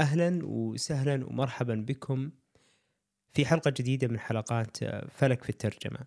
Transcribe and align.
أهلا 0.00 0.40
وسهلا 0.42 1.26
ومرحبا 1.26 1.74
بكم 1.74 2.30
في 3.32 3.46
حلقة 3.46 3.70
جديدة 3.70 4.08
من 4.08 4.18
حلقات 4.18 4.84
فلك 5.10 5.42
في 5.42 5.50
الترجمة. 5.50 6.00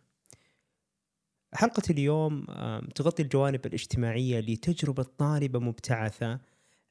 حلقة 1.53 1.83
اليوم 1.89 2.45
تغطي 2.95 3.23
الجوانب 3.23 3.65
الاجتماعية 3.65 4.39
لتجربة 4.39 5.03
طالبة 5.03 5.59
مبتعثة 5.59 6.39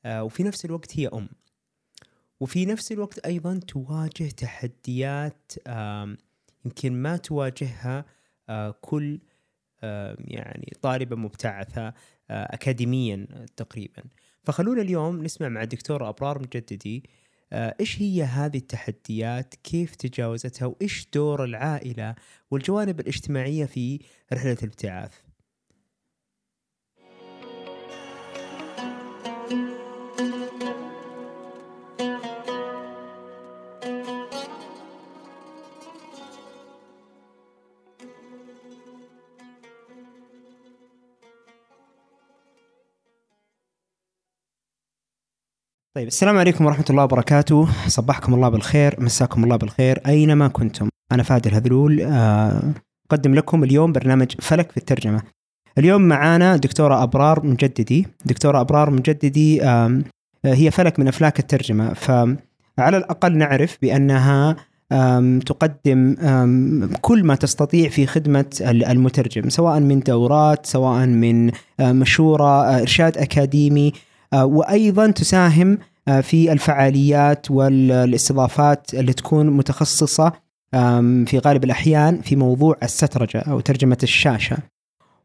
وفي 0.07 0.43
نفس 0.43 0.65
الوقت 0.65 0.99
هي 0.99 1.09
أم. 1.09 1.29
وفي 2.41 2.67
نفس 2.67 2.93
الوقت 2.93 3.19
أيضا 3.19 3.61
تواجه 3.69 4.31
تحديات 4.31 5.53
يمكن 6.65 6.93
ما 6.93 7.17
تواجهها 7.17 8.05
كل 8.81 9.21
يعني 10.19 10.73
طالبة 10.83 11.17
مبتعثة 11.17 11.95
اكاديميا 12.31 13.27
تقريبا. 13.57 14.03
فخلونا 14.45 14.83
اليوم 14.83 15.23
نسمع 15.23 15.49
مع 15.49 15.63
الدكتورة 15.63 16.09
أبرار 16.09 16.39
مجددي 16.39 17.05
آه، 17.53 17.77
إيش 17.81 18.03
هي 18.03 18.23
هذه 18.23 18.57
التحديات؟ 18.57 19.55
كيف 19.55 19.95
تجاوزتها؟ 19.95 20.67
وإيش 20.67 21.09
دور 21.15 21.45
العائلة 21.45 22.15
والجوانب 22.51 23.01
الاجتماعية 23.01 23.65
في 23.65 24.01
رحلة 24.33 24.57
الابتعاث؟ 24.63 25.13
طيب 45.95 46.07
السلام 46.07 46.39
عليكم 46.39 46.67
ورحمة 46.67 46.85
الله 46.91 47.05
وبركاته. 47.05 47.69
صبحكم 47.87 48.35
الله 48.35 48.49
بالخير 48.49 48.97
مساكم 48.99 49.45
الله 49.45 49.57
بالخير 49.57 50.01
أينما 50.07 50.49
كنتم؟ 50.49 50.89
أنا 51.13 51.23
فهد 51.23 51.47
الهذلول 51.47 52.01
آه، 52.01 52.63
أقدم 53.11 53.35
لكم 53.35 53.65
اليوم 53.65 53.93
برنامج 53.93 54.33
فلك 54.41 54.71
في 54.71 54.77
الترجمة. 54.77 55.23
اليوم 55.79 56.03
معانا 56.03 56.57
دكتورة 56.57 57.03
أبرار 57.03 57.47
مجددي. 57.47 58.07
دكتورة 58.25 58.61
أبرار 58.61 58.91
مجددي 58.91 59.63
هي 60.45 60.71
فلك 60.71 60.99
من 60.99 61.09
أفلاك 61.09 61.39
الترجمة. 61.39 61.93
فعلى 61.95 62.97
الأقل 62.97 63.37
نعرف 63.37 63.79
بأنها 63.83 64.57
تقدم 65.47 66.15
كل 67.01 67.25
ما 67.25 67.35
تستطيع 67.35 67.89
في 67.89 68.07
خدمة 68.07 68.45
المترجم 68.61 69.49
سواء 69.49 69.81
من 69.81 70.01
دورات 70.01 70.67
سواء 70.67 71.07
من 71.07 71.51
آه، 71.81 71.93
مشورة 71.93 72.65
آه، 72.65 72.81
إرشاد 72.81 73.19
أكاديمي 73.19 73.89
آه، 73.89 74.12
وأيضا 74.33 75.11
تساهم 75.11 75.79
آه، 76.09 76.21
في 76.21 76.53
الفعاليات 76.53 77.51
والاستضافات 77.51 78.95
اللي 78.95 79.13
تكون 79.13 79.51
متخصصة 79.51 80.33
في 81.27 81.41
غالب 81.45 81.65
الأحيان 81.65 82.21
في 82.21 82.37
موضوع 82.37 82.77
السترجة 82.83 83.39
أو 83.39 83.61
ترجمة 83.61 83.99
الشاشة. 84.03 84.57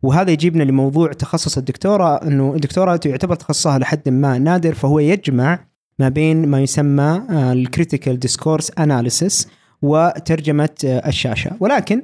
وهذا 0.04 0.32
يجيبنا 0.32 0.64
لموضوع 0.64 1.14
تخصص 1.14 1.58
الدكتورة 1.58 2.16
إنه 2.16 2.54
الدكتورة 2.56 3.00
يعتبر 3.06 3.36
تخصصها 3.36 3.80
لحد 3.80 4.10
ما 4.10 4.38
نادر 4.38 4.74
فهو 4.74 5.00
يجمع 5.00 5.60
ما 6.00 6.10
بين 6.10 6.48
ما 6.48 6.62
يسمى 6.62 7.22
ال 7.30 7.40
critical 7.40 8.20
discourse 8.20 8.72
analysis 8.80 9.48
وترجمة 9.82 10.70
آه، 10.86 11.08
الشاشة 11.08 11.52
ولكن 11.60 12.02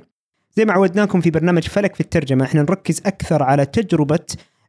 زي 0.58 0.66
ما 0.66 0.74
عودناكم 0.74 1.22
في 1.22 1.30
برنامج 1.30 1.64
فلك 1.64 1.96
في 1.96 2.02
الترجمة 2.02 2.46
إحنا 2.46 2.62
نركز 2.62 3.02
أكثر 3.06 3.44
على 3.44 3.66
تجربة 3.66 4.26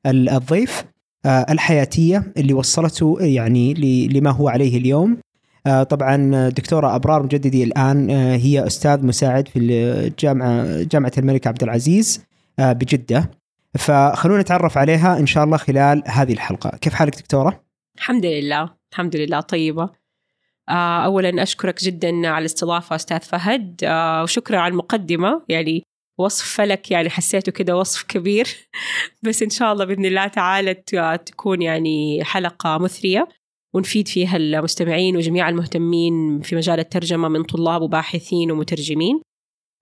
الضيف 0.07 0.79
آه، 0.81 0.94
الحياتية 1.27 2.33
اللي 2.37 2.53
وصلته 2.53 3.17
يعني 3.21 3.75
لما 4.09 4.31
هو 4.31 4.49
عليه 4.49 4.79
اليوم. 4.79 5.17
آه، 5.67 5.83
طبعا 5.83 6.49
دكتورة 6.49 6.95
أبرار 6.95 7.23
مجددي 7.23 7.65
الآن 7.65 8.11
آه، 8.11 8.37
هي 8.37 8.67
أستاذ 8.67 9.07
مساعد 9.07 9.49
في 9.49 9.59
الجامعة 9.59 10.83
جامعة 10.83 11.13
الملك 11.19 11.47
عبد 11.47 11.63
العزيز 11.63 12.25
بجدة. 12.59 13.31
فخلونا 13.79 14.41
نتعرف 14.41 14.79
عليها 14.79 15.19
إن 15.19 15.27
شاء 15.27 15.45
الله 15.45 15.57
خلال 15.57 16.03
هذه 16.07 16.33
الحلقة. 16.33 16.79
كيف 16.81 16.95
حالك 16.95 17.17
دكتورة؟ 17.17 17.61
الحمد 17.97 18.27
لله. 18.27 18.71
الحمد 18.93 19.17
لله. 19.17 19.41
طيبة. 19.41 19.91
اولا 20.69 21.43
أشكرك 21.43 21.85
جدا 21.85 22.29
على 22.29 22.39
الاستضافة 22.39 22.97
أستاذ 22.97 23.21
فهد. 23.21 23.81
وشكرا 24.23 24.59
على 24.59 24.73
المقدمة. 24.73 25.43
يعني 25.49 25.83
وصف 26.19 26.57
فلك 26.57 26.91
يعني 26.91 27.11
حسيته 27.11 27.53
كده 27.53 27.77
وصف 27.77 28.03
كبير. 28.03 28.49
بس 29.25 29.43
إن 29.43 29.51
شاء 29.51 29.73
الله 29.73 29.85
بإذن 29.85 30.05
الله 30.05 30.27
تعالى 30.27 30.75
تكون 31.27 31.63
يعني 31.63 32.25
حلقة 32.25 32.79
مثرية 32.79 33.29
ونفيد 33.75 34.09
فيها 34.09 34.37
المستمعين 34.37 35.17
وجميع 35.17 35.49
المهتمين 35.49 36.41
في 36.41 36.57
مجال 36.57 36.81
الترجمة 36.81 37.29
من 37.29 37.43
طلاب 37.43 37.83
وباحثين 37.83 38.51
ومترجمين. 38.51 39.21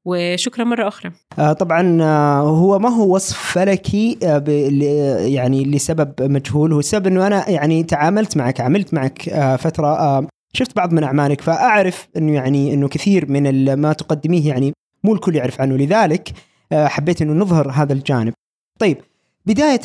وشكرا 0.07 0.65
مرة 0.65 0.89
أخرى. 0.89 1.13
آه 1.39 1.53
طبعا 1.53 2.03
آه 2.03 2.41
هو 2.41 2.79
ما 2.79 2.89
هو 2.89 3.15
وصف 3.15 3.53
فلكي 3.53 4.19
آه 4.23 4.45
يعني 5.21 5.65
لسبب 5.65 6.23
مجهول. 6.23 6.73
هو 6.73 6.79
السبب 6.79 7.07
أنه 7.07 7.27
أنا 7.27 7.51
يعني 7.51 7.83
تعاملت 7.83 8.37
معك 8.37 8.61
عملت 8.61 8.95
معك 8.95 9.23
فترة 9.59 10.27
شفت 10.55 10.77
بعض 10.77 10.93
من 10.93 11.05
أعمالك 11.05 11.41
فأعرف 11.41 12.09
أنه 12.17 12.33
يعني 12.35 12.75
أنه 12.75 12.89
كثير 12.89 13.31
من 13.31 13.75
ما 13.75 13.93
تقدميه 13.93 14.49
يعني 14.49 14.73
مو 15.05 15.15
الكل 15.15 15.37
يعرف 15.37 15.61
عنه. 15.61 15.77
لذلك 15.77 16.33
آه، 16.73 16.87
حبيت 16.87 17.23
إنه 17.23 17.33
نظهر 17.33 17.71
هذا 17.71 17.93
الجانب. 17.93 18.33
طيب 18.79 18.97
بداية 19.47 19.81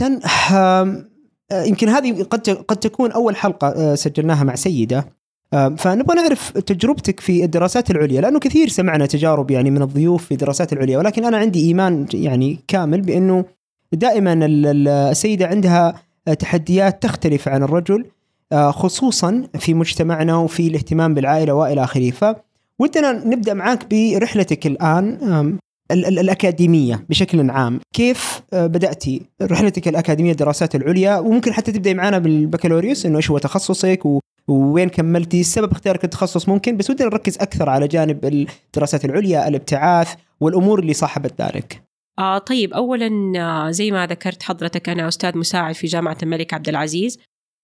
آه، 0.53 1.03
يمكن 1.51 1.89
هذه 1.89 2.23
قد 2.23 2.49
قد 2.49 2.77
تكون 2.77 3.11
أول 3.11 3.35
حلقة 3.35 3.67
آه، 3.67 3.95
سجلناها 3.95 4.43
مع 4.43 4.55
سيدة. 4.55 5.17
فنبغى 5.51 6.15
نعرف 6.15 6.51
تجربتك 6.51 7.19
في 7.19 7.43
الدراسات 7.43 7.91
العليا 7.91 8.21
لأنه 8.21 8.39
كثير 8.39 8.67
سمعنا 8.67 9.05
تجارب 9.05 9.51
يعني 9.51 9.71
من 9.71 9.81
الضيوف 9.81 10.25
في 10.25 10.31
الدراسات 10.31 10.73
العليا 10.73 10.97
ولكن 10.97 11.25
أنا 11.25 11.37
عندي 11.37 11.67
إيمان 11.67 12.05
يعني 12.13 12.59
كامل 12.67 13.01
بأنه 13.01 13.45
دائما 13.93 14.39
السيدة 14.45 15.47
عندها 15.47 15.93
تحديات 16.39 17.03
تختلف 17.03 17.47
عن 17.47 17.63
الرجل 17.63 18.05
خصوصا 18.53 19.47
في 19.59 19.73
مجتمعنا 19.73 20.37
وفي 20.37 20.67
الاهتمام 20.67 21.13
بالعائلة 21.13 21.53
وإلى 21.53 21.83
آخره. 21.83 22.35
ودنا 22.81 23.11
نبدأ 23.11 23.53
معاك 23.53 23.87
برحلتك 23.93 24.67
الآن 24.67 25.57
الأكاديمية 25.91 27.05
بشكل 27.09 27.49
عام. 27.49 27.79
كيف 27.93 28.41
آه، 28.53 28.67
بدأتي 28.67 29.21
رحلتك 29.41 29.87
الأكاديمية 29.87 30.31
الدراسات 30.31 30.75
العليا؟ 30.75 31.19
وممكن 31.19 31.53
حتى 31.53 31.71
تبدأي 31.71 31.93
معنا 31.93 32.17
بالبكالوريوس 32.17 33.05
إنه 33.05 33.17
إيش 33.17 33.31
هو 33.31 33.37
تخصصك 33.37 34.01
ووين 34.47 34.89
كملتي؟ 34.89 35.43
سبب 35.43 35.71
اختيارك 35.71 36.03
التخصص 36.03 36.49
ممكن 36.49 36.77
بس 36.77 36.89
ودنا 36.89 37.09
نركز 37.09 37.37
أكثر 37.37 37.69
على 37.69 37.87
جانب 37.87 38.25
الدراسات 38.25 39.05
العليا 39.05 39.47
الابتعاث 39.47 40.13
والأمور 40.39 40.79
اللي 40.79 40.93
صاحبت 40.93 41.41
ذلك. 41.41 41.83
آه 42.19 42.37
طيب 42.37 42.73
أولا 42.73 43.09
آه، 43.37 43.71
زي 43.71 43.91
ما 43.91 44.07
ذكرت 44.07 44.43
حضرتك 44.43 44.89
أنا 44.89 45.07
أستاذ 45.07 45.37
مساعد 45.37 45.75
في 45.75 45.87
جامعة 45.87 46.17
الملك 46.23 46.53
عبد 46.53 46.69
العزيز. 46.69 47.19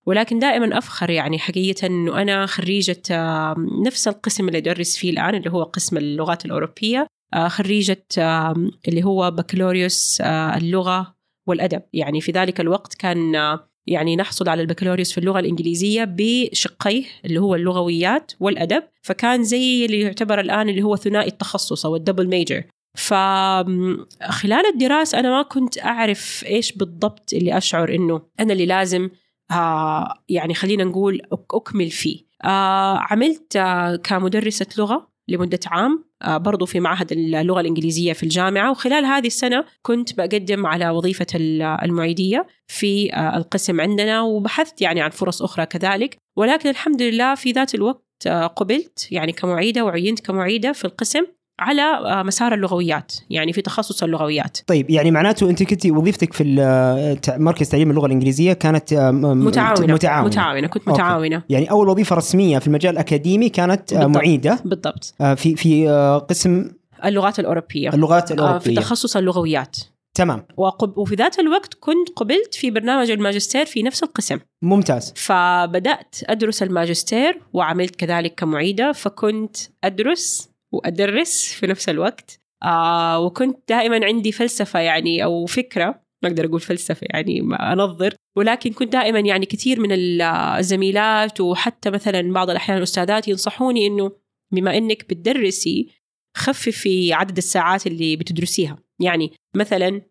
ولكن 0.06 0.40
دائما 0.40 0.78
أفخر 0.78 1.10
يعني 1.10 1.40
حقيقة 1.40 1.88
أنه 1.88 2.22
أنا 2.22 2.46
خريجة 2.46 3.02
نفس 3.86 4.08
القسم 4.08 4.48
اللي 4.48 4.58
أدرس 4.58 4.98
فيه 4.98 5.10
الآن 5.10 5.36
اللي 5.36 5.52
هو 5.52 5.64
قسم 5.64 5.98
اللغات 5.98 6.46
الأوروبية 6.46 7.08
آه، 7.34 7.48
خريجة 7.48 8.06
اللي 8.88 9.04
هو 9.04 9.32
بكالوريوس 9.32 10.22
آه، 10.22 10.58
اللغة 10.58 11.16
والأدب. 11.48 11.82
يعني 11.94 12.22
في 12.22 12.32
ذلك 12.32 12.60
الوقت 12.60 12.94
كان 12.94 13.36
آه، 13.36 13.70
يعني 13.88 14.16
نحصل 14.16 14.50
على 14.50 14.62
البكالوريوس 14.62 15.12
في 15.12 15.18
اللغة 15.18 15.40
الإنجليزية 15.40 16.04
بشقيه 16.18 17.04
اللي 17.26 17.40
هو 17.40 17.56
اللغويات 17.56 18.32
والأدب. 18.40 18.84
فكان 19.02 19.44
زي 19.44 19.86
اللي 19.86 20.00
يعتبر 20.00 20.40
الآن 20.40 20.70
اللي 20.70 20.84
هو 20.84 20.96
ثنائي 20.96 21.28
التخصص 21.28 21.86
أو 21.86 21.96
الدبل 21.96 22.28
ميجر 22.28 22.64
فخلال 22.98 24.66
الدراسة 24.74 25.20
أنا 25.20 25.30
ما 25.30 25.42
كنت 25.42 25.78
أعرف 25.78 26.44
إيش 26.48 26.72
بالضبط 26.72 27.34
اللي 27.34 27.58
أشعر 27.58 27.96
إنه 27.96 28.22
أنا 28.40 28.54
اللي 28.54 28.66
لازم 28.66 29.10
آه 29.52 30.24
يعني 30.30 30.54
خلينا 30.54 30.84
نقول 30.84 31.22
أكمل 31.32 31.90
فيه. 31.90 32.26
آه 32.44 32.98
عملت 32.98 33.56
آه 33.56 33.96
كمدرسة 33.96 34.68
لغة 34.78 35.14
لمدة 35.28 35.60
عام 35.68 36.06
آه 36.22 36.38
برضو 36.38 36.66
في 36.66 36.80
معهد 36.80 37.12
اللغة 37.12 37.62
الإنجليزية 37.62 38.14
في 38.14 38.24
الجامعة. 38.24 38.72
وخلال 38.72 39.06
هذه 39.06 39.28
السنة 39.28 39.66
كنت 39.82 40.18
بقدم 40.18 40.66
على 40.66 40.90
وظيفة 40.90 41.28
المعيدية 41.84 42.48
في 42.68 43.14
آه 43.14 43.38
القسم 43.38 43.82
عندنا. 43.82 44.22
وبحثت 44.22 44.82
يعني 44.82 45.02
عن 45.02 45.10
فرص 45.10 45.42
أخرى 45.42 45.66
كذلك. 45.66 46.18
ولكن 46.36 46.70
الحمد 46.70 47.02
لله 47.02 47.36
في 47.36 47.52
ذات 47.52 47.76
الوقت 47.76 48.04
آه، 48.28 48.48
قبلت 48.48 49.12
يعني 49.12 49.32
كمعيدة 49.32 49.86
وعينت 49.86 50.20
كمعيدة 50.20 50.72
في 50.72 50.86
القسم. 50.86 51.26
على 51.60 51.82
آه، 51.82 52.24
مسار 52.24 52.54
اللغويات 52.54 53.14
يعني 53.30 53.54
في 53.54 53.62
تخصص 53.62 54.04
اللغويات. 54.04 54.58
طيب 54.68 54.90
يعني 54.90 55.12
معناته 55.12 55.50
أنت 55.50 55.64
كنت 55.64 55.86
وظيفتك 55.86 56.34
في 56.34 56.44
مركز 57.38 57.70
تعليم 57.70 57.90
اللغة 57.92 58.06
الإنجليزية 58.06 58.54
كانت 58.54 58.94
متعاونة. 58.94 59.94
متعاونة. 59.94 60.28
متعاونة 60.28 60.68
كنت 60.68 60.88
متعاونة. 60.88 61.36
أوكي. 61.36 61.54
يعني 61.54 61.72
أول 61.72 61.90
وظيفة 61.90 62.16
رسمية 62.16 62.60
في 62.60 62.68
المجال 62.68 62.94
الأكاديمي 62.94 63.50
كانت 63.50 63.94
بالضبط. 63.94 64.16
معيدة. 64.16 64.60
بالضبط. 64.66 65.16
آه، 65.22 65.34
في 65.34 65.56
في 65.56 65.90
آه، 65.90 66.18
قسم؟ 66.18 66.72
اللغات 67.06 67.40
الأوروبية. 67.40 67.90
اللغات 67.90 68.32
الاوروبيه 68.32 68.60
في 68.60 68.76
تخصص 68.76 69.18
اللغويات. 69.18 69.78
تمام. 70.16 70.46
وقب... 70.58 70.98
وفي 70.98 71.16
ذات 71.16 71.40
الوقت 71.40 71.74
كنت 71.74 72.10
قبلت 72.16 72.56
في 72.56 72.72
برنامج 72.72 73.12
الماجستير 73.12 73.66
في 73.66 73.84
نفس 73.84 74.04
القسم. 74.04 74.40
ممتاز. 74.62 75.14
فبدأت 75.16 76.16
أدرس 76.26 76.64
الماجستير 76.64 77.42
وعملت 77.54 77.96
كذلك 77.96 78.36
كمعيدة 78.36 78.92
فكنت 78.92 79.58
أدرس 79.84 80.53
وأدرس 80.74 81.54
في 81.54 81.68
نفس 81.68 81.90
الوقت. 81.90 82.40
آه 82.64 83.20
وكنت 83.20 83.58
دائما 83.70 84.06
عندي 84.06 84.32
فلسفة 84.32 84.80
يعني 84.80 85.24
أو 85.24 85.46
فكرة 85.46 86.04
ما 86.24 86.30
أقدر 86.30 86.46
أقول 86.46 86.60
فلسفة 86.60 87.08
يعني 87.10 87.42
ما 87.42 87.74
أنظر. 87.74 88.16
ولكن 88.38 88.74
كنت 88.74 88.94
دائما 88.94 89.20
يعني 89.20 89.46
كثير 89.46 89.80
من 89.80 89.90
الزميلات 89.92 91.42
وحتى 91.42 91.90
مثلا 91.90 92.34
بعض 92.34 92.50
الأحيان 92.50 92.78
الأستاذات 92.78 93.28
ينصحوني 93.28 93.88
إنه 93.88 94.12
بما 94.54 94.78
إنك 94.78 95.10
بتدرسي 95.10 95.90
خففي 96.38 97.14
عدد 97.14 97.38
الساعات 97.38 97.88
اللي 97.88 98.16
بتدرسيها. 98.16 98.78
يعني 99.02 99.32
مثلا 99.56 100.02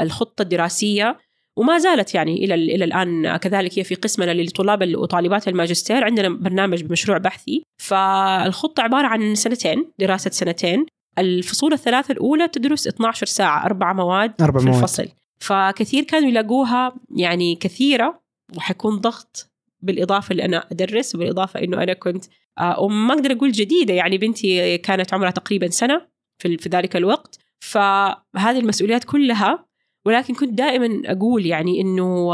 الخطة 0.00 0.42
الدراسية 0.42 1.18
وما 1.56 1.78
زالت 1.78 2.14
يعني 2.14 2.44
إلى 2.44 2.54
إلى 2.54 2.84
الآن 2.84 3.36
كذلك 3.36 3.78
هي 3.78 3.84
في 3.84 3.94
قسمنا 3.94 4.42
لطلاب 4.42 4.94
وطالبات 4.96 5.48
الماجستير. 5.48 6.04
عندنا 6.04 6.28
برنامج 6.28 6.82
بمشروع 6.82 7.18
بحثي. 7.18 7.62
فالخطة 7.82 8.82
عبارة 8.82 9.06
عن 9.06 9.34
سنتين 9.34 9.90
دراسة 9.98 10.30
سنتين. 10.30 10.86
الفصول 11.18 11.72
الثلاثة 11.72 12.12
الأولى 12.12 12.48
تدرس 12.48 12.86
12 12.86 13.26
ساعة 13.26 13.66
أربع 13.66 13.92
مواد 13.92 14.32
أربع 14.42 14.60
في 14.60 14.66
مواد. 14.66 14.78
الفصل. 14.78 15.08
فكثير 15.40 16.04
كانوا 16.04 16.28
يلاقوها 16.28 16.94
يعني 17.16 17.54
كثيرة 17.54 18.20
وحيكون 18.56 18.96
ضغط 18.96 19.50
بالإضافة 19.80 20.32
اللي 20.32 20.44
أنا 20.44 20.66
أدرس 20.72 21.14
وبالإضافة 21.14 21.60
إنه 21.60 21.82
أنا 21.82 21.92
كنت 21.92 22.24
آه، 22.58 22.80
وما 22.80 23.14
أقدر 23.14 23.32
أقول 23.32 23.52
جديدة. 23.52 23.94
يعني 23.94 24.18
بنتي 24.18 24.78
كانت 24.78 25.14
عمرها 25.14 25.30
تقريبا 25.30 25.68
سنة 25.68 26.06
في 26.38 26.56
في 26.56 26.68
ذلك 26.68 26.96
الوقت. 26.96 27.38
فهذه 27.60 28.58
المسؤوليات 28.58 29.04
كلها 29.04 29.71
ولكن 30.06 30.34
كنت 30.34 30.58
دائما 30.58 31.02
أقول 31.04 31.46
يعني 31.46 31.80
إنه 31.80 32.32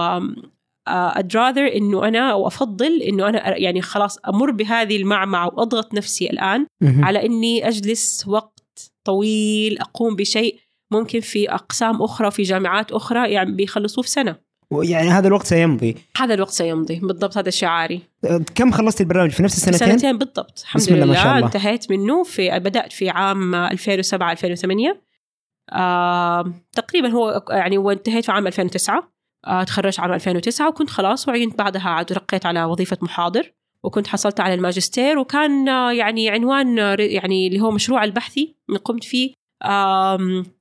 I'd 0.88 1.32
rather 1.34 1.74
إنه 1.76 2.08
أنا 2.08 2.32
أو 2.32 2.46
أفضل 2.46 3.02
إنه 3.02 3.28
أنا 3.28 3.56
يعني 3.56 3.82
خلاص 3.82 4.18
أمر 4.28 4.50
بهذه 4.50 4.96
المعمعة 4.96 5.46
وأضغط 5.46 5.94
نفسي 5.94 6.30
الآن. 6.30 6.66
على 6.82 7.26
إني 7.26 7.68
أجلس 7.68 8.28
وقت 8.28 8.92
طويل 9.04 9.78
أقوم 9.78 10.16
بشيء 10.16 10.58
ممكن 10.92 11.20
في 11.20 11.50
أقسام 11.50 12.02
أخرى 12.02 12.30
في 12.30 12.42
جامعات 12.42 12.92
أخرى 12.92 13.32
يعني 13.32 13.52
بيخلصوه 13.52 14.04
في 14.04 14.10
سنة. 14.10 14.36
يعني 14.82 15.08
هذا 15.08 15.28
الوقت 15.28 15.46
سيمضي. 15.46 15.96
هذا 16.16 16.34
الوقت 16.34 16.50
سيمضي 16.50 17.00
بالضبط 17.02 17.38
هذا 17.38 17.50
شعاري. 17.50 18.00
كم 18.54 18.72
خلصت 18.72 19.00
البرنامج؟ 19.00 19.30
في 19.30 19.42
نفس 19.42 19.56
السنتين؟ 19.56 19.88
سنتين 19.88 20.18
بالضبط. 20.18 20.60
الحمد 20.62 20.82
بسم 20.82 20.94
لله 20.94 21.06
ما 21.06 21.14
شاء 21.14 21.34
الله. 21.34 21.46
انتهيت 21.46 21.90
منه 21.90 22.22
في 22.22 22.58
بدأت 22.58 22.92
في 22.92 23.10
عام 23.10 23.54
2007 23.54 24.32
2008 24.32 25.07
آه 25.72 26.52
تقريبا 26.72 27.08
هو 27.08 27.42
يعني 27.50 27.78
وانتهيت 27.78 28.24
في 28.24 28.32
عام 28.32 28.46
2009 28.46 29.12
آه 29.46 29.64
تخرجت 29.64 30.00
عام 30.00 30.12
2009 30.12 30.68
وكنت 30.68 30.90
خلاص 30.90 31.28
وعينت 31.28 31.58
بعدها 31.58 31.88
عاد 31.88 32.12
رقيت 32.12 32.46
على 32.46 32.64
وظيفة 32.64 32.98
محاضر 33.02 33.52
وكنت 33.84 34.06
حصلت 34.06 34.40
على 34.40 34.54
الماجستير 34.54 35.18
وكان 35.18 35.68
آه، 35.68 35.92
يعني 35.92 36.30
عنوان 36.30 36.78
يعني 36.98 37.46
اللي 37.48 37.60
هو 37.60 37.70
مشروع 37.70 38.04
البحثي 38.04 38.56
اللي 38.68 38.78
قمت 38.80 39.04
فيه 39.04 39.32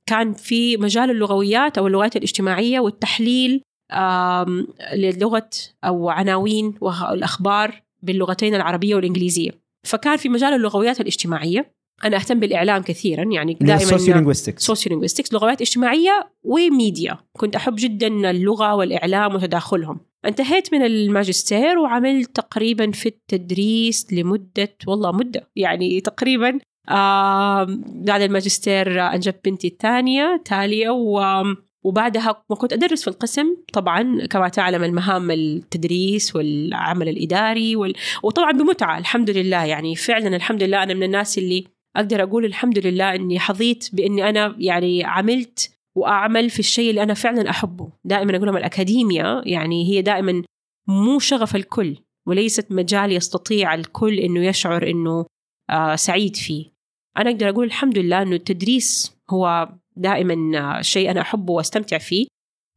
كان 0.06 0.32
في 0.32 0.76
مجال 0.76 1.10
اللغويات 1.10 1.78
أو 1.78 1.86
اللغات 1.86 2.16
الاجتماعية 2.16 2.80
والتحليل 2.80 3.62
آم، 3.92 4.66
للغة 4.94 5.50
أو 5.84 6.08
عناوين 6.08 6.74
والأخبار 6.80 7.82
باللغتين 8.02 8.54
العربية 8.54 8.94
والإنجليزية. 8.94 9.50
فكان 9.86 10.16
في 10.16 10.28
مجال 10.28 10.54
اللغويات 10.54 11.00
الاجتماعية. 11.00 11.72
أنا 12.04 12.16
أهتم 12.16 12.40
بالإعلام 12.40 12.82
كثيرا 12.82 13.24
يعني 13.24 13.56
دائما 13.60 13.82
ال 13.82 13.87
sociolinguistics 13.87 14.62
sociolinguistics 14.62 15.32
لغويات 15.32 15.60
اجتماعية 15.60 16.30
وميديا. 16.42 17.18
كنت 17.32 17.56
أحب 17.56 17.74
جدا 17.78 18.30
اللغة 18.30 18.74
والإعلام 18.74 19.34
وتداخلهم. 19.34 20.00
انتهيت 20.24 20.74
من 20.74 20.82
الماجستير 20.82 21.78
وعملت 21.78 22.36
تقريبا 22.36 22.90
في 22.90 23.06
التدريس 23.06 24.12
لمدة 24.12 24.74
والله 24.86 25.12
مدة 25.12 25.48
يعني 25.56 26.00
تقريبا 26.00 26.58
آه 26.88 27.66
بعد 27.86 28.20
الماجستير 28.20 29.00
أنجبت 29.00 29.48
بنتي 29.48 29.68
الثانية 29.68 30.42
تالية 30.44 30.90
و 30.90 31.44
وبعدها 31.84 32.44
ما 32.50 32.56
كنت 32.56 32.72
أدرس 32.72 33.02
في 33.02 33.08
القسم 33.08 33.56
طبعا 33.72 34.26
كما 34.26 34.48
تعلم 34.48 34.84
المهام 34.84 35.30
التدريس 35.30 36.36
والعمل 36.36 37.08
الإداري 37.08 37.76
وال... 37.76 37.94
وطبعا 38.22 38.52
بمتعة 38.52 38.98
الحمد 38.98 39.30
لله 39.30 39.64
يعني 39.64 39.96
فعلا 39.96 40.36
الحمد 40.36 40.62
لله 40.62 40.82
أنا 40.82 40.94
من 40.94 41.02
الناس 41.02 41.38
اللي 41.38 41.64
أقدر 41.96 42.22
أقول 42.22 42.44
الحمد 42.44 42.86
لله 42.86 43.14
أني 43.14 43.38
حظيت 43.38 43.88
بأني 43.92 44.28
أنا 44.28 44.56
يعني 44.58 45.04
عملت 45.04 45.78
وأعمل 45.96 46.50
في 46.50 46.58
الشيء 46.58 46.90
اللي 46.90 47.02
أنا 47.02 47.14
فعلا 47.14 47.50
أحبه. 47.50 47.92
دائما 48.04 48.36
أقول 48.36 48.46
لهم 48.46 48.56
الأكاديميا 48.56 49.42
يعني 49.46 49.88
هي 49.90 50.02
دائما 50.02 50.42
مو 50.88 51.18
شغف 51.18 51.56
الكل 51.56 51.96
وليست 52.26 52.72
مجال 52.72 53.12
يستطيع 53.12 53.74
الكل 53.74 54.18
أنه 54.18 54.44
يشعر 54.46 54.90
أنه 54.90 55.26
آه 55.70 55.96
سعيد 55.96 56.36
فيه. 56.36 56.72
أنا 57.18 57.30
أقدر 57.30 57.48
أقول 57.48 57.66
الحمد 57.66 57.98
لله 57.98 58.22
أنه 58.22 58.36
التدريس 58.36 59.16
هو 59.30 59.68
دائما 59.96 60.78
شيء 60.82 61.10
أنا 61.10 61.20
أحبه 61.20 61.52
وأستمتع 61.52 61.98
فيه. 61.98 62.26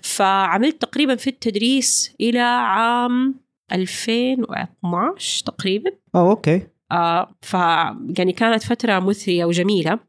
فعملت 0.03 0.81
تقريبا 0.81 1.15
في 1.15 1.29
التدريس 1.29 2.15
إلى 2.21 2.39
عام 2.39 3.35
2012 3.71 5.45
تقريبا. 5.45 5.91
آه 6.15 6.29
أوكي. 6.29 6.67
آه 6.91 7.35
ف 7.41 7.53
يعني 8.17 8.31
كانت 8.31 8.63
فترة 8.63 8.99
مثرية 8.99 9.45
وجميلة. 9.45 9.99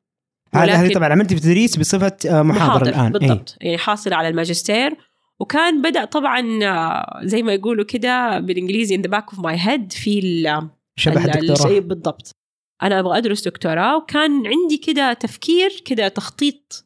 هذه 0.55 0.93
طبعا 0.93 1.09
عملتي 1.09 1.35
في 1.35 1.41
تدريس 1.41 1.77
بصفة 1.77 2.17
آه، 2.31 2.43
محاضر 2.43 2.87
الآن. 2.89 3.05
إيه. 3.05 3.13
بالضبط. 3.13 3.57
يعني 3.61 3.79
حاصلة 3.79 4.17
على 4.17 4.29
الماجستير. 4.29 4.97
وكان 5.41 5.83
بدأ 5.83 6.05
طبعا 6.05 6.65
آه، 6.65 7.21
زي 7.25 7.43
ما 7.43 7.53
يقولوا 7.53 7.85
كده 7.85 8.39
بالإنجليزي 8.41 8.97
in 8.97 9.01
the 9.01 9.11
back 9.11 9.35
of 9.35 9.39
my 9.39 9.57
head 9.67 9.89
في 9.91 10.19
ال- 10.19 10.69
الدكتوراه. 11.07 11.81
بالضبط. 11.81 12.37
أنا 12.83 13.01
أبغى 13.01 13.19
أدرس 13.19 13.49
دكتوراه. 13.49 13.97
وكان 13.97 14.31
عندي 14.47 14.77
كده 14.87 15.13
تفكير 15.13 15.71
كده 15.85 16.09
تخطيط 16.09 16.85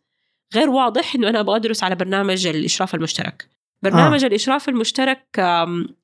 غير 0.54 0.70
واضح 0.70 1.14
إنه 1.14 1.28
أنا 1.28 1.40
أبغى 1.40 1.56
أدرس 1.56 1.82
على 1.84 1.94
برنامج 1.94 2.46
الإشراف 2.46 2.94
المشترك. 2.94 3.48
برنامج 3.90 4.24
آه. 4.24 4.28
الإشراف 4.28 4.68
المشترك 4.68 5.26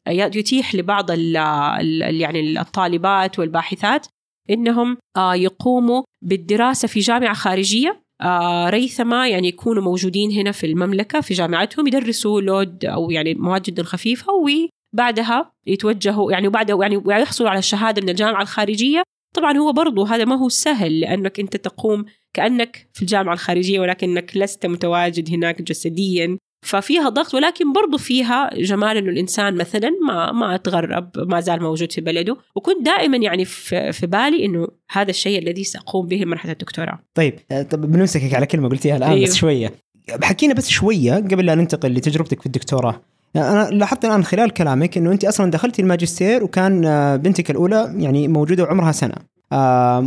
يتيح 0.08 0.74
لبعض 0.74 1.10
ال 1.10 1.36
ال 1.36 2.20
يعني 2.20 2.60
الطالبات 2.60 3.38
والباحثات 3.38 4.06
إنهم 4.50 4.98
آه، 5.16 5.34
يقوموا 5.34 6.02
بالدراسة 6.22 6.88
في 6.88 7.00
جامعة 7.00 7.34
خارجية 7.34 8.02
آه، 8.22 8.70
ريثما 8.70 9.28
يعني 9.28 9.48
يكونوا 9.48 9.82
موجودين 9.82 10.30
هنا 10.32 10.52
في 10.52 10.66
المملكة 10.66 11.20
في 11.20 11.34
جامعتهم 11.34 11.86
يدرسوا 11.86 12.40
لود 12.40 12.84
أو 12.84 13.10
يعني 13.10 13.34
مواد 13.34 13.62
جدا 13.62 13.82
خفيفة 13.82 14.32
وبعدها 14.32 15.52
يتوجهوا 15.66 16.32
يعني 16.32 16.48
وبعدها 16.48 16.78
يعني 16.82 16.96
ويحصلوا 16.96 17.50
على 17.50 17.58
الشهادة 17.58 18.02
من 18.02 18.08
الجامعة 18.08 18.42
الخارجية 18.42 19.02
طبعا 19.34 19.56
هو 19.58 19.72
برضو 19.72 20.04
هذا 20.04 20.24
ما 20.24 20.36
هو 20.36 20.48
سهل 20.48 21.00
لأنك 21.00 21.40
أنت 21.40 21.56
تقوم 21.56 22.04
كأنك 22.34 22.88
في 22.92 23.02
الجامعة 23.02 23.32
الخارجية 23.32 23.80
ولكنك 23.80 24.36
لست 24.36 24.66
متواجد 24.66 25.34
هناك 25.34 25.62
جسديا 25.62 26.38
ففيها 26.62 27.08
ضغط 27.08 27.34
ولكن 27.34 27.72
برضو 27.72 27.98
فيها 27.98 28.50
جمال 28.54 28.96
إنه 28.96 29.10
الإنسان 29.10 29.54
مثلا 29.54 29.90
ما 30.06 30.32
ما 30.32 30.56
تغرب 30.56 31.10
ما 31.16 31.40
زال 31.40 31.62
موجود 31.62 31.92
في 31.92 32.00
بلده. 32.00 32.36
وكنت 32.54 32.86
دائما 32.86 33.16
يعني 33.16 33.44
في, 33.44 33.92
في 33.92 34.06
بالي 34.06 34.44
إنه 34.44 34.68
هذا 34.90 35.10
الشيء 35.10 35.38
الذي 35.38 35.64
سأقوم 35.64 36.06
به 36.06 36.24
مرحلة 36.24 36.52
الدكتوراه. 36.52 36.98
طيب 37.14 37.34
آه، 37.50 37.62
طب 37.62 37.92
بنمسكك 37.92 38.34
على 38.34 38.46
كلمة 38.46 38.68
قلتيها 38.68 38.96
الآن 38.96 39.10
أيوه. 39.10 39.24
بس 39.24 39.34
شوية. 39.34 39.72
حكينا 40.22 40.54
بس 40.54 40.68
شوية 40.68 41.14
قبل 41.14 41.46
لا 41.46 41.54
ننتقل 41.54 41.94
لتجربتك 41.94 42.40
في 42.40 42.46
الدكتوراه. 42.46 43.00
يعني 43.34 43.48
أنا 43.48 43.70
لاحظت 43.70 44.04
الآن 44.04 44.24
خلال 44.24 44.50
كلامك 44.50 44.96
إنه 44.98 45.12
أنت 45.12 45.24
أصلا 45.24 45.50
دخلتي 45.50 45.82
الماجستير 45.82 46.44
وكان 46.44 46.84
آه، 46.84 47.16
بنتك 47.16 47.50
الأولى 47.50 47.94
يعني 47.96 48.28
موجودة 48.28 48.62
وعمرها 48.62 48.92
سنة. 48.92 49.14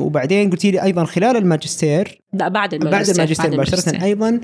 وبعدين 0.01 0.49
قلتي 0.49 0.71
لي 0.71 0.83
أيضا 0.83 1.05
خلال 1.05 1.37
الماجستير 1.37 2.21
لا 2.33 2.47
بعد 2.47 2.73
الماجستير 2.73 3.15
بعد 3.15 3.53
الماجستير 3.53 3.93
مباشرة 3.93 4.03
أيضا 4.03 4.41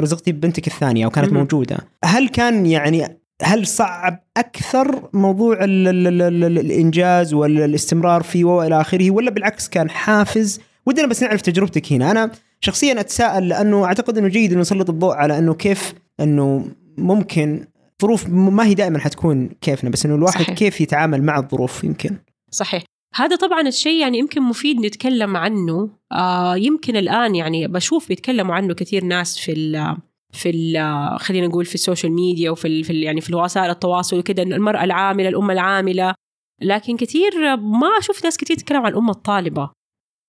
رزقتي 0.00 0.32
بنتك 0.32 0.66
الثانية 0.66 1.06
وكانت 1.06 1.28
مهم. 1.28 1.38
موجودة. 1.38 1.76
هل 2.04 2.28
كان 2.28 2.66
يعني 2.66 3.20
هل 3.42 3.66
صعب 3.66 4.24
أكثر 4.36 5.08
موضوع 5.12 5.64
ال 5.64 5.88
ال 5.88 6.06
ال 6.06 6.22
ال 6.22 6.44
ال 6.44 6.58
الإنجاز 6.58 7.34
والاستمرار 7.34 8.22
فيه 8.22 8.44
وإلى 8.44 8.80
آخره 8.80 9.10
ولا 9.10 9.30
بالعكس 9.30 9.68
كان 9.68 9.90
حافز؟ 9.90 10.60
ودنا 10.86 11.06
بس 11.06 11.22
نعرف 11.22 11.40
تجربتك 11.40 11.92
هنا. 11.92 12.10
أنا 12.10 12.30
شخصيا 12.60 13.00
أتساءل 13.00 13.48
لأنه 13.48 13.84
أعتقد 13.84 14.18
أنه 14.18 14.28
جيد 14.28 14.52
أنه 14.52 14.60
نسلط 14.60 14.90
الضوء 14.90 15.14
على 15.14 15.38
أنه 15.38 15.54
كيف 15.54 15.94
أنه 16.20 16.64
ممكن 16.98 17.64
ظروف 18.02 18.28
ما 18.28 18.66
هي 18.66 18.74
دائما 18.74 18.98
حتكون 18.98 19.48
كيفنا 19.60 19.90
بس 19.90 20.06
أنه 20.06 20.14
الواحد 20.14 20.42
صحيح. 20.42 20.56
كيف 20.56 20.80
يتعامل 20.80 21.22
مع 21.22 21.38
الظروف 21.38 21.84
يمكن. 21.84 22.16
صحيح. 22.50 22.82
هذا 23.14 23.36
طبعا 23.36 23.60
الشيء 23.60 24.00
يعني 24.00 24.18
يمكن 24.18 24.42
مفيد 24.42 24.80
نتكلم 24.86 25.36
عنه. 25.36 25.90
آه 26.12 26.56
يمكن 26.56 26.96
الآن 26.96 27.34
يعني 27.34 27.66
بشوف 27.68 28.08
بيتكلموا 28.08 28.54
عنه 28.54 28.74
كثير 28.74 29.04
ناس 29.04 29.38
في 29.38 29.52
ال 29.52 29.96
في 30.32 30.50
ال 30.50 31.20
خلينا 31.20 31.46
نقول 31.46 31.64
في 31.64 31.74
ال 31.74 31.79
social 31.79 32.12
media 32.12 32.50
وفي 32.50 32.68
ال 32.68 32.84
في 32.84 32.90
ال 32.90 33.02
يعني 33.02 33.20
في 33.20 33.34
وسائل 33.36 33.70
التواصل 33.70 34.18
وكذا 34.18 34.42
انه 34.42 34.56
المرأة 34.56 34.84
العاملة 34.84 35.28
الأم 35.28 35.50
العاملة. 35.50 36.14
لكن 36.62 36.96
كثير 36.96 37.56
ما 37.56 37.86
أشوف 37.98 38.24
ناس 38.24 38.36
كثير 38.36 38.56
تتكلم 38.56 38.82
عن 38.82 38.92
الأم 38.92 39.10
الطالبة. 39.10 39.70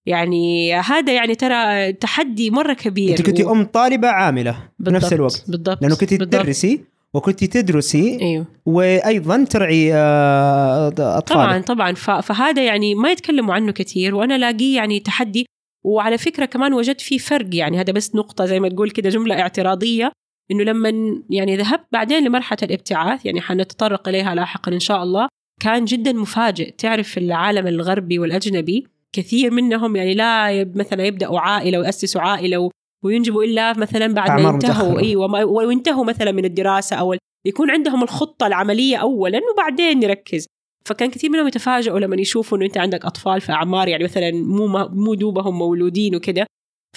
يعني 0.07 0.73
هذا 0.75 1.13
يعني 1.13 1.35
ترى 1.35 1.93
تحدي 1.93 2.49
مرة 2.51 2.73
كبير. 2.73 3.09
أنت 3.09 3.21
كنت 3.21 3.41
و- 3.41 3.51
أم 3.51 3.63
طالبة 3.65 4.07
عاملة 4.07 4.69
بنفس 4.79 4.93
بالضبط، 4.93 5.13
الوقت. 5.13 5.43
بالضبط 5.47 5.81
لأنه 5.81 5.95
كنت. 5.95 6.13
تدرسي 6.13 6.83
وكنت 7.15 7.43
تدرسي 7.43 8.19
إيوه. 8.21 8.45
وأيضا 8.65 9.43
ترعي 9.43 9.93
آه، 9.93 10.87
اطفال 10.87 11.21
طبعا 11.21 11.61
طبعا. 11.61 11.93
فهذا 12.21 12.65
يعني 12.65 12.95
ما 12.95 13.11
يتكلموا 13.11 13.53
عنه 13.53 13.71
كثير 13.71 14.15
وأنا 14.15 14.35
الاقيه 14.35 14.75
يعني 14.75 14.99
تحدي. 14.99 15.45
وعلى 15.85 16.17
فكرة 16.17 16.45
كمان 16.45 16.73
وجدت 16.73 17.01
فيه 17.01 17.17
فرق 17.17 17.55
يعني 17.55 17.79
هذا 17.79 17.93
بس 17.93 18.15
نقطة 18.15 18.45
زي 18.45 18.59
ما 18.59 18.69
تقول 18.69 18.91
كده 18.91 19.09
جملة 19.09 19.41
اعتراضية. 19.41 20.11
إنه 20.51 20.63
لما 20.63 20.93
يعني 21.29 21.57
ذهبت 21.57 21.85
بعدين 21.91 22.27
لمرحلة 22.27 22.59
الابتعاث 22.63 23.25
يعني 23.25 23.41
حنتطرق 23.41 24.07
إليها 24.07 24.35
لاحقا 24.35 24.71
إن 24.71 24.79
شاء 24.79 25.03
الله 25.03 25.27
كان 25.61 25.85
جدا 25.85 26.13
مفاجئ. 26.13 26.71
تعرف 26.71 27.07
في 27.07 27.19
العالم 27.19 27.67
الغربي 27.67 28.19
والأجنبي 28.19 28.87
كثير 29.13 29.51
منهم 29.51 29.95
يعني 29.95 30.13
لا 30.13 30.65
مثلا 30.75 31.05
يبدأوا 31.05 31.39
عائلة 31.39 31.79
ويأسسوا 31.79 32.21
عائلة 32.21 32.69
وينجبوا 33.05 33.43
الا 33.43 33.77
مثلا 33.77 34.13
بعد 34.13 34.41
ما 34.41 34.49
ينتهوا. 34.49 34.99
أيوه 34.99 35.45
وينتهوا 35.45 36.05
مثلا 36.05 36.31
من 36.31 36.45
الدراسة 36.45 36.95
أو 36.95 37.15
يكون 37.45 37.71
عندهم 37.71 38.03
الخطة 38.03 38.47
العملية 38.47 38.97
اولا 38.97 39.41
وبعدين 39.53 39.99
نركز 39.99 40.45
فكان 40.85 41.11
كثير 41.11 41.29
منهم 41.29 41.47
يتفاجئوا 41.47 41.99
لما 41.99 42.15
يشوفوا 42.21 42.57
إنه 42.57 42.65
أنت 42.65 42.77
عندك 42.77 43.05
أطفال 43.05 43.41
في 43.41 43.51
أعمار 43.51 43.87
يعني 43.87 44.03
مثلا 44.03 44.31
مو 44.31 44.67
مو 44.89 45.13
دوبهم 45.13 45.57
مولودين 45.57 46.15
وكده. 46.15 46.45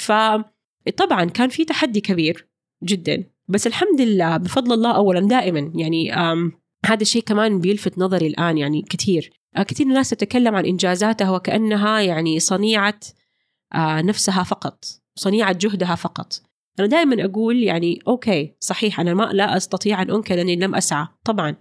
فطبعا 0.01 1.25
كان 1.25 1.49
في 1.49 1.65
تحدي 1.65 2.01
كبير 2.01 2.49
جدا. 2.85 3.25
بس 3.49 3.67
الحمد 3.67 4.01
لله 4.01 4.37
بفضل 4.37 4.73
الله 4.73 4.97
اولا 4.97 5.21
دائما. 5.21 5.73
يعني 5.75 6.13
هذا 6.87 7.03
الشيء 7.03 7.23
كمان 7.23 7.61
بيلفت 7.61 7.99
نظري 7.99 8.27
الآن 8.27 8.59
يعني 8.59 8.83
كثير. 8.83 9.31
آه، 9.57 9.63
كثير 9.63 9.87
من 9.87 9.93
الناس 9.93 10.11
تتكلم 10.11 10.55
عن 10.55 10.65
إنجازاتها 10.65 11.31
وكأنها 11.31 12.01
يعني 12.01 12.41
صنيعة 12.41 13.01
آه، 13.75 14.03
نفسها 14.03 14.43
فقط. 14.43 14.85
صنيعة 15.19 15.53
جهدها 15.53 15.95
فقط. 15.95 16.33
أنا 16.79 16.87
دائما 16.87 17.25
أقول 17.25 17.63
يعني 17.63 17.99
أوكي 18.09 18.55
صحيح 18.61 19.01
أنا 19.01 19.15
ما 19.15 19.31
لا 19.33 19.57
أستطيع 19.57 20.03
أن 20.03 20.11
أنكر 20.11 20.41
أني 20.41 20.57
لم 20.57 20.75
أسعى. 20.75 21.07
طبعا 21.25 21.57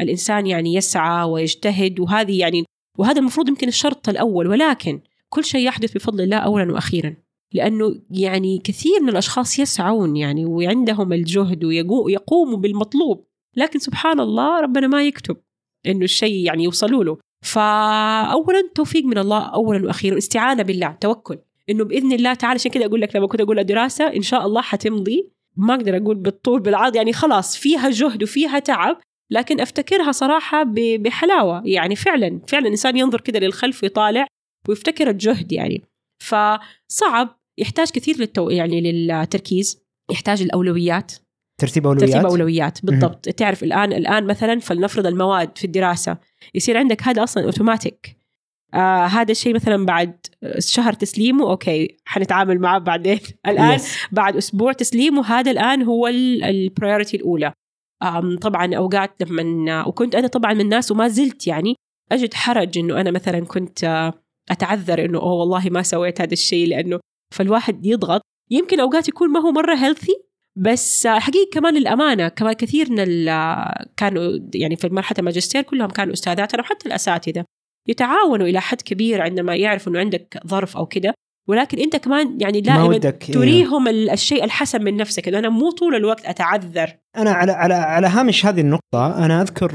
الإنسان 0.00 0.46
يعني 0.46 0.74
يسعى 0.74 1.24
ويجتهد 1.24 2.00
وهذه 2.00 2.38
يعني 2.38 2.64
وهذا 2.98 3.18
المفروض 3.20 3.48
يمكن 3.48 3.68
الشرط 3.68 4.08
الأول 4.08 4.46
ولكن 4.46 5.00
كل 5.28 5.44
شيء 5.44 5.66
يحدث 5.66 5.92
بفضل 5.92 6.20
الله 6.20 6.36
اولا 6.36 6.72
وأخيرا. 6.72 7.14
لأنه 7.54 7.94
يعني 8.10 8.58
كثير 8.58 9.00
من 9.02 9.08
الأشخاص 9.08 9.58
يسعون 9.58 10.16
يعني 10.16 10.44
وعندهم 10.44 11.12
الجهد 11.12 11.64
ويقوموا 11.64 12.56
بالمطلوب. 12.56 13.24
لكن 13.56 13.78
سبحان 13.78 14.20
الله 14.20 14.60
ربنا 14.60 14.86
ما 14.86 15.02
يكتب 15.02 15.36
إنه 15.86 16.04
الشيء 16.04 16.46
يعني 16.46 16.64
يوصلوا 16.64 17.04
له. 17.04 17.18
فاولا 17.44 18.70
توفيق 18.74 19.04
من 19.04 19.18
الله 19.18 19.38
اولا 19.38 19.86
وأخيرا 19.86 20.18
استعانة 20.18 20.62
بالله 20.62 20.96
توكل. 21.00 21.38
إنه 21.70 21.84
بإذن 21.84 22.12
الله 22.12 22.34
تعالى 22.34 22.54
عشان 22.54 22.70
كذا 22.70 22.86
أقول 22.86 23.00
لك 23.00 23.16
لما 23.16 23.26
كنت 23.26 23.40
أقول 23.40 23.58
الدراسة 23.58 24.06
إن 24.06 24.22
شاء 24.22 24.46
الله 24.46 24.62
حتمضي. 24.62 25.28
ما 25.56 25.74
أقدر 25.74 25.96
أقول 25.96 26.16
بالطول 26.16 26.60
بالعرض 26.60 26.96
يعني 26.96 27.12
خلاص 27.12 27.56
فيها 27.56 27.90
جهد 27.90 28.22
وفيها 28.22 28.58
تعب 28.58 28.98
لكن 29.30 29.60
أفتكرها 29.60 30.12
صراحة 30.12 30.64
بحلاوة. 30.74 31.62
يعني 31.64 31.96
فعلا 31.96 32.40
فعلا 32.48 32.66
الإنسان 32.66 32.96
ينظر 32.96 33.20
كده 33.20 33.38
للخلف 33.38 33.82
ويطالع 33.82 34.26
ويفتكر 34.68 35.10
الجهد 35.10 35.52
يعني. 35.52 35.82
فصعب 36.22 37.38
يحتاج 37.58 37.90
كثير 37.90 38.16
للتو 38.18 38.50
يعني 38.50 38.80
للتركيز 38.92 39.82
يحتاج 40.10 40.42
الأولويات. 40.42 41.12
ترتيب 41.60 41.86
أولويات؟ 41.86 42.10
ترتيب 42.10 42.26
أولويات 42.26 42.86
بالضبط. 42.86 43.28
تعرف 43.28 43.62
الآن 43.62 43.92
الآن 43.92 44.26
مثلا 44.26 44.60
فلنفرض 44.60 45.06
المواد 45.06 45.58
في 45.58 45.64
الدراسة 45.64 46.18
يصير 46.54 46.76
عندك 46.78 47.02
هذا 47.02 47.22
أصلا 47.22 47.44
اوتوماتيك 47.44 48.21
آه 48.74 49.06
هذا 49.06 49.30
الشيء 49.30 49.54
مثلا 49.54 49.86
بعد 49.86 50.26
شهر 50.58 50.92
تسليمه 50.92 51.50
أوكي 51.50 51.96
حنتعامل 52.04 52.58
معه 52.58 52.78
بعدين. 52.78 53.20
الآن 53.48 53.78
Yes. 53.78 53.82
بعد 54.12 54.36
أسبوع 54.36 54.72
تسليمه 54.72 55.26
هذا 55.26 55.50
الآن 55.50 55.82
هو 55.82 56.08
ال 56.08 56.20
priority 56.20 57.16
الأولى. 57.16 57.52
طبعا 58.40 58.74
أوقات 58.74 59.22
لما 59.22 59.86
وكنت 59.86 60.14
أنا 60.14 60.28
طبعا 60.28 60.54
من 60.54 60.60
الناس 60.60 60.90
وما 60.90 61.08
زلت 61.08 61.46
يعني 61.46 61.74
أجد 62.12 62.34
حرج 62.34 62.78
إنه 62.78 63.00
أنا 63.00 63.10
مثلا 63.10 63.40
كنت 63.44 63.84
آه، 63.84 64.12
أتعذر 64.50 65.04
إنه 65.04 65.18
أوه 65.18 65.32
والله 65.32 65.70
ما 65.70 65.82
سويت 65.82 66.20
هذا 66.20 66.32
الشيء 66.32 66.68
لأنه 66.68 67.00
فالواحد 67.34 67.86
يضغط. 67.86 68.22
يمكن 68.50 68.80
أوقات 68.80 69.08
يكون 69.08 69.28
ما 69.32 69.40
هو 69.40 69.52
مرة 69.52 69.74
healthy 69.74 70.12
بس 70.58 71.06
آه، 71.06 71.18
حقيقة 71.18 71.50
كمان 71.52 71.76
الأمانة 71.76 72.28
كمان 72.28 72.52
كثير 72.52 72.90
من 72.90 73.28
آه، 73.28 73.86
كانوا 73.96 74.38
يعني 74.54 74.76
في 74.76 74.88
مرحلة 74.88 75.18
الماجستير 75.18 75.62
كلهم 75.62 75.88
كانوا 75.90 76.12
أستاذاتنا 76.12 76.60
وحتى 76.60 76.86
الأساتذة. 76.86 77.44
يتعاونوا 77.88 78.46
إلى 78.46 78.60
حد 78.60 78.82
كبير 78.82 79.22
عندما 79.22 79.56
يعرفوا 79.56 79.92
أنه 79.92 80.00
عندك 80.00 80.40
ظرف 80.46 80.76
أو 80.76 80.86
كده 80.86 81.14
ولكن 81.48 81.78
أنت 81.78 81.96
كمان 81.96 82.38
يعني 82.40 82.58
ما 82.60 82.64
دائما 82.64 82.94
إيه. 82.94 83.10
تريهم 83.10 83.88
ال- 83.88 84.10
الشيء 84.10 84.44
الحسن 84.44 84.84
من 84.84 84.96
نفسك 84.96 85.28
إنه 85.28 85.38
أنا 85.38 85.48
مو 85.48 85.70
طول 85.70 85.94
الوقت 85.94 86.26
أتعذر 86.26 86.90
أنا 87.16 87.30
على 87.32 87.52
على 87.52 87.74
على 87.74 88.06
هامش 88.06 88.46
هذه 88.46 88.60
النقطة 88.60 89.24
أنا 89.24 89.42
أذكر 89.42 89.72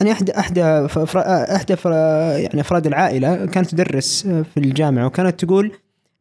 يعني 0.00 0.12
احدى 0.12 0.32
احدى 0.38 0.62
احدى 1.26 1.74
يعني 2.42 2.60
أفراد 2.60 2.86
العائلة 2.86 3.46
كانت 3.46 3.70
تدرس 3.70 4.22
في 4.26 4.56
الجامعة 4.56 5.06
وكانت 5.06 5.44
تقول 5.44 5.72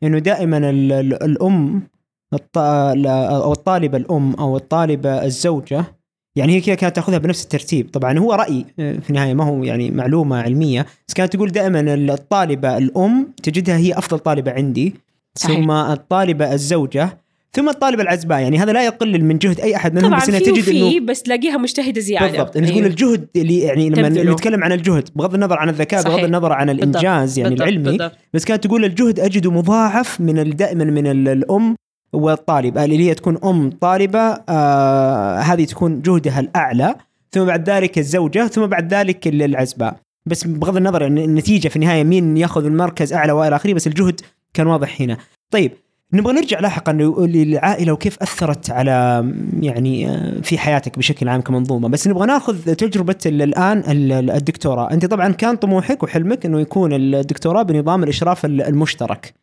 إنه 0.03 0.19
دائما 0.19 0.57
ال- 0.57 0.91
ال- 0.91 1.23
الأم 1.23 1.87
أو 2.33 3.51
الطالبة 3.51 3.97
الأم 3.97 4.33
أو 4.33 4.57
الطالبة 4.57 5.25
الزوجة 5.25 5.85
يعني 6.37 6.55
هي 6.55 6.61
كذا 6.61 6.75
كانت 6.75 6.95
تاخذها 6.95 7.17
بنفس 7.17 7.43
الترتيب 7.43 7.89
طبعا 7.93 8.17
هو 8.19 8.33
رأي 8.33 8.65
آه، 8.79 8.93
في 8.99 9.09
النهاية 9.09 9.33
ما 9.33 9.43
هو 9.43 9.63
يعني 9.63 9.91
معلومة 9.91 10.41
علمية 10.41 10.85
بس 11.07 11.13
كانت 11.13 11.33
تقول 11.33 11.51
دائما 11.51 11.79
الطالبة 11.93 12.77
الأم 12.77 13.27
تجدها 13.43 13.77
هي 13.77 13.93
أفضل 13.93 14.19
طالبة 14.19 14.51
عندي 14.51 14.93
صحيح. 15.35 15.57
ثم 15.59 15.71
الطالبة 15.71 16.53
الزوجة 16.53 17.17
ثم 17.53 17.69
الطالب 17.69 17.99
العزباء 17.99 18.39
يعني 18.39 18.57
هذا 18.59 18.71
لا 18.71 18.85
يقلل 18.85 19.25
من 19.25 19.37
جهد 19.37 19.59
أي 19.59 19.75
أحد 19.75 19.93
منهم 19.95 20.15
بس 20.17 20.29
إنها 20.29 20.39
تجد 20.39 20.69
إنه 20.69 20.99
بس 21.05 21.21
تلاقيها 21.23 21.57
مجتهدة 21.57 22.01
زيادة 22.01 22.27
بالضبط 22.27 22.57
إنه 22.57 22.65
تقول 22.67 22.77
أيوه. 22.77 22.89
الجهد 22.91 23.27
اللي 23.35 23.59
يعني 23.59 23.89
لما. 23.89 24.09
نتكلم 24.09 24.63
عن 24.63 24.71
الجهد 24.71 25.09
بغض 25.15 25.33
النظر 25.33 25.57
عن 25.57 25.69
الذكاء 25.69 26.03
بغض 26.03 26.11
صحيح. 26.13 26.23
النظر 26.25 26.51
عن 26.53 26.67
بالضبط. 26.67 26.83
الإنجاز 26.87 27.39
يعني 27.39 27.49
بالضبط. 27.49 27.67
العلمي 27.67 27.83
بالضبط. 27.83 28.11
بس 28.33 28.45
كانت 28.45 28.63
تقول 28.63 28.85
الجهد 28.85 29.19
اجده 29.19 29.51
مضاعف 29.51 30.21
من 30.21 30.49
دائما 30.55 30.83
من 30.83 31.07
ال- 31.07 31.27
الأم 31.27 31.75
والطالب 32.13 32.77
اللي 32.77 33.09
هي 33.09 33.13
تكون 33.13 33.37
أم 33.43 33.69
طالبة 33.81 34.19
آه 34.49 35.39
هذه 35.39 35.65
تكون 35.65 36.01
جهدها 36.01 36.39
الأعلى 36.39 36.95
ثم 37.31 37.45
بعد 37.45 37.69
ذلك 37.69 37.97
الزوجة 37.97 38.47
ثم 38.47 38.65
بعد 38.65 38.93
ذلك 38.93 39.27
ال- 39.27 39.41
العزباء 39.41 39.95
بس 40.25 40.47
بغض 40.47 40.77
النظر 40.77 41.01
يعني 41.01 41.25
النتيجة 41.25 41.67
في 41.67 41.75
النهاية 41.75 42.03
مين 42.03 42.37
يأخذ 42.37 42.65
المركز 42.65 43.13
أعلى 43.13 43.31
والى 43.31 43.55
اخره 43.55 43.73
بس 43.73 43.87
الجهد 43.87 44.21
كان 44.53 44.67
واضح 44.67 45.01
هنا. 45.01 45.17
طيب 45.51 45.71
نبغى 46.13 46.33
نرجع 46.33 46.59
لاحقا 46.59 46.93
للعائلة 46.93 47.91
وكيف 47.91 48.21
أثرت 48.21 48.69
على 48.71 49.25
يعني 49.59 50.09
آه، 50.09 50.41
في 50.41 50.57
حياتك 50.57 50.97
بشكل 50.97 51.29
عام 51.29 51.41
كمنظومة. 51.41 51.89
بس 51.89 52.07
نبغى 52.07 52.25
ناخذ 52.27 52.73
تجربة 52.73 53.15
ال- 53.25 53.41
الآن 53.41 53.77
ال- 53.79 54.31
الدكتوراه. 54.31 54.91
أنت 54.91 55.05
طبعا 55.05 55.31
كان 55.31 55.55
طموحك 55.55 56.03
وحلمك 56.03 56.45
إنه 56.45 56.59
يكون 56.61 56.93
الدكتوراه 56.93 57.63
بنظام 57.63 58.03
الإشراف 58.03 58.45
ال- 58.45 58.61
المشترك. 58.61 59.33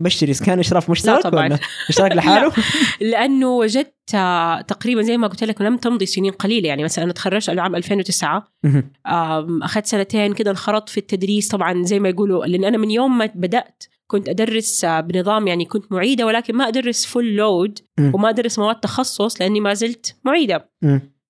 بشتري 0.00 0.34
كان 0.34 0.58
اشراف 0.58 0.90
مشترك 0.90 1.22
طبعاً. 1.22 1.46
ولا 1.46 1.58
اشتراك 1.88 2.12
لحاله 2.16 2.52
لأنه 3.00 3.48
وجدت 3.50 3.94
تقريبا 4.68 5.02
زي 5.02 5.16
ما 5.16 5.26
قلت 5.26 5.44
لك 5.44 5.60
لم 5.60 5.76
تمضي 5.76 6.06
سنين 6.06 6.32
قليلة 6.32 6.68
يعني 6.68 6.84
مثلا 6.84 7.04
أنا 7.04 7.12
تخرجت 7.12 7.48
العام 7.48 7.76
2009 7.76 8.48
مهم. 8.64 8.90
آم، 9.06 9.62
أخذت 9.62 9.86
سنتين 9.86 10.34
كده 10.34 10.50
انخرطت 10.50 10.88
في 10.88 10.98
التدريس 10.98 11.48
طبعا 11.48 11.82
زي 11.82 11.98
ما 12.00 12.08
يقولوا 12.08 12.46
لأن 12.46 12.64
أنا 12.64 12.78
من 12.78 12.90
يوم 12.90 13.18
ما 13.18 13.30
بدأت 13.34 13.84
كنت 14.10 14.28
أدرس 14.28 14.84
آه، 14.84 15.00
بنظام 15.00 15.46
يعني 15.46 15.64
كنت 15.64 15.92
معيدة 15.92 16.26
ولكن 16.26 16.54
ما 16.56 16.68
أدرس 16.68 17.06
فول 17.06 17.36
لود. 17.36 17.78
وما 18.00 18.28
أدرس 18.28 18.58
مواد 18.58 18.80
تخصص 18.80 19.40
لأني 19.40 19.60
ما 19.60 19.74
زلت 19.74 20.16
معيدة. 20.24 20.70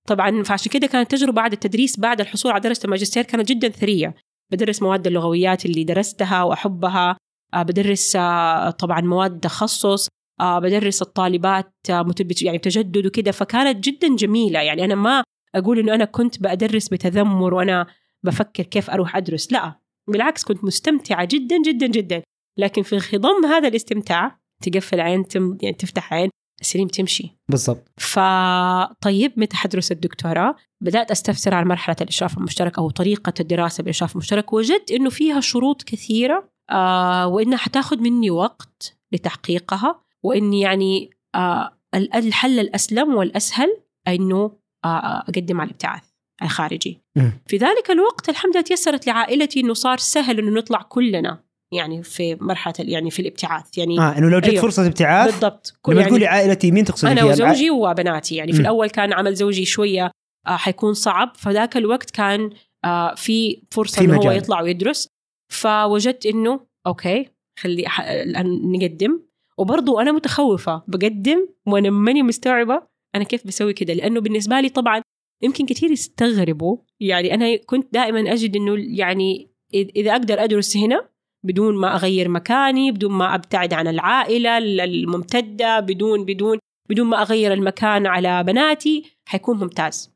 طبعا 0.09 0.43
فعشان 0.43 0.73
كده 0.73 0.87
كانت 0.87 1.11
تجربة 1.11 1.33
بعد 1.33 1.53
التدريس 1.53 2.01
بعد 2.01 2.21
الحصول 2.21 2.53
على 2.53 2.61
درجة 2.61 2.81
الماجستير 2.85 3.23
كانت 3.23 3.49
جدا 3.49 3.69
ثرية 3.69 4.15
بدرس 4.53 4.83
مواد 4.83 5.07
اللغويات 5.07 5.67
اللي 5.67 5.85
درستها 5.85 6.43
وأحبها 6.43 7.17
بدرس 7.57 8.17
آه، 8.17 8.71
طبعا 8.71 9.01
مواد 9.01 9.41
تخصص 9.41 10.09
آه، 10.41 10.59
بدرس 10.59 11.03
الطالبات 11.03 11.73
آه، 11.91 12.03
متبت- 12.03 12.43
يعني 12.43 12.59
تجدد 12.59 13.07
وكده. 13.07 13.31
فكانت 13.31 13.85
جدا 13.85 14.17
جميلة. 14.17 14.61
يعني 14.61 14.85
أنا 14.85 14.95
ما 14.95 15.23
أقول 15.55 15.79
إنه 15.79 15.95
أنا 15.95 16.05
كنت 16.05 16.43
بدرس 16.43 16.89
بتذمر 16.89 17.55
وأنا 17.55 17.87
بفكر 18.23 18.63
كيف 18.63 18.91
أروح 18.91 19.17
أدرس. 19.17 19.53
لا 19.53 19.81
بالعكس 20.09 20.45
كنت 20.45 20.65
مستمتعة 20.65 21.25
جدا 21.25 21.57
جدا 21.67 21.87
جدا. 21.87 22.23
لكن 22.59 22.83
في 22.83 22.99
خضم 22.99 23.45
هذا 23.47 23.69
الاستمتاع 23.69 24.39
تقفل 24.63 25.01
عين 25.01 25.29
تم 25.29 25.59
يعني 25.63 25.77
تفتح 25.77 26.13
عين 26.13 26.31
السليم 26.61 26.89
تمشي. 26.89 27.39
بالضبط. 27.49 27.89
فطيب 27.99 29.33
متى 29.37 29.57
حدرس 29.57 29.93
الدكتوراه؟ 29.93 30.55
بدأت 30.81 31.11
أستفسر 31.11 31.55
عن 31.55 31.67
مرحلة 31.69 31.97
الإشراف 32.01 32.39
المشترك 32.39 32.79
أو 32.79 32.91
طريقة 32.91 33.33
الدراسة 33.41 33.83
بالإشراف 33.83 34.13
المشترك 34.13 34.53
وجدت 34.53 34.91
أنه 34.91 35.11
فيها 35.11 35.41
شروط 35.41 35.83
كثيرة 35.83 36.49
آه 36.71 37.27
وإنها 37.27 37.59
حتاخذ 37.59 37.99
مني 37.99 38.31
وقت 38.31 38.97
لتحقيقها 39.13 40.01
وإن 40.23 40.53
يعني 40.53 41.11
آه 41.35 41.73
ال- 41.95 42.15
الحل 42.15 42.59
الأسلم 42.59 43.15
والأسهل 43.15 43.77
أنه 44.09 44.51
آه 44.85 45.19
أقدم 45.29 45.61
على 45.61 45.67
الابتعاث 45.69 46.03
الخارجي. 46.43 47.01
في 47.47 47.57
ذلك 47.57 47.91
الوقت 47.91 48.29
الحمد 48.29 48.53
لله 48.55 48.65
تيسرت 48.65 49.07
لعائلتي 49.07 49.61
أنه 49.61 49.75
صار 49.75 49.97
سهل 49.99 50.39
أنه 50.39 50.51
نطلع 50.51 50.83
كلنا 50.83 51.45
يعني 51.73 52.03
في 52.03 52.35
مرحلة 52.41 52.75
يعني 52.79 53.11
في 53.11 53.23
الابتعاث 53.23 53.79
يعني 53.79 53.99
آه 54.01 54.19
إنه 54.19 54.29
لو 54.31 54.39
جت 54.39 54.49
أيوه. 54.49 54.63
فرصة 54.63 54.87
ابتعاث 54.87 55.31
بالضبط 55.33 55.75
لما 55.89 55.97
يعني 55.97 56.09
تقولي 56.11 56.27
عائلتي 56.27 56.71
مين 56.71 56.85
تقصدي 56.85 57.13
أنا؟ 57.13 57.25
وزوجي 57.25 57.71
وبناتي 57.71 58.35
يعني 58.37 58.53
في 58.53 58.59
مم. 58.59 58.65
الأول 58.65 58.91
كان 58.91 59.13
عمل 59.13 59.35
زوجي 59.35 59.65
شوية 59.65 60.11
آه، 60.47 60.57
حيكون 60.57 60.95
صعب 60.95 61.33
فذاك 61.37 61.77
الوقت 61.77 62.11
كان 62.11 62.51
آه، 62.85 63.15
في 63.15 63.63
فرصة 63.71 63.99
في 63.99 64.05
إنه 64.05 64.17
هو. 64.17 64.31
يطلع 64.31 64.61
ويدرس 64.63 65.09
فوجدت 65.49 66.27
إنه 66.27 66.61
أوكي 66.87 67.29
خلي 67.59 67.87
الآن 68.23 68.73
نقدم. 68.73 69.21
وبرضو 69.59 70.01
أنا 70.01 70.13
متخوفة 70.13 70.83
بقدم 70.89 71.49
وأنا 71.67 71.91
ماني 71.91 72.23
مستوعبة 72.23 72.83
أنا 73.15 73.25
كيف 73.25 73.47
بسوي 73.47 73.73
كده. 73.73 73.95
لأنه 73.95 74.21
بالنسبة 74.21 74.61
لي 74.61 74.69
طبعا 74.69 75.03
يمكن 75.43 75.67
كثير 75.67 75.91
يستغربوا. 75.91 76.77
يعني 77.01 77.35
أنا 77.35 77.57
كنت 77.57 77.93
دائما 77.93 78.33
أجد 78.33 78.57
إنه 78.57 78.75
يعني 78.79 79.51
إذا 79.75 80.13
أقدر 80.13 80.45
أدرس 80.45 80.77
هنا 80.77 81.09
بدون 81.45 81.75
ما 81.75 81.95
أغير 81.95 82.29
مكاني 82.29 82.93
بدون 82.93 83.13
ما 83.13 83.35
أبتعد 83.35 83.73
عن 83.73 83.89
العائلة 83.89 84.59
الممتدة 84.59 85.81
بدون 85.81 86.25
بدون 86.25 86.59
بدون 86.91 87.07
ما 87.07 87.23
أغير 87.23 87.53
المكان 87.53 88.07
على 88.07 88.45
بناتي 88.45 89.05
حيكون 89.29 89.59
ممتاز. 89.59 90.15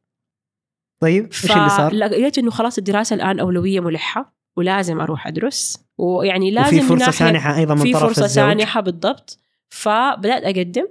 طيب 1.03 1.25
إيش 1.25 1.57
اللي 1.57 1.69
صار؟ 1.69 1.95
لقيت 1.95 2.39
إنه 2.39 2.51
خلاص 2.51 2.79
الدراسة 2.79 3.15
الآن 3.15 3.41
أولوية 3.41 3.81
ملحة. 3.81 4.42
ولازم 4.57 5.01
أروح 5.01 5.27
أدرس. 5.27 5.85
ويعني 5.99 6.51
لازم 6.51 6.79
وفي 6.79 6.93
من 6.93 6.99
فرصه 6.99 7.11
سانحة 7.11 7.57
أيضا 7.57 7.75
من 7.75 7.83
في 7.83 7.93
طرف 7.93 8.03
فرصة 8.03 8.25
الزوج. 8.25 8.45
سانحة 8.45 8.81
بالضبط. 8.81 9.39
فبدأت 9.69 10.43
أقدم. 10.45 10.87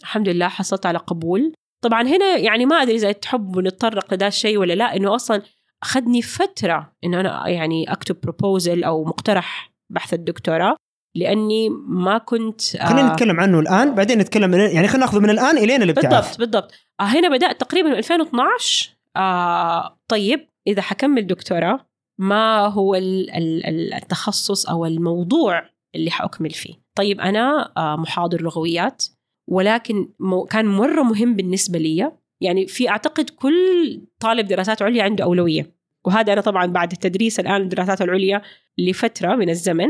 الحمد 0.00 0.28
لله 0.28 0.48
حصلت 0.48 0.86
على 0.86 0.98
قبول. 0.98 1.52
طبعا 1.84 2.02
هنا 2.02 2.36
يعني 2.36 2.66
ما 2.66 2.76
أدري 2.76 2.96
إذا 2.96 3.12
تحب 3.12 3.58
نتطرق 3.58 4.14
لذا 4.14 4.26
الشيء 4.26 4.58
ولا 4.58 4.72
لا 4.72 4.96
إنه 4.96 5.14
أصلا 5.14 5.42
أخذني 5.82 6.22
فترة 6.22 6.92
انه 7.04 7.20
أنا 7.20 7.48
يعني 7.48 7.92
أكتب 7.92 8.16
بروبوزل 8.22 8.84
أو 8.84 9.04
مقترح 9.04 9.72
بحث 9.90 10.14
الدكتوراه 10.14 10.76
لأني 11.16 11.68
ما 11.88 12.18
كنت 12.18 12.60
خلينا 12.76 13.10
آه، 13.10 13.12
نتكلم 13.12 13.40
عنه 13.40 13.60
الآن 13.60 13.94
بعدين 13.94 14.18
نتكلم 14.18 14.54
يعني 14.54 14.88
خلينا 14.88 15.06
نأخذه 15.06 15.20
من 15.20 15.30
الآن 15.30 15.58
الين 15.58 15.82
الابتعاث. 15.82 16.14
بالضبط 16.14 16.38
بالضبط. 16.38 16.72
آه 17.00 17.04
هنا 17.04 17.28
بدأت 17.28 17.60
تقريبا 17.60 17.88
من 17.88 17.96
2012 17.96 18.90
آه 19.16 19.98
طيب 20.08 20.48
إذا 20.66 20.82
حكمل 20.82 21.26
دكتوراه 21.26 21.87
ما 22.18 22.66
هو 22.66 22.94
ال- 22.94 23.30
ال- 23.30 23.66
ال- 23.66 23.94
التخصص 23.94 24.66
أو 24.66 24.86
الموضوع 24.86 25.62
اللي 25.94 26.10
حأكمل 26.10 26.50
فيه. 26.50 26.74
طيب 26.94 27.20
أنا 27.20 27.72
آه 27.76 27.96
محاضر 27.96 28.42
لغويات 28.42 29.04
ولكن 29.48 30.08
كان 30.50 30.66
مرة 30.66 31.02
مهم 31.02 31.36
بالنسبة 31.36 31.78
لي 31.78 32.12
يعني 32.40 32.66
في 32.66 32.88
أعتقد 32.88 33.30
كل 33.30 34.00
طالب 34.20 34.46
دراسات 34.46 34.82
عليا 34.82 35.02
عنده 35.02 35.24
أولوية. 35.24 35.74
وهذا 36.06 36.32
أنا 36.32 36.40
طبعا 36.40 36.66
بعد 36.66 36.92
التدريس 36.92 37.40
الآن 37.40 37.62
الدراسات 37.62 38.02
العليا 38.02 38.42
لفترة 38.78 39.34
من 39.36 39.50
الزمن 39.50 39.88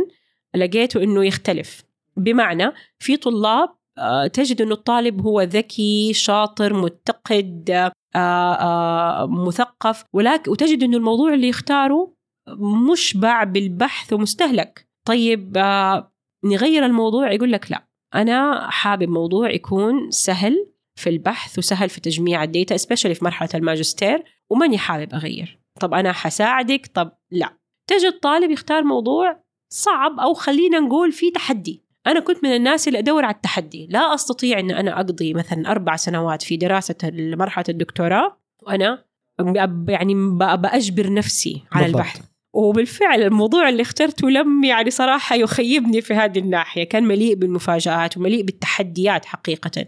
لقيته 0.54 1.02
إنه 1.02 1.24
يختلف. 1.24 1.84
بمعنى 2.16 2.72
في 2.98 3.16
طلاب 3.16 3.68
آه، 3.98 4.26
تجد 4.26 4.62
إنه 4.62 4.72
الطالب 4.74 5.20
هو 5.20 5.40
ذكي 5.42 6.12
شاطر 6.12 6.74
متقد 6.74 7.90
آه، 8.16 9.26
مثقف 9.26 10.04
ولكن 10.12 10.50
وتجد 10.50 10.82
إنه 10.82 10.96
الموضوع 10.96 11.34
اللي 11.34 11.48
يختاره 11.48 12.12
مشبع 12.58 13.44
بالبحث 13.44 14.12
ومستهلك. 14.12 14.88
طيب 15.04 15.56
آه، 15.56 16.12
نغير 16.44 16.86
الموضوع 16.86 17.32
يقول 17.32 17.52
لك 17.52 17.70
لا. 17.70 17.84
أنا 18.14 18.70
حابب 18.70 19.08
موضوع 19.08 19.50
يكون 19.50 20.10
سهل 20.10 20.66
في 20.96 21.10
البحث 21.10 21.58
وسهل 21.58 21.88
في 21.88 22.00
تجميع 22.00 22.42
الديتا 22.44 22.76
especially 22.76 23.12
في 23.12 23.24
مرحلة 23.24 23.48
الماجستير 23.54 24.24
وماني 24.50 24.78
حابب 24.78 25.14
أغير. 25.14 25.58
طب 25.80 25.94
أنا 25.94 26.12
حساعدك؟ 26.12 26.86
طب 26.94 27.12
لا. 27.30 27.56
تجد 27.86 28.12
طالب 28.22 28.50
يختار 28.50 28.82
موضوع 28.82 29.40
صعب 29.72 30.20
أو 30.20 30.34
خلينا 30.34 30.80
نقول 30.80 31.12
في 31.12 31.30
تحدي. 31.30 31.82
أنا 32.06 32.20
كنت 32.20 32.44
من 32.44 32.50
الناس 32.56 32.88
اللي 32.88 32.98
أدور 32.98 33.24
على 33.24 33.34
التحدي. 33.34 33.86
لا 33.90 34.14
أستطيع 34.14 34.58
إن 34.58 34.70
أنا 34.70 34.96
أقضي 34.96 35.34
مثلا 35.34 35.70
أربع 35.70 35.96
سنوات 35.96 36.42
في 36.42 36.56
دراسة 36.56 36.94
مرحلة 37.14 37.64
الدكتوراه 37.68 38.36
وأنا 38.62 39.04
ب- 39.38 39.88
يعني 39.88 40.14
ب- 40.14 40.60
بأجبر 40.62 41.12
نفسي 41.12 41.62
على 41.72 41.84
بالضبط. 41.84 42.00
البحث. 42.00 42.20
وبالفعل 42.58 43.22
الموضوع 43.22 43.68
اللي 43.68 43.82
اخترته 43.82 44.30
لم 44.30 44.64
يعني 44.64 44.90
صراحة 44.90 45.36
يخيبني 45.36 46.00
في 46.00 46.14
هذه 46.14 46.38
الناحية. 46.38 46.84
كان 46.84 47.04
مليء 47.04 47.34
بالمفاجآت 47.34 48.16
ومليء 48.16 48.42
بالتحديات 48.42 49.24
حقيقة. 49.24 49.86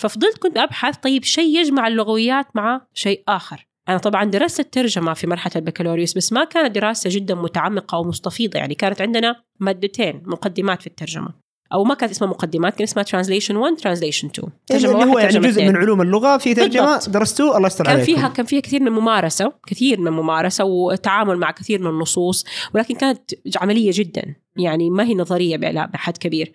ففضلت 0.00 0.38
كنت 0.38 0.58
أبحث 0.58 0.96
طيب 0.96 1.24
شيء 1.24 1.60
يجمع 1.60 1.88
اللغويات 1.88 2.46
مع 2.54 2.86
شيء 2.94 3.22
آخر. 3.28 3.66
أنا 3.88 3.98
طبعا 3.98 4.24
درست 4.24 4.60
الترجمة 4.60 5.12
في 5.14 5.26
مرحلة 5.26 5.52
البكالوريوس 5.56 6.16
بس 6.16 6.32
ما 6.32 6.44
كانت 6.44 6.74
دراسة 6.74 7.10
جدا 7.12 7.34
متعمقة 7.34 7.98
ومستفيضة 7.98 8.58
يعني 8.58 8.74
كانت 8.74 9.02
عندنا 9.02 9.42
مادتين 9.60 10.22
مقدمات 10.26 10.80
في 10.80 10.86
الترجمة. 10.86 11.41
أو 11.72 11.84
ما 11.84 11.94
كانت 11.94 12.12
اسمها 12.12 12.30
مقدمات 12.30 12.74
كان 12.74 12.82
اسمها 12.82 13.04
translation 13.04 13.56
1 13.56 13.76
translation 13.76 14.28
2 14.28 14.48
اللي 14.70 14.82
ترجمة 14.82 15.04
هو 15.12 15.18
يعني 15.18 15.38
جزء. 15.38 15.64
من 15.64 15.76
علوم 15.76 16.00
اللغة 16.02 16.36
في 16.36 16.54
ترجمة. 16.54 17.00
درستوه 17.08 17.56
الله 17.56 17.66
يستر 17.66 17.84
كان 17.84 17.92
عليكم. 17.96 18.14
فيها 18.14 18.28
كان 18.28 18.46
فيها 18.46 18.60
كثير 18.60 18.80
من 18.80 18.86
الممارسة 18.88 19.52
كثير 19.66 20.00
من 20.00 20.06
الممارسة 20.06 20.64
وتعامل 20.64 21.36
مع 21.38 21.50
كثير 21.50 21.80
من 21.80 21.86
النصوص 21.90 22.44
ولكن 22.74 22.94
كانت 22.94 23.30
عملية 23.56 23.90
جدا. 23.94 24.34
يعني 24.56 24.90
ما 24.90 25.04
هي 25.04 25.14
نظرية 25.14 25.56
بلا- 25.56 25.86
بحد 25.86 26.16
كبير. 26.18 26.52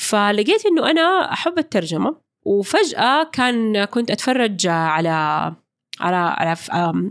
فلقيت 0.00 0.66
إنه 0.66 0.90
أنا 0.90 1.32
أحب 1.32 1.58
الترجمة 1.58 2.16
وفجأة 2.46 3.24
كان 3.32 3.84
كنت 3.84 4.10
أتفرج 4.10 4.66
على 4.66 5.08
على 6.00 6.16
على 6.16 6.56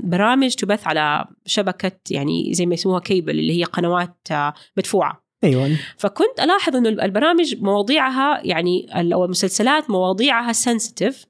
برامج 0.04 0.54
تبث 0.56 0.88
على 0.88 1.26
شبكة 1.46 1.92
يعني 2.10 2.54
زي 2.54 2.66
ما 2.66 2.74
يسموها 2.74 3.00
كيبل 3.00 3.40
اللي 3.40 3.60
هي 3.60 3.64
قنوات 3.64 4.18
آه، 4.32 4.54
مدفوعة. 4.78 5.25
أيوه 5.43 5.78
فكنت 5.98 6.39
ألاحظ 6.39 6.76
إنه 6.76 6.89
البرامج 6.89 7.56
مواضيعها 7.62 8.41
يعني 8.43 8.88
أو 9.13 9.26
المسلسلات 9.26 9.89
مواضيعها 9.89 10.54
سنسيتيف 10.54 11.26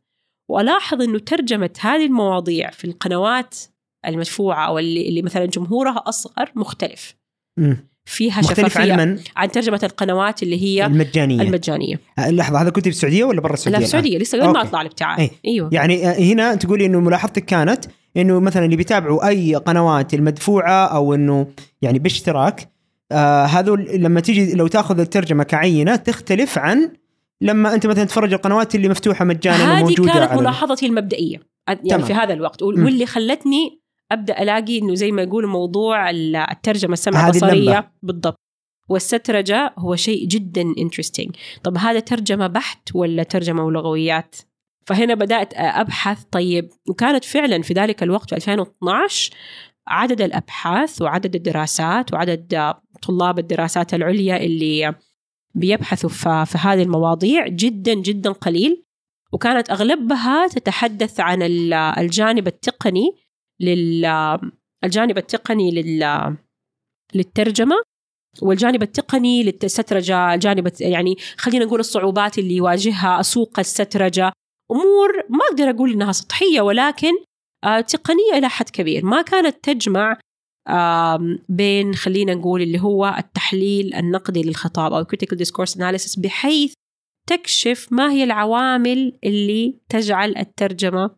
وألاحظ 0.50 1.02
إنه 1.02 1.20
ترجمة 1.20 1.70
هذه 1.80 2.06
المواضيع 2.06 2.70
في 2.72 2.86
القنوات 2.86 3.56
المدفوعة 4.08 4.68
أو 4.68 4.80
اللي, 4.80 5.10
اللي 5.10 5.22
مثلا 5.22 5.46
جمهورها 5.46 6.04
أصغر 6.08 6.52
مختلف 6.56 7.16
مم. 7.58 7.88
فيها 8.06 8.40
مختلف 8.40 8.60
عن 8.60 8.70
شفافية 8.70 8.96
من؟ 8.96 9.20
عن 9.36 9.52
ترجمة 9.52 9.80
القنوات 9.84 10.44
اللي 10.44 10.64
هي 10.64 10.86
المجانية 10.86 11.42
المجانية 11.42 12.00
آه، 12.20 12.32
لحظة 12.32 12.62
هذا 12.62 12.70
كنت 12.70 12.84
في 12.84 12.90
السعودية 12.90 13.24
ولا 13.24 13.42
برا 13.42 13.50
لا 13.50 13.54
السعوديه؟ 13.54 13.78
في 13.78 13.78
الآن؟ 13.78 13.84
السعودية 13.84 14.18
لسه 14.18 14.42
قبل 14.42 14.54
ما. 14.54 14.62
أطلع 14.62 14.82
الابتعاث 14.82 15.20
أي. 15.20 15.32
أيوه 15.46 15.70
يعني 15.72 16.10
آه، 16.10 16.20
هنا 16.20 16.56
تقولي 16.56 16.86
إنه 16.86 17.00
ملاحظتك 17.00 17.46
كانت 17.46 17.86
إنه 18.18 18.40
مثلا 18.40 18.66
اللي 18.66 18.76
بيتابعوا 18.76 19.28
أي 19.28 19.56
قنوات 19.56 20.14
المدفوعة 20.14 20.86
أو 20.86 21.14
إنه 21.14 21.48
يعني 21.82 22.00
باشتراك 22.00 22.75
آه 23.12 23.46
هذول 23.46 23.86
لما 23.94 24.20
تيجي 24.20 24.56
لو 24.56 24.68
تاخذ 24.68 25.00
الترجمة 25.00 25.44
كعينة 25.44 25.96
تختلف 25.96 26.58
عن 26.58 26.92
لما 27.42 27.74
أنت 27.74 27.88
مثلا 27.88 28.04
تتفرج 28.04 28.34
القنوات 28.34 28.76
اللي 28.76 28.90
مفتوحة 28.90 29.26
مجانا 29.26 29.78
هذه 29.78 29.84
وموجودة 29.84 30.14
كانت 30.14 30.32
على 30.32 30.42
ملاحظتي 30.42 30.86
المبدئية 30.86 31.40
يعني 31.68 31.90
تمام. 31.90 32.02
في 32.06 32.14
هذا 32.14 32.34
الوقت. 32.34 32.62
واللي 32.64 33.06
خلتني 33.06 33.82
أبدأ 34.12 34.42
ألاقي 34.42 34.80
إنه 34.80 34.96
زي 34.96 35.12
ما 35.12 35.22
يقول 35.22 35.48
موضوع 35.48 36.10
ال- 36.10 36.36
الترجمة 36.36 36.94
السمع 36.94 37.20
هذه. 37.20 37.28
البصريه 37.28 37.92
بالضبط 38.04 38.36
والسترجه 38.90 39.74
هو 39.78 39.96
شيء 39.96 40.28
جدا 40.28 40.62
انترستينج 40.78 41.36
طب 41.64 41.78
هذا 41.78 42.00
ترجمة 42.00 42.48
بحت 42.48 42.90
ولا 42.96 43.24
ترجمة 43.24 43.64
ولغويات 43.66 44.36
فهنا 44.86 45.14
بدأت 45.14 45.54
أبحث 45.56 46.24
طيب 46.32 46.70
وكانت 46.90 47.26
فعلا 47.26 47.62
في 47.62 47.74
ذلك 47.74 48.04
الوقت 48.04 48.30
في 48.30 48.36
2012 48.36 49.34
عدد 49.88 50.22
الأبحاث 50.22 51.02
وعدد 51.02 51.36
الدراسات 51.36 52.14
وعدد 52.14 52.74
طلاب 53.08 53.40
الدراسات 53.40 53.94
العليا 53.94 54.38
اللي 54.38 54.96
بيبحثوا 55.56 56.10
في 56.46 56.58
هذه 56.58 56.82
المواضيع 56.82 57.48
جدا 57.48 57.94
جدا 57.94 58.32
قليل. 58.32 58.84
وكانت 59.32 59.70
أغلبها 59.70 60.48
تتحدث 60.48 61.20
عن 61.20 61.42
ال- 61.44 61.74
الجانب 61.74 62.48
التقني 62.48 63.16
لل 63.60 64.06
الجانب 64.84 65.18
التقني 65.18 65.72
لل 65.72 66.36
للترجمة 67.16 67.76
والجانب 68.42 68.84
التقني 68.84 69.44
للسترجة 69.44 70.34
الجانب 70.34 70.72
يعني 70.80 71.16
خلينا 71.38 71.66
نقول 71.66 71.80
الصعوبات 71.80 72.38
اللي 72.40 72.56
يواجهها 72.56 73.22
سوق 73.22 73.60
السترجة. 73.60 74.32
أمور 74.72 75.12
ما 75.30 75.40
أقدر 75.52 75.70
أقول 75.70 75.92
إنها 75.92 76.12
سطحية 76.12 76.62
ولكن 76.62 77.12
آه، 77.64 77.82
تقنية 77.82 78.34
إلى 78.38 78.50
حد 78.50 78.70
كبير. 78.70 79.06
ما 79.06 79.22
كانت 79.22 79.56
تجمع 79.64 80.18
بين 81.50 81.96
خلينا 81.96 82.34
نقول 82.34 82.62
اللي 82.62 82.80
هو 82.80 83.16
التحليل 83.18 83.94
النقدي 83.94 84.44
للخطاب 84.44 84.94
أو 84.94 85.04
critical 85.04 85.38
discourse 85.38 85.76
analysis 85.76 86.20
بحيث 86.20 86.74
تكشف 87.28 87.88
ما 87.92 88.12
هي 88.12 88.24
العوامل 88.24 89.20
اللي 89.24 89.80
تجعل 89.90 90.38
الترجمة 90.38 91.16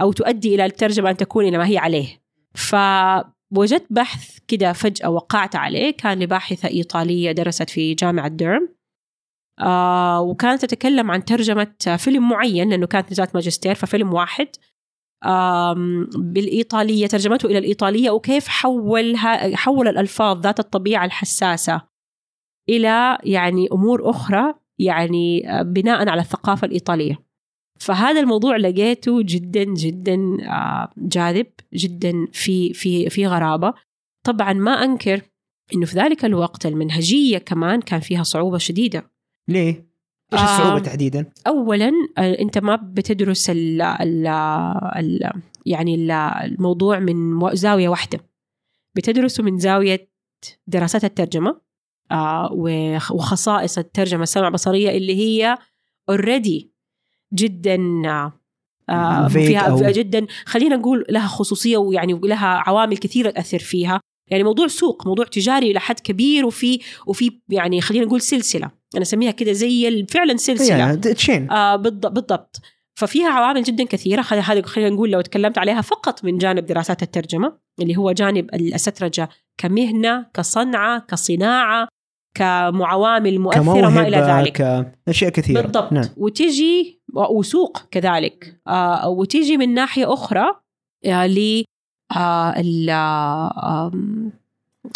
أو 0.00 0.12
تؤدي 0.12 0.54
إلى 0.54 0.64
الترجمة 0.64 1.10
أن 1.10 1.16
تكون 1.16 1.44
إلى 1.48 1.58
ما 1.58 1.68
هي 1.68 1.78
عليه. 1.78 2.22
فوجدت 2.54 3.86
بحث 3.90 4.38
كده 4.48 4.72
فجأة 4.72 5.10
وقعت 5.10 5.56
عليه 5.56 5.90
كان 5.90 6.18
لباحثة 6.18 6.68
إيطالية 6.68 7.32
درست 7.32 7.70
في 7.70 7.94
جامعة 7.94 8.28
ديرم 8.28 8.68
آه 9.60 10.20
وكانت 10.20 10.64
تتكلم 10.64 11.10
عن 11.10 11.24
ترجمة 11.24 11.96
فيلم 11.98 12.28
معين 12.28 12.70
لأنه 12.70 12.86
كانت 12.86 13.12
نزالة 13.12 13.30
ماجستير 13.34 13.74
ففيلم 13.74 14.14
واحد. 14.14 14.48
بالإيطالية 16.16 17.06
ترجمته 17.06 17.46
إلى 17.46 17.58
الإيطالية 17.58 18.10
وكيف 18.10 18.48
حول 18.48 19.16
حول 19.54 19.88
الألفاظ 19.88 20.40
ذات 20.40 20.60
الطبيعة 20.60 21.04
الحساسة 21.04 21.82
إلى 22.68 23.18
يعني 23.24 23.68
أمور 23.72 24.10
أخرى 24.10 24.54
يعني 24.78 25.42
بناء 25.62 26.08
على 26.08 26.20
الثقافة 26.20 26.66
الإيطالية. 26.66 27.24
فهذا 27.80 28.20
الموضوع 28.20 28.56
لقيته 28.56 29.22
جدا 29.22 29.64
جدا 29.64 30.36
آه، 30.48 30.90
جاذب 30.96 31.46
جدا 31.74 32.26
في 32.32 32.72
في 32.72 33.10
في 33.10 33.26
غرابة. 33.26 33.74
طبعا 34.26 34.52
ما 34.52 34.84
أنكر 34.84 35.20
إنه 35.74 35.86
في 35.86 35.96
ذلك 35.96 36.24
الوقت 36.24 36.66
المنهجية 36.66 37.38
كمان 37.38 37.80
كان 37.80 38.00
فيها 38.00 38.22
صعوبة 38.22 38.58
شديدة. 38.58 39.10
ليه؟ 39.48 39.93
إيش 40.40 40.42
الصعوبة 40.42 40.78
تحديدا؟ 40.78 41.26
اولا 41.46 41.92
آه، 42.18 42.38
أنت 42.40 42.58
ما 42.58 42.76
بتدرس 42.76 43.50
ال 43.50 43.82
ال 43.82 44.26
ال 44.96 45.30
يعني 45.66 45.94
ال- 45.94 46.10
الموضوع 46.10 46.98
من 46.98 47.40
زاوية 47.56 47.88
واحدة 47.88 48.18
بتدرسه 48.94 49.42
من 49.42 49.58
زاوية 49.58 50.08
دراسات 50.66 51.04
الترجمة 51.04 51.60
آه، 52.10 52.48
وخ- 52.52 53.12
وخصائص 53.12 53.78
الترجمة 53.78 54.22
السمع 54.22 54.46
البصرية 54.48 54.90
اللي 54.90 55.14
هي 55.16 55.58
اوريدي 56.08 56.72
جدا 57.34 57.78
آه، 58.88 59.28
فيها 59.28 59.60
أو- 59.60 59.90
جدا 59.92 60.26
خلينا 60.46 60.76
نقول 60.76 61.04
لها 61.10 61.26
خصوصية 61.26 61.76
ويعني 61.76 62.20
لها 62.24 62.46
عوامل 62.46 62.96
كثيرة 62.96 63.30
تأثر 63.30 63.58
فيها 63.58 64.00
يعني 64.30 64.42
موضوع 64.44 64.66
سوق 64.66 65.06
موضوع 65.06 65.24
تجاري 65.24 65.70
إلى 65.70 65.80
حد 65.80 66.00
كبير 66.00 66.46
وفي 66.46 66.80
وفي 67.06 67.40
يعني 67.48 67.80
خلينا 67.80 68.04
نقول 68.06 68.20
سلسلة. 68.20 68.70
أنا 68.94 69.02
أسميها 69.02 69.30
كده 69.30 69.52
زي 69.52 70.06
فعلا 70.06 70.36
سلسلة. 70.36 70.94
تشين 70.94 71.50
آه 71.50 71.76
بالض- 71.76 72.08
بالضبط. 72.08 72.60
ففيها 72.98 73.28
عوامل 73.28 73.62
جدا 73.62 73.84
كثيرة. 73.84 74.22
هذا 74.22 74.62
خلينا 74.62 74.90
نقول 74.90 75.10
لو 75.10 75.20
تكلمت 75.20 75.58
عليها 75.58 75.80
فقط 75.80 76.24
من 76.24 76.38
جانب 76.38 76.66
دراسات 76.66 77.02
الترجمة 77.02 77.52
اللي 77.80 77.96
هو 77.96 78.12
جانب 78.12 78.54
الأسترجة 78.54 79.28
كمهنة 79.58 80.26
كصنعة 80.34 80.98
كصناعة 81.08 81.88
كمعوامل 82.36 83.38
مؤثرة 83.40 83.88
ما 83.90 84.08
إلى 84.08 84.16
ذلك. 84.16 84.52
كأشياء 85.06 85.30
كثيرة. 85.30 85.60
بالضبط. 85.60 85.92
نعم. 85.92 86.08
وتجي 86.16 87.00
وسوق 87.30 87.78
كذلك. 87.90 88.60
آه 88.68 89.08
وتجي 89.08 89.56
من 89.56 89.74
ناحية 89.74 90.12
أخرى 90.12 90.44
آه 91.04 91.26
آه 92.16 92.54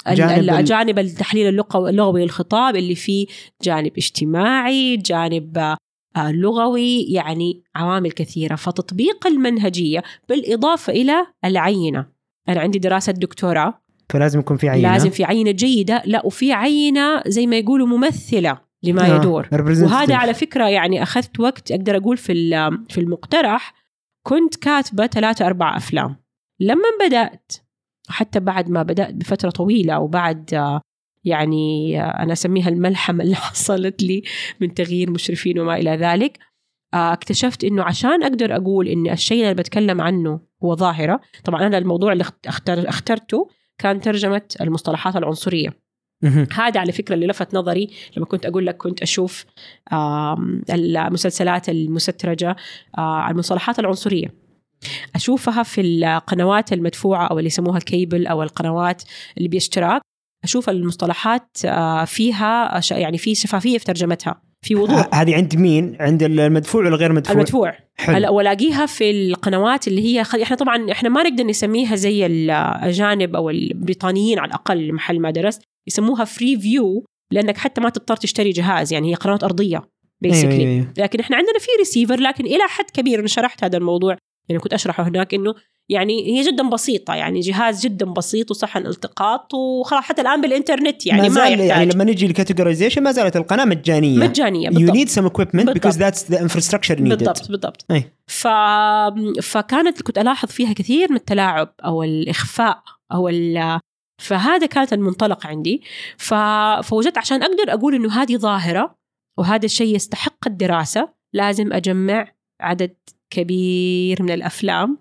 جانب 0.09 0.39
ال- 0.39 0.51
ال- 0.51 0.65
جانب 0.65 0.99
التحليل 0.99 1.61
اللغوي 1.75 2.23
للخطاب 2.23 2.77
اللي 2.77 2.95
فيه 2.95 3.27
جانب 3.63 3.93
اجتماعي 3.97 4.97
جانب 4.97 5.77
آه، 6.17 6.33
لغوي 6.33 7.03
يعني 7.03 7.63
عوامل 7.75 8.13
كثيرة. 8.13 8.55
فتطبيق 8.55 9.27
المنهجية 9.27 10.03
بالإضافة 10.29 10.93
إلى 10.93 11.27
العينة. 11.45 12.07
أنا 12.49 12.61
عندي 12.61 12.79
دراسة 12.79 13.13
دكتوراه. 13.13 13.75
فلازم 14.11 14.39
يكون 14.41 14.57
في 14.57 14.69
عينة. 14.69 14.93
لازم 14.93 15.11
في 15.11 15.25
عينة 15.25 15.51
جيدة. 15.51 16.03
لا 16.07 16.27
وفي 16.27 16.53
عينة 16.53 17.23
زي 17.27 17.47
ما 17.47 17.57
يقولوا 17.57 17.87
ممثلة 17.87 18.59
لما 18.83 19.13
آه، 19.13 19.17
يدور. 19.17 19.49
وهذا 19.85 20.15
على 20.17 20.35
فكرة 20.35 20.69
يعني 20.69 21.03
أخذت 21.03 21.41
وقت 21.41 21.71
أقدر 21.73 21.97
أقول 21.97 22.17
في 22.17 22.33
في 22.89 23.01
المقترح 23.01 23.75
كنت 24.23 24.57
كاتبة 24.57 25.07
ثلاثة 25.07 25.47
أربع 25.47 25.77
أفلام. 25.77 26.17
لما 26.61 26.89
بدأت 27.07 27.53
حتى 28.09 28.41
بعد 28.41 28.71
ما 28.71 28.83
بدأت 28.83 29.15
بفترة 29.15 29.51
طويلة 29.51 29.99
وبعد 29.99 30.79
يعني 31.25 32.01
أنا 32.03 32.33
أسميها 32.33 32.69
الملحمة 32.69 33.23
اللي 33.25 33.37
حصلت 33.37 34.03
لي 34.03 34.23
من 34.61 34.75
تغيير 34.75 35.11
مشرفين 35.11 35.59
وما 35.59 35.77
إلى 35.77 35.91
ذلك 35.91 36.39
آه، 36.95 37.13
اكتشفت 37.13 37.65
إنه 37.65 37.83
عشان 37.83 38.23
أقدر 38.23 38.57
أقول 38.57 38.89
إن 38.89 39.11
الشيء 39.11 39.43
اللي 39.43 39.55
بتكلم 39.55 40.01
عنه 40.01 40.41
هو 40.65 40.75
ظاهرة 40.77 41.21
طبعا 41.45 41.67
أنا 41.67 41.79
الموضوع 41.79 42.13
اللي 42.13 42.23
اخت- 42.23 42.47
اختر 42.47 42.89
اخترته 42.89 43.49
كان 43.79 44.01
ترجمة 44.01 44.43
المصطلحات 44.61 45.17
العنصرية 45.17 45.89
مهم. 46.23 46.47
هذا 46.55 46.81
على 46.81 46.93
فكرة 46.93 47.15
اللي 47.15 47.27
لفت 47.27 47.55
نظري 47.55 47.91
لما 48.17 48.27
كنت 48.27 48.47
أقول 48.47 48.67
لك 48.67 48.77
كنت 48.77 49.03
أشوف 49.03 49.45
آم، 49.93 50.63
المسلسلات 50.71 51.69
المسترجة 51.69 52.57
آه، 52.99 53.31
المصطلحات 53.31 53.79
العنصرية 53.79 54.35
أشوفها 55.15 55.63
في 55.63 55.81
القنوات 55.81 56.73
المدفوعة 56.73 57.27
أو 57.27 57.39
اللي 57.39 57.47
يسموها 57.47 57.79
كيبل 57.79 58.27
أو 58.27 58.43
القنوات 58.43 59.03
اللي 59.37 59.49
باشتراك 59.49 60.03
أشوف 60.45 60.71
المصطلحات 60.71 61.57
آه، 61.65 62.05
فيها 62.05 62.81
يعني 62.91 63.19
في 63.19 63.35
شفافية 63.35 63.79
في 63.79 63.85
ترجمتها 63.85 64.43
في 64.63 64.75
وضوح 64.75 65.09
هذه 65.15 65.35
عند 65.35 65.57
مين؟ 65.57 65.97
عند 66.01 66.23
المدفوع 66.23 66.87
ولا 66.87 66.97
غير 66.97 67.13
مدفوع؟ 67.13 67.35
المدفوع 67.35 67.77
حلو. 67.97 68.35
والاقيها 68.35 68.87
في 68.87 69.11
القنوات 69.11 69.89
اللي 69.89 70.05
هي 70.05 70.25
خل... 70.25 70.43
إحنا 70.43 70.57
طبعا 70.57 70.93
إحنا 70.93 71.09
ما 71.09 71.23
نقدر 71.23 71.45
نسميها 71.45 71.97
زي 71.97 72.27
الأجانب 72.27 73.37
أو 73.37 73.51
البريطانيين 73.51 74.39
على 74.39 74.49
الأقل 74.49 74.93
محل 74.93 75.21
ما 75.21 75.31
درست 75.31 75.63
يسموها 75.89 76.25
Freeview 76.25 77.05
لأنك 77.33 77.57
حتى 77.57 77.81
ما 77.81 77.91
تضطر 77.91 78.17
تشتري 78.17 78.51
جهاز 78.51 78.93
يعني 78.93 79.11
هي 79.11 79.15
قنوات 79.15 79.45
أرضية 79.45 79.77
أيوة، 79.77 79.89
basically 80.21 80.53
أيوة، 80.53 80.73
أيوة. 80.73 80.93
لكن 80.99 81.21
إحنا 81.21 81.37
عندنا 81.37 81.59
في 81.59 81.69
ريسيفر 81.79 82.21
لكن 82.21 82.47
إلى 82.47 82.63
حد 82.69 82.91
كبير 82.91 83.21
أنا 83.21 83.29
شرحت 83.29 83.65
هذا 83.65 83.79
الموضوع 83.79 84.17
يعني 84.49 84.63
كنت 84.63 84.73
أشرحه 84.73 85.09
هناك 85.09 85.35
إنه 85.35 85.55
يعني 85.91 86.39
هي 86.39 86.43
جدا 86.43 86.69
بسيطة 86.69 87.15
يعني 87.15 87.41
جهاز 87.41 87.81
جدا 87.87 88.07
بسيط 88.07 88.51
وصحن 88.51 88.87
التقاط 88.87 89.55
وخلاص 89.55 90.05
حتى 90.05 90.23
الآن 90.23 90.41
بالإنترنت 90.41 91.07
يعني 91.07 91.23
ما, 91.23 91.29
ما 91.29 91.35
زال 91.35 91.53
يحتاج. 91.53 91.69
يعني 91.69 91.91
لما 91.91 92.05
نجي 92.05 92.27
الكاتيجورايزيشن 92.27 93.03
ما 93.03 93.13
زالت 93.13 93.37
القناة 93.37 93.65
مجانية. 93.65 94.19
مجانية 94.19 94.71
بالضبط. 94.71 94.97
need 94.97 95.09
some 95.09 95.31
equipment 95.33 95.73
because 95.73 95.99
بالضبط. 95.99 96.15
that's 96.15 96.19
the 96.19 96.39
infrastructure 96.39 96.97
needed. 96.97 97.09
بالضبط 97.09 97.49
بالضبط. 97.51 97.85
أي. 97.91 98.13
ف... 98.27 98.49
فكانت 99.43 100.03
كنت 100.03 100.19
ألاحظ 100.19 100.49
فيها 100.49 100.73
كثير 100.73 101.11
من 101.11 101.17
التلاعب 101.17 101.75
أو 101.85 102.03
الإخفاء 102.03 102.83
أو 103.13 103.29
ال... 103.29 103.81
فهذا 104.23 104.67
كانت 104.67 104.93
المنطلق 104.93 105.47
عندي. 105.47 105.83
ف... 106.17 106.35
فوجدت 106.83 107.19
عشان 107.19 107.43
أقدر 107.43 107.73
أقول 107.73 107.95
إنه 107.95 108.23
هذه 108.23 108.37
ظاهرة 108.37 108.95
وهذا 109.39 109.65
الشيء 109.65 109.95
يستحق 109.97 110.47
الدراسة 110.47 111.09
لازم 111.33 111.73
أجمع 111.73 112.33
عدد 112.61 112.95
كبير 113.31 114.23
من 114.23 114.31
الأفلام 114.31 114.99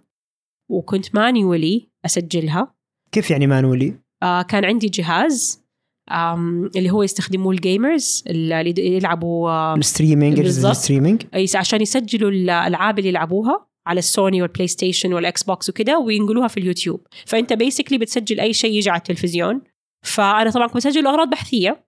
وكنت 0.69 1.15
مانيولي 1.15 1.89
أسجلها. 2.05 2.75
كيف 3.11 3.31
يعني 3.31 3.47
manually؟ 3.47 3.93
آه 4.23 4.41
كان 4.41 4.65
عندي 4.65 4.87
جهاز 4.87 5.63
آم 6.11 6.65
اللي 6.75 6.89
هو 6.89 7.03
يستخدموه 7.03 7.53
ال 7.53 7.63
gamers 7.63 8.23
اللي 8.27 8.73
يلعبوا 8.77 9.49
آه 9.49 9.75
ال 9.75 9.81
streaming. 9.81 10.39
ال 10.39 10.47
streaming؟ 10.47 11.23
أي 11.35 11.45
عشان 11.55 11.81
يسجلوا 11.81 12.31
الألعاب 12.31 12.99
اللي 12.99 13.09
يلعبوها 13.09 13.67
على 13.87 13.99
السوني 13.99 14.41
والبلاي 14.41 14.67
ستيشن 14.67 15.13
وال 15.13 15.43
Xbox 15.43 15.69
وكده 15.69 15.99
وينقلوها 15.99 16.47
في 16.47 16.59
اليوتيوب. 16.59 17.07
فأنت 17.25 17.53
basically 17.53 17.97
بتسجل 17.97 18.39
أي 18.39 18.53
شيء 18.53 18.71
يجي 18.71 18.89
على 18.89 18.97
التلفزيون. 18.97 19.61
فأنا 20.05 20.49
طبعا 20.49 20.67
كنت 20.67 20.77
بسجل 20.77 21.07
أغراض 21.07 21.29
بحثية 21.29 21.85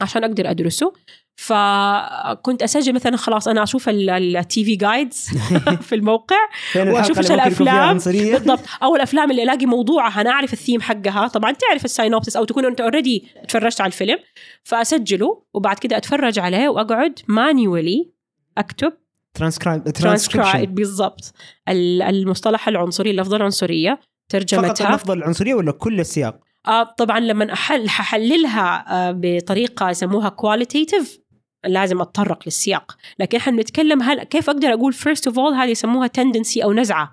عشان 0.00 0.24
أقدر 0.24 0.50
أدرسه. 0.50 0.92
فكنت 1.40 2.62
أسجل 2.62 2.92
مثلا 2.94 3.16
خلاص 3.16 3.48
أنا 3.48 3.62
أشوف 3.62 3.88
ال 3.88 4.64
TV 4.64 4.76
guides 4.76 5.28
في 5.88 5.94
الموقع 5.94 6.36
وأشوف 6.76 7.18
إيش 7.18 7.30
الأفلام؟ 7.30 7.98
بالضبط. 7.98 8.60
أو 8.82 8.96
الأفلام 8.96 9.30
اللي 9.30 9.42
ألاقي 9.42 9.66
موضوعها 9.66 10.20
أنا 10.20 10.30
أعرف 10.30 10.52
الثيم 10.52 10.80
حقها. 10.80 11.28
طبعا 11.28 11.52
تعرف 11.52 11.84
ال 11.84 11.90
synopsis 11.90 12.36
أو 12.36 12.44
تكون 12.44 12.64
أنت 12.64 12.80
already 12.80 13.28
تفرجت 13.48 13.80
على 13.80 13.86
الفيلم. 13.88 14.18
فأسجله 14.64 15.42
وبعد 15.54 15.78
كده 15.78 15.96
أتفرج 15.96 16.38
عليه 16.38 16.68
وأقعد 16.68 17.18
manually 17.28 18.12
أكتب. 18.58 18.92
ترانسكرايب 19.34 19.84
ترانسكرايب 19.84 20.74
بالضبط. 20.74 21.32
ال- 21.68 22.02
المصطلح 22.02 22.68
العنصري 22.68 23.10
اللفظه 23.10 23.36
العنصرية 23.36 23.90
فقط 23.92 24.02
ترجمتها 24.28 24.88
اللفظه 24.88 25.14
العنصرية 25.14 25.54
ولا 25.54 25.72
كل 25.72 26.00
السياق؟ 26.00 26.40
آه 26.68 26.94
طبعا 26.98 27.20
لما 27.20 27.52
أحل 27.52 27.88
ححللها 27.88 28.84
آه 29.08 29.14
بطريقة 29.16 29.90
يسموها 29.90 30.28
qualitative 30.28 31.19
لازم 31.66 32.00
أتطرق 32.00 32.42
للسياق 32.46 32.96
لكن 33.18 33.38
إحنا 33.38 33.52
بنتكلم 33.56 34.02
هل 34.02 34.22
كيف 34.22 34.50
أقدر 34.50 34.72
أقول 34.72 34.92
first 34.92 35.26
of 35.26 35.38
all 35.38 35.54
هذه 35.54 35.70
يسموها 35.70 36.06
tendency 36.06 36.64
أو 36.64 36.72
نزعة. 36.72 37.12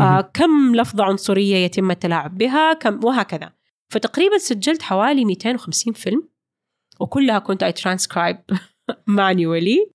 آه 0.00 0.30
كم 0.34 0.76
لفظة 0.76 1.04
عنصرية 1.04 1.56
يتم 1.56 1.90
التلاعب 1.90 2.38
بها 2.38 2.72
كم 2.72 3.04
وهكذا 3.04 3.52
فتقريبا 3.92 4.38
سجلت 4.38 4.82
حوالي 4.82 5.24
250 5.24 5.92
فيلم 5.92 6.28
وكلها 7.00 7.38
كنت 7.38 7.62
اي 7.62 7.72
ترانسكرايب 7.72 8.38
مانيولي 9.06 9.90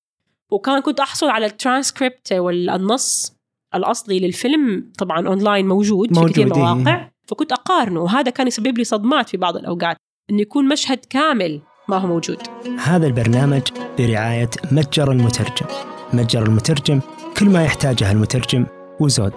وكان 0.52 0.80
كنت 0.80 1.00
أحصل 1.00 1.30
على 1.30 1.46
الترانسكريبت 1.46 2.34
والنص 2.34 3.36
الأصلي 3.76 4.20
للفيلم 4.20 4.92
طبعا 4.98 5.28
اونلاين 5.28 5.68
موجود, 5.68 6.08
في 6.08 6.26
كثير 6.26 6.48
موجود، 6.48 6.58
إيه. 6.58 6.74
مواقع 6.74 7.10
فكنت 7.28 7.52
أقارنه 7.52 8.00
وهذا 8.00 8.32
كان 8.32 8.48
يسبب 8.48 8.78
لي 8.78 8.84
صدمات 8.84 9.30
في 9.30 9.38
بعض 9.38 9.58
الأوقات 9.58 9.98
إنه 10.30 10.42
يكون 10.42 10.68
مشهد 10.68 11.00
كامل 11.10 11.62
ما 11.90 11.98
هو 11.98 12.08
موجود. 12.08 12.38
هذا 12.84 13.08
البرنامج 13.08 13.62
برعاية 13.98 14.50
متجر 14.72 15.12
المترجم. 15.12 15.66
متجر 16.14 16.44
المترجم 16.44 17.00
كل 17.38 17.50
ما 17.50 17.64
يحتاجه 17.64 18.12
المترجم 18.12 18.66
وزود. 19.00 19.34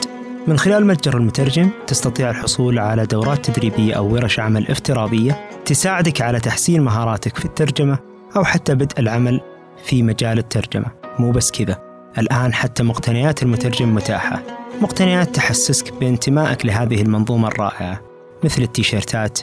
من 0.47 0.59
خلال 0.59 0.87
متجر 0.87 1.17
المترجم 1.17 1.71
تستطيع 1.87 2.31
الحصول 2.31 2.79
على 2.79 3.07
دورات 3.07 3.51
تدريبية 3.51 3.95
أو 3.95 4.15
ورش 4.15 4.41
عمل 4.41 4.69
افتراضية 4.69 5.49
تساعدك 5.65 6.21
على 6.21 6.41
تحسين 6.41 6.81
مهاراتك 6.81 7.39
في 7.39 7.45
الترجمة 7.45 7.99
أو 8.37 8.45
حتى 8.45 8.75
بدء 8.75 9.01
العمل 9.01 9.41
في 9.85 10.03
مجال 10.03 10.39
الترجمة. 10.39 10.87
مو 11.19 11.31
بس 11.31 11.51
كذا. 11.51 11.79
الآن 12.19 12.55
حتى 12.55 12.83
مقتنيات 12.83 13.43
المترجم 13.43 13.95
متاحة. 13.95 14.43
مقتنيات 14.81 15.35
تحسسك 15.35 15.93
بانتمائك 16.01 16.67
لهذه 16.67 17.03
المنظومة 17.03 17.49
الرائعة 17.49 18.01
مثل 18.45 18.63
التيشيرتات 18.63 19.39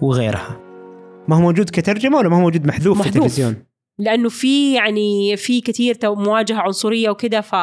وغيرها. 0.00 0.67
ما 1.28 1.36
هو 1.36 1.40
موجود 1.40 1.70
كترجمة 1.70 2.18
ولا 2.18 2.28
ما 2.28 2.36
هو 2.36 2.40
موجود 2.40 2.66
محذوف, 2.66 2.96
في 2.96 3.08
محذوف. 3.08 3.16
التلفزيون؟ 3.16 3.56
لأنه 3.98 4.28
في 4.28 4.74
يعني 4.74 5.36
في 5.36 5.60
كثير 5.60 5.96
مواجهة 6.04 6.56
عنصرية 6.60 7.10
وكذا 7.10 7.40
ف 7.40 7.54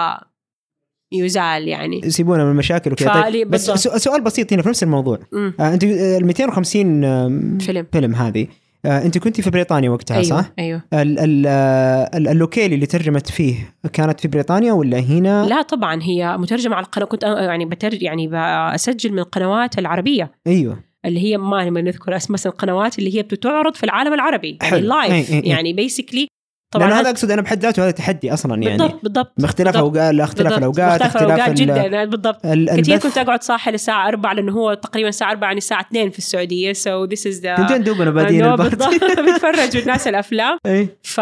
يزال 1.13 1.67
يعني 1.67 2.09
سيبونا 2.09 2.43
من 2.43 2.51
المشاكل 2.51 2.91
وكذا 2.91 3.21
طيب 3.23 3.49
بس 3.49 3.65
سؤال 4.03 4.21
بسيط 4.21 4.53
هنا 4.53 4.61
في 4.61 4.69
نفس 4.69 4.83
الموضوع. 4.83 5.19
آه 5.59 5.73
أنت 5.73 5.83
آه، 5.83 6.17
ال 6.17 6.25
250 6.25 7.03
آه، 7.03 7.57
فيلم 7.59 7.87
فيلم 7.91 8.15
هذه 8.15 8.47
آه 8.85 9.05
أنت 9.05 9.17
كنتي 9.17 9.41
في 9.41 9.49
بريطانيا 9.49 9.89
وقتها 9.89 10.15
أيوه 10.15 10.23
صح؟ 10.41 10.51
أيوه 10.59 10.81
ال 10.93 11.19
ال 11.19 11.43
آه، 11.47 12.17
ال- 12.17 12.27
ال 12.27 12.33
locally 12.33 12.75
اللي 12.75 12.85
ترجمت 12.85 13.29
فيه 13.29 13.73
كانت 13.93 14.19
في 14.19 14.27
بريطانيا 14.27 14.73
ولا 14.73 14.99
هنا؟ 14.99 15.45
لا 15.45 15.61
طبعا 15.61 15.99
هي 16.03 16.37
مترجمة 16.37 16.75
على 16.75 16.85
القناة 16.85 17.05
كنت 17.05 17.23
أنا 17.23 17.41
يعني 17.43 17.65
بترج 17.65 18.01
يعني 18.03 18.27
بسجل 18.73 19.11
من 19.11 19.19
القنوات 19.19 19.79
العربية 19.79 20.31
أيوه 20.47 20.79
اللي 21.05 21.19
هي 21.19 21.37
ما 21.37 21.69
نذكر 21.69 22.15
اسم 22.15 22.33
مثلا 22.33 22.51
القنوات 22.53 22.99
اللي 22.99 23.17
هي 23.17 23.23
بتعرض 23.23 23.75
في 23.75 23.83
العالم 23.83 24.13
العربي 24.13 24.57
يعني. 24.61 24.81
live 24.81 25.11
إي 25.31 25.35
إي 25.37 25.43
إي. 25.43 25.49
يعني 25.49 25.73
basically 25.73 26.27
طبعا 26.73 26.87
طبعا 26.87 26.99
هذا 27.01 27.09
أقصد 27.09 27.31
أنا 27.31 27.41
بحد 27.41 27.59
ذاته 27.59 27.83
هذا 27.83 27.91
تحدي 27.91 28.33
أصلا 28.33 28.61
يعني 28.63 28.77
بالضبط 28.77 29.03
بالضبط 29.03 29.33
باختلاف. 29.37 29.77
اوقات 29.77 30.19
اختلاف. 30.19 30.57
الأوقات 30.57 31.01
اختلاف 31.01 31.17
الأوقات 31.23 31.49
ال- 31.49 31.55
جدا 31.55 32.05
بالضبط 32.05 32.45
ال- 32.45 32.81
كثير 32.81 32.97
كنت 32.97 33.17
أقعد 33.17 33.43
صاحي 33.43 33.71
للساعة 33.71 34.07
4 34.07 34.33
لأنه 34.33 34.51
هو 34.51 34.73
تقريبا 34.73 35.09
الساعة 35.09 35.31
4 35.31 35.47
يعني 35.47 35.57
الساعة 35.57 35.81
2 35.81 36.09
في 36.09 36.17
السعودية 36.17 36.73
so 36.73 37.05
this 37.05 37.27
is 37.27 37.41
تنتين 37.41 37.83
دوبنا 37.83 38.11
بادين 38.11 38.55
بالضبط 38.55 39.03
بيتفرجوا 39.25 39.81
الناس 39.81 40.07
الأفلام 40.07 40.57
إيه. 40.65 40.97
ف 41.03 41.21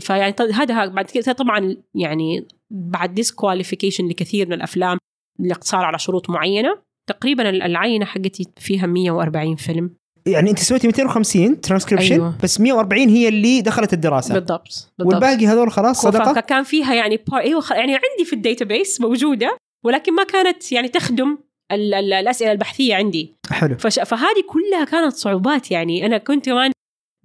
فيعني 0.00 0.34
هذا 0.54 0.86
بعد 0.86 1.04
كده 1.04 1.32
طبعا 1.32 1.76
يعني 1.94 2.46
بعد 2.70 3.14
disqualification 3.14 4.08
لكثير 4.08 4.46
من 4.46 4.52
الأفلام 4.52 4.98
اللي 5.40 5.54
صار 5.60 5.84
على 5.84 5.98
شروط 5.98 6.30
معينة 6.30 6.78
تقريبا 7.06 7.48
العينة 7.50 8.04
حقتي 8.04 8.46
فيها 8.56 8.86
140 8.86 9.56
فيلم. 9.56 9.90
يعني 10.26 10.50
أنت 10.50 10.58
سويتي 10.58 10.86
250 10.86 11.60
ترانسكريبشن 11.60 12.12
أيوة. 12.14 12.34
بس 12.42 12.60
140 12.60 13.08
هي 13.08 13.28
اللي 13.28 13.60
دخلت 13.60 13.92
الدراسة. 13.92 14.34
بالضبط 14.34 14.92
بالضبط. 14.98 15.14
والباقي 15.14 15.46
هذول 15.46 15.72
خلاص 15.72 16.00
صدقة؟ 16.02 16.40
كان 16.40 16.62
فيها 16.62 16.94
يعني 16.94 17.20
بار... 17.28 17.40
أيوه 17.40 17.60
خ- 17.60 17.72
يعني 17.72 17.92
عندي 17.94 18.24
في 18.24 18.32
ال 18.32 18.40
database 18.40 19.00
موجودة 19.00 19.56
ولكن 19.84 20.14
ما 20.14 20.24
كانت 20.24 20.72
يعني 20.72 20.88
تخدم 20.88 21.38
ال- 21.72 21.94
ال- 21.94 22.12
الأسئلة 22.12 22.52
البحثية 22.52 22.94
عندي. 22.94 23.32
حلو. 23.50 23.76
فش... 23.78 23.98
فهذه 24.00 24.42
كلها 24.48 24.84
كانت 24.84 25.14
صعوبات 25.14 25.70
يعني. 25.70 26.06
أنا 26.06 26.18
كنت 26.18 26.46
كمان 26.46 26.70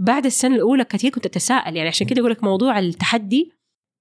بعد 0.01 0.25
السنة 0.25 0.55
الأولى 0.55 0.83
كثير 0.83 1.11
كنت 1.11 1.25
أتساءل 1.25 1.75
يعني. 1.75 1.89
عشان 1.89 2.07
كذا 2.07 2.19
أقول 2.19 2.31
لك 2.31 2.43
موضوع 2.43 2.79
التحدي 2.79 3.51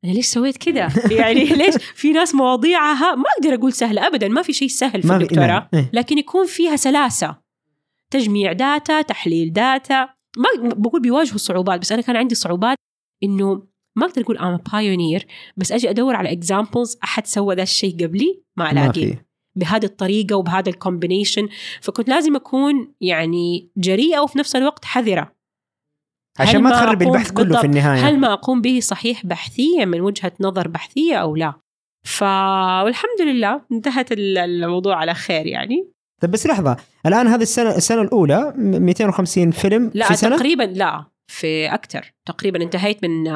أنا 0.04 0.12
ليش 0.12 0.26
سويت 0.26 0.56
كذا؟ 0.56 0.88
يعني 1.20 1.44
ليش؟ 1.60 1.74
في 1.76 2.12
ناس 2.12 2.34
مواضيعها 2.34 3.14
ما 3.14 3.24
أقدر 3.38 3.54
أقول 3.54 3.72
سهلة 3.72 4.06
ابدا 4.06 4.28
ما 4.28 4.42
في 4.42 4.52
شيء 4.52 4.68
سهل 4.68 5.02
في 5.02 5.12
الدكتوراه. 5.12 5.46
نعم. 5.46 5.68
إيه. 5.74 5.90
لكن 5.92 6.18
يكون 6.18 6.46
فيها 6.46 6.76
سلاسة. 6.76 7.36
تجميع 8.10 8.52
data 8.52 9.02
تحليل 9.02 9.52
data. 9.52 10.08
ما 10.36 10.48
بقول 10.62 11.02
بيواجهوا 11.02 11.38
صعوبات 11.38 11.80
بس 11.80 11.92
أنا 11.92 12.02
كان 12.02 12.16
عندي 12.16 12.34
صعوبات 12.34 12.76
إنه 13.22 13.62
ما 13.96 14.06
أقدر 14.06 14.22
أقول 14.22 14.38
I'm 14.38 14.56
pioneer 14.72 15.26
بس 15.56 15.72
أجي 15.72 15.90
أدور 15.90 16.16
على 16.16 16.32
examples 16.32 16.98
أحد 17.04 17.26
سوى 17.26 17.54
ذا 17.54 17.62
الشيء 17.62 18.04
قبلي 18.04 18.42
ما 18.56 18.70
ألاقي. 18.70 19.14
بهذه 19.56 19.84
الطريقة 19.84 20.36
وبهذا 20.36 20.68
ال 20.68 20.75
combination 20.75 21.48
فكنت 21.80 22.08
لازم 22.08 22.36
أكون 22.36 22.94
يعني 23.00 23.70
جريئة 23.76 24.20
وفي 24.20 24.38
نفس 24.38 24.56
الوقت 24.56 24.84
حذرة. 24.84 25.37
عشان 26.40 26.62
ما 26.62 26.70
تخرب 26.70 27.02
البحث 27.02 27.30
كله 27.30 27.44
بالضبط. 27.44 27.60
في 27.60 27.66
النهاية. 27.66 28.08
هل 28.08 28.18
ما 28.20 28.32
أقوم 28.32 28.60
به 28.60 28.80
صحيح 28.80 29.26
بحثيا 29.26 29.84
من 29.84 30.00
وجهة 30.00 30.32
نظر 30.40 30.68
بحثية 30.68 31.16
أو 31.16 31.36
لا؟ 31.36 31.52
ف 32.06 32.22
والحمد 32.84 33.20
لله 33.26 33.60
انتهت 33.72 34.12
ال- 34.12 34.38
الموضوع 34.38 34.96
على 34.96 35.14
خير 35.14 35.46
يعني. 35.46 35.88
طيب 36.22 36.30
بس 36.30 36.46
لحظة. 36.46 36.76
الآن 37.06 37.26
هذه 37.26 37.42
السنة 37.42 37.76
السنة 37.76 38.02
الأولى 38.02 38.52
م- 38.56 38.82
250 38.82 39.50
فيلم 39.50 39.90
لا 39.94 40.08
في 40.08 40.14
سنة؟ 40.14 40.36
تقريبا 40.36 40.62
لا 40.62 41.04
في 41.32 41.66
أكثر. 41.74 42.12
تقريبا 42.28 42.62
انتهيت 42.62 43.04
من 43.04 43.32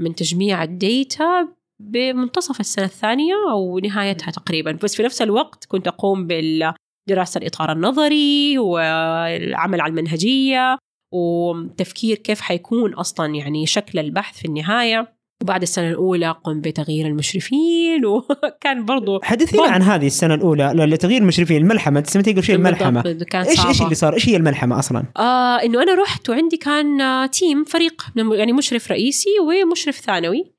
من 0.00 0.14
تجميع 0.14 0.62
الديتا 0.62 1.48
بمنتصف 1.82 2.60
السنة 2.60 2.84
الثانية 2.84 3.34
أو 3.50 3.78
نهايتها 3.78 4.30
تقريبا. 4.30 4.72
بس 4.82 4.94
في 4.96 5.02
نفس 5.02 5.22
الوقت 5.22 5.64
كنت 5.64 5.88
أقوم 5.88 6.26
بدراسه 6.26 7.38
الإطار 7.38 7.72
النظري 7.72 8.58
والعمل 8.58 9.80
على 9.80 9.90
المنهجية. 9.90 10.78
وتفكير 11.14 12.16
كيف 12.16 12.40
حيكون 12.40 12.94
أصلا 12.94 13.34
يعني 13.34 13.66
شكل 13.66 13.98
البحث 13.98 14.38
في 14.38 14.44
النهاية 14.44 15.14
وبعد 15.42 15.62
السنة 15.62 15.88
الأولى 15.90 16.30
قمت 16.44 16.68
بتغيير 16.68 17.06
المشرفين 17.06 18.06
وكان 18.12 18.84
برضو 18.84 19.20
حدثينا. 19.22 19.62
عن 19.70 19.82
هذه 19.82 20.06
السنة 20.06 20.34
الأولى 20.34 20.72
لا- 20.76 20.86
لتغيير 20.86 21.22
المشرفين 21.22 21.62
الملحمة 21.62 21.98
انت 21.98 22.06
سمعتي 22.06 22.32
قبل 22.32 22.42
شيء 22.42 22.54
الملحمة 22.54 23.02
بالضبط، 23.02 23.28
كانت 23.28 23.48
إيش 23.48 23.56
صعبة. 23.58 23.68
إيش 23.70 23.82
اللي 23.82 23.94
صار؟ 23.94 24.14
إيش 24.14 24.28
هي 24.28 24.36
الملحمة 24.36 24.78
أصلا؟ 24.78 25.04
آه 25.16 25.56
إنه 25.62 25.82
أنا 25.82 25.94
رحت 26.02 26.30
وعندي 26.30 26.56
كان 26.56 26.98
تيم 27.30 27.64
فريق 27.64 28.02
يعني 28.16 28.52
مشرف 28.52 28.90
رئيسي 28.90 29.30
ومشرف 29.40 29.96
ثانوي 29.96 30.54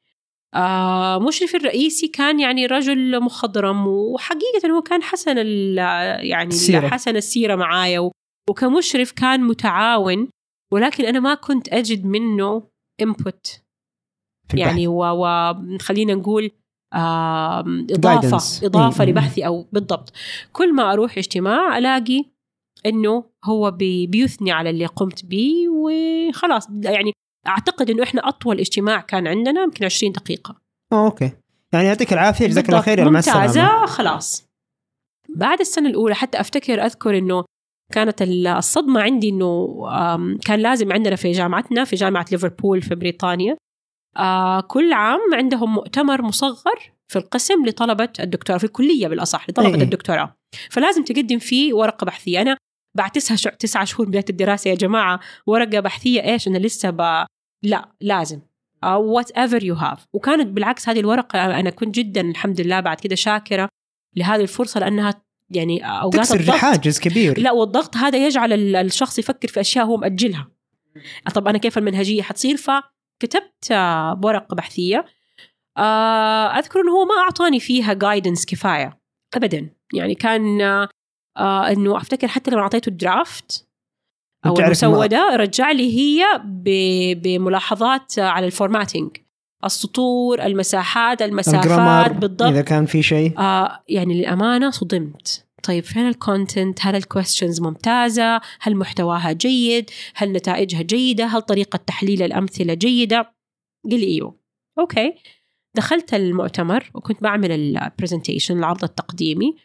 آه 0.55 1.19
مشرف 1.19 1.55
الرئيسي 1.55 2.07
كان 2.07 2.39
يعني 2.39 2.65
رجل 2.65 3.19
مخضرم 3.23 3.87
وحقيقة 3.87 4.69
هو 4.77 4.81
كان 4.81 5.03
حسن 5.03 5.37
ال- 5.37 5.77
يعني 6.25 6.49
السيرة. 6.49 6.87
حسن 6.87 7.15
السيرة 7.15 7.55
معايا 7.55 8.09
وكمشرف 8.49 9.11
كان 9.11 9.41
متعاون 9.43 10.27
ولكن 10.73 11.05
أنا 11.05 11.19
ما 11.19 11.33
كنت 11.33 11.73
أجد 11.73 12.05
منه 12.05 12.61
input. 13.03 13.59
البحث. 14.53 14.67
يعني 14.67 14.87
وخلينا 14.87 16.13
نقول 16.13 16.51
إضافة 16.93 18.37
Guidance. 18.37 18.63
إضافة 18.63 19.03
إيه. 19.03 19.09
لبحثي 19.09 19.45
أو 19.45 19.67
بالضبط. 19.71 20.13
كل 20.53 20.73
ما 20.73 20.93
أروح 20.93 21.17
اجتماع 21.17 21.77
ألاقي 21.77 22.25
إنه 22.85 23.23
هو 23.45 23.71
بي 23.71 24.07
بيثني 24.07 24.51
على 24.51 24.69
اللي 24.69 24.85
قمت 24.85 25.25
به 25.25 25.69
وخلاص. 25.69 26.67
يعني 26.69 27.11
أعتقد 27.47 27.89
إنه 27.89 28.03
إحنا 28.03 28.27
أطول 28.27 28.59
اجتماع 28.59 29.01
كان 29.01 29.27
عندنا 29.27 29.61
يمكن 29.63 29.85
20 29.85 30.11
دقيقة. 30.11 30.55
آه 30.91 31.05
أوكي. 31.05 31.31
يعني 31.73 31.87
يعطيك 31.87 32.13
العافية 32.13 32.47
جزاك 32.47 32.69
الله. 32.69 32.81
خير 32.81 33.09
ممتازة. 33.09 33.85
خلاص. 33.85 34.45
بعد 35.29 35.59
السنة 35.59 35.89
الأولى 35.89 36.15
حتى 36.15 36.39
أفتكر 36.39 36.85
أذكر 36.85 37.17
إنه 37.17 37.45
كانت 37.93 38.21
ال- 38.21 38.47
الصدمة 38.47 39.01
عندي 39.01 39.29
إنه 39.29 39.67
كان 40.45 40.59
لازم 40.59 40.93
عندنا 40.93 41.15
في 41.15 41.31
جامعتنا 41.31 41.83
في 41.83 41.95
جامعة 41.95 42.25
ليفربول 42.31 42.81
في 42.81 42.95
بريطانيا 42.95 43.57
آه، 44.17 44.61
كل 44.61 44.93
عام 44.93 45.19
عندهم 45.33 45.73
مؤتمر 45.73 46.21
مصغر 46.21 46.91
في 47.07 47.19
القسم 47.19 47.65
لطلبة 47.65 48.09
الدكتوراه 48.19 48.57
في 48.57 48.63
الكلية 48.63 49.07
بالأصح 49.07 49.49
لطلبة 49.49 49.75
إيه. 49.75 49.83
الدكتوراه. 49.83 50.35
فلازم 50.69 51.03
تقدم 51.03 51.39
فيه 51.39 51.73
ورقة 51.73 52.05
بحثية. 52.05 52.41
أنا 52.41 52.57
بعد 52.97 53.11
تسعة 53.11 53.55
تسعة 53.55 53.85
شهور 53.85 54.07
بداية 54.07 54.25
الدراسة 54.29 54.69
يا 54.69 54.75
جماعة 54.75 55.19
ورقة 55.47 55.79
بحثية 55.79 56.21
إيش؟ 56.23 56.47
أنا 56.47 56.57
لسه 56.57 56.89
ب... 56.89 57.25
لا 57.63 57.89
لازم. 58.01 58.39
whatever 58.85 59.63
you 59.63 59.75
have 59.75 60.05
وكانت 60.13 60.47
بالعكس 60.47 60.89
هذه 60.89 60.99
الورقة 60.99 61.59
أنا 61.59 61.69
كنت 61.69 61.95
جدا 61.95 62.21
الحمد 62.21 62.61
لله 62.61 62.79
بعد 62.79 62.99
كده 62.99 63.15
شاكرة 63.15 63.69
لهذه 64.15 64.41
الفرصة 64.41 64.79
لأنها 64.79 65.21
يعني 65.49 65.85
أوقات 65.85 66.15
تكسر 66.15 66.39
الضغط. 66.39 66.55
حاجز 66.57 66.99
كبير. 66.99 67.39
لا 67.39 67.51
والضغط 67.51 67.97
هذا 67.97 68.25
يجعل 68.25 68.53
ال- 68.53 68.75
الشخص 68.75 69.19
يفكر 69.19 69.47
في 69.47 69.59
أشياء 69.59 69.85
هو 69.85 69.97
مأجلها. 69.97 70.47
طب 71.33 71.47
أنا 71.47 71.57
كيف 71.57 71.77
المنهجية 71.77 72.21
حتصير؟ 72.21 72.57
فكتبت 72.57 73.71
آه، 73.71 74.13
بورقه 74.13 74.55
بحثية. 74.55 75.05
آه، 75.77 76.47
أذكر 76.59 76.81
إنه 76.81 76.91
هو 76.91 77.05
ما 77.05 77.15
أعطاني 77.23 77.59
فيها 77.59 77.93
guidance 77.93 78.45
كفاية 78.45 78.99
ابدا. 79.35 79.69
يعني 79.93 80.15
كان 80.15 80.61
آه، 81.37 81.67
إنه 81.71 81.97
أفتكر 81.97 82.27
حتى 82.27 82.51
لما 82.51 82.61
أعطيته 82.61 82.89
ال 82.89 83.02
draft 83.02 83.67
أو 84.45 84.53
المسودة 84.59 85.35
رجع 85.35 85.71
لي 85.71 85.97
هي 85.97 86.23
بملاحظات 87.15 88.19
على 88.19 88.45
ال 88.45 88.52
formatting 88.52 89.17
السطور 89.65 90.45
المساحات 90.45 91.21
المسافات 91.21 92.11
بالضبط. 92.11 92.41
إذا 92.41 92.61
كان 92.61 92.85
في 92.85 93.03
شيء. 93.03 93.39
آه 93.39 93.83
يعني 93.89 94.13
للأمانة 94.13 94.71
صدمت. 94.71 95.45
طيب 95.63 95.83
فين 95.83 96.07
ال 96.07 96.16
content 96.16 96.79
هل 96.81 96.95
الكويستشنز 96.95 97.61
ممتازة؟ 97.61 98.41
هل 98.61 98.75
محتواها 98.75 99.31
جيد؟ 99.31 99.89
هل 100.15 100.31
نتائجها 100.31 100.81
جيدة؟ 100.81 101.25
هل 101.25 101.41
طريقة 101.41 101.77
تحليل 101.77 102.21
الأمثلة 102.21 102.73
جيدة؟ 102.73 103.35
قال 103.91 103.99
لي 103.99 104.07
إيوه. 104.07 104.39
okay. 104.79 105.13
دخلت 105.75 106.13
المؤتمر 106.13 106.91
وكنت 106.93 107.23
بعمل 107.23 107.51
ال 107.51 107.59
presentation 107.59 108.59
العرض 108.59 108.83
التقديمي 108.83 109.55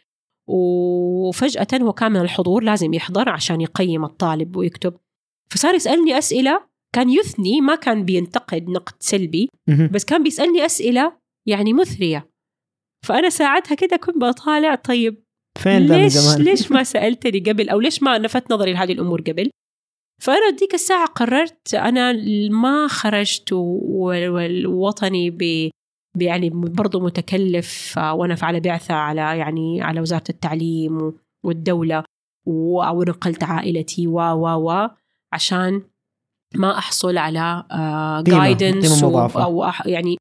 وفجأة 0.47 1.67
هو 1.81 1.93
كان 1.93 2.11
من 2.11 2.21
الحضور 2.21 2.63
لازم 2.63 2.93
يحضر 2.93 3.29
عشان 3.29 3.61
يقيم 3.61 4.05
الطالب 4.05 4.55
ويكتب. 4.55 4.93
فصار 5.49 5.75
يسألني 5.75 6.17
أسئلة 6.17 6.70
كان 6.95 7.09
يثني 7.09 7.61
ما 7.61 7.75
كان 7.75 8.05
بينتقد 8.05 8.69
نقد 8.69 8.93
سلبي. 8.99 9.49
بس 9.91 10.05
كان 10.05 10.23
بيسألني 10.23 10.65
أسئلة 10.65 11.17
يعني 11.47 11.73
مثرية. 11.73 12.29
فأنا 13.05 13.29
ساعتها 13.29 13.75
كده 13.75 13.97
كنت 13.97 14.17
بطالع 14.17 14.75
طيب 14.75 15.23
فين 15.61 15.87
ليش 15.87 16.13
زمان 16.13 16.45
ليش 16.45 16.71
ما 16.71 16.83
سألتني 16.93 17.39
قبل؟ 17.39 17.69
أو 17.69 17.79
ليش 17.79 18.03
ما 18.03 18.17
لفت 18.17 18.51
نظري 18.51 18.73
لهذه 18.73 18.91
الأمور 18.91 19.21
قبل؟ 19.21 19.49
فأنا 20.21 20.49
ديك 20.49 20.73
الساعة 20.73 21.05
قررت 21.07 21.73
أنا 21.73 22.13
ما 22.51 22.87
خرجت 22.87 23.53
و- 23.53 24.33
والوطني 24.33 25.29
ب 25.29 25.69
يعني 26.21 26.49
برضو 26.53 26.99
متكلف 26.99 27.97
وأنا 27.97 28.35
على 28.41 28.59
بعثة 28.59 28.93
على 28.93 29.21
يعني 29.21 29.81
على 29.81 30.01
وزارة 30.01 30.23
التعليم 30.29 31.13
والدولة 31.45 32.03
ونقلت 32.47 33.43
عائلتي 33.43 34.07
و 34.07 34.19
و 34.19 34.69
و 34.69 34.89
عشان 35.33 35.81
ما 36.55 36.77
أحصل 36.77 37.17
على 37.17 37.63
جايدنس 38.27 39.03
مضافة. 39.03 39.43
أو 39.43 39.71
أح- 39.71 39.87
يعني 39.87 40.17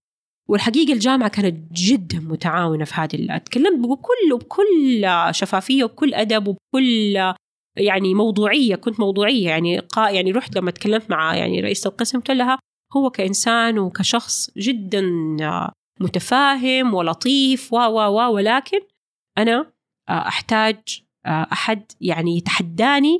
والحقيقة 0.49 0.93
الجامعة 0.93 1.29
كانت 1.29 1.73
جدا 1.73 2.21
متعاونة 2.21 2.85
في 2.85 2.95
هذه 2.95 3.15
ال- 3.15 3.45
تكلمت 3.45 3.89
بكل 3.89 4.39
بكل 4.39 5.07
شفافية 5.35 5.85
وبكل 5.85 6.15
أدب 6.15 6.49
وبكل 6.49 7.15
يعني 7.77 8.15
موضوعية 8.15 8.75
كنت 8.77 9.01
موضوعية 9.01 9.49
يعني 9.49 9.79
قا 9.79 10.11
يعني 10.11 10.33
رحت 10.33 10.57
لما 10.57 10.71
تكلمت 10.71 11.11
مع 11.11 11.37
يعني 11.37 11.61
رئيسه 11.61 11.89
القسم 11.89 12.19
قلت 12.19 12.31
لها 12.31 12.59
هو 12.97 13.11
كإنسان 13.11 13.79
وكشخص 13.79 14.51
جدا 14.57 15.03
متفاهم 16.01 16.95
ولطيف 16.95 17.73
و 17.73 17.77
و 17.77 17.99
و 18.01 18.33
ولكن 18.35 18.81
أنا 19.39 19.73
أحتاج 20.09 21.03
أحد 21.27 21.83
يعني 22.01 22.37
يتحداني 22.37 23.19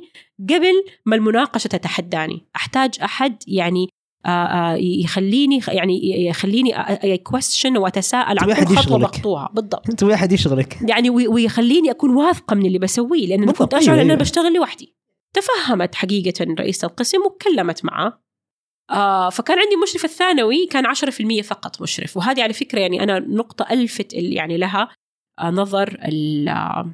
قبل 0.49 0.73
ما 1.05 1.15
المناقشة 1.15 1.67
تتحداني. 1.67 2.45
أحتاج 2.55 2.91
أحد 3.03 3.43
يعني 3.47 3.89
آه، 4.25 4.29
آه، 4.29 4.75
يخليني 4.75 5.61
يعني 5.67 6.25
يخليني 6.27 6.73
كويستشن 7.17 7.77
وأتساءل 7.77 8.39
عن 8.39 8.53
كل 8.65 8.75
خطوة. 8.75 8.97
مقطوعة. 8.97 9.49
بالضبط. 9.53 9.89
أنت 9.89 10.03
واحد 10.03 10.31
يشغلك؟ 10.31 10.77
يعني 10.89 11.09
وي- 11.09 11.27
ويخليني 11.27 11.91
أكون 11.91 12.09
واثقة 12.15 12.55
من 12.55 12.65
اللي 12.65 12.79
بسويه 12.79 13.27
لأن 13.27 13.43
أنا 13.43 13.51
كنت 13.51 13.73
أشعر 13.73 13.81
أيوة، 13.83 13.93
ان 13.95 13.99
أنا 13.99 14.09
أيوة. 14.13 14.21
بشتغل 14.21 14.53
لوحدي. 14.53 14.95
تفهمت 15.33 15.95
حقيقة 15.95 16.45
رئيسة 16.59 16.85
القسم 16.87 17.17
وتكلمت 17.25 17.85
معاه 17.85 18.21
آه 18.91 19.29
فكان 19.29 19.59
عندي 19.59 19.75
مشرف 19.75 20.05
الثانوي 20.05 20.65
كان 20.65 20.85
10% 20.85 21.41
فقط 21.41 21.81
مشرف. 21.81 22.17
وهذه 22.17 22.43
على 22.43 22.53
فكرة 22.53 22.79
يعني 22.79 23.03
أنا 23.03 23.19
نقطة 23.19 23.65
ألفت 23.71 24.13
ال- 24.13 24.33
يعني 24.33 24.57
لها 24.57 24.89
آه 25.39 25.49
نظر 25.49 25.87
ال 26.05 26.47
آه، 26.49 26.81
ال- 26.81 26.91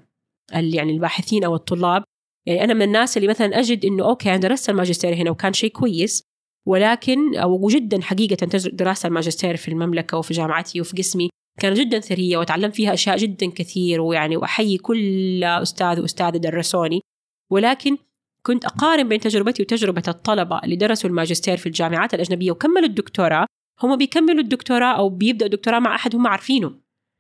يعني 0.51 0.93
الباحثين 0.93 1.43
أو 1.43 1.55
الطلاب. 1.55 2.03
يعني 2.45 2.63
أنا 2.63 2.73
من 2.73 2.81
الناس 2.81 3.17
اللي 3.17 3.27
مثلا 3.27 3.59
أجد 3.59 3.85
إنه 3.85 4.05
okay 4.09 4.29
أنا 4.29 4.37
درست 4.37 4.69
الماجستير 4.69 5.13
هنا 5.13 5.31
وكان 5.31 5.53
شيء 5.53 5.71
كويس 5.71 6.23
ولكن 6.67 7.35
أو 7.35 7.67
جدا 7.67 8.01
حقيقة 8.01 8.47
دراسة 8.73 9.07
الماجستير 9.07 9.57
في 9.57 9.67
المملكة 9.67 10.17
وفي 10.17 10.33
جامعتي 10.33 10.81
وفي 10.81 10.97
قسمي 10.97 11.29
كانت 11.59 11.77
جدا 11.77 11.99
ثرية 11.99 12.37
وتعلمت 12.37 12.75
فيها 12.75 12.93
أشياء 12.93 13.17
جدا 13.17 13.49
كثير 13.49 14.01
ويعني 14.01 14.37
وأحيي 14.37 14.77
كل 14.77 15.43
أستاذ 15.43 15.99
وأستاذة 16.01 16.37
درسوني. 16.37 17.01
ولكن 17.51 17.97
كنت 18.43 18.65
أقارن 18.65 19.09
بين 19.09 19.19
تجربتي 19.19 19.63
وتجربة 19.63 20.03
الطلبة 20.07 20.59
اللي 20.63 20.75
درسوا 20.75 21.09
الماجستير 21.09 21.57
في 21.57 21.65
الجامعات 21.65 22.13
الأجنبية 22.13 22.51
وكملوا 22.51 22.87
الدكتوراه. 22.87 23.45
هم 23.83 23.95
بيكملوا 23.95 24.41
الدكتوراه 24.41 24.97
أو 24.97 25.09
بيبدأوا 25.09 25.51
الدكتوراه 25.51 25.79
مع 25.79 25.95
أحد 25.95 26.15
هم 26.15 26.27
عارفينه. 26.27 26.71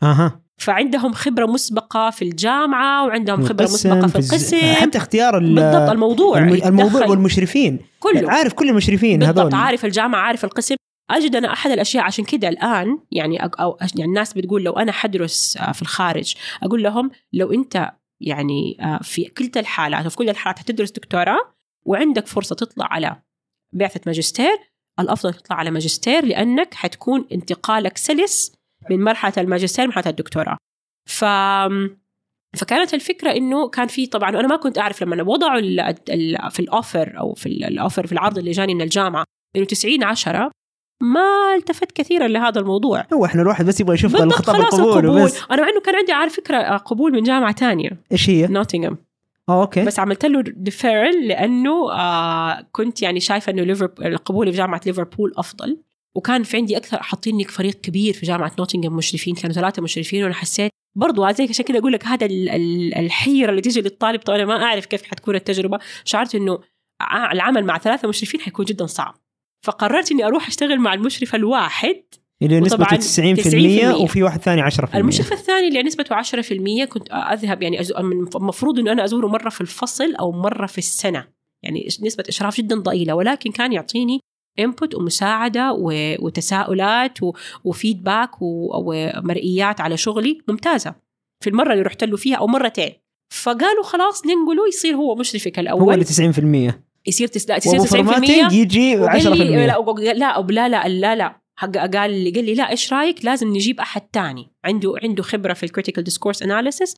أها. 0.03 0.46
فعندهم 0.57 1.13
خبرة 1.13 1.45
مسبقة 1.45 2.09
في 2.09 2.21
الجامعة 2.21 3.05
وعندهم 3.05 3.45
خبرة 3.45 3.65
القسم، 3.65 3.89
مسبقة 3.89 4.07
في 4.07 4.15
القسم. 4.15 4.73
حتى 4.73 4.97
اختيار 4.97 5.37
ال- 5.37 5.55
بالضبط 5.55 5.89
الموضوع 5.89 6.37
الم- 6.37 6.53
الموضوع 6.53 7.05
والمشرفين. 7.05 7.79
كله. 7.99 8.31
عارف 8.31 8.53
كل 8.53 8.69
المشرفين 8.69 9.19
بالضبط 9.19 9.39
هذول. 9.39 9.53
عارف 9.55 9.85
الجامعة 9.85 10.19
عارف 10.21 10.45
القسم. 10.45 10.75
أجد 11.11 11.35
أنا 11.35 11.53
أحد 11.53 11.71
الأشياء 11.71 12.03
عشان 12.03 12.25
كذا 12.25 12.49
الآن 12.49 12.99
يعني 13.11 13.37
أو 13.43 13.77
يعني 13.81 14.03
الناس 14.09 14.33
بتقول 14.33 14.63
لو 14.63 14.73
أنا 14.73 14.91
حدرس 14.91 15.57
آه، 15.57 15.71
في 15.71 15.81
الخارج 15.81 16.35
أقول 16.63 16.83
لهم 16.83 17.11
لو 17.33 17.53
أنت 17.53 17.91
يعني 18.21 18.77
آه، 18.81 18.99
في 19.03 19.23
كلتا 19.25 19.59
الحالات 19.59 20.05
وفي 20.05 20.15
كل 20.17 20.29
الحالات 20.29 20.59
حتدرس 20.59 20.91
دكتوراه 20.91 21.39
وعندك 21.85 22.27
فرصة 22.27 22.55
تطلع 22.55 22.85
على 22.85 23.15
بعثة 23.73 24.01
ماجستير 24.05 24.57
الأفضل 24.99 25.33
تطلع 25.33 25.57
على 25.57 25.71
ماجستير 25.71 26.25
لأنك 26.25 26.73
حتكون 26.73 27.25
انتقالك 27.31 27.97
سلس 27.97 28.56
من 28.89 29.03
مرحلة 29.03 29.33
الماجستير 29.37 29.85
لمرحلة 29.85 30.09
الدكتوراه. 30.09 30.57
ف 31.09 31.25
فكانت 32.57 32.93
الفكرة 32.93 33.31
إنه 33.31 33.69
كان 33.69 33.87
في 33.87 34.05
طبعا 34.05 34.29
أنا 34.29 34.47
ما 34.47 34.55
كنت 34.55 34.77
أعرف 34.77 35.03
لما 35.03 35.23
وضعوا 35.23 35.59
ال 35.59 35.79
ال 36.09 36.37
في 36.51 36.59
ال 36.59 36.68
offer 36.68 37.13
أو 37.19 37.33
في 37.33 37.45
ال- 37.45 37.63
offer 37.63 38.07
في 38.07 38.13
العرض 38.13 38.37
اللي 38.37 38.51
جاني 38.51 38.75
من 38.75 38.81
الجامعة 38.81 39.23
إنه 39.55 39.65
90 39.65 40.03
10 40.03 40.51
ما 41.01 41.55
التفت 41.55 41.91
كثيرا 41.91 42.27
لهذا 42.27 42.59
الموضوع. 42.61 43.05
هو 43.13 43.25
إحنا 43.25 43.41
الواحد 43.41 43.65
بس 43.65 43.79
يبغى 43.79 43.93
يشوف 43.95 44.15
الخطاب 44.15 44.55
القبول 44.55 44.83
القبول. 44.99 45.21
وبس. 45.21 45.41
أنا 45.51 45.61
مع 45.61 45.69
إنه 45.69 45.81
كان 45.81 45.95
عندي 45.95 46.11
على 46.11 46.29
فكرة 46.29 46.77
قبول 46.77 47.11
من 47.11 47.23
جامعة 47.23 47.51
تانية. 47.51 47.89
إيش 48.11 48.29
هي؟ 48.29 48.47
نوتنغهام 48.47 48.97
آه 49.49 49.61
okay. 49.61 49.85
بس 49.85 49.99
عملت 49.99 50.25
له 50.25 50.41
deferral 50.45 51.27
لأنه 51.27 51.91
آه 51.91 52.67
كنت 52.71 53.01
يعني 53.01 53.19
شايفة 53.19 53.51
إنه 53.51 53.63
ليفربول 53.63 54.05
القبول 54.07 54.51
في 54.51 54.57
جامعة 54.57 54.81
ليفربول 54.85 55.33
أفضل. 55.37 55.77
وكان 56.17 56.43
في 56.43 56.57
عندي 56.57 56.77
أكثر 56.77 57.03
حاطيني 57.03 57.43
فريق 57.43 57.73
كبير 57.73 58.13
في 58.13 58.25
جامعة 58.25 58.51
نوتنغهام 58.59 58.95
مشرفين 58.95 59.35
كانوا 59.35 59.55
ثلاثة 59.55 59.81
مشرفين 59.81 60.23
وأنا 60.23 60.33
حسيت 60.33 60.71
برضو 60.95 61.31
زي 61.31 61.43
عشان 61.49 61.65
كذا 61.65 61.79
أقول 61.79 61.91
لك 61.91 62.05
هذا 62.05 62.25
ال- 62.25 62.49
ال- 62.49 62.95
الحيرة 62.97 63.49
اللي 63.49 63.61
تيجي 63.61 63.81
للطالب 63.81 64.19
طبعا 64.21 64.37
أنا 64.37 64.45
ما 64.45 64.63
أعرف 64.63 64.85
كيف 64.85 65.03
حتكون 65.03 65.35
التجربة. 65.35 65.79
شعرت 66.05 66.35
إنه 66.35 66.59
العمل 67.31 67.65
مع 67.65 67.77
ثلاثة 67.77 68.07
مشرفين 68.07 68.39
حيكون 68.41 68.65
جدا 68.65 68.85
صعب. 68.85 69.15
فقررت 69.65 70.11
إني 70.11 70.25
أروح 70.25 70.47
أشتغل 70.47 70.79
مع 70.79 70.93
المشرف 70.93 71.35
الواحد. 71.35 72.03
اللي 72.41 72.59
نسبته 72.59 72.83
وطبعاً 72.83 72.99
90% 72.99 74.01
وفي 74.03 74.23
واحد 74.23 74.41
ثاني 74.41 74.61
10% 74.61 74.95
المشرف 74.95 75.33
الثاني 75.33 75.67
اللي 75.67 75.83
نسبته 75.83 76.15
10% 76.15 76.85
كنت 76.85 77.11
أذهب 77.11 77.61
يعني 77.61 77.81
المفروض 78.35 78.79
إنه 78.79 78.91
أنا 78.91 79.03
أزوره 79.03 79.27
مرة 79.27 79.49
في 79.49 79.61
الفصل 79.61 80.15
أو 80.15 80.31
مرة 80.31 80.65
في 80.65 80.77
السنة. 80.77 81.27
يعني 81.63 81.87
إش- 81.91 82.03
نسبة 82.03 82.23
إشراف 82.29 82.57
جدا 82.57 82.75
ضئيلة 82.75 83.13
ولكن 83.13 83.51
كان 83.51 83.73
يعطيني 83.73 84.19
input 84.59 84.95
ومساعدة 84.95 85.73
وتساؤلات 86.19 87.17
و 87.63 87.71
feedback 87.71 88.31
ومرئيات 88.41 89.81
على 89.81 89.97
شغلي 89.97 90.41
ممتازة. 90.47 90.95
في 91.43 91.49
المرة 91.49 91.71
اللي 91.71 91.83
رحت 91.83 92.03
له 92.03 92.17
فيها 92.17 92.35
أو 92.35 92.47
مرتين. 92.47 92.91
فقالوا 93.33 93.83
خلاص 93.83 94.25
ننقله 94.25 94.67
يصير 94.67 94.95
هو 94.95 95.15
مشرفك 95.15 95.59
هو 95.59 95.61
الأول 95.61 95.93
اللي 95.93 96.71
90% 96.71 96.73
يصير 97.07 97.27
تس... 97.27 97.49
لا 97.49 97.57
تصير 97.59 97.73
وابو 97.73 97.85
90% 97.85 97.89
formatting 97.89 98.53
يجي 98.53 98.97
10% 98.97 98.99
وقال 98.99 99.37
لي 99.37 99.67
لا 99.67 100.13
لا 100.13 100.41
لا 100.51 100.69
لا 100.69 100.87
لا 100.87 101.15
لا. 101.15 101.41
حق 101.59 101.77
قال 101.77 102.23
لي 102.23 102.31
قال 102.31 102.45
لي 102.45 102.53
لا 102.55 102.69
إيش 102.69 102.93
رأيك؟ 102.93 103.25
لازم 103.25 103.47
نجيب 103.47 103.79
أحد 103.79 104.01
تاني. 104.01 104.51
عنده 104.65 104.93
عنده 105.03 105.23
خبرة 105.23 105.53
في 105.53 105.63
ال 105.63 105.67
critical 105.67 106.03
discourse 106.03 106.43
analysis 106.43 106.95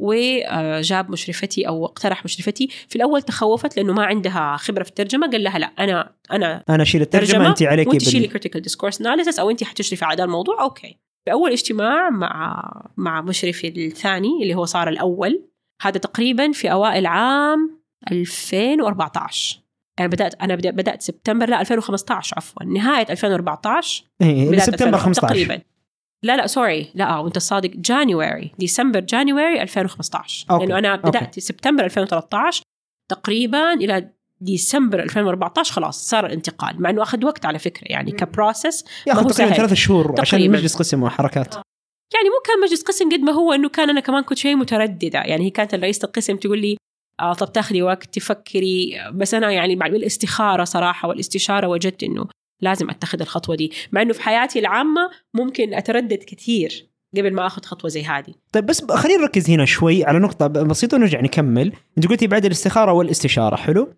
وجاب 0.00 1.10
مشرفتي 1.10 1.68
أو 1.68 1.84
اقترح 1.84 2.24
مشرفتي. 2.24 2.68
في 2.88 2.96
الأول 2.96 3.22
تخوفت 3.22 3.76
لأنه 3.76 3.92
ما 3.92 4.04
عندها 4.04 4.56
خبرة 4.56 4.82
في 4.82 4.88
الترجمة 4.88 5.30
قال 5.30 5.44
لها 5.44 5.58
لا 5.58 5.66
أنا 5.66 6.12
أنا 6.32 6.64
أنا 6.68 6.82
أشيل 6.82 7.02
الترجمة 7.02 7.48
انت 7.48 7.62
عليك 7.62 7.88
وانت 7.88 8.02
شيلي. 8.02 8.26
critical 8.26 8.62
discourse 8.62 9.00
analysis 9.00 9.38
أو 9.38 9.50
انت 9.50 9.64
حتشرفي 9.64 10.04
على 10.04 10.16
هذا 10.16 10.24
الموضوع. 10.24 10.62
okay. 10.62 10.98
في 11.24 11.32
اول 11.32 11.52
اجتماع 11.52 12.10
مع 12.10 12.62
مع 12.96 13.20
مشرفي 13.20 13.68
الثاني 13.68 14.42
اللي 14.42 14.54
هو 14.54 14.64
صار 14.64 14.88
الأول 14.88 15.44
هذا 15.82 15.98
تقريبا 15.98 16.52
في 16.52 16.72
أوائل 16.72 17.06
عام 17.06 17.80
2014 18.12 19.60
أنا 20.00 20.08
بدأت 20.08 20.34
أنا 20.42 20.54
بدأت 20.54 21.02
سبتمبر 21.02 21.48
لا 21.48 21.60
2015 21.60 22.36
عفوا. 22.36 22.64
نهاية 22.64 23.06
2014 23.10 24.04
إيه 24.22 24.48
بداية 24.48 24.60
سبتمبر 24.60 24.94
2000 24.94 25.04
15 25.04 25.28
تقريبا. 25.28 25.60
لا 26.22 26.36
لا 26.36 26.46
sorry 26.46 26.90
لا 26.94 27.18
وأنت 27.18 27.38
صادق 27.38 27.70
January 27.74 28.52
December 28.58 29.00
January 29.00 29.62
2015 29.62 30.46
okay. 30.50 30.66
لأنه 30.66 30.78
أنا 30.78 30.96
بدأت 30.96 31.22
okay. 31.22 31.40
سبتمبر 31.40 31.84
2013 31.84 32.62
تقريبا 33.10 33.72
إلى 33.72 34.10
ديسمبر 34.40 35.02
2014 35.02 35.72
خلاص 35.72 36.08
صار 36.08 36.26
الانتقال 36.26 36.82
مع 36.82 36.90
إنه 36.90 37.02
أخذ 37.02 37.24
وقت 37.24 37.46
على 37.46 37.58
فكرة 37.58 37.86
يعني 37.86 38.12
ك 38.12 38.21
process 38.21 38.84
ياخذ 39.06 39.30
تقريبا. 39.30 39.54
ثلاث 39.54 39.72
شهور 39.74 40.14
عشان 40.20 40.38
تقريباً. 40.38 40.58
مجلس 40.58 40.76
قسم 40.76 41.02
وحركات 41.02 41.54
يعني 42.14 42.28
مو 42.28 42.40
كان 42.46 42.60
مجلس 42.64 42.82
قسم 42.82 43.08
قد 43.12 43.20
ما 43.20 43.32
هو 43.32 43.52
إنه 43.52 43.68
كان 43.68 43.90
أنا 43.90 44.00
كمان 44.00 44.22
كنت 44.22 44.38
شوي 44.38 44.54
مترددة 44.54 45.18
يعني 45.18 45.44
هي 45.44 45.50
كانت 45.50 45.74
رئيسه 45.74 46.06
القسم 46.06 46.36
تقول 46.36 46.58
لي 46.60 46.76
آه 47.20 47.32
طب 47.32 47.52
تاخذي 47.52 47.82
وقت 47.82 48.14
تفكري 48.14 49.00
بس 49.14 49.34
أنا 49.34 49.50
يعني 49.50 49.76
مع 49.76 49.86
الإستخارة 49.86 50.64
صراحة 50.64 51.08
والإستشارة 51.08 51.66
وجدت 51.66 52.02
إنه 52.02 52.26
لازم 52.62 52.90
أتخذ 52.90 53.20
الخطوة 53.20 53.56
دي 53.56 53.72
مع 53.92 54.02
إنه 54.02 54.12
في 54.12 54.22
حياتي 54.22 54.58
العامة 54.58 55.10
ممكن 55.34 55.74
أتردد 55.74 56.18
كثير 56.26 56.86
قبل 57.16 57.34
ما 57.34 57.46
آخذ 57.46 57.62
خطوة 57.62 57.90
زي 57.90 58.02
هذه 58.04 58.34
طيب 58.52 58.66
بس 58.66 58.84
خلينا 58.84 59.20
نركز 59.22 59.50
هنا 59.50 59.64
شوي 59.64 60.04
على 60.04 60.18
نقطة 60.18 60.46
ب- 60.46 60.52
بسيطة 60.52 60.96
ونرجع 60.96 61.20
نكمل، 61.20 61.72
أنت 61.98 62.06
قلتي 62.06 62.26
بعد 62.26 62.44
الاستخارة 62.44 62.92
والاستشارة 62.92 63.56
حلو؟ 63.56 63.88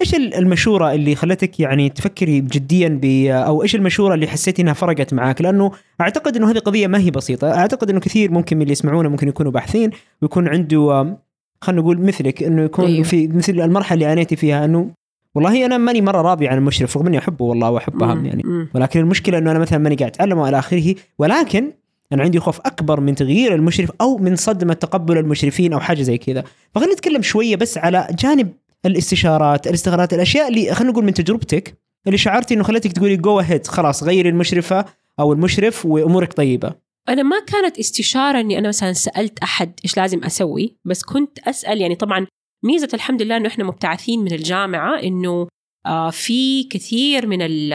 إيش 0.00 0.14
ال- 0.14 0.34
المشورة 0.34 0.92
اللي 0.92 1.14
خلتك 1.14 1.60
يعني 1.60 1.88
تفكري 1.88 2.40
جديا 2.40 2.88
ب 3.02 3.04
أو 3.26 3.62
إيش 3.62 3.74
المشورة 3.74 4.14
اللي 4.14 4.26
حسيتي 4.26 4.62
إنها 4.62 4.72
فرقت 4.72 5.14
معاك؟ 5.14 5.42
لأنه 5.42 5.70
أعتقد 6.00 6.36
إنه 6.36 6.50
هذه 6.50 6.58
قضية 6.58 6.86
ما 6.86 6.98
هي 6.98 7.10
بسيطة، 7.10 7.54
أعتقد 7.54 7.90
إنه 7.90 8.00
كثير 8.00 8.30
ممكن 8.30 8.56
من 8.56 8.62
اللي 8.62 8.72
يسمعونا 8.72 9.08
ممكن 9.08 9.28
يكونوا 9.28 9.52
باحثين 9.52 9.90
ويكون 10.22 10.48
عنده 10.48 11.16
خلينا 11.60 11.82
نقول 11.82 11.98
مثلك 12.00 12.42
إنه 12.42 12.62
يكون 12.62 12.84
أيوه. 12.84 13.02
في 13.02 13.28
مثل 13.28 13.52
المرحلة 13.60 13.94
اللي 13.94 14.06
عانيتي 14.06 14.36
فيها 14.36 14.64
إنه 14.64 14.90
والله 15.34 15.66
أنا 15.66 15.78
ماني 15.78 16.00
مرة 16.00 16.22
راضي 16.22 16.48
عن 16.48 16.58
المشرف 16.58 16.96
رغم 16.96 17.06
اني 17.06 17.18
أحبه 17.18 17.44
والله 17.44 17.70
وأحبها 17.70 18.14
مم. 18.14 18.26
يعني. 18.26 18.68
ولكن 18.74 19.00
المشكلة 19.00 19.38
إنه 19.38 19.50
أنا 19.50 19.58
مثلا 19.58 19.78
ماني 19.78 19.96
قاعد 19.96 20.10
اتعلم 20.10 20.38
وإلى 20.38 20.58
آخره 20.58 20.94
ولكن 21.18 21.72
أنا 22.12 22.22
عندي 22.22 22.40
خوف 22.40 22.60
أكبر 22.60 23.00
من 23.00 23.14
تغيير 23.14 23.54
المشرف 23.54 23.92
أو 24.00 24.18
من 24.18 24.36
صدمة 24.36 24.74
تقبل 24.74 25.18
المشرفين 25.18 25.72
أو 25.72 25.80
حاجة 25.80 26.02
زي 26.02 26.18
كذا 26.18 26.44
فخلينا 26.74 26.92
نتكلم 26.92 27.22
شوية 27.22 27.56
بس 27.56 27.78
على 27.78 28.06
جانب 28.18 28.52
الاستشارات 28.86 29.66
الاستغلالات 29.66 30.14
الأشياء 30.14 30.48
اللي 30.48 30.74
خلينا 30.74 30.92
نقول 30.92 31.04
من 31.04 31.14
تجربتك 31.14 31.74
اللي 32.06 32.18
شعرتي 32.18 32.54
إنه 32.54 32.62
خلتك 32.62 32.92
تقولي 32.92 33.16
جو 33.16 33.38
هيد 33.38 33.66
خلاص 33.66 34.02
غيري 34.04 34.28
المشرفة 34.28 34.84
أو 35.20 35.32
المشرف 35.32 35.86
وأمورك 35.86 36.32
طيبة 36.32 36.74
أنا 37.08 37.22
ما 37.22 37.36
كانت 37.46 37.78
استشارة 37.78 38.40
إني 38.40 38.58
أنا 38.58 38.68
مثلا 38.68 38.92
سألت 38.92 39.38
أحد 39.38 39.72
إيش 39.84 39.96
لازم 39.96 40.24
أسوي 40.24 40.76
بس 40.84 41.02
كنت 41.02 41.38
أسأل 41.38 41.80
يعني 41.80 41.94
طبعا 41.94 42.26
ميزة 42.64 42.88
الحمد 42.94 43.22
لله 43.22 43.36
إنه 43.36 43.48
إحنا 43.48 43.64
مبتعثين 43.64 44.20
من 44.20 44.32
الجامعة 44.32 44.98
إنه 45.02 45.48
آه، 45.86 46.10
في 46.10 46.64
كثير 46.64 47.26
من 47.26 47.42
ال 47.42 47.72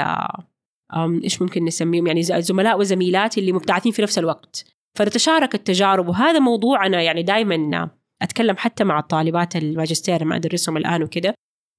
إيش 1.24 1.42
ممكن 1.42 1.66
نسميهم؟ 1.66 2.08
يعني 2.08 2.24
زملاء 2.24 2.80
وزميلاتي 2.80 3.40
اللي 3.40 3.52
مبتعثين 3.52 3.92
في 3.92 4.02
نفس 4.02 4.20
الوقت. 4.20 4.66
فنتشارك 4.98 5.56
التجارب 5.56 6.08
وهذا 6.08 6.40
موضوع 6.40 6.86
أنا 6.86 7.02
يعني 7.02 7.24
دائما 7.24 7.90
أتكلم 8.22 8.58
حتى 8.58 8.84
مع 8.84 9.00
الطالبات 9.00 9.56
الماجستير 9.56 10.22
لما 10.22 10.36
أدرسهم 10.36 10.78
الآن 10.78 11.04
وكده 11.04 11.34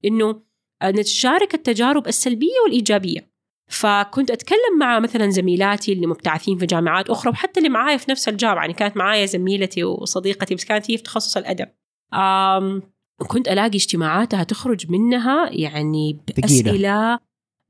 إنه 0.05 0.43
نتشارك 0.85 1.55
التجارب 1.55 2.07
السلبية 2.07 2.61
والإيجابية. 2.65 3.31
فكنت 3.71 4.31
أتكلم 4.31 4.79
مع 4.79 4.99
مثلا 4.99 5.31
زميلاتي 5.31 5.93
اللي 5.93 6.07
مبتعثين 6.07 6.59
في 6.59 6.67
جامعات 6.67 7.11
أخرى 7.11 7.31
وحتى 7.31 7.61
اللي 7.61 7.69
معايا 7.69 7.97
في 7.97 8.11
نفس 8.11 8.29
الجامعة 8.29 8.61
يعني 8.61 8.73
كانت 8.73 8.97
معايا 8.97 9.27
زميلتي 9.27 9.85
وصديقتي 9.85 10.55
بس 10.55 10.65
كانت 10.65 10.91
هي 10.91 10.97
في 10.97 11.03
تخصص 11.03 11.37
الأدب. 11.37 11.69
آم 12.15 12.83
كنت 13.27 13.49
ألاقي 13.49 13.77
اجتماعاتها 13.77 14.43
تخرج 14.45 14.91
منها 14.91 15.51
يعني. 15.53 16.21
بأسئلة 16.37 17.19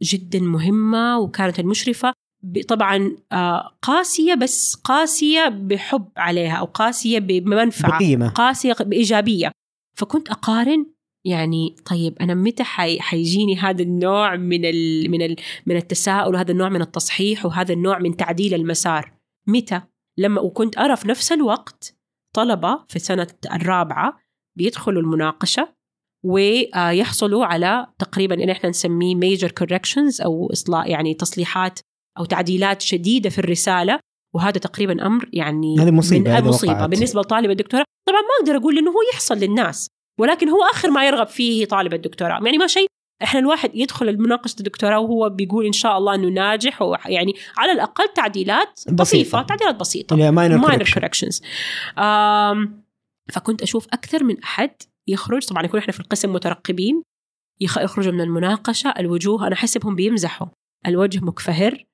جدا 0.02 0.40
مهمة 0.40 1.18
وكانت 1.18 1.58
المشرفة. 1.60 2.12
ب- 2.42 2.62
طبعا 2.68 3.16
آه، 3.32 3.76
قاسية 3.82 4.34
بس 4.34 4.74
قاسية 4.74 5.48
بحب 5.48 6.08
عليها 6.16 6.54
أو 6.56 6.64
قاسية 6.64 7.18
بمنفعة. 7.18 7.98
بقيمة. 7.98 8.28
قاسية 8.28 8.76
بإيجابية. 8.80 9.52
فكنت 9.96 10.30
أقارن 10.30 10.86
يعني 11.24 11.76
طيب 11.90 12.18
أنا 12.20 12.34
متى 12.34 12.64
حي... 12.64 13.00
حيجيني 13.00 13.56
هذا 13.56 13.82
النوع 13.82 14.36
من 14.36 14.64
ال... 14.64 15.10
من 15.10 15.22
ال... 15.22 15.36
من 15.66 15.76
التساؤل 15.76 16.34
وهذا 16.34 16.52
النوع 16.52 16.68
من 16.68 16.80
التصحيح 16.82 17.46
وهذا 17.46 17.72
النوع 17.72 17.98
من 17.98 18.16
تعديل 18.16 18.54
المسار؟ 18.54 19.12
متى؟ 19.46 19.80
لما 20.18 20.40
وكنت 20.40 20.78
أرى 20.78 20.96
في 20.96 21.08
نفس 21.08 21.32
الوقت 21.32 21.96
طلبة 22.34 22.84
في 22.88 22.96
السنة 22.96 23.26
الرابعة 23.52 24.18
بيدخلوا 24.58 25.02
المناقشة 25.02 25.68
ويحصلوا 26.24 27.44
على 27.44 27.86
تقريبا 27.98 28.34
اللي 28.34 28.52
إحنا 28.52 28.70
نسميه 28.70 29.14
major 29.14 29.48
corrections 29.60 30.24
أو 30.24 30.52
اصلاح 30.52 30.86
يعني 30.86 31.14
تصليحات 31.14 31.80
أو 32.18 32.24
تعديلات 32.24 32.82
شديدة 32.82 33.30
في 33.30 33.38
الرسالة. 33.38 34.00
وهذا 34.34 34.58
تقريبا 34.58 35.06
أمر 35.06 35.28
يعني 35.32 35.78
هذه 35.78 35.90
مصيبة 35.90 36.30
من 36.30 36.36
إذا 36.36 36.48
مصيبة. 36.48 36.72
وقعت. 36.72 36.90
بالنسبة 36.90 37.20
لطالب 37.20 37.50
الدكتوراه 37.50 37.84
طبعا 38.08 38.20
ما 38.20 38.28
أقدر 38.40 38.56
أقول 38.56 38.78
إنه 38.78 38.90
هو 38.90 39.02
يحصل 39.12 39.36
للناس 39.36 39.88
ولكن 40.20 40.48
هو 40.48 40.62
آخر 40.72 40.90
ما 40.90 41.06
يرغب 41.06 41.26
فيه 41.26 41.64
طالب 41.64 41.94
الدكتوراه. 41.94 42.40
يعني 42.44 42.58
ما 42.58 42.66
شيء 42.66 42.86
إحنا 43.22 43.40
الواحد 43.40 43.70
يدخل 43.74 44.18
مناقشه 44.18 44.56
الدكتوراه 44.58 44.98
وهو 44.98 45.28
بيقول 45.28 45.66
إن 45.66 45.72
شاء 45.72 45.98
الله 45.98 46.14
إنه 46.14 46.28
ناجح 46.28 46.82
ويعني 46.82 47.34
على 47.56 47.72
الأقل 47.72 48.08
تعديلات 48.14 48.80
بسيطة. 48.80 48.96
طفيفه 49.04 49.42
تعديلات 49.42 49.74
بسيطة. 49.74 50.14
اللي 50.14 50.24
هي 50.24 50.30
فكنت 53.32 53.62
أشوف 53.62 53.86
أكثر 53.92 54.24
من 54.24 54.42
أحد 54.42 54.70
يخرج. 55.06 55.46
طبعا 55.46 55.64
يكون 55.64 55.80
إحنا 55.80 55.92
في 55.92 56.00
القسم 56.00 56.32
مترقبين 56.32 57.02
يخ- 57.60 57.78
يخرجوا 57.78 58.12
من 58.12 58.20
المناقشة 58.20 58.90
الوجوه 58.98 59.46
أنا 59.46 59.54
احسبهم 59.54 59.94
بيمزحوا. 59.94 60.46
الوجه 60.86 61.24
مكفهر. 61.24 61.84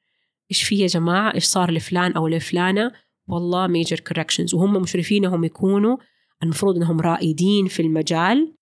إيش 0.50 0.62
في 0.62 0.78
يا 0.78 0.86
جماعة؟ 0.86 1.34
إيش 1.34 1.44
صار 1.44 1.70
لفلان 1.70 2.12
أو 2.12 2.28
لفلانة؟ 2.28 2.92
والله 3.28 3.66
major 3.66 4.00
corrections 4.00 4.54
وهم 4.54 4.72
مشرفينهم 4.82 5.44
يكونوا 5.44 5.96
المفروض 6.42 6.76
إنهم 6.76 7.00
رائدين 7.00 7.66
في 7.66 7.82
المجال. 7.82 8.54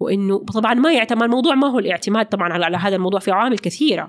وإنه 0.00 0.38
طبعا 0.38 0.74
ما 0.74 0.92
يعتمد 0.92 1.22
الموضوع 1.22 1.54
ما 1.54 1.66
هو 1.68 1.78
الاعتماد 1.78 2.28
طبعا 2.28 2.52
على 2.52 2.64
على 2.64 2.76
هذا 2.76 2.96
الموضوع 2.96 3.20
في 3.20 3.30
عوامل 3.30 3.58
كثيرة. 3.58 4.08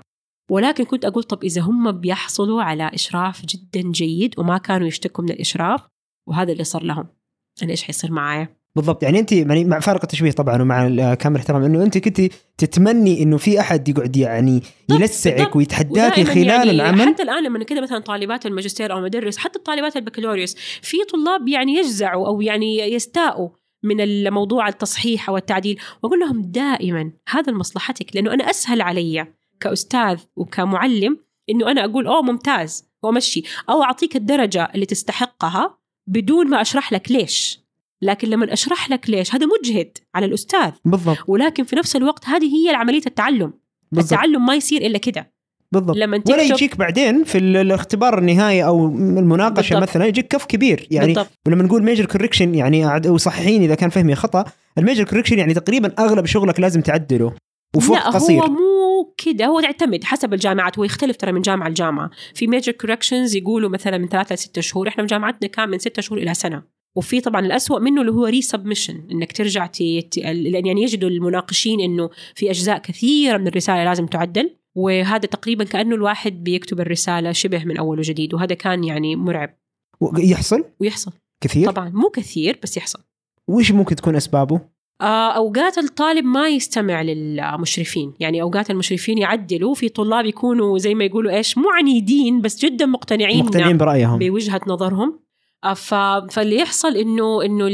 ولكن 0.50 0.84
كنت 0.84 1.04
أقول 1.04 1.22
طب 1.22 1.44
إذا 1.44 1.60
هم 1.62 1.92
بيحصلوا 1.92 2.62
على 2.62 2.90
إشراف 2.94 3.46
جدا 3.46 3.90
جيد 3.90 4.38
وما 4.38 4.58
كانوا 4.58 4.86
يشتكوا 4.86 5.24
من 5.24 5.30
الإشراف 5.30 5.86
وهذا 6.28 6.52
اللي 6.52 6.64
صار 6.64 6.82
لهم. 6.82 7.08
أنا 7.62 7.70
إيش 7.70 7.82
حيصير 7.82 8.12
معايا. 8.12 8.48
بالضبط. 8.76 9.02
يعني 9.02 9.18
انت 9.18 9.32
يعني 9.32 9.64
مع 9.64 9.80
فارق 9.80 10.00
التشبيه 10.02 10.30
طبعا 10.30 10.62
ومع 10.62 10.86
ال- 10.86 11.14
كامل 11.14 11.36
الاحترام 11.36 11.62
إنه 11.62 11.82
انت 11.82 11.98
كنت 11.98 12.20
تتمني 12.58 13.22
إنه 13.22 13.36
في 13.36 13.60
أحد 13.60 13.88
يقعد 13.88 14.16
يعني 14.16 14.62
يلسعك. 14.90 15.56
ويتحداك 15.56 16.12
ودائماً 16.12 16.30
خلال 16.34 16.46
يعني 16.46 16.70
العمل. 16.70 17.08
حتى 17.08 17.22
الآن 17.22 17.44
لما 17.44 17.64
كده 17.64 17.80
مثلا 17.80 17.98
طالبات 17.98 18.46
الماجستير 18.46 18.92
أو 18.92 18.98
المدرس 18.98 19.36
حتى 19.36 19.58
طالبات 19.58 19.96
البكالوريوس 19.96 20.54
في 20.82 20.96
طلاب 21.12 21.48
يعني 21.48 21.72
يجزعوا 21.74 22.26
أو 22.26 22.40
يعني 22.40 22.78
يستاءوا 22.78 23.48
من 23.84 24.00
الموضوع 24.00 24.68
التصحيح 24.68 25.28
أو 25.28 25.36
التعديل. 25.36 25.80
وأقول 26.02 26.20
لهم 26.20 26.42
دائما 26.42 27.12
هذا 27.28 27.52
لمصلحتك 27.52 28.16
لأنه 28.16 28.34
أنا 28.34 28.50
أسهل 28.50 28.82
علي 28.82 29.26
كأستاذ 29.60 30.18
وكمعلم 30.36 31.16
إنه 31.50 31.70
أنا 31.70 31.84
أقول 31.84 32.06
أوه 32.06 32.22
ممتاز 32.22 32.84
وأمشي. 33.02 33.42
أو 33.70 33.82
أعطيك 33.82 34.16
الدرجة 34.16 34.70
اللي 34.74 34.86
تستحقها 34.86 35.78
بدون 36.06 36.50
ما 36.50 36.60
أشرح 36.60 36.92
لك 36.92 37.10
ليش. 37.10 37.62
لكن 38.02 38.28
لما 38.28 38.52
أشرح 38.52 38.90
لك 38.90 39.10
ليش 39.10 39.34
هذا 39.34 39.46
مجهد 39.46 39.98
على 40.14 40.26
الأستاذ. 40.26 40.70
بالضبط. 40.84 41.18
ولكن 41.28 41.64
في 41.64 41.76
نفس 41.76 41.96
الوقت 41.96 42.26
هذه 42.26 42.44
هي 42.56 42.74
عملية 42.74 43.02
التعلم. 43.06 43.52
بالضبط. 43.92 44.12
التعلم 44.12 44.46
ما 44.46 44.54
يصير 44.54 44.86
إلا 44.86 44.98
كده. 44.98 45.32
بالضبط. 45.72 45.96
لما 45.96 46.22
ولا 46.26 46.36
تكتب 46.36 46.54
يجيك 46.54 46.76
بعدين 46.76 47.24
في 47.24 47.38
ال- 47.38 47.56
الاختبار 47.56 48.18
النهائي 48.18 48.64
أو 48.64 48.86
المناقشة 48.86 49.74
بالضبط. 49.74 49.90
مثلا 49.90 50.06
يجيك 50.06 50.28
كف 50.28 50.44
كبير. 50.44 50.86
يعني 50.90 51.06
بالضبط. 51.06 51.30
ولما 51.46 51.62
نقول 51.62 51.82
major 51.82 52.04
correction 52.06 52.54
يعني 52.54 53.08
وصححيني 53.08 53.64
إذا 53.64 53.74
كان 53.74 53.90
فهمي 53.90 54.14
خطأ. 54.14 54.44
ال 54.78 54.82
major 54.82 55.04
correction 55.04 55.38
يعني 55.38 55.54
تقريبا 55.54 55.92
أغلب 55.98 56.26
شغلك 56.26 56.60
لازم 56.60 56.80
تعدله. 56.80 57.32
وفي 57.76 57.92
وقت 57.92 58.04
لا 58.04 58.10
قصير. 58.10 58.42
هو 58.42 58.46
مو 58.48 58.81
كده 59.16 59.46
هو 59.46 59.60
يعتمد 59.60 60.04
حسب 60.04 60.34
الجامعات 60.34 60.78
هو 60.78 60.84
يختلف 60.84 61.16
ترى 61.16 61.32
من 61.32 61.40
جامعة 61.40 61.68
لجامعة. 61.68 62.10
في 62.34 62.46
major 62.46 62.72
corrections 62.72 63.36
يقولوا 63.36 63.70
مثلا 63.70 63.98
من 63.98 64.08
ثلاثة 64.08 64.34
لستة 64.34 64.60
شهور 64.60 64.88
إحنا 64.88 65.02
في 65.02 65.06
جامعتنا 65.06 65.48
كان 65.48 65.68
من 65.68 65.78
ستة 65.78 66.02
شهور 66.02 66.20
إلى 66.20 66.34
سنة. 66.34 66.62
وفي 66.96 67.20
طبعا 67.20 67.40
الأسوأ 67.46 67.78
منه 67.78 68.00
اللي 68.00 68.12
هو 68.12 68.24
resubmission 68.24 69.06
إنك 69.10 69.32
ترجع 69.32 69.66
تي... 69.66 70.02
تي... 70.02 70.20
لأن 70.20 70.66
يعني 70.66 70.82
يجدوا 70.82 71.08
المناقشين 71.08 71.80
إنه 71.80 72.10
في 72.34 72.50
أجزاء 72.50 72.78
كثيرة 72.78 73.38
من 73.38 73.46
الرسالة 73.46 73.84
لازم 73.84 74.06
تعدل. 74.06 74.56
وهذا 74.74 75.26
تقريبا 75.26 75.64
كأنه 75.64 75.94
الواحد 75.94 76.44
بيكتب 76.44 76.80
الرسالة 76.80 77.32
شبه 77.32 77.64
من 77.64 77.76
اول 77.76 77.98
وجديد 77.98 78.34
وهذا 78.34 78.54
كان 78.54 78.84
يعني 78.84 79.16
مرعب. 79.16 79.58
يحصل؟ 80.18 80.64
ويحصل. 80.80 81.12
كثير؟ 81.44 81.70
طبعا 81.70 81.88
مو 81.88 82.08
كثير 82.08 82.58
بس 82.62 82.76
يحصل. 82.76 82.98
وش 83.48 83.72
ممكن 83.72 83.96
تكون 83.96 84.16
أسبابه؟ 84.16 84.60
آه، 85.02 85.32
أوقات 85.32 85.78
الطالب 85.78 86.24
ما 86.24 86.48
يستمع 86.48 87.02
للمشرفين. 87.02 88.14
يعني 88.20 88.42
أوقات 88.42 88.70
المشرفين 88.70 89.18
يعدلوا 89.18 89.74
في 89.74 89.88
طلاب 89.88 90.26
يكونوا 90.26 90.78
زي 90.78 90.94
ما 90.94 91.04
يقولوا 91.04 91.32
إيش 91.32 91.58
مو 91.58 91.70
عنيدين 91.70 92.40
بس 92.40 92.64
جدا 92.64 92.86
مقتنعين 92.86 93.44
مقتنعين 93.44 93.76
برأيهم. 93.76 94.18
بوجهة 94.18 94.60
نظرهم. 94.66 95.18
آه،. 95.64 95.74
فاللي 96.30 96.56
يحصل 96.56 96.96
إنه 96.96 97.44
إنه 97.44 97.68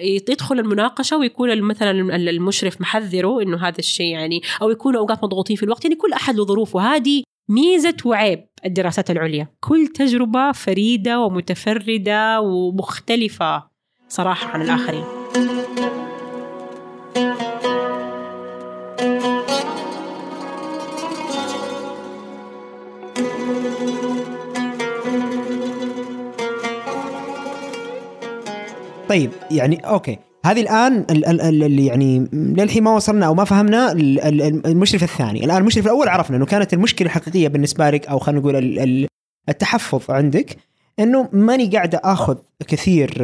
يدخل 0.00 0.58
المناقشة 0.58 1.16
ويكون 1.16 1.62
مثلا 1.62 1.90
المشرف 2.16 2.80
محذره 2.80 3.42
إنه 3.42 3.56
هذا 3.56 3.78
الشيء 3.78 4.06
يعني 4.06 4.42
أو 4.62 4.70
يكونوا 4.70 5.00
أوقات 5.00 5.24
مضغوطين 5.24 5.56
في 5.56 5.62
الوقت. 5.62 5.84
يعني 5.84 5.96
كل 5.96 6.12
أحد 6.12 6.36
له 6.36 6.44
ظروفه. 6.44 6.80
هذه 6.80 7.22
ميزة 7.48 7.96
وعيب 8.04 8.46
الدراسات 8.64 9.10
العليا. 9.10 9.48
كل 9.60 9.86
تجربة 9.86 10.52
فريدة 10.52 11.20
ومتفردة 11.20 12.40
ومختلفة 12.40 13.64
صراحة 14.08 14.48
عن 14.48 14.62
الآخرين. 14.62 15.15
طيب 29.16 29.30
يعني 29.50 29.76
أوكي. 29.76 30.18
هذه 30.44 30.60
الآن 30.60 30.96
ال- 31.10 31.26
ال- 31.26 31.40
ال- 31.40 31.62
اللي 31.62 31.86
يعني 31.86 32.28
للحين 32.32 32.82
ما 32.82 32.94
وصلنا 32.94 33.26
أو 33.26 33.34
ما 33.34 33.44
فهمنا 33.44 33.92
ال- 33.92 34.20
ال- 34.20 34.66
المشرف 34.66 35.02
الثاني، 35.02 35.44
الآن 35.44 35.56
المشرف 35.56 35.84
الأول 35.84 36.08
عرفنا 36.08 36.36
إنه 36.36 36.46
كانت 36.46 36.74
المشكلة 36.74 37.06
الحقيقية 37.06 37.48
بالنسبة 37.48 37.90
لك 37.90 38.06
أو 38.06 38.18
خلينا 38.18 38.40
نقول 38.40 38.56
ال- 38.56 38.78
ال- 38.78 39.06
التحفظ 39.48 40.10
عندك 40.10 40.56
إنه 40.98 41.28
ماني 41.32 41.66
قاعدة 41.66 42.00
آخذ 42.04 42.36
كثير 42.68 43.22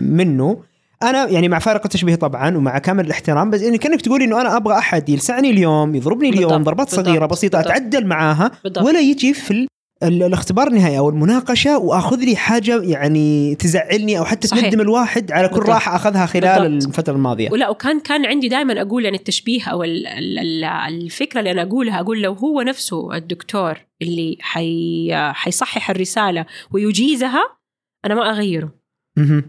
منه. 0.00 0.56
أنا 1.02 1.28
يعني 1.28 1.48
مع 1.48 1.58
فارق 1.58 1.82
التشبيه 1.84 2.14
طبعا 2.14 2.56
ومع 2.56 2.78
كامل 2.78 3.06
الاحترام 3.06 3.50
بس 3.50 3.62
يعني 3.62 3.78
كأنك 3.78 4.00
تقولي 4.00 4.24
إنه 4.24 4.40
أنا 4.40 4.56
أبغى 4.56 4.78
أحد 4.78 5.08
يلسعني 5.08 5.50
اليوم 5.50 5.94
يضربني 5.94 6.28
اليوم 6.28 6.62
ضربات 6.62 6.88
صغيرة 6.88 7.26
بسيطة. 7.26 7.60
أتعدل 7.60 8.06
معاها 8.06 8.50
ولا 8.86 9.00
يجي 9.00 9.34
في 9.34 9.66
الاختبار 10.02 10.68
النهائي 10.68 10.98
أو 10.98 11.08
المناقشة 11.08 11.78
وأخذ 11.78 12.16
لي 12.18 12.36
حاجة 12.36 12.82
يعني 12.82 13.54
تزعلني 13.54 14.18
أو 14.18 14.24
حتى 14.24 14.48
صحيح. 14.48 14.64
تندم 14.64 14.80
الواحد 14.80 15.32
على 15.32 15.48
كل 15.48 15.54
بالضبط. 15.54 15.70
راحة 15.70 15.96
أخذها 15.96 16.26
خلال 16.26 16.70
بالضبط. 16.72 16.88
الفترة 16.88 17.12
الماضية 17.14 17.50
ولا 17.50 17.68
وكان 17.68 18.00
كان 18.00 18.26
عندي 18.26 18.48
دائما 18.48 18.82
أقول 18.82 19.04
يعني 19.04 19.16
التشبيه 19.16 19.64
أو 19.64 19.82
ال- 19.84 20.06
ال- 20.06 20.38
ال- 20.38 20.64
الفكرة 20.64 21.38
اللي 21.38 21.50
أنا 21.50 21.62
أقولها 21.62 22.00
أقول 22.00 22.22
لو 22.22 22.32
هو 22.32 22.62
نفسه 22.62 23.16
الدكتور 23.16 23.78
اللي 24.02 24.36
حي 24.40 25.08
حيصحح 25.14 25.90
الرسالة 25.90 26.46
ويجيزها 26.70 27.42
أنا 28.04 28.14
ما 28.14 28.30
أغيره. 28.30 28.70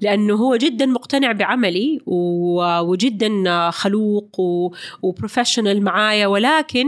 لأنه 0.02 0.34
هو 0.36 0.56
جدا 0.56 0.86
مقتنع 0.86 1.32
بعملي 1.32 2.00
وجدا 2.82 3.70
خلوق 3.72 4.40
وبروفيشنال 5.04 5.84
معايا 5.84 6.28
ولكن 6.28 6.86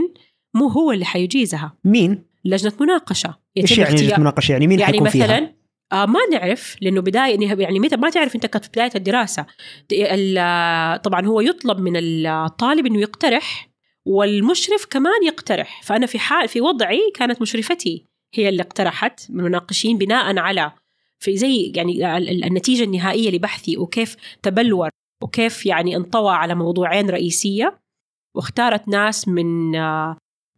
مو 0.54 0.68
هو 0.68 0.92
اللي 0.92 1.06
حيجيزها 1.06 1.74
مين؟ 1.86 2.29
لجنة 2.46 2.74
مناقشة. 2.80 3.36
إيش 3.58 3.78
يعني 3.78 3.96
لجنة 3.96 4.20
مناقشة؟ 4.20 4.52
يعني 4.52 4.68
مين 4.68 4.80
يعني 4.80 4.94
حيكون 4.94 5.10
فيها؟ 5.10 5.24
مثلا 5.26 5.54
آه 5.92 6.06
ما 6.06 6.20
نعرف 6.32 6.76
لأنه 6.82 7.02
بداية 7.02 7.48
يعني 7.62 7.80
متى 7.80 7.98
ما 7.98 8.10
تعرف 8.10 8.36
أنت 8.36 8.46
كنت 8.46 8.64
في 8.64 8.70
بداية 8.70 8.92
الدراسة. 8.96 9.46
ال- 9.92 11.02
طبعا 11.02 11.26
هو 11.26 11.42
يطلب 11.42 11.80
من 11.80 11.94
الطالب 11.98 12.86
إنه 12.86 13.00
يقترح 13.00 13.70
والمشرف 14.06 14.86
كمان 14.90 15.24
يقترح. 15.26 15.82
فأنا 15.84 16.06
في 16.06 16.20
حال 16.20 16.48
في 16.48 16.62
وضعي 16.62 17.12
كانت 17.16 17.42
مشرفتي 17.42 18.04
هي 18.36 18.50
اللي 18.50 18.62
اقترحت 18.62 19.32
من 19.32 19.40
المناقشين 19.40 19.98
بناء 19.98 20.38
على 20.38 20.72
في 21.20 21.38
زي 21.38 21.72
يعني 21.76 22.18
النتيجة 22.48 22.84
النهائية 22.84 23.32
لبحثي 23.32 23.78
وكيف 23.78 24.16
تبلور 24.44 24.90
وكيف 25.24 25.66
يعني 25.66 25.96
انطوى 25.96 26.32
على 26.32 26.56
موضوعين 26.56 27.10
رئيسية 27.10 27.80
واختارت 28.36 28.88
ناس 28.88 29.28
من 29.28 29.72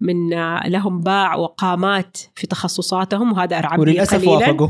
من 0.01 0.29
لهم 0.67 1.01
باع 1.01 1.35
وقامات 1.35 2.17
في 2.35 2.47
تخصصاتهم 2.47 3.31
وهذا 3.31 3.57
أرعبني 3.57 3.81
وللأسف. 3.81 4.27
وافقوا. 4.27 4.69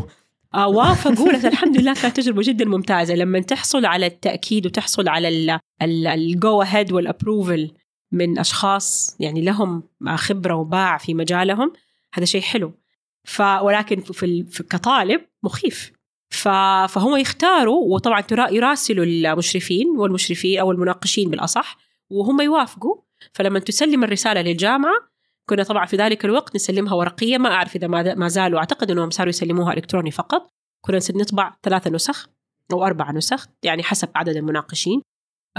آه 0.53 0.67
وافقوا. 0.67 1.31
الحمد 1.31 1.77
لله 1.77 1.93
كانت 1.93 2.17
تجربة 2.17 2.41
جدا 2.45 2.65
ممتازة. 2.65 3.15
لما 3.15 3.39
تحصل 3.39 3.85
على 3.85 4.05
التأكيد 4.05 4.65
وتحصل 4.65 5.07
على 5.07 5.59
الجو 5.81 6.61
هيد 6.61 6.91
والابروفل 6.91 7.71
من 8.11 8.39
أشخاص 8.39 9.17
يعني 9.19 9.41
لهم 9.41 9.83
خبرة 10.15 10.55
وباع 10.55 10.97
في 10.97 11.13
مجالهم 11.13 11.73
هذا 12.13 12.25
شيء 12.25 12.41
حلو. 12.41 12.73
ف 13.23 13.41
ولكن 13.41 13.99
في, 14.01 14.43
في 14.43 14.63
كطالب 14.63 15.21
مخيف. 15.43 15.91
ف... 16.29 16.47
فهم 16.89 17.17
يختاروا 17.17 17.93
وطبعا 17.95 18.23
يراسلوا 18.31 19.05
المشرفين 19.05 19.87
والمشرفين 19.87 20.59
أو 20.59 20.71
المناقشين 20.71 21.29
بالأصح 21.29 21.77
وهم 22.09 22.41
يوافقوا. 22.41 22.95
فلما 23.33 23.59
تسلم 23.59 24.03
الرسالة 24.03 24.41
للجامعة 24.41 25.10
كنا 25.51 25.63
طبعا 25.63 25.85
في 25.85 25.95
ذلك 25.95 26.25
الوقت 26.25 26.55
نسلمها 26.55 26.93
ورقية. 26.93 27.37
ما 27.37 27.49
أعرف 27.49 27.75
إذا 27.75 27.87
ما 28.15 28.27
زالوا. 28.27 28.59
أعتقد 28.59 28.91
إنهم 28.91 29.09
صاروا 29.09 29.29
يسلموها 29.29 29.73
إلكتروني 29.73 30.11
فقط. 30.11 30.49
كنا 30.81 30.99
نطبع 31.15 31.55
ثلاثة 31.63 31.89
نسخ 31.89 32.27
أو 32.73 32.85
أربع 32.85 33.11
نسخ 33.11 33.47
يعني 33.63 33.83
حسب 33.83 34.09
عدد 34.15 34.35
المناقشين. 34.35 35.01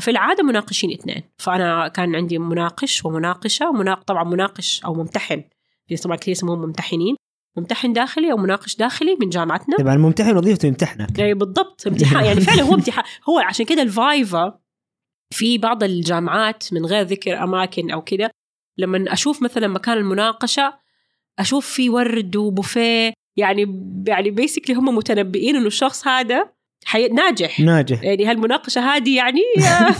في 0.00 0.10
العادة 0.10 0.42
مناقشين 0.42 0.92
اثنين. 0.92 1.22
فأنا 1.38 1.88
كان 1.88 2.16
عندي 2.16 2.38
مناقش 2.38 3.04
ومناقشة. 3.04 3.72
مناق... 3.72 4.02
طبعا 4.02 4.24
مناقش 4.24 4.84
أو 4.84 4.94
ممتحن. 4.94 5.44
في 5.88 5.96
طبعا 5.96 6.16
كثير 6.16 6.32
يسموهم 6.32 6.60
ممتحنين. 6.60 7.16
ممتحن 7.56 7.92
داخلي 7.92 8.32
أو 8.32 8.36
مناقش 8.36 8.76
داخلي 8.76 9.16
من 9.20 9.28
جامعتنا. 9.28 9.76
طبعا 9.76 9.94
الممتحن 9.94 10.36
وظيفته 10.36 10.66
يمتحنك. 10.66 11.20
اي 11.20 11.34
بالضبط. 11.34 11.86
امتحان. 11.86 12.24
يعني 12.24 12.40
فعلا 12.40 12.62
هو 12.62 12.74
امتحان. 12.74 13.04
هو 13.28 13.38
عشان 13.38 13.66
كذا 13.66 13.82
ال 13.82 13.97
viva 13.97 14.58
في 15.30 15.58
بعض 15.58 15.82
الجامعات 15.82 16.72
من 16.72 16.86
غير 16.86 17.06
ذكر 17.06 17.42
أماكن 17.42 17.90
أو 17.90 18.02
كذا 18.02 18.30
لما 18.78 19.12
أشوف 19.12 19.42
مثلا 19.42 19.68
مكان 19.68 19.98
المناقشة 19.98 20.74
أشوف 21.38 21.66
في 21.66 21.90
ورد 21.90 22.36
وبوفيه 22.36 23.12
يعني 23.36 23.92
يعني 24.08 24.30
basically 24.30 24.76
هم 24.76 24.96
متنبئين 24.96 25.56
إنه 25.56 25.66
الشخص 25.66 26.06
هذا 26.06 26.52
حي... 26.84 27.08
ناجح. 27.08 27.60
ناجح. 27.60 28.02
يعني 28.02 28.26
هالمناقشة 28.26 28.80
هذه 28.80 29.16
يعني 29.16 29.40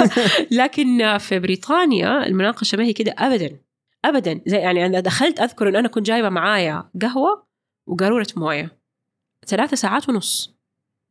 لكن 0.61 1.19
في 1.19 1.39
بريطانيا 1.39 2.27
المناقشة 2.27 2.79
ما 2.79 2.85
هي 2.85 2.93
كده 2.93 3.15
ابدا. 3.19 3.59
ابدا. 4.05 4.41
زي 4.47 4.57
يعني 4.57 4.87
أنا 4.87 5.01
دخلت 5.01 5.41
أذكر 5.41 5.69
إن 5.69 5.77
أنا 5.77 5.89
كنت 5.89 6.07
جايبة 6.07 6.29
معايا 6.29 6.91
قهوة 7.03 7.47
وقارورة 7.87 8.27
موية. 8.37 8.79
ثلاثة 9.47 9.77
ساعات 9.77 10.09
ونص. 10.09 10.57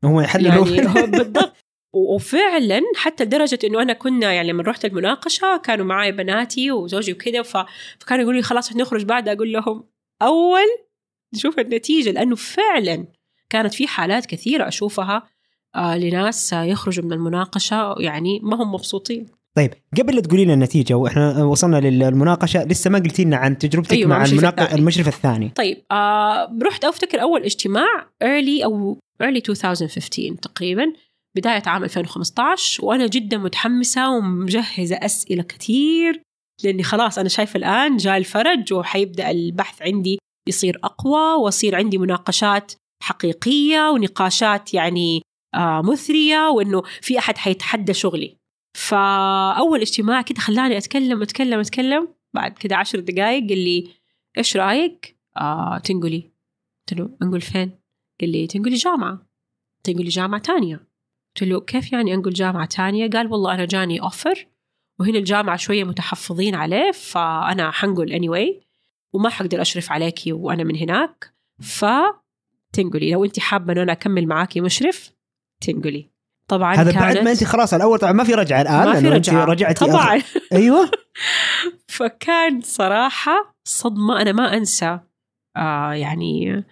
هم 0.04 0.22
يحللوا 0.22 0.68
يعني 0.68 1.08
بالضبط. 1.08 1.51
وفعلا 1.94 2.82
حتى 2.96 3.24
لدرجة 3.24 3.60
إنه 3.64 3.82
أنا 3.82 3.94
كنا 3.94 4.34
يعني 4.34 4.52
لما 4.52 4.64
رحت 4.64 4.86
المناقشة 4.86 5.58
كانوا 5.58 5.86
معي 5.86 6.12
بناتي 6.12 6.72
وزوجي 6.72 7.14
وكذا 7.14 7.42
فكانوا 7.42 8.22
يقولوا 8.24 8.34
لي 8.34 8.42
خلاص 8.42 8.76
نخرج 8.76 9.06
بعد 9.06 9.30
أقول 9.30 9.52
لهم 9.52 9.84
أول 10.22 10.68
نشوف 11.36 11.60
النتيجة 11.60 12.12
لأنه 12.12 12.36
فعلا 12.36 13.08
كانت 13.50 13.74
في 13.74 13.88
حالات 13.88 14.26
كثيرة 14.26 14.68
أشوفها 14.68 15.24
آه 15.76 15.98
لناس 15.98 16.54
يخرجوا 16.54 17.06
من 17.06 17.14
المناقشة 17.14 17.96
يعني 18.00 18.40
ما 18.44 18.64
هم 18.64 18.74
مبسوطين. 18.74 19.26
طيب 19.56 19.74
قبل 20.00 20.16
لا 20.16 20.22
تقولي 20.22 20.46
لنا 20.46 20.54
النتيجة 20.54 20.94
وإحنا 20.94 21.44
وصلنا 21.44 21.78
للمناقشة 21.78 22.64
لسه 22.64 22.90
ما 22.90 23.00
قلتي 23.00 23.24
لنا 23.24 23.38
عن 23.38 23.58
تجربتك 23.58 23.94
أيوة 23.94 24.10
مع 24.10 24.26
المناقش 24.26 24.74
المشرف 24.74 25.08
الثاني. 25.08 25.50
طيب 25.50 25.84
آه 25.92 26.58
رحت 26.64 26.84
أفتكر 26.84 27.22
أول 27.22 27.44
اجتماع 27.44 28.08
early 28.24 28.64
أو 28.64 28.98
early 29.24 29.50
2015 29.50 30.36
تقريبا. 30.42 30.94
بداية 31.36 31.64
عام 31.66 31.84
2015 31.84 32.86
وأنا 32.86 33.08
جدا 33.08 33.38
متحمسة 33.38 34.10
ومجهزة 34.10 34.96
أسئلة 34.96 35.44
كثير 35.44 36.22
لأني 36.64 36.84
خلاص 36.84 37.18
أنا 37.18 37.30
شايفة 37.30 37.58
الآن 37.58 37.98
جاء 37.98 38.18
الفرج 38.18 38.74
وحيبدأ 38.74 39.32
البحث 39.32 39.82
عندي 39.82 40.20
يصير 40.48 40.80
أقوى 40.84 41.44
وأصير 41.44 41.76
عندي 41.76 41.98
مناقشات 41.98 42.74
حقيقية 43.04 43.90
ونقاشات 43.90 44.74
يعني 44.74 45.22
آه 45.56 45.82
مثرية 45.82 46.50
وإنه 46.50 46.82
في 47.02 47.20
أحد 47.20 47.38
حيتحدى 47.38 47.94
شغلي. 47.94 48.38
فأول 48.78 49.82
اجتماع 49.82 50.22
كده 50.22 50.40
خلاني 50.40 50.78
أتكلم 50.78 51.22
أتكلم 51.22 51.60
أتكلم 51.60 52.08
بعد 52.34 52.52
كده 52.52 52.76
عشر 52.76 53.00
دقائق 53.00 53.50
قال 53.50 53.58
لي 53.58 53.88
إيش 54.38 54.58
رأيك؟ 54.58 55.18
آه 55.38 55.78
تنقلي. 55.78 56.32
قلت 56.90 57.00
له 57.00 57.10
أنقل 57.22 57.42
فين؟ 57.42 57.72
قال 58.22 58.30
لي 58.30 58.48
تنقلي 58.48 58.76
جامعة. 58.76 59.28
تنقلي 59.84 60.10
جامعة 60.10 60.42
تانية. 60.42 60.91
قلت 61.36 61.50
له 61.50 61.62
كيف 61.62 61.94
يعني 61.94 62.14
أنقل 62.14 62.34
جامعة 62.34 62.66
تانية؟ 62.66 63.10
قال 63.10 63.32
والله 63.32 63.54
أنا 63.54 63.66
جاني 63.66 64.02
اوفر 64.02 64.48
وهنا 65.00 65.18
الجامعة 65.18 65.58
شوية 65.58 65.84
متحفظين 65.84 66.56
عليه 66.56 66.92
فأنا 66.92 67.72
حنقل 67.72 68.20
anyway 68.20 68.64
وما 69.14 69.30
حقدر 69.30 69.62
أشرف 69.62 69.92
عليكي 69.92 70.34
وأنا 70.34 70.64
من 70.64 70.76
هناك 70.76 71.34
فتنقلي. 71.60 73.12
لو 73.12 73.26
انت 73.26 73.40
حابة 73.40 73.74
انه 73.74 73.84
أنا 73.84 73.92
أكمل 73.92 74.28
معاكي 74.28 74.62
مشرف 74.62 75.12
تنقلي. 75.62 76.12
طبعا 76.48 76.76
هذا 76.76 77.00
بعد 77.00 77.18
ما 77.18 77.32
انت 77.32 77.44
خلاص 77.44 77.74
الأول 77.74 78.00
طبعا 78.00 78.12
ما 78.12 78.24
في 78.24 78.34
رجعة 78.34 78.62
الآن 78.62 78.86
ما 78.86 79.00
في 79.00 79.10
رجعة. 79.10 79.46
رجعتي 79.46 79.86
طبعا. 79.86 80.18
أخ... 80.18 80.24
أيوه. 80.54 80.92
فكان 81.98 82.62
صراحة 82.62 83.56
صدمة 83.64 84.22
أنا 84.22 84.32
ما 84.32 84.58
أنسى 84.58 85.00
آه 85.58 85.94
يعني 85.94 86.64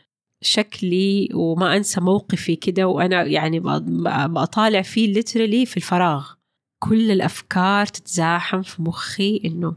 شكلي 0.41 1.29
وما 1.33 1.77
أنسى 1.77 2.01
موقفي 2.01 2.55
كده 2.55 2.87
وأنا 2.87 3.23
يعني 3.23 3.59
بطالع 4.29 4.81
فيه 4.81 5.13
ليترلي 5.13 5.65
في 5.65 5.77
الفراغ. 5.77 6.27
كل 6.79 7.11
الأفكار 7.11 7.85
تتزاحم 7.85 8.61
في 8.61 8.81
مخي 8.81 9.41
إنه 9.45 9.75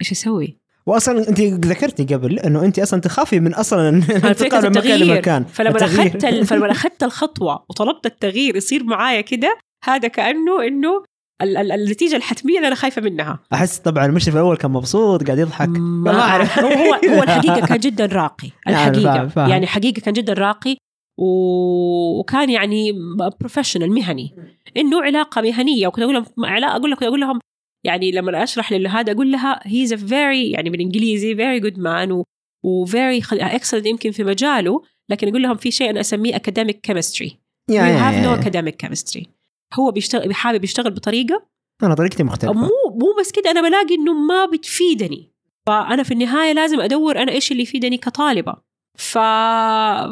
إيش 0.00 0.12
أسوي؟ 0.12 0.58
واصلا 0.86 1.28
أنت 1.28 1.40
ذكرتي 1.40 2.14
قبل 2.14 2.38
إنه 2.38 2.64
أنت 2.64 2.78
أصلا 2.78 3.00
تخافي 3.00 3.40
من 3.40 3.54
أصلا 3.54 3.88
انتقال 3.88 4.64
من 4.64 4.78
مكان 4.78 5.00
لمكان 5.00 5.44
فلما 5.44 5.84
أخذت 5.84 6.26
فلما 6.26 6.70
أخذت 6.70 7.02
الخطوة 7.02 7.64
وطلبت 7.68 8.06
التغيير 8.06 8.56
يصير 8.56 8.84
معايا 8.84 9.20
كده 9.20 9.58
هذا 9.84 10.08
كأنه 10.08 10.66
إنه 10.66 11.02
النتيجة 11.42 12.16
الحتمية 12.16 12.56
اللي 12.56 12.66
أنا 12.66 12.74
خايفة 12.74 13.02
منها. 13.02 13.38
أحس 13.52 13.78
طبعا 13.78 14.06
المشرف 14.06 14.34
الأول 14.34 14.56
كان 14.56 14.70
مبسوط 14.70 15.24
قاعد 15.24 15.38
يضحك. 15.38 15.68
ما 15.68 16.20
أعرف. 16.20 16.58
هو 16.58 16.94
هو 17.14 17.22
الحقيقة 17.22 17.66
كان 17.66 17.78
جدا 17.78 18.06
راقي 18.06 18.50
الحقيقة. 18.68 19.14
فاهم 19.14 19.28
فاهم. 19.28 19.50
يعني 19.50 19.66
حقيقة 19.66 20.00
كان 20.00 20.14
جدا 20.14 20.32
راقي 20.32 20.76
وكان 21.18 22.50
يعني 22.50 22.92
professional 23.40 23.92
مهني. 23.92 24.34
إنه 24.76 25.02
علاقة 25.02 25.42
مهنية. 25.42 25.86
وكنت 25.86 26.02
أقول 26.04 26.14
لهم 26.14 26.64
أقول 26.64 26.90
لك 26.90 27.02
أقول 27.02 27.20
لهم 27.20 27.40
يعني 27.86 28.12
لما 28.12 28.42
أشرح 28.42 28.72
لهذا 28.72 29.12
أقول 29.12 29.32
لها 29.32 29.60
he's 29.64 29.92
a 29.92 29.96
very 29.96 30.50
يعني 30.50 30.70
بالإنجليزي 30.70 31.36
very 31.36 31.60
good 31.60 31.78
man 31.78 32.22
و 32.64 32.76
very 32.76 33.22
excellent 33.32 33.86
يمكن 33.86 34.10
في 34.10 34.24
مجاله 34.24 34.82
لكن 35.10 35.28
أقول 35.28 35.42
لهم 35.42 35.56
في 35.56 35.70
شيء 35.70 35.90
أنا 35.90 36.00
أسميه 36.00 36.36
academic 36.36 36.80
chemistry 36.80 37.38
you 37.70 37.82
have 37.82 38.24
no 38.24 38.34
academic 38.34 38.76
chemistry 38.76 39.26
هو 39.74 39.90
بيشتغل 39.90 40.34
حابب 40.34 40.64
يشتغل 40.64 40.90
بطريقة 40.90 41.46
أنا 41.82 41.94
طريقتي 41.94 42.22
مختلفة. 42.22 42.52
مو 42.52 42.70
مو 42.90 43.16
بس 43.20 43.32
كده 43.32 43.50
أنا 43.50 43.68
بلاقي 43.68 43.94
إنه 43.94 44.12
ما 44.12 44.46
بتفيدني. 44.46 45.32
فأنا 45.66 46.02
في 46.02 46.14
النهاية 46.14 46.52
لازم 46.52 46.80
أدور 46.80 47.22
أنا 47.22 47.32
إيش 47.32 47.52
اللي 47.52 47.62
يفيدني 47.62 47.98
كطالبة. 47.98 48.56
ف... 48.98 49.18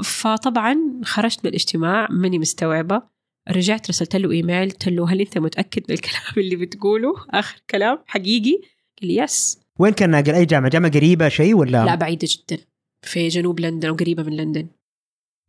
فطبعا 0.04 1.00
خرجت 1.04 1.44
من 1.44 1.48
الاجتماع 1.48 2.08
ماني 2.10 2.38
مستوعبة. 2.38 3.02
رجعت 3.50 3.88
رسلت 3.88 4.16
له 4.16 4.30
إيميل 4.30 4.70
قلت 4.70 4.88
له 4.88 5.12
هل 5.12 5.20
أنت 5.20 5.38
متأكد 5.38 5.82
من 5.88 5.94
الكلام 5.94 6.32
اللي 6.36 6.56
بتقوله؟ 6.56 7.14
آخر 7.30 7.62
كلام 7.70 7.98
حقيقي؟ 8.06 8.60
قال 9.00 9.08
لي 9.08 9.16
يس. 9.16 9.60
وين 9.78 9.92
كان 9.92 10.10
ناقل؟ 10.10 10.34
أي 10.34 10.44
جامعة؟ 10.44 10.70
جامعة 10.70 10.92
قريبة 10.92 11.28
شيء 11.28 11.54
ولا؟ 11.54 11.84
لا 11.84 11.94
بعيدة 11.94 12.28
جدا. 12.30 12.62
في 13.02 13.28
جنوب 13.28 13.60
لندن 13.60 13.90
وقريبه 13.90 14.22
من 14.22 14.36
لندن. 14.36 14.68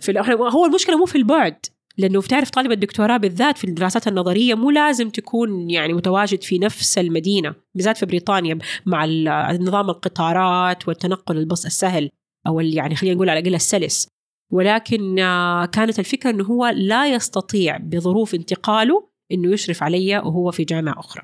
في 0.03 0.19
هو 0.39 0.65
المشكلة 0.65 0.97
مو 0.97 1.05
في 1.05 1.17
البعد. 1.17 1.65
لأنه 1.97 2.21
بتعرف 2.21 2.49
طالب 2.49 2.71
الدكتوراه 2.71 3.17
بالذات 3.17 3.57
في 3.57 3.63
الدراسات 3.63 4.07
النظرية 4.07 4.53
مو 4.53 4.71
لازم 4.71 5.09
تكون 5.09 5.69
يعني 5.69 5.93
متواجد 5.93 6.43
في 6.43 6.59
نفس 6.59 6.97
المدينة 6.97 7.55
بالذات 7.75 7.97
في 7.97 8.05
بريطانيا 8.05 8.57
مع 8.85 9.05
نظام 9.51 9.89
القطارات 9.89 10.87
والتنقل 10.87 11.37
البص 11.37 11.65
السهل 11.65 12.09
أو 12.47 12.59
يعني 12.59 12.95
خلينا 12.95 13.15
نقول 13.15 13.29
على 13.29 13.39
الأقل 13.39 13.55
السلس. 13.55 14.07
ولكن 14.51 15.19
آه، 15.19 15.65
كانت 15.65 15.99
الفكرة 15.99 16.29
أنه 16.29 16.43
هو 16.43 16.65
لا 16.65 17.07
يستطيع 17.07 17.77
بظروف 17.77 18.35
انتقاله 18.35 19.09
أنه 19.31 19.53
يشرف 19.53 19.83
علي 19.83 20.17
وهو 20.17 20.51
في 20.51 20.63
جامعة 20.63 20.99
أخرى. 20.99 21.23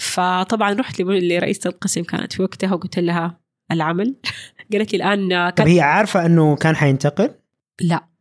فطبعا 0.00 0.72
رحت 0.72 1.00
لرئيسة 1.00 1.70
القسم 1.70 2.02
كانت 2.02 2.32
في 2.32 2.42
وقتها 2.42 2.74
وقلت 2.74 2.98
لها 2.98 3.40
العمل. 3.72 4.16
قالت 4.72 4.92
لي 4.92 4.96
الآن 4.96 5.32
آه، 5.32 5.50
طب 5.50 5.66
هي 5.66 5.80
عارفة 5.80 6.26
أنه 6.26 6.56
كان 6.56 6.76
حينتقل؟ 6.76 7.34
لا. 7.80 8.13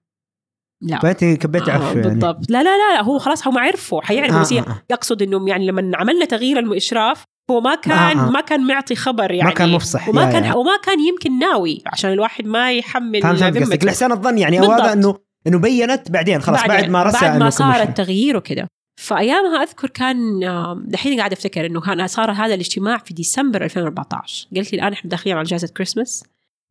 لا 0.84 1.00
فانت 1.00 1.24
كبيت 1.24 1.70
عفو 1.70 1.84
آه 1.84 1.88
يعني. 1.88 2.02
بالضبط 2.02 2.52
لا 2.52 2.64
لا 2.64 2.78
لا 2.78 3.02
هو 3.02 3.20
خلاص 3.20 3.48
هم 3.48 3.58
عرفوا 3.58 4.02
حيعرفوا 4.02 4.38
آه 4.38 4.42
بس 4.42 4.54
آه. 4.54 4.82
يقصد 4.92 5.22
انه 5.22 5.50
يعني 5.50 5.68
لما 5.68 5.98
عملنا 5.98 6.26
تغيير 6.26 6.60
الاشراف 6.60 7.24
هو 7.52 7.62
ما 7.62 7.76
كان 7.76 8.18
آه. 8.20 8.30
ما 8.32 8.42
كان 8.42 8.68
معطي 8.68 8.96
خبر 8.96 9.32
يعني 9.32 9.50
ما 9.50 9.56
كان 9.56 9.70
مفصح 9.70 10.10
وما 10.10 10.32
كان 10.32 10.44
يا. 10.44 10.54
وما 10.54 10.78
كان 10.84 11.00
يمكن 11.00 11.40
ناوي 11.40 11.82
عشان 11.86 12.12
الواحد 12.12 12.46
ما 12.46 12.72
يحمل 12.74 13.22
فهمت 13.22 13.86
لحسن 13.86 14.12
الظن 14.12 14.38
يعني 14.38 14.60
أو. 14.60 14.72
هذا 14.72 14.94
انه 14.94 15.16
إنه 15.48 15.60
بينت 15.60 16.12
بعدين 16.12 16.42
خلاص 16.42 16.60
بعد, 16.60 16.70
بعدين- 16.70 16.92
ما 16.92 17.04
رسى 17.04 17.26
بعد 17.26 17.40
ما 17.40 17.50
صار. 17.50 17.82
التغيير 17.82 18.38
وكده 18.38 18.68
فأيامها 19.02 19.64
أذكر 19.64 19.90
كان 19.90 20.44
آه، 20.44 20.82
دحين 20.86 21.20
قاعدة 21.20 21.34
أفتكر 21.34 21.66
إنه 21.66 21.82
كان 21.82 22.08
صار 22.08 22.32
هذا 22.32 22.54
الاجتماع 22.54 22.98
في 22.98 23.14
ديسمبر 23.14 23.64
2014 23.64 24.48
قلت 24.56 24.74
لي 24.74 24.80
الآن 24.80 24.94
إحنا 24.94 25.10
داخلين 25.10 25.36
على 25.36 25.46
اجازه 25.46 25.68
كريسماس 25.78 26.24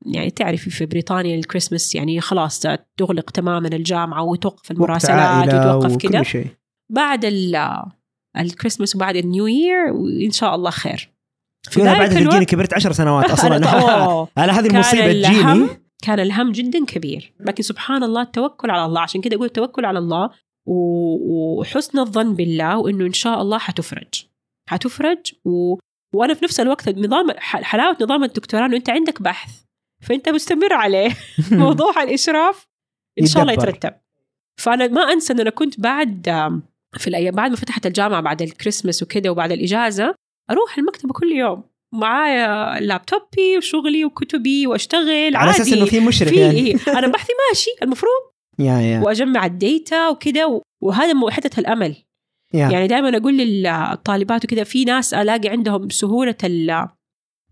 يعني 0.06 0.30
تعرفي 0.30 0.70
في 0.70 0.86
بريطانيا 0.86 1.36
الكريسماس 1.36 1.94
يعني 1.94 2.20
خلاص 2.20 2.60
تغلق 2.96 3.30
تماما 3.30 3.68
الجامعة 3.68 4.22
وتوقف 4.22 4.70
المراسلات 4.70 5.54
وتوقف 5.54 6.22
شيء. 6.22 6.46
بعد 6.92 7.24
ال 7.24 7.72
الكريسماس 8.38 8.96
وبعد 8.96 9.16
النيو 9.16 9.46
يير 9.46 9.92
وإن 9.92 10.30
شاء 10.30 10.54
الله 10.54 10.70
خير. 10.70 11.12
في 11.64 11.70
في 11.70 11.82
بعد 11.82 12.00
ذلك 12.00 12.10
تجيني 12.12 12.28
الوقت 12.30 12.44
كبرت 12.48 12.74
عشر 12.74 12.92
سنوات 12.92 13.30
أصلا. 13.40 13.54
على 14.36 14.52
هذه 14.56 14.66
المصيبة 14.66 15.12
تجيني. 15.12 15.68
كان 16.02 16.20
الهم 16.20 16.52
جدا 16.52 16.84
كبير. 16.84 17.32
لكن 17.40 17.62
سبحان 17.62 18.02
الله 18.02 18.22
التوكل 18.22 18.70
على 18.70 18.84
الله. 18.84 19.00
عشان 19.00 19.20
كده 19.20 19.36
أقول 19.36 19.46
التوكل 19.46 19.84
على 19.84 19.98
الله 19.98 20.30
وحسن 20.66 21.98
الظن 21.98 22.34
بالله 22.34 22.78
وإنه 22.78 23.06
إن 23.06 23.12
شاء 23.12 23.42
الله 23.42 23.58
حتفرج. 23.58 24.26
حتفرج 24.70 25.18
و... 25.44 25.76
وأنا 26.14 26.34
في 26.34 26.44
نفس 26.44 26.60
الوقت 26.60 26.88
النظام 26.88 27.26
ح- 27.38 27.62
حلاوة 27.62 27.96
نظام 28.00 28.24
الدكتوراه 28.24 28.66
إنه 28.66 28.76
أنت 28.76 28.90
عندك 28.90 29.22
بحث. 29.22 29.61
فأنت 30.02 30.28
مستمر 30.28 30.72
عليه. 30.72 31.10
موضوع 31.52 32.02
الإشراف 32.02 32.66
إن 33.20 33.26
شاء 33.26 33.42
الله. 33.42 33.52
يترتب. 33.52 33.92
فأنا 34.60 34.86
ما 34.88 35.00
أنسى 35.12 35.32
ان 35.32 35.40
أنا 35.40 35.50
كنت 35.50 35.80
بعد 35.80 36.22
في 36.98 37.06
الأيام 37.08 37.34
بعد 37.34 37.50
ما 37.50 37.56
فتحت 37.56 37.86
الجامعة 37.86 38.20
بعد 38.20 38.42
الكريسماس 38.42 39.02
وكده 39.02 39.30
وبعد 39.30 39.52
الإجازة 39.52 40.14
أروح 40.50 40.78
المكتبة 40.78 41.12
كل 41.12 41.32
يوم. 41.32 41.64
معايا 41.94 42.80
لابتوبي 42.80 43.56
وشغلي 43.58 44.04
وكتبي 44.04 44.66
وأشتغل 44.66 45.36
على 45.36 45.50
أساس 45.50 45.68
عادي. 45.68 45.80
إنه 45.80 45.84
في 45.90 46.00
مشرف 46.00 46.28
في 46.28 46.36
يعني. 46.40 46.56
إيه؟ 46.58 46.76
أنا 46.88 47.06
بحثي 47.06 47.32
ماشي. 47.50 47.70
المفروض 47.82 48.22
يا 48.58 48.78
يا. 48.80 49.00
وأجمع 49.00 49.46
الديتا 49.46 50.08
وكده 50.08 50.46
و- 50.48 50.62
وهذا 50.82 51.12
مو- 51.12 51.30
حتة 51.30 51.60
الأمل. 51.60 51.96
يا. 52.54 52.68
يعني 52.68 52.86
دائما 52.86 53.16
أقول 53.16 53.36
للطالبات 53.38 54.44
وكده 54.44 54.64
في 54.64 54.84
ناس 54.84 55.14
ألاقي 55.14 55.48
عندهم 55.48 55.88
سهولة 55.90 56.36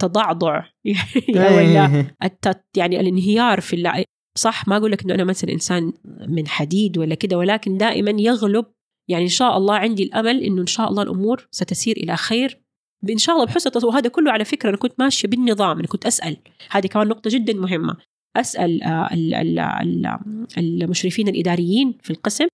التضعضع 0.04 0.62
إيه، 0.86 0.94
ال- 1.28 1.76
إيه. 1.76 2.16
الت... 2.24 2.64
يعني 2.76 3.00
الانهيار 3.00 3.60
في 3.60 3.76
الل... 3.76 4.04
صح 4.38 4.68
ما 4.68 4.76
أقول 4.76 4.92
لك 4.92 5.02
إنه 5.04 5.14
أنا 5.14 5.24
مثلا 5.24 5.52
إنسان 5.52 5.92
من 6.28 6.48
حديد 6.48 6.98
ولا 6.98 7.14
كده 7.14 7.38
ولكن 7.38 7.76
دائما 7.76 8.10
يغلب 8.20 8.66
يعني 9.08 9.24
إن 9.24 9.28
شاء 9.28 9.56
الله 9.56 9.74
عندي 9.74 10.02
الأمل 10.02 10.42
إنه 10.42 10.60
إن 10.62 10.66
شاء 10.66 10.88
الله 10.90 11.02
الأمور 11.02 11.48
ستسير 11.50 11.96
إلى 11.96 12.16
خير. 12.16 12.60
إن 13.10 13.18
شاء 13.18 13.34
الله 13.34 13.46
بحسن 13.46 13.86
وهذا 13.86 14.08
كله 14.08 14.32
على 14.32 14.44
فكرة 14.44 14.68
أنا 14.68 14.76
كنت 14.76 14.92
ماشية 14.98 15.28
بالنظام 15.28 15.78
أنا 15.78 15.86
كنت 15.86 16.06
أسأل. 16.06 16.36
هذه 16.70 16.86
كمان 16.86 17.08
نقطة 17.08 17.30
جدا 17.30 17.52
مهمة. 17.54 17.96
أسأل 18.36 18.82
آه، 18.82 19.14
ال- 19.14 19.34
ال- 19.34 19.58
ال- 19.58 20.18
المشرفين 20.58 21.28
الإداريين 21.28 21.98
في 22.02 22.10
القسم 22.10 22.46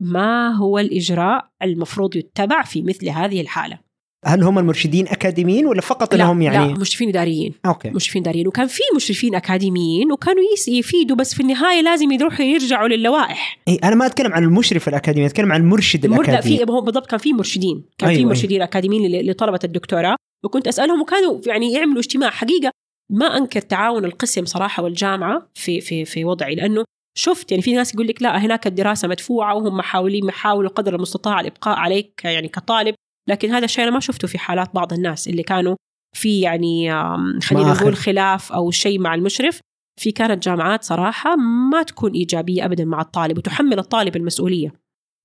ما 0.00 0.52
هو 0.52 0.78
الإجراء 0.78 1.48
المفروض 1.62 2.16
يتبع 2.16 2.62
في 2.62 2.82
مثل 2.82 3.08
هذه 3.08 3.40
الحالة؟ 3.40 3.78
هل 4.24 4.42
هم 4.42 4.58
المرشدين 4.58 5.08
أكاديميين 5.08 5.66
ولا 5.66 5.80
فقط 5.80 6.14
إنهم 6.14 6.42
يعني 6.42 6.72
لا 6.72 6.78
مشرفين 6.78 7.08
إداريين. 7.08 7.54
أوكي. 7.66 7.90
مشرفين 7.90 8.22
دارين 8.22 8.46
وكان 8.48 8.66
في 8.66 8.80
مشرفين 8.96 9.34
أكاديميين 9.34 10.12
وكانوا 10.12 10.42
يفيدوا 10.68 11.16
بس 11.16 11.34
في 11.34 11.40
النهاية 11.40 11.80
لازم 11.80 12.12
يروحوا 12.12 12.44
يرجعوا 12.44 12.88
للوائح. 12.88 13.58
إيه 13.68 13.78
أنا 13.84 13.94
ما 13.94 14.06
أتكلم 14.06 14.32
عن 14.32 14.44
المشرف 14.44 14.88
الأكاديمي 14.88 15.26
أتكلم 15.26 15.52
عن 15.52 15.60
المرشد 15.60 16.04
المر- 16.04 16.22
لا، 16.22 16.28
الأكاديمي. 16.30 16.66
في 16.66 16.72
هو 16.72 16.80
بالضبط 16.80 17.06
كان 17.06 17.18
في 17.18 17.32
مرشدين. 17.32 17.84
كان 17.98 18.08
أيوة، 18.08 18.14
في 18.14 18.18
أيوة. 18.20 18.28
مرشدين 18.28 18.62
أكاديميين 18.62 19.10
ل- 19.12 19.30
لطلبة 19.30 19.58
الدكتوراه. 19.64 20.16
وكنت 20.44 20.68
أسألهم 20.68 21.00
وكانوا 21.00 21.40
يعني 21.46 21.72
يعملوا 21.72 21.98
اجتماع. 21.98 22.30
حقيقة 22.30 22.70
ما 23.12 23.26
أنكر 23.26 23.60
تعاون 23.60 24.04
القسم 24.04 24.44
صراحة 24.44 24.82
والجامعة 24.82 25.48
في 25.54 25.80
في 25.80 26.04
في 26.04 26.24
وضعي. 26.24 26.54
لأنه 26.54 26.84
شفت 27.18 27.50
يعني 27.50 27.62
في 27.62 27.72
ناس 27.72 27.94
يقول 27.94 28.06
لك 28.08 28.22
لا 28.22 28.38
هناك 28.44 28.66
الدراسة 28.66 29.08
مدفوعة 29.08 29.54
وهم 29.54 29.76
محاولين 29.76 30.24
يحاولوا 30.28 30.70
قدر 30.70 30.94
المستطاع 30.94 31.40
الإبقاء 31.40 31.78
عليك 31.78 32.20
يعني 32.24 32.48
كطالب. 32.48 32.94
لكن 33.28 33.50
هذا 33.50 33.64
الشيء 33.64 33.84
أنا 33.84 33.92
ما 33.92 34.00
شفته 34.00 34.28
في 34.28 34.38
حالات 34.38 34.74
بعض 34.74 34.92
الناس 34.92 35.28
اللي 35.28 35.42
كانوا 35.42 35.76
في 36.16 36.40
يعني 36.40 36.90
خلينا. 37.40 37.72
نقول 37.72 37.96
خلاف 37.96 38.52
أو 38.52 38.70
شيء 38.70 38.98
مع 38.98 39.14
المشرف 39.14 39.60
في 40.00 40.12
كانت 40.12 40.42
جامعات 40.42 40.84
صراحة 40.84 41.36
ما 41.70 41.82
تكون 41.82 42.12
إيجابية 42.12 42.64
ابدا 42.64 42.84
مع 42.84 43.00
الطالب 43.00 43.38
وتحمل 43.38 43.78
الطالب 43.78 44.16
المسؤولية 44.16 44.72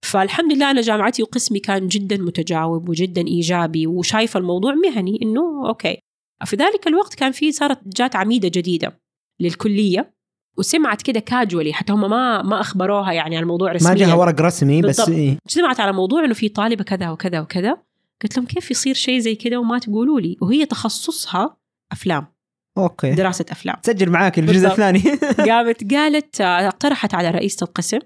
فالحمد 0.05 0.53
لله 0.53 0.71
أنا 0.71 0.81
جامعتي 0.81 1.23
وقسمي 1.23 1.59
كان 1.59 1.87
جدا 1.87 2.17
متجاوب 2.17 2.89
وجدا 2.89 3.27
إيجابي 3.27 3.87
وشايف 3.87 4.37
الموضوع 4.37 4.73
مهني 4.73 5.19
إنه 5.21 5.67
أوكي 5.67 5.97
في 6.45 6.55
ذلك 6.55 6.87
الوقت 6.87 7.15
كان 7.15 7.31
في 7.31 7.51
صارت 7.51 7.79
جات 7.87 8.15
عميدة 8.15 8.47
جديدة 8.47 8.99
للكلية 9.39 10.13
وسمعت 10.57 11.01
كده 11.01 11.19
كاجولي 11.19 11.73
حتى 11.73 11.93
هم 11.93 12.09
ما 12.09 12.41
ما 12.41 12.61
أخبروها 12.61 13.13
يعني 13.13 13.37
عن 13.37 13.43
الموضوع 13.43 13.71
رسميا 13.71 13.93
ما 13.93 13.99
جاها 13.99 14.13
ورق 14.13 14.41
رسمي 14.41 14.81
بس 14.81 14.85
بالضبط. 14.85 15.09
إيه. 15.17 15.37
سمعت 15.47 15.79
على 15.79 15.93
موضوع 15.93 16.25
إنه 16.25 16.33
في 16.33 16.49
طالبة 16.49 16.83
كذا 16.83 17.09
وكذا 17.09 17.39
وكذا 17.39 17.77
قلت 18.23 18.37
لهم 18.37 18.45
كيف 18.45 18.71
يصير 18.71 18.93
شيء 18.93 19.19
زي 19.19 19.35
كذا 19.35 19.57
وما 19.57 19.79
تقولوا 19.79 20.19
لي؟ 20.19 20.37
وهي 20.41 20.65
تخصصها 20.65 21.57
أفلام. 21.91 22.27
okay. 22.77 23.11
دراسة 23.11 23.45
أفلام. 23.51 23.75
سجل 23.85 24.09
معاك 24.09 24.39
الجزء. 24.39 24.67
الثاني. 24.67 24.99
قامت 25.51 25.93
قالت 25.93 26.41
آه، 26.41 26.67
اقترحت 26.67 27.13
على 27.13 27.31
رئيسة 27.31 27.63
القسم. 27.63 27.99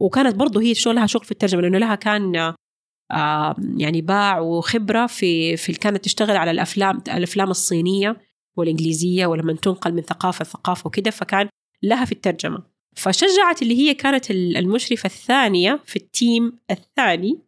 وكانت 0.00 0.34
برضو 0.36 0.58
هي 0.58 0.74
شغلها 0.74 1.06
شغل 1.06 1.24
في 1.24 1.30
الترجمة 1.30 1.62
لأنه 1.62 1.78
لها 1.78 1.94
كان 1.94 2.54
آه، 3.12 3.56
يعني 3.76 4.00
باع 4.00 4.38
وخبرة 4.38 5.06
في 5.06 5.56
في 5.56 5.72
كانت 5.72 6.04
تشتغل 6.04 6.36
على 6.36 6.50
الأفلام 6.50 7.02
الأفلام 7.08 7.50
الصينية 7.50 8.16
والإنجليزية 8.56 9.26
ولما 9.26 9.52
تنقل 9.52 9.92
من 9.92 10.02
ثقافة 10.02 10.42
لثقافة 10.42 10.86
وكده 10.86 11.10
فكان 11.10 11.48
لها 11.82 12.04
في 12.04 12.12
الترجمة. 12.12 12.62
فشجعت 12.96 13.62
اللي 13.62 13.78
هي 13.78 13.94
كانت 13.94 14.30
المشرفة 14.30 15.06
الثانية 15.06 15.80
في 15.84 15.96
ال 15.96 16.08
team 16.08 16.58
الثاني 16.70 17.38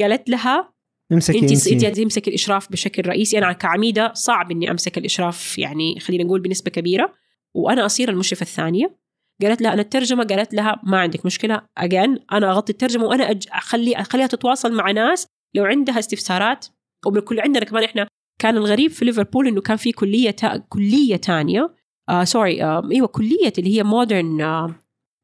قالت 0.00 0.30
لها 0.30 0.71
امسكي 1.12 1.38
انت 1.38 1.66
انت 1.66 1.86
تمسك 1.86 2.28
الإشراف 2.28 2.72
بشكل 2.72 3.08
رئيسي. 3.08 3.38
أنا 3.38 3.52
كعميدة 3.52 4.12
صعب 4.14 4.50
إني 4.50 4.70
أمسك 4.70 4.98
الإشراف 4.98 5.58
يعني 5.58 6.00
خلينا 6.00 6.24
نقول 6.24 6.40
بنسبة 6.40 6.70
كبيرة. 6.70 7.12
وأنا 7.54 7.86
أصير 7.86 8.08
المشرفة 8.08 8.42
الثانية. 8.42 8.96
قالت 9.42 9.62
لها 9.62 9.72
أنا 9.72 9.82
الترجمة 9.82 10.24
قالت 10.24 10.54
لها 10.54 10.80
ما 10.84 10.98
عندك 11.00 11.26
مشكلة. 11.26 11.62
اجان 11.78 12.18
أنا 12.32 12.50
أغطي 12.50 12.72
الترجمة 12.72 13.04
وأنا 13.04 13.30
أج... 13.30 13.46
أخلي 13.52 13.96
أخليها 13.96 14.26
تتواصل 14.26 14.74
مع 14.74 14.90
ناس. 14.90 15.26
لو 15.54 15.64
عندها 15.64 15.98
استفسارات 15.98 16.66
وبكل 17.06 17.40
عندنا 17.40 17.64
كمان 17.64 17.84
إحنا 17.84 18.06
كان 18.40 18.56
الغريب 18.56 18.90
في 18.90 19.04
ليفربول 19.04 19.46
إنه 19.48 19.60
كان 19.60 19.76
في 19.76 19.92
كلية 19.92 20.30
تا... 20.30 20.56
كلية 20.56 21.16
ثانية 21.16 21.74
آه 22.08 22.24
سوري 22.24 22.64
آه 22.64 22.88
إيوه 22.92 23.06
كلية 23.06 23.52
اللي 23.58 23.78
هي 23.78 23.82
مودرن 23.82 24.74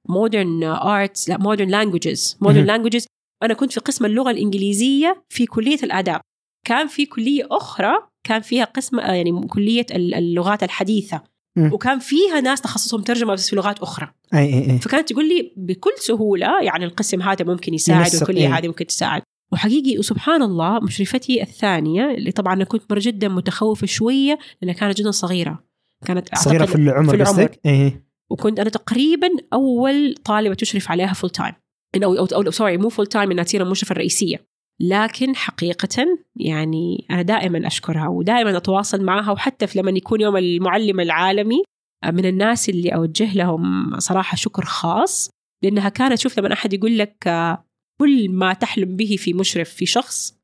modern 0.08 0.64
arts 0.64 1.28
لا 1.28 1.38
modern 1.38 1.68
languages 1.68 2.38
modern. 2.40 2.64
languages 2.64 3.06
أنا 3.42 3.54
كنت 3.54 3.72
في 3.72 3.80
قسم 3.80 4.04
اللغة 4.04 4.30
الإنجليزية 4.30 5.24
في 5.28 5.46
كلية 5.46 5.78
الآداب. 5.82 6.20
كان 6.66 6.86
في 6.86 7.06
كلية 7.06 7.48
أخرى 7.50 7.92
كان 8.24 8.40
فيها 8.40 8.64
قسم 8.64 8.98
آه، 9.00 9.12
يعني 9.12 9.46
كلية 9.46 9.86
ال- 9.90 10.14
اللغات 10.14 10.62
الحديثة. 10.62 11.22
مم. 11.56 11.72
وكان 11.72 11.98
فيها 11.98 12.40
ناس 12.40 12.60
تخصصهم 12.60 13.02
ترجمة 13.02 13.32
بس 13.32 13.50
في 13.50 13.56
لغات 13.56 13.78
أخرى. 13.78 14.08
أي 14.34 14.38
أي 14.38 14.70
أي. 14.70 14.78
فكانت 14.78 15.12
تقول 15.12 15.28
لي 15.28 15.52
بكل 15.56 15.90
سهولة 15.98 16.62
يعني 16.62 16.84
القسم 16.84 17.22
هذا 17.22 17.44
ممكن 17.44 17.74
يساعد 17.74 18.00
ينسق، 18.00 18.18
والكلية 18.18 18.46
إيه. 18.46 18.58
هذه 18.58 18.66
ممكن 18.68 18.86
تساعد. 18.86 19.22
وحقيقي 19.52 19.98
وسبحان 19.98 20.42
الله 20.42 20.80
مشرفتي 20.80 21.42
الثانية 21.42 22.10
اللي 22.10 22.32
طبعا 22.32 22.54
أنا 22.54 22.64
كنت 22.64 22.82
مره 22.90 23.00
جدا 23.02 23.28
متخوفة 23.28 23.86
شوية 23.86 24.38
لأنها 24.62 24.74
كانت 24.74 24.98
جدا 24.98 25.10
صغيرة. 25.10 25.64
كانت 26.06 26.28
أعتقد 26.34 26.64
في 26.64 26.74
العمر 26.74 27.08
في 27.10 27.16
العمر. 27.16 27.30
قصدك؟ 27.30 27.60
اي 27.66 28.02
وكنت 28.30 28.60
أنا 28.60 28.70
تقريبا 28.70 29.28
أول 29.52 30.14
طالبة 30.24 30.54
تشرف 30.54 30.90
عليها 30.90 31.12
full 31.12 31.30
time 31.30 31.52
أو 31.96 32.14
أو, 32.14 32.24
أو 32.24 32.50
sorry 32.50 32.76
مو 32.76 32.88
full 32.88 33.06
time 33.06 33.30
إنها 33.30 33.44
تصير 33.44 33.62
المشرفة 33.62 33.92
الرئيسية. 33.92 34.48
لكن 34.80 35.36
حقيقة 35.36 36.06
يعني 36.36 37.06
أنا 37.10 37.22
دائما 37.22 37.66
أشكرها 37.66 38.08
ودائما 38.08 38.56
أتواصل 38.56 39.04
معها 39.04 39.32
وحتى 39.32 39.66
في 39.66 39.78
لما 39.78 39.90
يكون 39.90 40.20
يوم 40.20 40.36
المعلم 40.36 41.00
العالمي 41.00 41.62
من 42.04 42.26
الناس 42.26 42.68
اللي 42.68 42.88
أوجه 42.88 43.34
لهم 43.34 43.92
صراحة 43.98 44.36
شكر 44.36 44.64
خاص 44.64 45.30
لأنها 45.62 45.88
كانت 45.88 46.18
شوف 46.18 46.38
لما 46.38 46.52
أحد 46.52 46.72
يقول 46.72 46.98
لك 46.98 47.26
آه، 47.26 47.64
كل 48.00 48.28
ما 48.28 48.52
تحلم 48.52 48.96
به 48.96 49.16
في 49.18 49.34
مشرف 49.34 49.70
في 49.70 49.86
شخص 49.86 50.38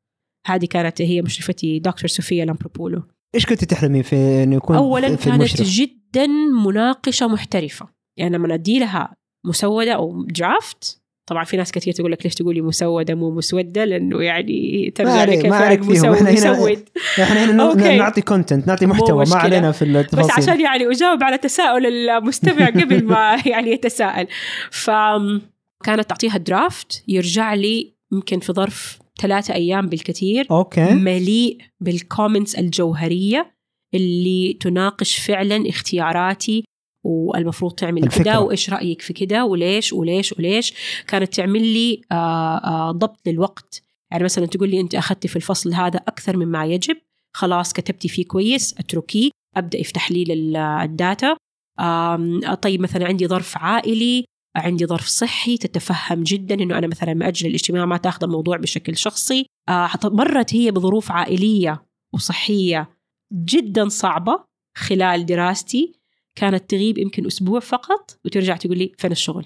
هذه 0.47 0.67
كانت 0.67 1.03
هي 1.03 1.23
مشرفتي 1.23 1.79
دكتور 1.79 2.09
صوفيا 2.09 2.45
لامبروبولو. 2.45 3.03
إيش 3.35 3.47
كنت 3.47 3.65
تحلمي 3.65 4.03
في 4.03 4.17
انه 4.17 4.57
يكون 4.57 4.77
اولا 4.77 5.17
في 5.17 5.25
كانت 5.25 5.41
المشرف؟ 5.41 5.69
جدا 5.69 6.27
مناقشة 6.67 7.29
محترفة. 7.29 7.89
يعني 8.19 8.37
لما 8.37 8.55
أدي 8.55 8.79
لها 8.79 9.17
مسودة 9.47 9.93
أو 9.93 10.25
draft 10.25 11.04
طبعا 11.27 11.45
في 11.45 11.57
ناس 11.57 11.73
كثير 11.73 11.93
تقول 11.95 12.13
لك 12.13 12.25
ليش 12.25 12.35
تقولي 12.35 12.61
مسودة 12.61 13.15
مو 13.15 13.31
مسودة 13.31 13.85
لأنه 13.85 14.23
يعني 14.23 14.91
ترجع 14.95 15.11
عليك 15.13 15.41
فيهم. 15.83 15.93
مسود 15.93 16.15
إحنا 16.15 16.31
هنا- 16.31 16.77
إحنا 17.23 17.45
هنا 17.45 17.63
okay. 17.63 17.97
نعطي 17.97 18.21
content 18.21 18.67
نعطي 18.67 18.87
محتوى 18.87 19.25
ما. 19.31 19.37
علينا 19.37 19.73
في 19.73 19.85
بس 19.85 19.97
التفاصيل 19.97 20.33
عشان 20.33 20.61
يعني 20.61 20.91
أجاوب 20.91 21.23
على 21.23 21.39
تساؤل 21.39 21.87
المستمع 21.87 22.67
قبل 22.81 23.05
ما 23.05 23.43
يعني 23.47 23.71
يتساءل 23.71 24.27
فكانت 24.71 26.09
تعطيها 26.09 26.37
draft 26.39 27.05
يرجع 27.09 27.55
لي 27.55 27.95
يمكن 28.13 28.41
في 28.41 28.53
ظرف 28.53 28.99
ثلاثة 29.21 29.55
أيام 29.55 29.87
بالكثير 29.89 30.47
okay 30.51 30.95
مليء 30.95 31.59
بال 31.81 31.95
comments 31.95 32.55
الجوهرية 32.55 33.55
اللي 33.95 34.59
تناقش 34.61 35.19
فعلا 35.19 35.69
اختياراتي 35.69 36.65
والمفروض 37.05 37.73
تعمل. 37.73 38.09
كده 38.09 38.41
وإيش 38.41 38.71
رأيك 38.71 39.03
في 39.03 39.13
كده 39.13 39.45
وليش 39.45 39.93
وليش 39.93 40.33
وليش 40.33 40.75
كانت 41.07 41.35
تعمل 41.35 41.63
لي 41.63 42.01
آه، 42.13 42.57
آه، 42.59 42.91
ضبط 42.93 43.29
للوقت. 43.29 43.83
يعني 44.13 44.25
مثلا 44.25 44.47
تقول 44.47 44.69
لي 44.71 44.81
أنت 44.81 44.95
أخذتي 44.95 45.29
في 45.29 45.37
الفصل 45.37 45.75
هذا 45.75 45.99
أكثر 45.99 46.37
مما 46.37 46.67
يجب 46.67 46.97
خلاص 47.37 47.73
كتبتي 47.73 48.09
فيه 48.09 48.25
كويس 48.25 48.75
أتركيه 48.79 49.31
أبدأ 49.57 49.83
في 49.83 49.93
تحليل 49.93 50.31
ال- 50.33 50.57
الداتا. 50.57 51.37
طيب 52.63 52.81
مثلا 52.81 53.07
عندي 53.07 53.27
ظرف 53.27 53.59
عائلي 53.59 54.25
عندي 54.57 54.87
ظرف 54.87 55.07
صحي 55.07 55.57
تتفهم 55.57 56.23
جدا 56.23 56.55
إنه 56.55 56.79
أنا 56.79 56.87
مثلا 56.87 57.15
ماجل 57.15 57.47
الاجتماع 57.47 57.85
ما 57.87 57.97
تاخذ 57.97 58.25
الموضوع 58.25 58.57
بشكل 58.57 58.97
شخصي. 58.97 59.47
آه، 59.69 59.91
مرت 60.05 60.55
هي 60.55 60.71
بظروف 60.71 61.11
عائلية 61.13 61.83
وصحية 62.15 62.91
جدا 63.33 63.89
صعبة 63.89 64.45
خلال 64.77 65.27
دراستي. 65.27 65.93
كانت 66.37 66.71
تغيب 66.71 66.99
يمكن 66.99 67.27
أسبوع 67.27 67.61
فقط 67.61 68.19
وترجع 68.25 68.57
تقول 68.57 68.79
لي 68.79 68.93
فين 68.99 69.13
الشغل؟ 69.13 69.45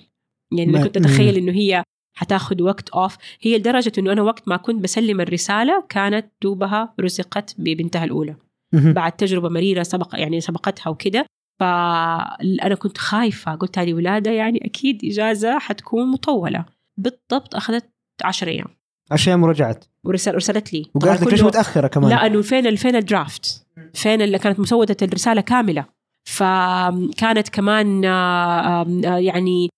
يعني 0.52 0.72
ما- 0.72 0.78
أنا 0.78 0.86
كنت 0.86 0.96
أتخيل 0.96 1.36
إنه 1.36 1.52
هي 1.52 1.82
حتاخذ 2.16 2.62
وقت 2.62 2.88
off 2.88 3.16
هي 3.40 3.58
لدرجة 3.58 3.92
إنه 3.98 4.12
أنا 4.12 4.22
وقت 4.22 4.48
ما 4.48 4.56
كنت 4.56 4.82
بسلم 4.84 5.20
الرسالة 5.20 5.84
كانت 5.88 6.26
دوبها 6.42 6.94
رزقت 7.00 7.54
ببنتها 7.58 8.04
الأولى. 8.04 8.36
بعد 8.72 9.12
تجربة 9.12 9.48
مريرة 9.48 9.82
سبق 9.82 10.08
يعني 10.14 10.40
سبقتها 10.40 10.90
وكده. 10.90 11.26
فانا 11.60 12.74
كنت 12.74 12.98
خايفة. 12.98 13.54
قلت 13.54 13.78
هذه 13.78 13.94
ولادة 13.94 14.30
يعني 14.30 14.64
أكيد 14.64 15.04
إجازة 15.04 15.58
حتكون 15.58 16.10
مطولة. 16.10 16.64
بالضبط 16.96 17.54
أخذت 17.54 17.90
10 18.24 18.48
أيام. 18.48 18.66
عشان 19.10 19.42
ورجعت. 19.42 19.84
ورسل 20.04 20.32
ارسلت 20.32 20.72
لي. 20.72 20.86
وقالت 20.94 21.22
لك 21.22 21.28
ليش 21.32 21.42
متأخرة 21.42 21.86
كمان. 21.86 22.10
لا 22.10 22.26
إنه 22.26 22.42
فين 22.42 22.76
فين 22.76 22.96
الدرافت 22.96 23.66
فين 23.94 24.22
اللي 24.22 24.38
كانت 24.38 24.60
مسودة 24.60 24.96
الرسالة 25.02 25.40
كاملة. 25.40 25.84
فكانت 26.28 27.48
كمان 27.48 28.04
آه، 28.04 28.86
يعني 29.04 29.68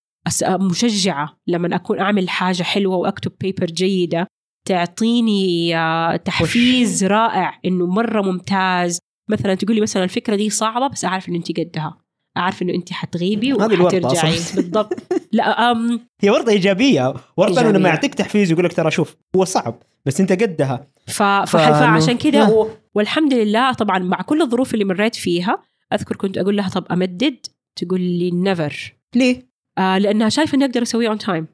آه، 0.45 0.57
مشجعة 0.57 1.37
لما 1.47 1.75
أكون 1.75 1.99
أعمل 1.99 2.29
حاجة 2.29 2.63
حلوة 2.63 2.95
وأكتب 2.95 3.31
بيبر 3.41 3.65
جيدة 3.65 4.27
تعطيني 4.67 5.77
آه، 5.77 6.15
تحفيز 6.15 7.03
رائع 7.03 7.59
إنه 7.65 7.85
مرة 7.85 8.21
ممتاز. 8.21 8.99
مثلا 9.29 9.55
تقولي 9.55 9.81
مثلا 9.81 10.03
الفكرة 10.03 10.35
دي 10.35 10.49
صعبة 10.49 10.87
بس 10.87 11.05
أعرف 11.05 11.29
انه 11.29 11.37
أنت 11.37 11.59
قدها. 11.59 11.97
أعرف 12.37 12.61
إنه 12.61 12.73
أنت 12.73 12.93
حتغيبي 12.93 13.53
وحترجعي. 13.53 14.39
بالضبط. 14.55 14.93
لا 15.31 15.71
أم 15.71 15.99
هي 16.21 16.29
ورطة 16.29 16.49
إيجابية. 16.49 17.13
ورطة 17.37 17.61
إنه. 17.61 17.71
لما 17.71 17.89
يعطيك 17.89 18.15
تحفيز 18.15 18.51
يقول 18.51 18.65
لك 18.65 18.73
ترى 18.73 18.91
شوف 18.91 19.15
هو 19.35 19.45
صعب 19.45 19.75
بس 20.05 20.21
أنت 20.21 20.31
قدها. 20.31 20.87
ف... 21.07 21.23
فعشان. 21.23 22.17
و... 22.49 22.67
والحمد 22.95 23.33
لله 23.33 23.73
طبعا 23.73 23.99
مع 23.99 24.21
كل 24.21 24.41
الظروف 24.41 24.73
اللي 24.73 24.85
مريت 24.85 25.15
فيها 25.15 25.70
أذكر 25.93 26.15
كنت 26.15 26.37
أقول 26.37 26.57
لها 26.57 26.69
طب 26.69 26.85
أمدد؟ 26.91 27.45
تقول 27.75 28.01
لي 28.01 28.31
never 28.31 28.93
ليه؟ 29.15 29.51
آه 29.77 29.97
لأنها 29.97 30.29
شايفة 30.29 30.55
إني 30.55 30.65
أقدر 30.65 30.81
اسويه 30.81 31.09
on 31.09 31.17
time 31.17 31.47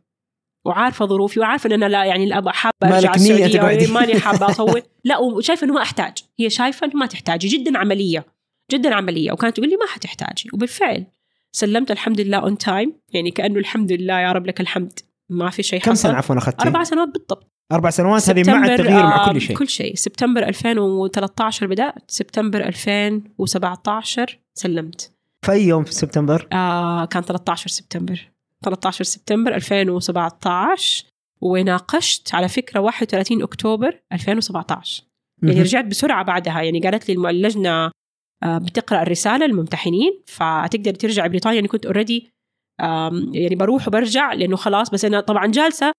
وعارفة 0.66 1.06
ظروفي 1.06 1.40
وعارفة 1.40 1.68
إن 1.68 1.74
أنا 1.74 1.86
لا 1.86 2.06
يعني 2.06 2.26
لا 2.26 2.52
حابة 2.52 2.74
أرجع 2.84 3.14
السعودية. 3.16 3.94
ماني 3.94 4.20
حابة 4.20 4.50
اطول 4.52 4.82
لا 5.04 5.18
وشايفة 5.18 5.66
إنه 5.66 5.74
ما 5.74 5.82
أحتاج. 5.82 6.18
هي 6.40 6.50
شايفة 6.50 6.88
إنه 6.88 6.96
ما 6.96 7.06
تحتاجي 7.06 7.48
جدا 7.48 7.78
عملية 7.78 8.26
جدا 8.72 8.96
عملية. 8.96 9.32
وكانت 9.32 9.58
تقول 9.58 9.70
لي 9.70 9.76
ما 9.76 9.88
حتحتاجي. 9.88 10.50
وبالفعل 10.54 11.06
سلمت 11.52 11.92
الحمد 11.92 12.22
لله 12.22 12.38
on 12.38 12.58
time 12.58 12.93
يعني 13.14 13.32
كأنه 13.32 13.60
الحمد 13.60 13.92
لله 13.92 14.20
يا 14.20 14.32
رب 14.32 14.48
لك 14.48 14.62
الحمد. 14.62 15.00
ما 15.30 15.50
في 15.50 15.64
شيء 15.64 15.80
كم 15.80 15.96
سنة 15.96 16.14
عفوا 16.14 16.38
أخذتي؟ 16.38 16.64
أربع 16.64 16.84
سنوات 16.84 17.08
بالضبط. 17.08 17.57
أربع 17.72 17.89
سنوات 17.89 18.30
هذه 18.30 18.43
مع 18.47 18.65
التغيير 18.65 19.03
مع 19.03 19.28
آه، 19.28 19.34
كل 19.34 19.41
شيء. 19.41 19.57
كل 19.57 19.68
شيء. 19.68 19.95
سبتمبر 19.95 20.47
2013 20.47 21.68
بدأت 21.68 22.11
سبتمبر 22.11 22.68
2017 22.68 24.39
سلمت. 24.53 25.13
في 25.45 25.51
أي 25.51 25.68
يوم 25.68 25.84
في 25.84 25.93
سبتمبر؟ 25.93 26.47
آه 26.53 27.05
كان 27.05 27.24
13 27.24 27.70
سبتمبر. 27.70 28.32
13 28.63 29.03
سبتمبر 29.03 29.55
2017 29.55 31.05
وناقشت 31.41 32.36
على 32.36 32.47
فكرة 32.47 32.80
31 32.80 33.41
أكتوبر 33.43 34.01
2017 34.13 35.03
يعني. 35.43 35.61
رجعت 35.61 35.86
بسرعة 35.86 36.24
بعدها. 36.24 36.61
يعني 36.61 36.80
قالت 36.80 37.09
لي 37.09 37.30
اللجنة 37.30 37.91
آه، 38.43 38.57
بتقرأ 38.57 39.01
الرسالة 39.01 39.45
للممتحنين 39.45 40.22
فتقدر 40.26 40.93
ترجع 40.93 41.28
بريطانيا. 41.28 41.55
يعني 41.55 41.68
كنت 41.68 41.86
اوريدي 41.86 42.32
يعني 43.34 43.55
بروح 43.55 43.88
وبرجع 43.88 44.34
لأنه 44.34 44.55
خلاص 44.55 44.89
بس 44.89 45.05
أنا 45.05 45.20
طبعا 45.20 45.47
جالسة 45.47 45.91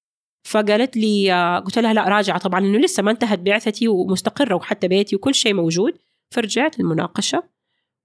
فقالت 0.43 0.97
لي 0.97 1.33
قلت 1.65 1.79
لها 1.79 1.95
لا 1.95 2.09
راجعة 2.09 2.39
طبعا 2.39 2.61
لأنه 2.61 2.79
لسه 2.79 3.03
ما 3.03 3.11
انتهت 3.11 3.39
بعثتي 3.39 3.89
ومستقرة 3.89 4.55
وحتى 4.55 4.89
بيتي 4.89 5.17
وكل 5.17 5.35
شيء 5.35 5.55
موجود. 5.55 5.95
فرجعت 6.31 6.81
المناقشة 6.81 7.43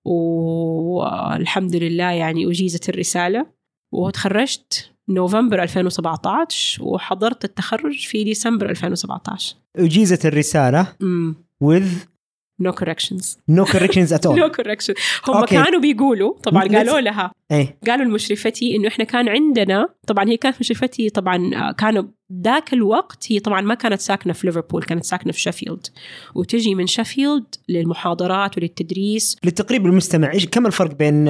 والحمد 0.06 1.76
لله 1.76 2.12
يعني 2.12 2.48
أجيزت 2.48 2.90
الرسالة. 2.90 3.46
وتخرجت 3.92 4.92
نوفمبر 5.10 5.64
2017 5.64 6.84
وحضرت 6.84 7.46
التخرج 7.46 8.08
في 8.08 8.24
ديسمبر 8.24 8.70
2017 8.70 9.56
أجيزت 9.76 10.26
الرسالة 10.26 10.96
امم 11.02 11.36
with 11.64 12.13
no 12.60 12.72
corrections 12.72 13.38
no 13.52 13.66
corrections 13.66 14.18
at 14.18 14.26
all. 14.26 14.38
no 14.40 14.50
correction 14.50 14.94
هم 15.28 15.38
okay. 15.38 15.64
كانوا 15.64 15.80
بيقولوا 15.80 16.34
طبعا 16.44 16.64
قالوا 16.64 17.00
لها 17.00 17.32
إيه. 17.52 17.78
قالوا 17.88 18.06
لمشرفتي 18.06 18.76
إنه 18.76 18.88
إحنا 18.88 19.06
كان 19.06 19.30
عندنا 19.30 19.90
طبعا 20.08 20.30
هي 20.30 20.38
كانت 20.38 20.60
مشرفتي 20.60 21.10
طبعا 21.10 21.52
آه، 21.56 21.72
كانوا 21.72 22.04
ذاك 22.44 22.74
الوقت 22.74 23.32
هي 23.32 23.40
طبعا 23.40 23.62
ما 23.62 23.74
كانت 23.74 24.02
ساكنة 24.02 24.34
في 24.34 24.48
ليفربول 24.48 24.84
كانت 24.84 25.04
ساكنة 25.04 25.32
في 25.32 25.52
Sheffield 25.52 25.92
وتجي 26.36 26.76
من 26.76 26.88
Sheffield 26.88 27.60
للمحاضرات 27.70 28.58
وللتدريس. 28.58 29.38
للتقريب 29.44 29.86
المستمع 29.86 30.32
إيش 30.32 30.48
كم 30.48 30.66
الفرق 30.66 30.96
بين 30.96 31.30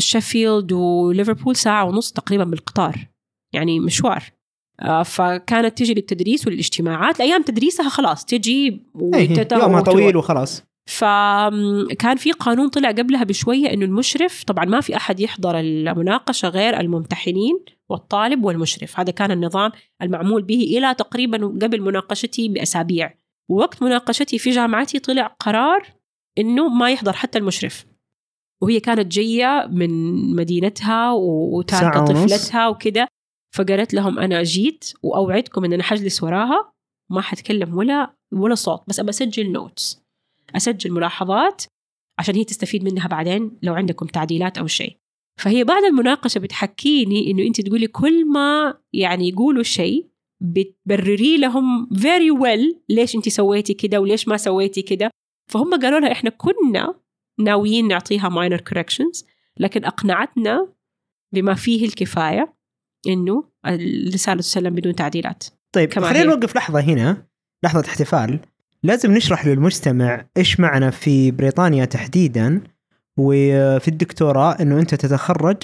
Sheffield 0.00 0.72
وليفربول؟ 0.72 1.56
ساعة 1.56 1.84
ونص 1.84 2.12
تقريبا 2.12 2.44
بالقطار. 2.44 3.08
يعني 3.52 3.80
مشوار. 3.80 4.22
فكانت 5.04 5.78
تجي 5.78 5.94
للتدريس 5.94 6.46
وللاجتماعات. 6.46 7.20
أيام 7.20 7.42
تدريسها 7.42 7.88
خلاص 7.88 8.24
تجي 8.24 8.66
إيه 9.14 9.30
وتت- 9.30 9.52
يومها. 9.52 9.80
طويل 9.80 10.16
وخلاص. 10.16 10.62
فكان 10.86 12.16
في 12.16 12.32
قانون 12.32 12.68
طلع 12.68 12.88
قبلها 12.90 13.24
بشوية 13.24 13.72
إنه 13.72 13.84
المشرف 13.84 14.44
طبعا 14.44 14.64
ما 14.64 14.80
في 14.80 14.96
أحد 14.96 15.20
يحضر 15.20 15.58
المناقشة 15.60 16.48
غير 16.48 16.80
الممتحنين 16.80 17.58
والطالب 17.88 18.44
والمشرف. 18.44 19.00
هذا 19.00 19.10
كان 19.12 19.30
النظام 19.30 19.70
المعمول 20.02 20.42
به 20.42 20.62
إلى 20.78 20.94
تقريبا 20.94 21.46
قبل 21.46 21.80
مناقشتي 21.80 22.48
بأسابيع. 22.48 23.14
ووقت 23.48 23.82
مناقشتي 23.82 24.38
في 24.38 24.50
جامعتي 24.50 24.98
طلع 24.98 25.26
قرار 25.26 25.86
إنه 26.38 26.68
ما 26.68 26.90
يحضر 26.90 27.12
حتى 27.12 27.38
المشرف. 27.38 27.84
وهي 28.60 28.80
كانت 28.80 29.12
جاية 29.12 29.68
من 29.72 29.90
مدينتها 30.36 31.12
وتاركه. 31.12 32.04
طفلتها 32.04 32.68
وكده. 32.68 33.08
فقالت 33.54 33.94
لهم 33.94 34.18
أنا 34.18 34.42
جيت 34.42 34.92
وأوعدكم 35.02 35.64
إن 35.64 35.72
أنا 35.72 35.82
حجلس 35.82 36.22
وراها 36.22 36.72
ما 37.10 37.20
حتكلم 37.20 37.76
ولا 37.76 38.14
ولا 38.32 38.54
صوت 38.54 38.82
بس 38.88 39.00
أبى 39.00 39.10
أسجل 39.10 39.52
notes 39.52 40.02
أسجل 40.56 40.92
ملاحظات 40.92 41.62
عشان 42.18 42.34
هي 42.34 42.44
تستفيد 42.44 42.84
منها 42.84 43.08
بعدين 43.08 43.58
لو 43.62 43.74
عندكم 43.74 44.06
تعديلات 44.06 44.58
أو 44.58 44.66
شيء. 44.66 44.96
فهي 45.40 45.64
بعد 45.64 45.84
المناقشة 45.84 46.38
بتحكيني 46.38 47.30
إنه 47.30 47.42
أنت 47.42 47.60
تقولي 47.60 47.86
كل 47.86 48.28
ما 48.28 48.78
يعني 48.92 49.28
يقولوا 49.28 49.62
شيء 49.62 50.08
بتبرري 50.40 51.36
لهم 51.36 51.88
very 51.94 52.38
well 52.42 52.76
ليش 52.88 53.14
أنت 53.16 53.28
سويتي 53.28 53.74
كده 53.74 54.00
وليش 54.00 54.28
ما 54.28 54.36
سويتي 54.36 54.82
كده. 54.82 55.10
فهم 55.50 55.80
قالوا 55.80 56.00
لها 56.00 56.12
إحنا 56.12 56.30
كنا 56.30 56.94
ناويين 57.40 57.88
نعطيها 57.88 58.30
minor 58.30 58.60
corrections 58.60 59.24
لكن 59.58 59.84
أقنعتنا 59.84 60.72
بما 61.32 61.54
فيه 61.54 61.86
الكفاية 61.86 62.54
إنه 63.06 63.44
الرساله 63.66 64.40
تسلم 64.40 64.74
بدون 64.74 64.94
تعديلات. 64.94 65.44
طيب 65.72 65.94
خلينا 65.94 66.20
هي. 66.20 66.24
نوقف 66.24 66.56
لحظة 66.56 66.80
هنا 66.80 67.26
لحظة 67.64 67.80
احتفال. 67.80 68.40
لازم 68.82 69.12
نشرح 69.12 69.46
للمستمع 69.46 70.26
إيش 70.36 70.60
معنى 70.60 70.92
في 70.92 71.30
بريطانيا 71.30 71.84
تحديدا 71.84 72.60
وفي 73.16 73.88
الدكتوراه 73.88 74.52
إنه 74.60 74.78
أنت 74.78 74.94
تتخرج 74.94 75.56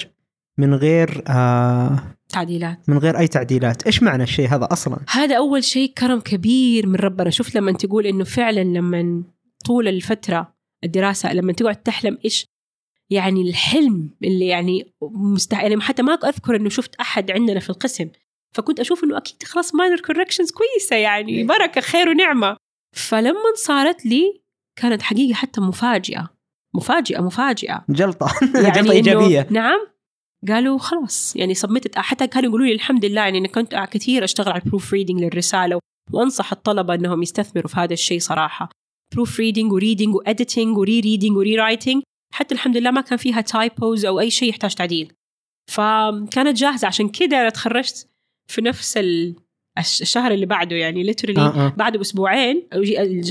من 0.57 0.73
غير 0.73 1.23
آه 1.27 1.99
تعديلات. 2.29 2.89
من 2.89 2.97
غير 2.97 3.17
أي 3.17 3.27
تعديلات. 3.27 3.85
إيش 3.85 4.03
معنى 4.03 4.23
الشيء 4.23 4.47
هذا 4.47 4.67
أصلا؟ 4.71 4.97
هذا 5.09 5.37
أول 5.37 5.63
شيء 5.63 5.93
كرم 5.93 6.19
كبير 6.19 6.87
من 6.87 6.95
ربنا. 6.95 7.29
شفت 7.29 7.55
لما 7.55 7.71
تقول 7.71 8.05
إنه 8.05 8.23
فعلا 8.23 8.63
لما 8.63 9.23
طول 9.65 9.87
الفترة 9.87 10.53
الدراسة 10.83 11.33
لما 11.33 11.53
تقعد 11.53 11.75
تحلم 11.75 12.17
إيش 12.25 12.47
يعني 13.11 13.41
الحلم 13.41 14.09
اللي 14.23 14.47
يعني 14.47 14.93
مستحيل 15.11 15.71
يعني 15.71 15.81
حتى 15.81 16.01
ما 16.01 16.13
أذكر 16.13 16.55
إنه 16.55 16.69
شفت 16.69 16.95
أحد 16.95 17.31
عندنا 17.31 17.59
في 17.59 17.69
القسم 17.69 18.09
فكنت 18.55 18.79
أشوف 18.79 19.03
إنه 19.03 19.17
أكيد 19.17 19.43
خلاص 19.43 19.75
minor 19.75 19.99
corrections 19.99 20.51
كويسة 20.51 20.95
يعني 20.95 21.43
بركة 21.43 21.81
خير 21.81 22.09
ونعمة. 22.09 22.57
فلما 22.95 23.53
صارت 23.55 24.05
لي 24.05 24.41
كانت 24.75 25.01
حقيقة 25.01 25.33
حتى 25.33 25.61
مفاجئة 25.61 26.29
مفاجئة 26.75 27.21
مفاجئة. 27.21 27.85
جلطة. 27.89 28.27
يعني 28.63 28.81
جلطة 28.81 28.91
إيجابية. 28.91 29.47
نعم. 29.51 29.87
قالوا 30.47 30.77
خلاص 30.77 31.35
يعني 31.35 31.53
صمتت 31.53 31.97
حتى 31.97 32.27
كانوا 32.27 32.49
يقولوا 32.49 32.67
لي 32.67 32.73
الحمد 32.73 33.05
لله 33.05 33.21
يعني 33.21 33.37
إني 33.37 33.47
كنت 33.47 33.87
كثير 33.91 34.23
أشتغل 34.23 34.51
على 34.51 34.61
ال 34.65 34.93
proofreading 34.93 35.23
للرسالة 35.23 35.79
وأنصح 36.11 36.51
الطلبة 36.51 36.93
إنهم 36.93 37.21
يستثمروا 37.21 37.67
في 37.67 37.79
هذا 37.79 37.93
الشيء 37.93 38.19
صراحة. 38.19 38.69
proofreading 39.13 39.71
و 39.71 39.77
reading 39.77 40.15
و 40.15 40.23
editing 40.23 40.77
و 40.77 40.99
rereading 40.99 41.33
و 41.33 41.37
rewriting 41.37 42.03
حتى 42.33 42.55
الحمد 42.55 42.77
لله 42.77 42.91
ما 42.91 43.01
كان 43.01 43.17
فيها 43.17 43.41
typos 43.41 44.05
أو 44.05 44.19
أي 44.19 44.31
شيء 44.31 44.49
يحتاج 44.49 44.75
تعديل. 44.75 45.13
فكانت 45.71 46.57
جاهزة. 46.57 46.87
عشان 46.87 47.09
كذا 47.09 47.41
أنا 47.41 47.49
تخرجت 47.49 48.09
في 48.51 48.61
نفس 48.61 48.97
ال... 48.97 49.35
الشهر 49.79 50.31
اللي 50.31 50.45
بعده 50.45 50.75
يعني 50.75 51.03
literally 51.03 51.41
آه 51.41 51.65
آه. 51.65 51.73
بعد 51.77 51.97
بأسبوعين 51.97 52.67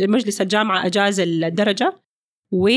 مجلس 0.03 0.41
الجامعة 0.41 0.87
أجاز 0.87 1.21
الدرجة. 1.21 1.97
و 2.53 2.69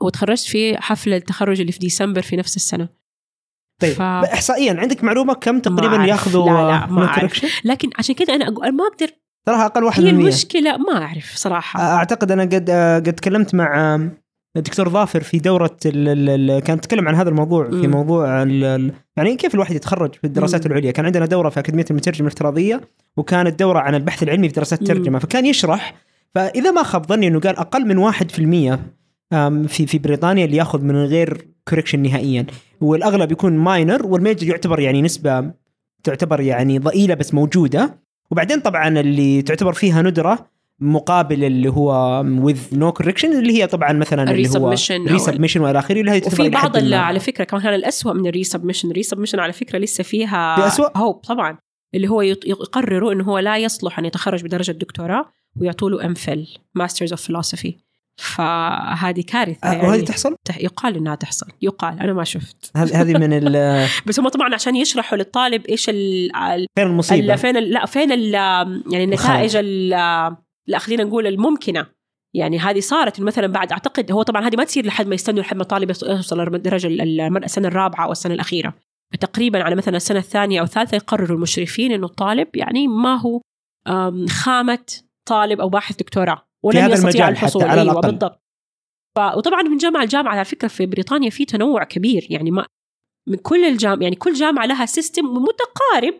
وتخرجت 0.00 0.44
في 0.48 0.76
حفل 0.76 1.12
التخرج 1.12 1.60
اللي 1.60 1.72
في 1.72 1.78
ديسمبر 1.78 2.22
في 2.22 2.36
نفس 2.36 2.56
السنة. 2.56 2.88
طيب 3.82 3.92
ف- 3.92 4.00
احصائيا 4.02 4.74
عندك 4.80 5.04
معلومة 5.04 5.34
كم 5.34 5.58
تقريبا. 5.60 6.04
ياخذوا 6.04 6.46
لا، 6.46 6.52
لا، 6.52 6.86
ما 6.86 7.04
أعرف. 7.04 7.60
لكن 7.64 7.90
عشان 7.98 8.14
كذا 8.14 8.34
أنا 8.34 8.48
أقول 8.48 8.76
ما 8.76 8.84
أقدر 8.86 9.08
تراها 9.46 9.66
أقل 9.66 9.84
واحد 9.84 10.02
هي 10.04 10.12
من 10.12 10.18
100 10.18 10.22
المشكلة 10.28 10.76
ما 10.76 11.02
أعرف 11.02 11.34
صراحة. 11.36 11.80
أعتقد 11.80 12.30
أنا 12.32 12.42
قد 12.42 12.70
قد 13.06 13.12
تكلمت 13.12 13.54
مع 13.54 13.96
الدكتور 14.58 14.88
ظافر 14.88 15.22
في 15.22 15.38
دورة 15.38 15.76
ال 15.86 16.08
ال 16.08 16.50
ال 16.50 16.60
كان 16.60 16.80
تكلم 16.80 17.08
عن 17.08 17.14
هذا 17.14 17.28
الموضوع 17.28 17.70
في. 17.70 17.86
موضوع 17.86 18.42
ال 18.42 18.92
يعني 19.16 19.36
كيف 19.36 19.54
الواحد 19.54 19.74
يتخرج 19.74 20.14
في 20.14 20.24
الدراسات. 20.24 20.66
العليا 20.66 20.90
كان 20.90 21.06
عندنا 21.06 21.26
دورة 21.26 21.48
في 21.48 21.60
أكاديمية 21.60 21.84
المترجم 21.90 22.24
الافتراضية 22.24 22.80
وكانت 23.16 23.58
دورة 23.58 23.78
عن 23.78 23.94
البحث 23.94 24.22
العلمي 24.22 24.48
في 24.48 24.54
دراسات. 24.54 24.82
الترجمة 24.82 25.18
فكان 25.18 25.46
يشرح 25.46 25.94
فإذا 26.34 26.70
ما 26.70 26.82
خاب 26.82 27.06
ظني 27.06 27.28
إنه 27.28 27.40
قال 27.40 27.56
أقل 27.56 27.86
من 27.86 27.98
1% 28.12 28.78
أم، 29.32 29.66
في 29.66 29.86
في 29.86 29.98
بريطانيا 29.98 30.44
اللي 30.44 30.56
ياخذ 30.56 30.82
من 30.82 30.96
غير 30.96 31.46
correction 31.68 32.02
نهائيا 32.02 32.46
والأغلب 32.80 33.32
يكون 33.32 33.52
minor 33.52 34.06
وال 34.06 34.18
major 34.18 34.48
يعتبر 34.48 34.80
يعني 34.80 35.02
نسبة 35.02 35.50
تعتبر 36.04 36.40
يعني 36.40 36.78
ضئيلة 36.78 37.14
بس 37.14 37.34
موجودة 37.34 37.98
وبعدين 38.30 38.60
طبعا 38.60 38.88
اللي 39.00 39.42
تعتبر 39.42 39.72
فيها 39.72 40.02
ندرة 40.02 40.46
مقابل 40.80 41.44
اللي 41.44 41.68
هو 41.68 42.22
with 42.46 42.74
no 42.76 42.92
correction 43.02 43.24
اللي 43.24 43.62
هي 43.62 43.66
طبعا 43.66 43.92
مثلا 43.92 44.22
اللي 44.30 44.48
هو 44.58 44.68
resubmission 45.08 45.60
وإلى 45.60 45.78
آخره 45.78 46.00
اللي 46.00 46.10
هي 46.10 46.22
وفي 46.26 46.48
بعض 46.48 46.76
ال- 46.76 46.90
ما. 46.90 46.96
على 46.96 47.20
فكرة 47.20 47.44
كمان 47.44 47.62
كان 47.62 47.74
الأسوأ 47.74 48.12
من 48.12 48.26
ال 48.26 48.31
resubmission 48.31 48.90
ال 48.90 48.94
resubmission 48.94 49.38
على 49.40 49.52
فكرة 49.52 49.78
لسه 49.78 50.04
فيها 50.04 50.56
في 50.56 50.66
أسوأ؟ 50.66 50.98
هوب 50.98 51.14
طبعا. 51.14 51.58
اللي 51.94 52.08
هو 52.08 52.22
يقرروا 52.22 53.12
إنه 53.12 53.24
هو 53.24 53.38
لا 53.38 53.58
يصلح 53.58 53.98
أن 53.98 54.04
يتخرج 54.04 54.44
بدرجة 54.44 54.72
دكتوراه 54.72 55.24
ويعطوا 55.60 55.90
له 55.90 56.06
MPhil 56.06 56.48
Masters 56.74 57.12
of 57.12 57.22
Philosophy 57.22 57.74
فهذه 58.16 59.20
كارثة 59.28 59.58
آه، 59.68 59.72
يعني. 59.72 59.88
وهذه 59.88 60.04
تحصل؟ 60.04 60.36
تح- 60.44 60.58
يقال 60.58 60.96
إنها 60.96 61.14
تحصل. 61.14 61.46
يقال 61.62 62.00
أنا 62.00 62.12
ما 62.12 62.24
شفت. 62.24 62.70
هذه 62.76 63.12
من 63.18 63.32
ال- 63.32 63.86
بس 64.06 64.20
هم 64.20 64.28
طبعا 64.28 64.54
عشان 64.54 64.76
يشرحوا 64.76 65.18
للطالب 65.18 65.66
إيش 65.66 65.88
ال 65.88 66.30
فين 66.76 66.86
المصيبة؟ 66.86 67.32
ال- 67.34 67.38
فين 67.38 67.56
ال- 67.56 67.70
لا 67.70 67.86
فين 67.86 68.12
ال 68.12 68.34
يعني 68.92 69.04
النتائج 69.04 69.56
ال- 69.56 70.36
لا 70.68 70.78
خلينا 70.78 71.04
نقول 71.04 71.26
الممكنة 71.26 71.86
يعني 72.34 72.58
هذه 72.58 72.80
صارت 72.80 73.20
مثلا 73.20 73.46
بعد 73.46 73.72
أعتقد 73.72 74.12
هو 74.12 74.22
طبعا 74.22 74.46
هذه 74.48 74.56
ما 74.56 74.64
تصير 74.64 74.86
لحد 74.86 75.06
ما 75.06 75.14
يستنوا 75.14 75.40
لحد 75.42 75.56
ما 75.56 75.62
الطالب 75.62 75.88
يوصل 75.88 76.40
للدرجه 76.40 76.86
ال- 76.86 77.44
السنة 77.44 77.68
الرابعة 77.68 78.04
أو 78.04 78.12
السنة 78.12 78.34
الأخيرة 78.34 78.74
تقريبا 79.20 79.62
على 79.62 79.74
مثلا 79.76 79.96
السنة 79.96 80.18
الثانية 80.18 80.60
أو 80.60 80.64
الثالثة 80.64 80.94
يقرروا 80.94 81.36
المشرفين 81.36 81.92
إنه 81.92 82.06
الطالب 82.06 82.48
يعني 82.56 82.88
ما 82.88 83.16
هو 83.20 83.40
خامة 84.28 84.84
طالب 85.28 85.60
أو 85.60 85.68
باحث 85.68 85.96
دكتوراه 85.96 86.48
ولن 86.62 86.78
هذا 86.78 86.92
يستطيع 86.92 87.10
المجال 87.10 87.28
الحصول 87.28 87.62
حتى 87.62 87.70
على 87.70 87.80
أيوة 87.80 87.92
الأقل. 87.92 88.10
بالضبط 88.10 88.42
ف... 89.16 89.18
وطبعا 89.18 89.62
من 89.62 89.76
جامعة 89.76 90.04
لجامعة 90.04 90.32
على 90.32 90.44
فكرة 90.44 90.68
في 90.68 90.86
بريطانيا 90.86 91.30
في 91.30 91.44
تنوع 91.44 91.84
كبير 91.84 92.26
يعني 92.30 92.50
ما 92.50 92.66
من 93.28 93.36
كل 93.36 93.64
الجامعة 93.64 94.02
يعني 94.02 94.16
كل 94.16 94.32
جامعة 94.32 94.66
لها 94.66 94.86
system 94.86 95.24
متقارب 95.24 96.14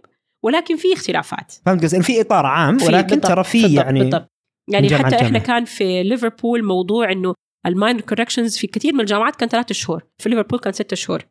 ولكن 0.44 0.76
في 0.76 0.92
اختلافات 0.92 1.52
فهمت 1.66 1.82
قصدي؟ 1.84 2.02
في 2.02 2.20
إطار 2.20 2.46
عام 2.46 2.78
في- 2.78 2.86
ولكن 2.86 3.06
بالضبط، 3.06 3.26
ترى 3.26 3.44
في 3.44 3.74
يعني 3.74 4.00
بالضبط. 4.00 4.30
يعني 4.68 4.88
حتى 4.94 5.16
إحنا 5.16 5.16
لجامعة. 5.28 5.42
كان 5.42 5.64
في 5.64 6.02
ليفربول 6.02 6.64
موضوع 6.64 7.12
إنه 7.12 7.34
ال 7.66 7.72
minor 7.72 8.00
corrections 8.00 8.56
في 8.58 8.66
كثير 8.66 8.92
من 8.94 9.00
الجامعات 9.00 9.36
كان 9.36 9.48
ثلاثة 9.48 9.72
شهور 9.72 10.02
في 10.18 10.28
ليفربول 10.28 10.58
كان 10.58 10.72
ستة 10.72 10.96
شهور. 10.96 11.24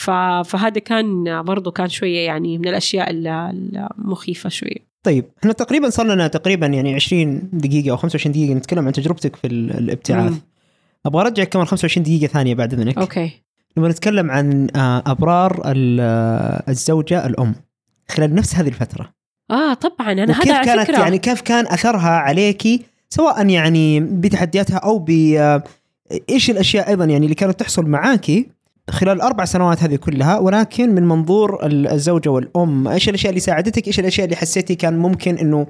ف... 0.00 0.10
فهذا 0.44 0.78
كان 0.80 1.42
برضو 1.42 1.70
كان 1.70 1.88
شوية 1.88 2.18
يعني 2.26 2.58
من 2.58 2.68
الأشياء 2.68 3.10
ال- 3.10 3.26
المخيفة 3.98 4.48
شوية. 4.48 4.94
طيب 5.02 5.24
إحنا 5.40 5.52
تقريبا 5.52 5.90
صار 5.90 6.06
لنا 6.06 6.26
تقريبا 6.28 6.66
يعني 6.66 6.94
20 6.94 7.50
دقيقة 7.52 7.90
أو 7.90 7.96
25 7.96 8.32
دقيقة 8.32 8.54
نتكلم 8.54 8.86
عن 8.86 8.92
تجربتك 8.92 9.36
في 9.36 9.46
ال- 9.46 9.70
الابتعاث. 9.78 10.32
مم. 10.32 10.40
أبغى 11.06 11.22
ارجع 11.22 11.44
كمان 11.44 11.66
25 11.66 12.04
دقيقة 12.04 12.26
ثانية 12.26 12.54
بعد 12.54 12.72
إذنك. 12.74 12.98
أوكي. 12.98 13.30
نبغى 13.78 13.90
نتكلم 13.90 14.30
عن 14.30 14.68
آه، 14.76 15.02
أبرار 15.06 15.62
ال- 15.66 16.00
الزوجة 16.68 17.26
الأم. 17.26 17.54
خلال 18.10 18.34
نفس 18.34 18.54
هذه 18.54 18.68
الفترة 18.68 19.12
آه 19.50 19.74
طبعا 19.74 20.12
وكيف 20.22 20.36
هذا 20.40 20.54
على 20.54 20.64
كانت 20.66 20.80
فكرة. 20.90 20.98
يعني 21.00 21.18
كيف 21.18 21.40
كان 21.40 21.66
أثرها 21.66 22.10
عليكي 22.10 22.82
سواء 23.10 23.48
يعني 23.48 24.00
بتحدياتها 24.00 24.76
أو 24.76 24.98
ب 24.98 25.10
آه، 25.10 25.62
إيش 26.30 26.50
الأشياء 26.50 26.88
أيضا 26.88 27.04
يعني 27.04 27.24
اللي 27.24 27.34
كانت 27.34 27.60
تحصل 27.60 27.86
معاكي 27.86 28.48
خلال 28.90 29.16
الاربع 29.16 29.44
سنوات 29.44 29.82
هذه 29.82 29.96
كلها 29.96 30.38
ولكن 30.38 30.94
من 30.94 31.02
منظور 31.08 31.66
ال- 31.66 31.86
الزوجة 31.88 32.28
والأم 32.28 32.88
إيش 32.88 33.08
الأشياء 33.08 33.30
اللي 33.30 33.40
ساعدتك؟ 33.40 33.86
إيش 33.86 34.00
الأشياء 34.00 34.24
اللي 34.24 34.36
حسيتي 34.36 34.74
كان 34.74 34.98
ممكن 34.98 35.38
إنه 35.38 35.66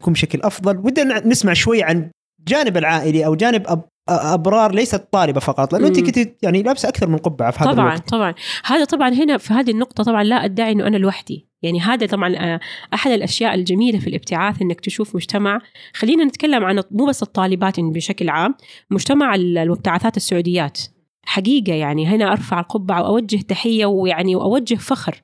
يكون 0.00 0.12
بشكل 0.12 0.40
أفضل؟ 0.42 0.76
ودنا 0.78 1.26
نسمع 1.26 1.52
شوي 1.52 1.82
عن 1.82 2.10
جانب 2.48 2.76
العائلي 2.76 3.26
أو 3.26 3.34
جانب 3.34 3.62
أب 3.66 3.82
أبرار 4.08 4.74
ليست 4.74 5.04
طالبة 5.12 5.40
فقط 5.40 5.72
لأنه 5.72 5.86
أنت. 5.86 6.00
كنت 6.00 6.28
يعني 6.42 6.62
لابسة 6.62 6.88
أكثر 6.88 7.06
من 7.08 7.16
قبعة 7.18 7.50
في 7.50 7.58
هذا 7.64 7.72
طبعا 7.72 7.86
الوقت. 7.88 8.08
طبعا. 8.08 8.34
هذا 8.64 8.84
طبعا 8.84 9.08
هنا 9.08 9.38
في 9.38 9.54
هذه 9.54 9.70
النقطة 9.70 10.04
طبعا 10.04 10.24
لا 10.24 10.44
أدعي 10.44 10.72
أنه 10.72 10.86
أنا 10.86 10.96
لوحدي. 10.96 11.46
يعني 11.62 11.80
هذا 11.80 12.06
طبعا 12.06 12.34
آه، 12.36 12.60
أحد 12.94 13.10
الأشياء 13.10 13.54
الجميلة 13.54 13.98
في 13.98 14.06
الابتعاث 14.06 14.62
أنك 14.62 14.80
تشوف 14.80 15.16
مجتمع. 15.16 15.60
خلينا 15.94 16.24
نتكلم 16.24 16.64
عن 16.64 16.82
مو 16.90 17.06
بس 17.06 17.22
الطالبات 17.22 17.80
بشكل 17.80 18.28
عام 18.28 18.54
مجتمع 18.90 19.34
ال- 19.34 19.58
المبتعثات 19.58 20.16
السعوديات. 20.16 20.80
حقيقة 21.24 21.72
يعني 21.74 22.06
هنا 22.06 22.32
أرفع 22.32 22.60
القبعة 22.60 23.02
وأوجه 23.02 23.36
تحية 23.42 23.86
ويعني 23.86 24.36
وأوجه 24.36 24.74
فخر 24.74 25.22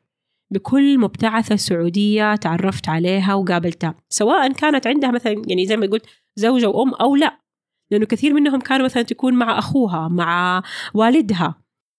بكل 0.50 0.98
مبتعثة 0.98 1.56
سعودية 1.56 2.34
تعرفت 2.36 2.88
عليها 2.88 3.34
وقابلتها 3.34 3.94
سواء 4.08 4.52
كانت 4.52 4.86
عندها 4.86 5.10
مثلا 5.10 5.42
يعني 5.46 5.66
زي 5.66 5.76
ما 5.76 5.86
قلت 5.86 6.06
زوجة 6.36 6.68
وأم 6.68 6.94
أو 6.94 7.16
لا. 7.16 7.38
لأنه 7.90 8.06
كثير 8.06 8.34
منهم 8.34 8.60
كانوا 8.60 8.84
مثلا 8.84 9.02
تكون 9.02 9.34
مع 9.34 9.58
أخوها 9.58 10.08
مع 10.08 10.62
والدها. 10.94 11.54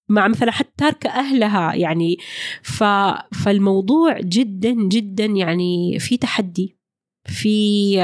مع 0.09 0.27
مثلا 0.27 0.51
حتى 0.51 0.71
تاركة 0.77 1.09
أهلها 1.09 1.73
يعني 1.75 2.17
ف... 2.63 2.83
فالموضوع 3.43 4.19
جدا 4.19 4.71
جدا 4.71 5.25
يعني 5.25 5.99
في 5.99 6.17
تحدي 6.17 6.77
في 7.25 7.95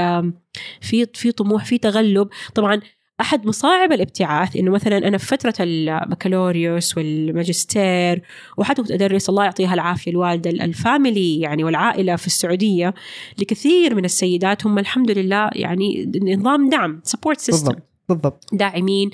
في 0.82 1.06
في 1.14 1.32
طموح 1.32 1.66
في 1.66 1.78
تغلب. 1.78 2.30
طبعا 2.56 2.82
أحد 3.22 3.47
مصاعب 3.47 3.91
الابتعاث 3.91 4.56
إنه 4.56 4.72
مثلا 4.72 4.97
أنا 4.97 5.18
في 5.18 5.26
فترة 5.26 5.53
البكالوريوس 5.60 6.97
والماجستير 6.97 8.22
وحتى 8.58 8.82
كنت 8.82 8.91
ادرس 8.91 9.30
الله 9.30 9.43
يعطيها 9.43 9.74
العافية 9.74 10.12
الوالدة 10.12 10.49
ال 10.49 10.62
family 10.62 11.39
يعني 11.39 11.64
والعائلة 11.64 12.16
في 12.16 12.28
السعودية 12.28 12.93
لكثير 13.39 13.95
من 13.95 14.06
السيدات 14.06 14.66
هم 14.66 14.80
الحمد 14.80 15.12
لله 15.12 15.49
يعني 15.53 16.12
نظام 16.22 16.70
دعم 16.70 17.01
support 17.03 17.39
system 17.39 17.76
بالضبط. 18.10 18.43
داعمين. 18.53 19.10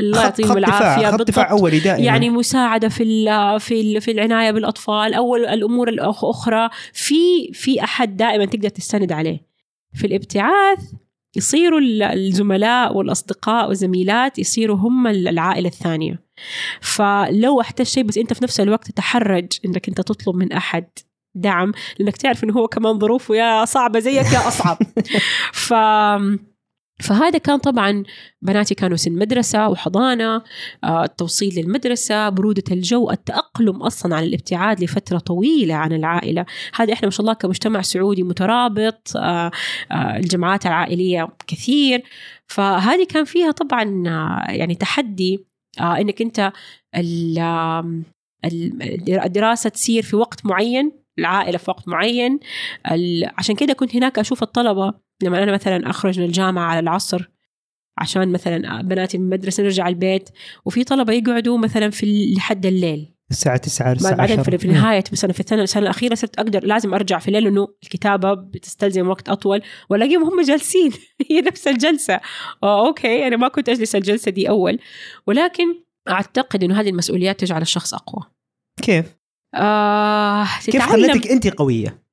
الله 0.00 0.22
يعطيهم 0.22 0.58
العافية 0.58 1.10
خط 1.10 1.22
دفاع. 1.22 1.50
أولي 1.50 1.78
دائما. 1.78 2.04
يعني 2.06 2.30
مساعدة 2.30 2.88
في 2.88 3.02
ال 3.02 3.60
في 3.60 3.80
ال 3.80 4.00
في 4.00 4.10
العناية 4.10 4.50
بالأطفال 4.50 5.14
أو 5.14 5.36
الأمور 5.36 5.88
الاخرى 5.88 6.68
في 6.92 7.52
في 7.52 7.84
أحد 7.84 8.16
دائما 8.16 8.44
تقدر 8.44 8.68
تستند 8.68 9.12
عليه. 9.12 9.40
في 9.94 10.06
الابتعاث 10.06 10.78
يصيروا 11.36 11.80
ال- 11.80 12.02
الزملاء 12.02 12.96
والأصدقاء 12.96 13.68
والزميلات 13.68 14.38
يصيروا 14.38 14.76
هم 14.76 15.06
ال- 15.06 15.28
العائلة 15.28 15.68
الثانية. 15.68 16.24
فلو 16.80 17.60
احتجت 17.60 17.88
شيء 17.88 18.02
بس 18.04 18.18
أنت 18.18 18.32
في 18.32 18.44
نفس 18.44 18.60
الوقت 18.60 18.90
تتحرج 18.90 19.46
إنك 19.64 19.88
أنت 19.88 20.00
تطلب 20.00 20.36
من 20.36 20.52
أحد 20.52 20.84
دعم 21.34 21.72
لأنك 21.98 22.16
تعرف 22.16 22.44
إنه 22.44 22.52
هو 22.54 22.68
كمان 22.68 22.98
ظروفه 22.98 23.34
يا 23.36 23.64
صعبة 23.64 23.98
زيك 24.00 24.32
يا 24.32 24.48
أصعب. 24.48 24.78
ف 25.66 25.74
فهذا 27.00 27.38
كان 27.38 27.58
طبعا 27.58 28.02
بناتي 28.42 28.74
كانوا 28.74 28.96
سن 28.96 29.12
مدرسة 29.12 29.68
وحضانة 29.68 30.42
آه، 30.84 31.04
التوصيل 31.04 31.54
للمدرسة 31.60 32.28
برودة 32.28 32.62
الجو 32.70 33.10
التأقلم 33.10 33.82
أصلا 33.82 34.16
على 34.16 34.26
الابتعاد 34.26 34.82
لفترة 34.84 35.18
طويلة 35.18 35.74
عن 35.74 35.92
العائلة. 35.92 36.46
هذا 36.74 36.92
إحنا 36.92 37.06
ما 37.06 37.10
شاء 37.10 37.20
الله 37.20 37.32
كمجتمع 37.32 37.80
سعودي 37.82 38.22
مترابط 38.22 39.12
آه، 39.16 39.50
آه، 39.92 40.16
الجماعات 40.16 40.66
العائلية 40.66 41.28
كثير. 41.46 42.02
فهذه 42.46 43.06
كان 43.06 43.24
فيها 43.24 43.50
طبعا 43.50 43.82
يعني 44.48 44.74
تحدي 44.74 45.44
آم، 47.38 48.04
ال- 48.44 49.20
الدراسة 49.24 49.70
تصير 49.70 50.02
في 50.02 50.16
وقت 50.16 50.46
معين. 50.46 51.03
العائلة 51.18 51.58
في 51.58 51.70
وقت 51.70 51.88
معين. 51.88 52.40
ال- 52.92 53.30
عشان 53.38 53.54
كده 53.56 53.72
كنت 53.72 53.96
هناك 53.96 54.18
أشوف 54.18 54.42
الطلبة. 54.42 54.94
لما 55.22 55.42
أنا 55.42 55.52
مثلا 55.52 55.90
أخرج 55.90 56.20
من 56.20 56.26
الجامعة 56.26 56.64
على 56.64 56.80
العصر 56.80 57.30
عشان 57.98 58.28
مثلا 58.32 58.82
بناتي 58.82 59.18
من 59.18 59.24
المدرسة 59.24 59.62
نرجع 59.62 59.88
البيت 59.88 60.28
وفي 60.64 60.84
طلبة 60.84 61.12
يقعدوا 61.12 61.58
مثلا 61.58 61.90
في 61.90 62.34
لحد 62.36 62.66
الليل. 62.66 63.14
الساعة 63.30 63.56
9 63.56 63.92
الساعة 63.92 64.14
بعدين 64.14 64.40
10 64.40 64.56
في 64.56 64.68
نهاية 64.68 65.04
مثلا 65.12 65.32
في 65.32 65.40
السنة 65.40 65.62
السنة 65.62 65.82
الأخيرة 65.82 66.14
صرت 66.14 66.38
أقدر 66.38 66.64
لازم 66.64 66.94
أرجع 66.94 67.18
في 67.18 67.28
الليل 67.28 67.46
انه 67.46 67.68
الكتابة 67.82 68.34
بتستلزم 68.34 69.08
وقت 69.08 69.28
أطول. 69.28 69.62
وألاقيهم 69.90 70.22
هم 70.24 70.40
جالسين 70.42 70.92
هي 71.30 71.40
نفس 71.40 71.68
الجلسة. 71.68 72.20
آه 72.62 72.86
أوكي 72.86 73.26
أنا 73.26 73.36
ما 73.36 73.48
كنت 73.48 73.68
أجلس 73.68 73.94
الجلسة 73.96 74.30
دي 74.30 74.48
أول. 74.48 74.78
ولكن 75.26 75.64
أعتقد 76.10 76.64
إنه 76.64 76.80
هذه 76.80 76.88
المسؤوليات 76.88 77.40
تجعل 77.40 77.62
الشخص 77.62 77.94
أقوى. 77.94 78.22
كيف؟ 78.82 79.16
آه 79.54 80.46
كيف 80.64 80.82
خلتك 80.82 81.26
انت 81.26 81.48
قوية؟ 81.48 82.04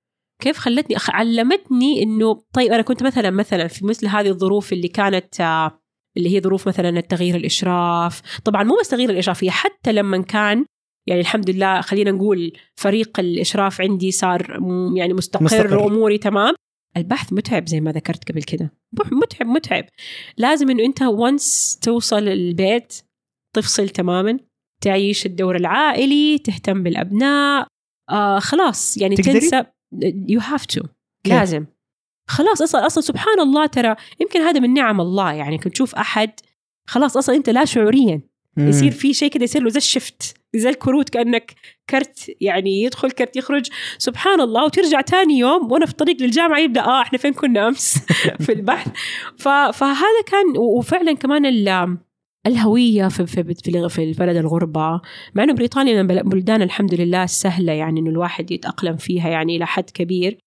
كيف 0.42 0.58
خلتني. 0.58 0.96
علمتني 1.10 2.04
إنه 2.04 2.44
طيب 2.54 2.72
أنا 2.72 2.82
كنت 2.82 3.04
مثلا 3.04 3.30
مثلا 3.30 3.68
في 3.68 3.86
مثل 3.86 4.08
هذه 4.08 4.28
الظروف 4.28 4.74
اللي 4.74 4.88
كانت 4.88 5.42
آه، 5.42 5.82
اللي 6.18 6.36
هي 6.36 6.42
ظروف 6.42 6.68
مثلا 6.68 6.90
التغيير 6.90 7.36
الإشراف 7.36 8.22
طبعا 8.46 8.64
مو 8.64 8.78
بس 8.82 8.90
تغيير 8.90 9.10
الإشراف 9.10 9.44
هي 9.44 9.52
حتى 9.52 9.92
لما 9.92 10.22
كان 10.22 10.66
يعني 11.08 11.22
الحمد 11.22 11.50
لله 11.50 11.82
خلينا 11.82 12.12
نقول 12.12 12.54
فريق 12.76 13.20
الإشراف 13.20 13.82
عندي 13.82 14.12
صار 14.12 14.60
يعني 14.96 15.14
مستقر, 15.14 15.44
مستقر. 15.44 15.78
وأموري 15.78 16.18
تمام 16.18 16.54
البحث 16.98 17.34
متعب 17.34 17.68
زي 17.68 17.82
ما 17.82 17.92
ذكرت 17.92 18.32
قبل 18.32 18.44
كده 18.44 18.74
متعب 19.12 19.48
متعب 19.48 19.86
لازم 20.38 20.70
إنه 20.70 20.86
أنت 20.86 21.02
once 21.02 21.80
توصل 21.82 22.28
البيت 22.28 22.94
تفصل 23.56 23.90
تماما 23.90 24.40
تعيش 24.82 25.26
الدور 25.26 25.56
العائلي 25.56 26.38
تهتم 26.38 26.84
بالأبناء 26.84 27.68
آه 28.10 28.40
خلاص 28.40 28.98
يعني 28.98 29.16
تقدري؟ 29.16 29.40
تنسى 29.40 29.64
you 30.30 30.40
have 30.40 30.66
to؟ 30.66 30.82
لازم 31.28 31.66
خلاص 32.28 32.62
أصلا 32.62 32.86
أصلا 32.86 33.04
سبحان 33.04 33.40
الله 33.40 33.66
ترى 33.66 33.96
يمكن 34.20 34.42
هذا 34.42 34.60
من 34.60 34.74
نعم 34.74 35.02
الله 35.02 35.34
يعني 35.34 35.58
كنت 35.58 35.74
تشوف 35.74 35.96
أحد 35.96 36.32
خلاص 36.88 37.18
أصلا 37.18 37.36
أنت 37.36 37.50
لا 37.50 37.66
شعوريا 37.66 38.22
مم. 38.58 38.70
يصير 38.70 38.92
في 38.92 39.14
شيء 39.14 39.30
كده 39.30 39.44
يصير 39.44 39.64
له 39.64 39.70
زي 39.70 39.78
الشفت 39.78 40.36
زي 40.56 40.70
الكروت 40.70 41.10
كأنك 41.10 41.54
كرت 41.90 42.32
يعني 42.42 42.84
يدخل 42.84 43.12
كرت 43.12 43.36
يخرج 43.36 43.70
سبحان 43.98 44.42
الله 44.42 44.66
وترجع 44.66 45.02
تاني 45.02 45.38
يوم 45.38 45.72
وأنا 45.72 45.86
في 45.86 45.92
الطريق 45.92 46.22
للجامعة 46.22 46.60
يبدأ 46.60 46.82
آه 46.82 47.02
إحنا 47.02 47.18
فين 47.18 47.34
كنا 47.34 47.68
أمس 47.68 47.98
في 48.46 48.52
البحث 48.52 48.88
فهذا 49.74 50.22
كان 50.26 50.58
وفعلا 50.58 51.14
كمان 51.14 51.46
ال- 52.48 52.52
الهوية 52.52 53.08
في 53.08 53.26
في 53.26 53.44
في 53.44 53.90
في 53.90 54.04
البلد 54.04 54.36
الغربة. 54.38 55.02
مع 55.36 55.44
إنه 55.44 55.54
بريطانيا 55.54 56.04
من 56.04 56.12
البلدان 56.12 56.62
الحمد 56.62 56.94
لله 56.94 57.26
سهلة 57.26 57.74
يعني 57.74 58.00
إنه 58.00 58.10
الواحد 58.10 58.52
يتأقلم 58.52 58.98
فيها 58.98 59.30
يعني 59.30 59.56
إلى 59.56 59.66
حد 59.68 59.90
كبير. 59.90 60.38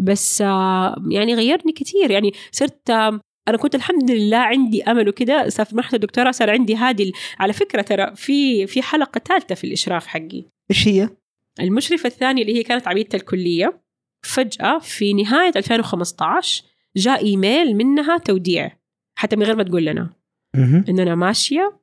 بس 0.00 0.42
آه، 0.42 0.96
يعني 1.10 1.34
غيرني 1.34 1.72
كثير 1.72 2.10
يعني 2.10 2.32
صرت 2.52 2.90
آه، 2.90 3.20
أنا 3.48 3.56
كنت 3.56 3.74
الحمد 3.74 4.10
لله 4.10 4.36
عندي 4.36 4.82
أمل 4.82 5.08
وكذا 5.08 5.48
صار 5.48 5.66
في 5.66 5.76
مرحلة 5.76 5.94
الدكتوراه 5.94 6.30
صار 6.30 6.50
عندي 6.50 6.76
هذه 6.76 7.12
على 7.38 7.52
فكرة 7.52 7.82
ترى 7.82 8.16
في 8.16 8.66
في 8.66 8.82
حلقة 8.82 9.18
ثالثة 9.18 9.54
في 9.54 9.64
الإشراف 9.64 10.06
حقي. 10.06 10.44
إيش 10.70 10.88
هي؟ 10.88 11.08
المشرفة 11.60 12.06
الثانية 12.06 12.42
اللي 12.42 12.56
هي 12.56 12.62
كانت 12.62 12.88
عميده 12.88 13.18
الكلية. 13.18 13.80
فجأة 14.26 14.78
في 14.78 15.12
نهاية 15.12 15.52
2015 15.56 16.64
جاء 16.96 17.24
إيميل 17.24 17.76
منها 17.76 18.18
توديع. 18.18 18.76
حتى 19.18 19.36
من 19.36 19.42
غير 19.42 19.56
ما 19.56 19.62
تقول 19.62 19.84
لنا. 19.84 20.10
إن 20.54 20.98
أنا 21.00 21.14
ماشية. 21.14 21.80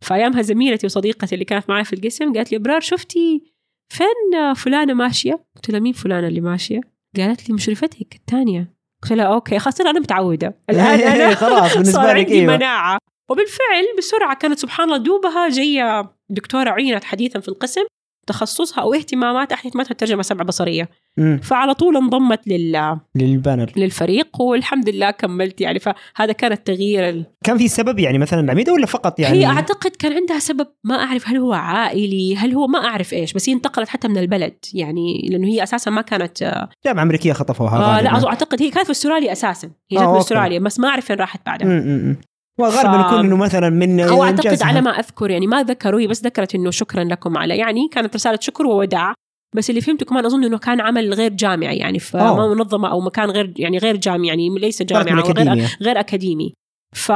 فايامها 0.00 0.42
زميلتي 0.42 0.86
وصديقتي 0.86 1.34
اللي 1.34 1.44
كانت 1.44 1.68
معي 1.70 1.84
في 1.84 1.92
القسم 1.92 2.32
قالت 2.32 2.52
لي 2.52 2.58
أبرار 2.58 2.80
شفتي 2.80 3.42
فين 3.88 4.54
فلانة 4.56 4.94
ماشية؟ 4.94 5.44
قلت 5.56 5.70
لها 5.70 5.80
مين 5.80 5.92
فلانة 5.92 6.28
اللي 6.28 6.40
ماشية؟ 6.40 6.80
قالت 7.16 7.48
لي 7.48 7.54
مشرفتك 7.54 8.14
الثانية. 8.14 8.74
قلت 9.02 9.12
لها 9.12 9.24
أوكي 9.24 9.58
خلاص 9.58 9.80
أنا 9.80 10.00
متعودة. 10.00 10.58
الآن 10.70 11.00
أنا 11.00 11.34
خلاص 11.34 11.72
بالنسبة 11.74 11.92
صار 11.92 12.16
لك 12.16 12.16
عندي 12.18 12.40
أيوه. 12.40 12.56
مناعة. 12.56 12.98
وبالفعل 13.30 13.84
بسرعة 13.98 14.36
كانت 14.36 14.58
سبحان 14.58 14.86
الله 14.86 14.96
دوبها 14.96 15.48
جاية 15.48 16.14
دكتورة 16.28 16.70
عينت 16.70 17.04
حديثا 17.04 17.40
في 17.40 17.48
القسم 17.48 17.82
تخصصها 18.26 18.82
أو 18.82 18.94
اهتمامات 18.94 19.52
اهتماماتها 19.52 19.90
الترجمة 19.90 20.22
السمع 20.22 20.44
بصرية. 20.44 20.88
مم. 21.18 21.40
فعلى 21.42 21.74
طول 21.74 21.96
انضمت 21.96 22.40
لل... 22.48 22.98
للبانر 23.14 23.72
للفريق 23.76 24.40
والحمد 24.40 24.88
لله 24.88 25.10
كملت 25.10 25.60
يعني 25.60 25.78
فهذا 25.78 26.32
كان 26.38 26.52
التغيير 26.52 27.08
ال... 27.08 27.26
كان 27.44 27.58
في 27.58 27.68
سبب 27.68 27.98
يعني 27.98 28.18
مثلا 28.18 28.40
العميده 28.40 28.72
ولا 28.72 28.86
فقط 28.86 29.20
يعني 29.20 29.38
هي 29.38 29.46
أعتقد 29.46 29.90
كان 29.90 30.12
عندها 30.12 30.38
سبب 30.38 30.66
ما 30.84 30.94
أعرف 30.94 31.28
هل 31.28 31.36
هو 31.36 31.52
عائلي 31.52 32.36
هل 32.36 32.52
هو 32.54 32.66
ما 32.66 32.78
أعرف 32.78 33.12
إيش 33.12 33.32
بس 33.32 33.48
هي 33.48 33.54
انتقلت 33.54 33.88
حتى 33.88 34.08
من 34.08 34.18
البلد 34.18 34.54
يعني 34.74 35.28
لأنه 35.30 35.46
هي 35.48 35.62
أساسا 35.62 35.90
ما 35.90 36.00
كانت 36.02 36.42
آه 36.42 36.68
جامعه 36.86 37.02
أمريكية 37.02 37.32
خطفوها 37.32 37.78
لا 37.78 37.96
غالباً. 37.96 38.20
أظن- 38.20 38.26
أعتقد 38.26 38.62
هي 38.62 38.70
كانت 38.70 38.86
في 38.86 38.92
أستراليا 38.92 39.32
أساسا 39.32 39.68
هي 39.92 39.98
آه، 39.98 40.00
جت 40.00 40.06
من 40.06 40.08
أوكي. 40.08 40.20
أستراليا 40.20 40.58
بس 40.58 40.80
ما 40.80 40.88
أعرف 40.88 41.04
فين 41.04 41.16
راحت 41.16 41.40
بعدها 41.46 41.68
مم،. 41.68 42.16
وغالبا 42.60 43.02
ف- 43.02 43.06
يكون 43.06 43.18
إنه 43.26 43.36
مثلا 43.36 43.70
من 43.70 44.00
أو 44.00 44.24
أعتقد. 44.24 44.62
على 44.62 44.80
ما 44.80 44.90
أذكر 44.90 45.30
يعني 45.30 45.46
ما 45.46 45.62
ذكروا 45.62 46.00
هي 46.00 46.06
بس 46.06 46.24
ذكرت 46.24 46.54
إنه 46.54 46.70
شكرا 46.70 47.04
لكم 47.04 47.38
على 47.38 47.56
يعني 47.58 47.88
كانت 47.92 48.14
رسالة 48.14 48.38
شكر 48.40 48.66
ووداع 48.66 49.14
بس 49.56 49.70
اللي 49.70 49.80
فهمته 49.80 50.06
كمان 50.06 50.24
أظن 50.24 50.44
إنه 50.44 50.58
كان 50.58 50.80
عمل 50.80 51.14
غير 51.14 51.32
جامعي 51.32 51.76
يعني 51.76 51.98
في 51.98 52.18
أوه. 52.18 52.54
منظمة 52.54 52.90
أو 52.90 53.00
مكان 53.00 53.30
غير 53.30 53.54
يعني 53.56 53.78
غير 53.78 53.96
جامعي 53.96 54.28
يعني 54.28 54.48
ليس 54.58 54.82
جامعة 54.82 55.02
الأكاديمية. 55.02 55.68
غير 55.82 56.00
أكاديمي. 56.00 56.52
ف... 56.94 57.12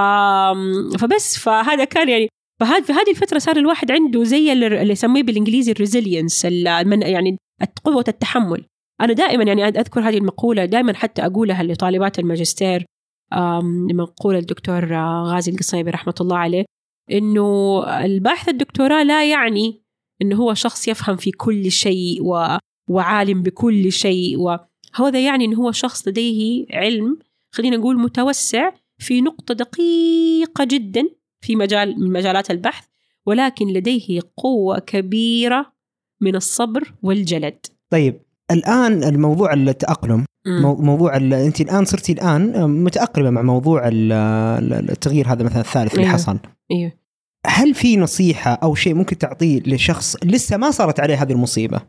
فبس 0.99 1.39
فهذا 1.39 1.85
كان 1.85 2.09
يعني 2.09 2.29
فهذا 2.61 2.81
في 2.81 2.93
هذه 2.93 3.11
الفترة 3.11 3.39
صار 3.39 3.57
الواحد 3.57 3.91
عنده 3.91 4.25
زي 4.25 4.53
اللي 4.53 4.93
يسميه 4.93 5.23
بالإنجليزي 5.23 5.73
ال 5.73 5.79
resilience 5.79 6.45
يعني 6.45 7.37
قوة 7.85 8.05
التحمل. 8.09 8.65
أنا 9.01 9.13
دائما 9.13 9.45
يعني 9.45 9.65
أذكر 9.65 10.01
هذه 10.01 10.19
المقولة 10.19 10.65
دائما 10.65 10.95
حتى 10.95 11.27
أقولها 11.27 11.63
لطالبات 11.63 12.19
الماجستير 12.19 12.85
مقوله 13.95 14.39
الدكتور 14.39 14.97
آه، 14.97 15.25
غازي 15.27 15.53
القصيبي 15.53 15.91
رحمة 15.91 16.15
الله 16.21 16.37
عليه 16.37 16.65
إنه 17.13 17.83
الباحث 18.05 18.49
الدكتوراه 18.49 19.03
لا 19.03 19.31
يعني 19.31 19.83
إنه 20.23 20.37
هو 20.37 20.55
شخص 20.55 20.89
يفهم 20.89 21.17
في 21.17 21.31
كل 21.31 21.71
شيء 21.71 22.23
و... 22.23 22.59
وعالم 22.91 23.43
بكل 23.43 23.93
شيء 23.93 24.37
وهذا 24.39 25.25
يعني 25.25 25.45
إنه 25.45 25.57
هو 25.57 25.73
شخص 25.73 26.09
لديه 26.09 26.67
علم 26.73 27.19
خلينا 27.53 27.77
نقول 27.77 27.99
متوسع 28.01 28.71
في 28.99 29.21
نقطة 29.21 29.55
دقيقة 29.55 30.65
جدا 30.65 31.09
في 31.41 31.57
مجال 31.57 32.01
من 32.01 32.13
مجالات 32.13 32.51
البحث 32.51 32.85
ولكن 33.27 33.67
لديه 33.69 34.21
قوة 34.37 34.79
كبيرة 34.79 35.73
من 36.21 36.37
الصبر 36.37 36.93
والجلد 37.03 37.67
طيب 37.91 38.21
الآن 38.51 39.05
الموضوع. 40.47 40.63
مو- 40.63 40.77
موضوع 40.77 41.17
ال- 41.17 41.35
أنت 41.35 41.61
الآن 41.61 41.85
صرتي 41.85 42.13
الآن 42.13 42.71
متأقلمة 42.85 43.31
مع 43.31 43.43
موضوع 43.43 43.89
ال- 43.89 44.13
ال- 44.13 44.91
التغيير 44.91 45.33
هذا 45.33 45.45
مثلا 45.45 45.61
الثالث 45.61 45.93
اللي 45.95 46.03
أيوه. 46.05 46.15
حصل 46.15 46.39
أيوه 46.73 46.93
هل 47.47 47.75
في 47.75 47.97
نصيحة 47.97 48.51
أو 48.53 48.75
شيء 48.75 48.95
ممكن 48.95 49.19
تعطيه 49.19 49.61
لشخص 49.67 50.17
لسه 50.25 50.57
ما 50.57 50.71
صارت 50.71 51.01
عليه 51.01 51.23
هذه 51.23 51.33
المصيبة. 51.33 51.81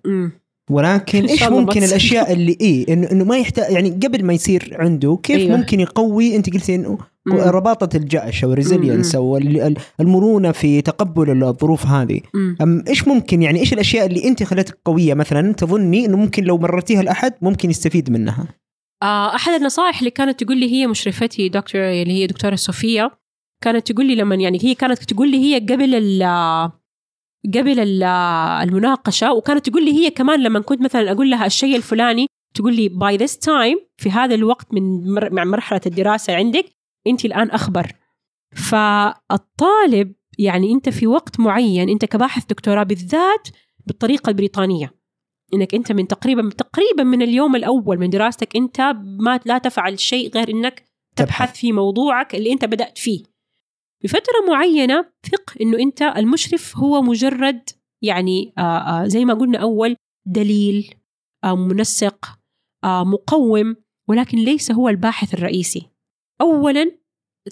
ولكن 0.71 1.25
إيش 1.25 1.43
ممكن 1.43 1.79
تصير. 1.79 1.83
الأشياء 1.89 2.33
اللي 2.33 2.57
إيه 2.61 2.93
انه 2.93 3.11
إنه 3.11 3.23
ما 3.25 3.37
يحتاج 3.37 3.71
يعني 3.73 3.89
قبل 3.89 4.25
ما 4.25 4.33
يصير 4.33 4.75
عنده 4.79 5.19
كيف 5.23 5.37
أيوه. 5.37 5.57
ممكن 5.57 5.79
يقوي 5.79 6.35
أنت 6.35 6.53
قلتي 6.53 6.75
إنه. 6.75 6.97
رباطة 7.29 7.97
الجأش 7.97 8.43
أو 8.43 8.51
ال 8.51 8.57
resilience. 8.57 9.15
أو 9.15 9.37
ال- 9.37 9.61
ال- 9.61 9.77
المرونة 9.99 10.51
في 10.51 10.81
تقبل 10.81 11.43
الظروف 11.43 11.85
هذه. 11.85 12.21
أم 12.61 12.83
إيش 12.87 13.07
ممكن 13.07 13.41
يعني 13.41 13.59
إيش 13.59 13.73
الأشياء 13.73 14.05
اللي 14.05 14.23
أنت 14.27 14.43
خلتك 14.43 14.77
قوية 14.85 15.13
مثلا 15.13 15.53
تظني 15.53 16.05
إنه 16.05 16.17
ممكن 16.17 16.43
لو 16.43 16.57
مررتيها 16.57 17.03
لأحد 17.03 17.33
ممكن 17.41 17.69
يستفيد 17.69 18.09
منها 18.09 18.47
آه، 19.03 19.35
أحد 19.35 19.53
النصائح 19.53 19.99
اللي 19.99 20.11
كانت 20.11 20.43
تقول 20.43 20.57
لي 20.57 20.71
هي 20.71 20.87
مشرفتي 20.87 21.49
دكتور 21.49 21.81
اللي 21.81 22.13
هي 22.13 22.27
دكتورة 22.27 22.55
صوفيا 22.55 23.11
كانت 23.61 23.91
تقول 23.91 24.05
لي 24.05 24.15
لما 24.15 24.35
يعني 24.35 24.57
هي 24.61 24.75
كانت 24.75 25.03
تقول 25.03 25.31
لي 25.31 25.37
هي 25.37 25.59
قبل 25.59 25.95
ال 25.95 26.23
قبل 27.55 27.79
ال- 27.79 28.03
المناقشة 28.63 29.33
وكانت 29.33 29.69
تقول 29.69 29.85
لي 29.85 29.91
هي 29.93 30.09
كمان 30.09 30.43
لما 30.43 30.59
كنت 30.59 30.81
مثلا 30.81 31.11
أقول 31.11 31.29
لها 31.29 31.45
الشيء 31.45 31.75
الفلاني 31.75 32.25
تقول 32.55 32.75
لي 32.75 32.89
by 32.89 33.17
this 33.17 33.37
time 33.37 33.77
في 33.97 34.11
هذا 34.11 34.35
الوقت 34.35 34.73
من 34.73 35.09
مع 35.33 35.43
مرحلة 35.43 35.81
الدراسة 35.85 36.35
عندك 36.35 36.65
أنت 37.07 37.25
الآن 37.25 37.49
expert. 37.49 37.91
فالطالب 38.55 40.13
يعني 40.37 40.71
أنت 40.71 40.89
في 40.89 41.07
وقت 41.07 41.39
معين 41.39 41.89
أنت 41.89 42.05
كباحث 42.05 42.45
دكتوراه 42.45 42.83
بالذات 42.83 43.47
بالطريقة 43.87 44.29
البريطانية. 44.29 44.93
إنك 45.53 45.75
أنت 45.75 45.91
من 45.91 46.07
تقريبا 46.07 46.49
تقريبا 46.49 47.03
من 47.03 47.21
اليوم 47.21 47.55
الأول 47.55 47.97
من 47.97 48.09
دراستك 48.09 48.55
أنت 48.55 48.81
ما 49.19 49.39
لا 49.45 49.57
تفعل 49.57 49.99
شيء 49.99 50.31
غير 50.33 50.49
إنك 50.49 50.83
تبحث 51.15 51.55
في 51.59 51.71
موضوعك 51.71 52.35
اللي 52.35 52.51
أنت 52.53 52.65
بدأت 52.65 52.97
فيه. 52.97 53.23
بفترة 54.03 54.45
معينة 54.47 55.05
ثق 55.31 55.53
إنه 55.61 55.79
أنت 55.79 56.01
المشرف 56.01 56.77
هو 56.77 57.01
مجرد 57.01 57.69
يعني 58.01 58.53
آه 58.57 58.61
آه 58.61 59.07
زي 59.07 59.25
ما 59.25 59.33
قلنا 59.33 59.57
أول 59.57 59.95
دليل 60.27 60.93
آه 61.43 61.55
منسق 61.55 62.25
مقوم 62.85 63.75
ولكن 64.07 64.37
ليس 64.37 64.71
هو 64.71 64.89
الباحث 64.89 65.33
الرئيسي. 65.33 65.89
اولا 66.41 66.91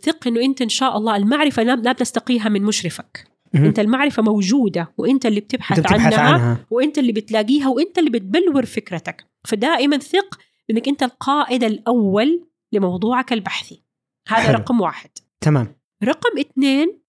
ثق 0.02 0.28
إنه 0.28 0.42
أنت 0.42 0.62
إن 0.62 0.70
شاء 0.70 0.98
الله 0.98 1.16
المعرفة 1.16 1.64
لا 1.64 1.94
تستقيها 1.94 2.50
من 2.50 2.64
مشرفك. 2.64 3.28
أنت 3.56 3.80
المعرفة 3.80 4.24
موجودة 4.24 4.94
وأنت 4.98 5.26
اللي 5.26 5.40
بتبحث, 5.40 5.80
بتبحث 5.80 6.14
عنها, 6.14 6.20
عنها. 6.20 6.66
وأنت 6.72 6.98
اللي 6.98 7.12
بتلاقيها 7.12 7.68
وأنت 7.68 7.98
اللي 7.98 8.10
بتبلور 8.10 8.66
فكرتك. 8.66 9.26
فدائما 9.48 9.98
ثق 9.98 10.40
إنك 10.70 10.88
أنت 10.88 11.04
القائد 11.04 11.64
الأول 11.64 12.48
لموضوعك 12.72 13.34
البحثي. 13.34 13.84
هذا 14.28 14.42
حلو. 14.42 14.58
رقم 14.58 14.82
واحد. 14.82 15.10
تمام. 15.42 15.77
رقم 16.04 16.40
اثنين 16.40 17.02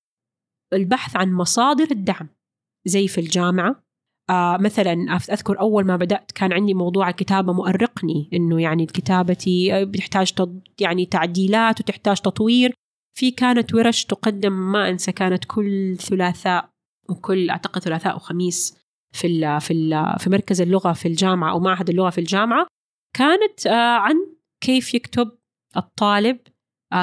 البحث 0.72 1.16
عن 1.16 1.32
مصادر 1.32 1.91
الدعم 1.91 2.28
زي 2.86 3.09
في 3.09 3.20
الجامعة. 3.20 3.84
آه 4.30 4.57
مثلا 4.57 4.93
أذكر 5.16 5.61
أول 5.61 5.84
ما 5.84 5.97
بدأت 5.97 6.32
كان 6.32 6.53
عندي 6.53 6.74
موضوع 6.74 7.09
الكتابه 7.09 7.53
مؤرقني 7.53 8.30
إنه 8.32 8.62
يعني 8.62 8.86
كتابتي 8.86 9.84
بتحتاج 9.84 10.32
يعني 10.80 11.07
تعديلات 11.07 11.80
وتحتاج 11.80 12.20
تطوير. 12.20 12.74
في 13.18 13.30
كانت 13.30 13.74
ورش 13.74 14.05
تقدم 14.05 14.53
ما 14.53 14.89
أنسى 14.89 15.12
كانت 15.12 15.45
كل 15.45 15.97
ثلاثاء 15.97 16.70
وكل 17.09 17.51
أعتقد 17.51 17.82
ثلاثاء 17.82 18.16
وخميس 18.16 18.78
في 19.12 19.26
ال 19.26 19.61
في 19.61 19.72
ال 19.72 20.18
في 20.18 20.30
مركز 20.30 20.61
اللغة 20.61 20.93
في 20.93 21.09
الجامعة 21.09 21.51
أو 21.51 21.61
معهد 21.61 21.91
اللغة 21.91 22.11
في 22.11 22.18
الجامعة. 22.18 22.66
كانت 23.16 23.66
آه 23.66 23.97
عن 23.97 24.14
كيف 24.61 24.95
يكتب 24.95 25.30
الطالب 25.76 26.39
آه 26.39 26.57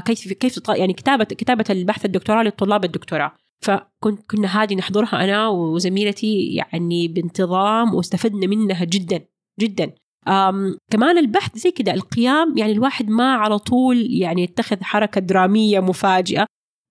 كيف 0.06 0.34
كيف 0.34 0.60
يعني 0.70 0.94
كتابه 0.94 1.24
كتابة 1.24 1.66
البحث 1.70 2.06
الدكتوراه 2.06 2.44
للطلاب 2.44 2.86
الدكتوراه. 2.86 3.32
فكنت 3.64 4.32
كنا 4.32 4.48
هذه 4.48 4.76
نحضرها 4.76 5.24
أنا 5.24 5.48
وزميلتي 5.48 6.56
يعني 6.56 7.08
بانتظام 7.08 7.96
واستفدنا 7.96 8.48
منها 8.48 8.84
جدا 8.84 9.26
جدا. 9.60 9.92
أم 10.28 10.78
كمان 10.92 11.18
البحث 11.18 11.58
زي 11.58 11.72
كده 11.72 11.94
القيام 11.94 12.58
يعني 12.58 12.72
الواحد 12.72 13.10
ما 13.10 13.34
على 13.34 13.60
طول 13.60 14.12
يعني 14.12 14.44
يتخذ 14.44 14.84
حركة 14.84 15.22
درامية 15.22 15.80
مفاجئة. 15.80 16.46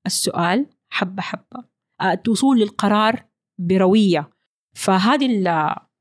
السؤال 0.06 0.66
حبة 0.92 1.22
حبة. 1.22 1.64
الوصول 2.02 2.60
للقرار 2.60 3.24
بروية. 3.60 4.30
فهذه 4.76 5.26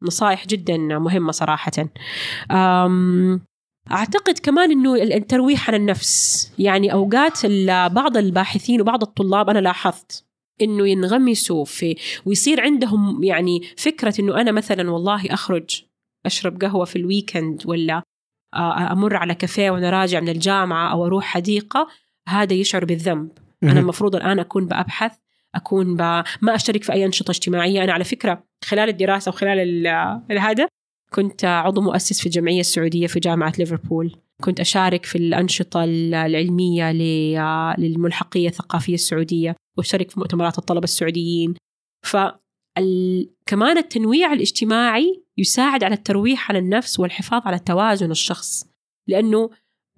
النصائح 0.02 0.48
جدا 0.48 0.78
مهمة 0.78 1.32
صراحة. 1.32 1.72
أم 3.92 3.94
أعتقد 3.94 4.40
كمان 4.40 4.72
أنه 4.72 4.96
الترويح 4.96 5.70
عن 5.70 5.76
النفس. 5.76 6.52
يعني 6.60 6.94
أوقات 6.94 7.46
بعض 7.92 8.18
الباحثين 8.18 8.82
وبعض 8.82 9.04
الطلاب 9.04 9.50
أنا 9.50 9.60
لاحظت 9.60 10.26
إنه 10.62 10.88
ينغمسوا 10.88 11.66
في 11.66 11.96
ويصير 12.26 12.62
عندهم 12.62 13.24
يعني 13.24 13.62
فكرة 13.78 14.22
إنه 14.22 14.42
أنا 14.42 14.52
مثلا 14.52 14.92
والله 14.92 15.34
أخرج 15.34 15.82
أشرب 16.26 16.62
قهوة 16.62 16.86
في 16.86 16.96
الويكند 16.96 17.62
ولا 17.66 18.04
أمر 18.92 19.16
على 19.16 19.36
كافيه 19.36 19.72
وأنا 19.72 19.90
راجع 19.90 20.20
من 20.20 20.30
الجامعة 20.30 20.92
أو 20.92 21.06
أروح 21.06 21.26
حديقة 21.26 21.88
هذا 22.30 22.54
يشعر 22.54 22.86
بالذنب. 22.86 23.30
أنا 23.64 23.80
المفروض 23.80 24.16
الآن 24.16 24.40
أكون 24.40 24.68
بأبحث 24.68 25.12
أكون 25.56 25.96
ب... 25.96 26.02
ما 26.42 26.56
أشترك 26.56 26.84
في 26.84 26.94
أي 26.94 27.06
أنشطة 27.06 27.32
اجتماعية. 27.32 27.84
أنا 27.84 27.94
على 27.94 28.04
فكرة 28.04 28.44
خلال 28.64 28.90
الدراسة 28.90 29.30
وخلال 29.30 29.88
هذا 30.40 30.68
كنت 31.16 31.46
عضو 31.46 31.82
مؤسس 31.82 32.20
في 32.20 32.26
الجمعية 32.26 32.60
السعودية 32.60 33.08
في 33.08 33.20
جامعة 33.20 33.54
ليفربول. 33.60 34.16
كنت 34.42 34.60
أشارك 34.60 35.06
في 35.06 35.18
الأنشطة 35.18 35.84
العلمية 35.84 36.92
للملحقية 37.78 38.48
الثقافية 38.48 38.94
السعودية 38.94 39.56
وأشارك 39.78 40.12
في 40.12 40.20
مؤتمرات 40.20 40.58
الطلبة 40.58 40.84
السعوديين. 40.84 41.54
ف 42.06 42.18
كمان 43.46 43.78
التنويع 43.78 44.34
الاجتماعي 44.34 45.24
يساعد 45.38 45.84
على 45.84 45.96
الترويح 45.96 46.50
على 46.50 46.60
النفس 46.60 47.00
والحفاظ 47.00 47.42
على 47.46 47.60
توازن 47.60 48.12
الشخص 48.12 48.66
لأنه 49.08 49.50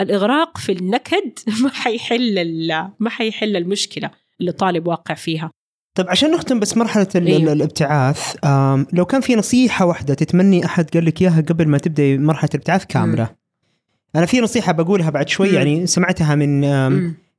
الإغراق 0.02 0.58
في 0.58 0.72
النكد 0.72 1.40
ما 1.64 1.70
حيحل 1.70 2.72
ما 3.00 3.10
حيحل 3.10 3.56
المشكلة 3.56 4.12
اللي 4.40 4.52
الطالب 4.52 4.88
واقع 4.88 5.14
فيها. 5.14 5.52
طيب 5.96 6.10
عشان 6.10 6.32
نختم 6.32 6.60
بس 6.60 6.78
مرحلة 6.78 7.08
أيوه. 7.16 7.54
الابتعاث 7.54 8.36
لو 8.94 9.06
كان 9.06 9.22
في 9.22 9.36
نصيحة 9.36 9.86
واحدة 9.86 10.14
تتمني 10.14 10.66
أحد 10.66 10.90
قال 10.90 11.06
لك 11.06 11.22
إياها 11.22 11.42
قبل 11.42 11.68
ما 11.68 11.78
تبدأ 11.78 12.18
مرحلة 12.18 12.50
الابتعاث 12.54 12.86
كاملة 12.86 13.30
أنا 14.16 14.26
في 14.26 14.42
نصيحة 14.42 14.72
بقولها 14.72 15.10
بعد 15.10 15.30
شوي 15.30 15.50
مم. 15.50 15.56
يعني 15.56 15.88
سمعتها 15.88 16.36
من 16.36 16.62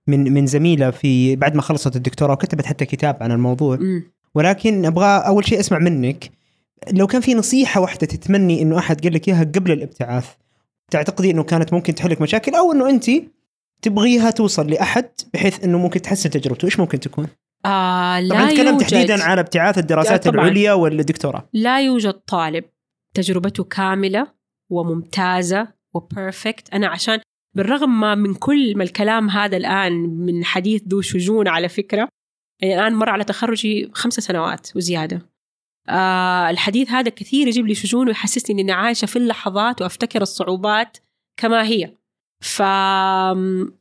من 0.07 0.33
من 0.33 0.47
زميلة 0.47 0.91
في 0.91 1.37
بعد 1.37 1.55
ما 1.55 1.63
خلصت 1.63 1.97
الدكتوراه 1.97 2.33
وكتبت 2.33 2.67
حتى 2.67 2.85
كتاب 2.85 3.17
عن 3.21 3.33
الموضوع 3.33 3.77
مم. 3.77 4.03
ولكن 4.35 4.85
أبغى 4.85 5.07
أول 5.07 5.47
شيء 5.47 5.61
أسمع 5.61 5.79
منك 5.79 6.31
لو 6.93 7.07
كان 7.07 7.21
في 7.21 7.35
نصيحة 7.35 7.81
واحدة 7.81 8.07
تتمني 8.07 8.63
إنه 8.63 8.79
أحد 8.79 9.01
قال 9.01 9.15
لك 9.15 9.29
إياها 9.29 9.45
قبل 9.45 9.73
الابتعاث 9.73 10.27
تعتقدي 10.91 11.31
إنه 11.31 11.43
كانت 11.43 11.73
ممكن 11.73 11.95
تحل 11.95 12.11
لك 12.11 12.23
مشاكل 12.23 12.55
أو 12.55 12.73
إنه 12.73 12.91
انت 12.91 13.11
تبغيها 13.83 14.31
توصل 14.31 14.71
لأحد 14.71 15.09
بحيث 15.35 15.65
إنه 15.65 15.79
ممكن 15.79 16.03
تحسن 16.03 16.31
تجربته 16.31 16.67
إيش 16.67 16.81
ممكن 16.81 17.01
تكون 17.01 17.27
آه 17.67 18.21
لا 18.21 18.35
طبعا 18.35 18.51
نتكلم 18.51 18.79
تحديدا 18.79 19.23
على 19.23 19.41
ابتعاث 19.41 19.79
الدراسات 19.79 20.27
العليا 20.27 20.73
والدكتوراه. 20.73 21.49
لا 21.53 21.81
يوجد 21.81 22.13
طالب. 22.13 22.65
تجربته 23.15 23.65
كاملة 23.65 24.27
وممتازة 24.73 25.69
وبيرفكت 25.95 26.75
أنا 26.75 26.89
عشان 26.89 27.21
بالرغم 27.57 28.01
ما 28.01 28.15
من 28.15 28.35
كل 28.35 28.77
ما 28.77 28.85
الكلام 28.85 29.31
هذا 29.31 29.57
الآن 29.57 29.93
من 29.93 30.45
حديث 30.45 30.83
ذو 30.89 31.01
شجون 31.01 31.49
على 31.49 31.69
فكرة 31.69 32.09
يعني 32.63 32.75
الآن 32.75 32.95
مر 32.95 33.09
على 33.09 33.25
تخرجي 33.25 33.91
خمس 33.93 34.15
سنوات 34.15 34.77
وزيادة. 34.77 35.31
آه 35.89 36.51
الحديث 36.51 36.91
هذا 36.91 37.09
كثير 37.11 37.49
يجيب 37.49 37.67
لي 37.67 37.75
شجون 37.75 38.09
ويحسسني 38.09 38.63
إني 38.63 38.73
عايشة 38.73 39.07
في 39.07 39.17
اللحظات 39.17 39.83
وأفتكر 39.83 40.23
الصعوبات 40.23 40.99
كما 41.41 41.63
هي. 41.65 41.96
ف 42.41 42.61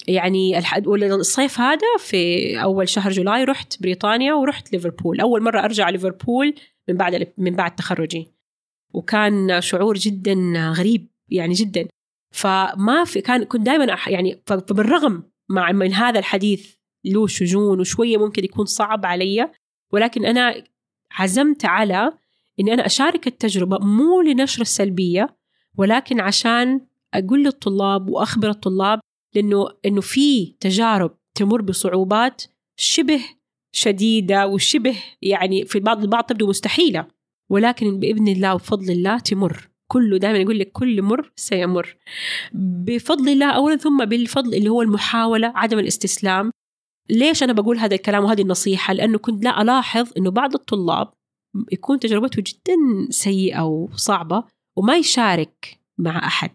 يعني 0.07 0.59
الصيف 0.95 1.59
هذا 1.59 1.97
في 1.99 2.61
أول 2.61 2.89
شهر 2.89 3.11
جولاي 3.11 3.43
رحت 3.43 3.81
بريطانيا 3.81 4.33
ورحت 4.33 4.73
ليفربول. 4.73 5.19
أول 5.19 5.43
مرة 5.43 5.59
أرجع 5.59 5.89
ليفربول 5.89 6.55
من 6.89 6.97
بعد 6.97 7.33
من 7.37 7.55
بعد 7.55 7.75
تخرجي. 7.75 8.27
وكان 8.93 9.61
شعور 9.61 9.95
جدا 9.97 10.35
غريب 10.77 11.07
يعني 11.29 11.53
جدا. 11.53 11.87
فما 12.31 13.03
في 13.05 13.21
كان 13.21 13.43
كنت 13.43 13.61
دائما 13.61 13.97
يعني 14.07 14.41
فبالرغم 14.45 15.23
مع 15.49 15.71
من 15.71 15.93
هذا 15.93 16.19
الحديث 16.19 16.75
له 17.05 17.27
شجون 17.27 17.79
وشوية 17.79 18.17
ممكن 18.17 18.43
يكون 18.43 18.65
صعب 18.65 19.05
علي 19.05 19.51
ولكن 19.93 20.25
أنا 20.25 20.63
عزمت 21.11 21.65
على 21.65 22.11
إني 22.59 22.73
أنا 22.73 22.85
أشارك 22.85 23.27
التجربة 23.27 23.77
مو 23.77 24.21
لنشر 24.21 24.61
السلبيه 24.61 25.37
ولكن 25.77 26.19
عشان 26.19 26.81
أقول 27.13 27.43
للطلاب 27.43 28.09
وأخبر 28.09 28.49
الطلاب 28.49 28.99
لأنه 29.35 29.67
إنه 29.85 30.01
في 30.01 30.55
تجارب 30.59 31.17
تمر 31.35 31.61
بصعوبات 31.61 32.43
شبه 32.79 33.21
شديدة 33.75 34.47
وشبه 34.47 34.95
يعني 35.21 35.65
في 35.65 35.79
بعض 35.79 36.01
البعض 36.01 36.23
تبدو 36.23 36.47
مستحيلة 36.47 37.07
ولكن 37.49 37.99
بإذن 37.99 38.27
الله 38.27 38.53
وبفضل 38.53 38.91
الله 38.91 39.19
تمر. 39.19 39.69
كله 39.87 40.17
دائما 40.17 40.37
يقول 40.37 40.59
لك 40.59 40.71
كل 40.71 41.01
مر 41.01 41.31
سيمر. 41.35 41.97
بفضل 42.53 43.29
الله 43.29 43.51
اولا 43.51 43.75
ثم 43.75 44.05
بالفضل 44.05 44.53
اللي 44.53 44.69
هو 44.69 44.81
المحاولة 44.81 45.51
عدم 45.55 45.79
الاستسلام. 45.79 46.51
ليش 47.09 47.43
أنا 47.43 47.53
بقول 47.53 47.77
هذا 47.77 47.95
الكلام 47.95 48.23
وهذه 48.23 48.41
النصيحة؟ 48.41 48.93
لأنه 48.93 49.17
كنت 49.17 49.43
لا 49.43 49.61
ألاحظ 49.61 50.11
إنه 50.17 50.31
بعض 50.31 50.53
الطلاب 50.53 51.13
يكون 51.71 51.99
تجربته 51.99 52.43
جدا 52.47 52.75
سيئة 53.09 53.61
وصعبة 53.61 54.43
وما 54.75 54.95
يشارك 54.95 55.79
مع 55.97 56.27
أحد. 56.27 56.51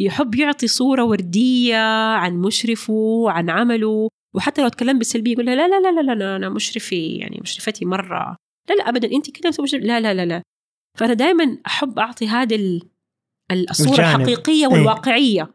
يحب 0.00 0.34
يعطي 0.34 0.66
صورة 0.66 1.04
وردية 1.04 2.12
عن 2.14 2.36
مشرفه 2.40 3.30
عن 3.30 3.50
عمله 3.50 4.08
وحتى 4.34 4.62
لو 4.62 4.68
تكلم 4.68 4.98
بالسلبية 4.98 5.32
يقول 5.32 5.46
لا 5.46 5.54
لا 5.54 5.80
لا 5.80 6.02
لا 6.02 6.14
لا 6.14 6.36
أنا 6.36 6.48
مشرفي 6.48 7.16
يعني 7.16 7.38
مشرفتي 7.42 7.84
مرة. 7.84 8.36
لا 8.68 8.74
لا 8.74 8.88
ابدا 8.88 9.12
أنت 9.12 9.30
كذا 9.30 9.78
لا 9.78 10.00
لا 10.00 10.14
لا 10.14 10.26
لا. 10.26 10.42
فأنا 10.98 11.14
دائما 11.14 11.58
أحب 11.66 11.98
أعطي 11.98 12.28
هذه 12.28 12.80
الصورة 13.50 13.90
الجانب. 13.90 14.20
الحقيقية 14.20 14.66
إيه. 14.66 14.72
والواقعية. 14.72 15.54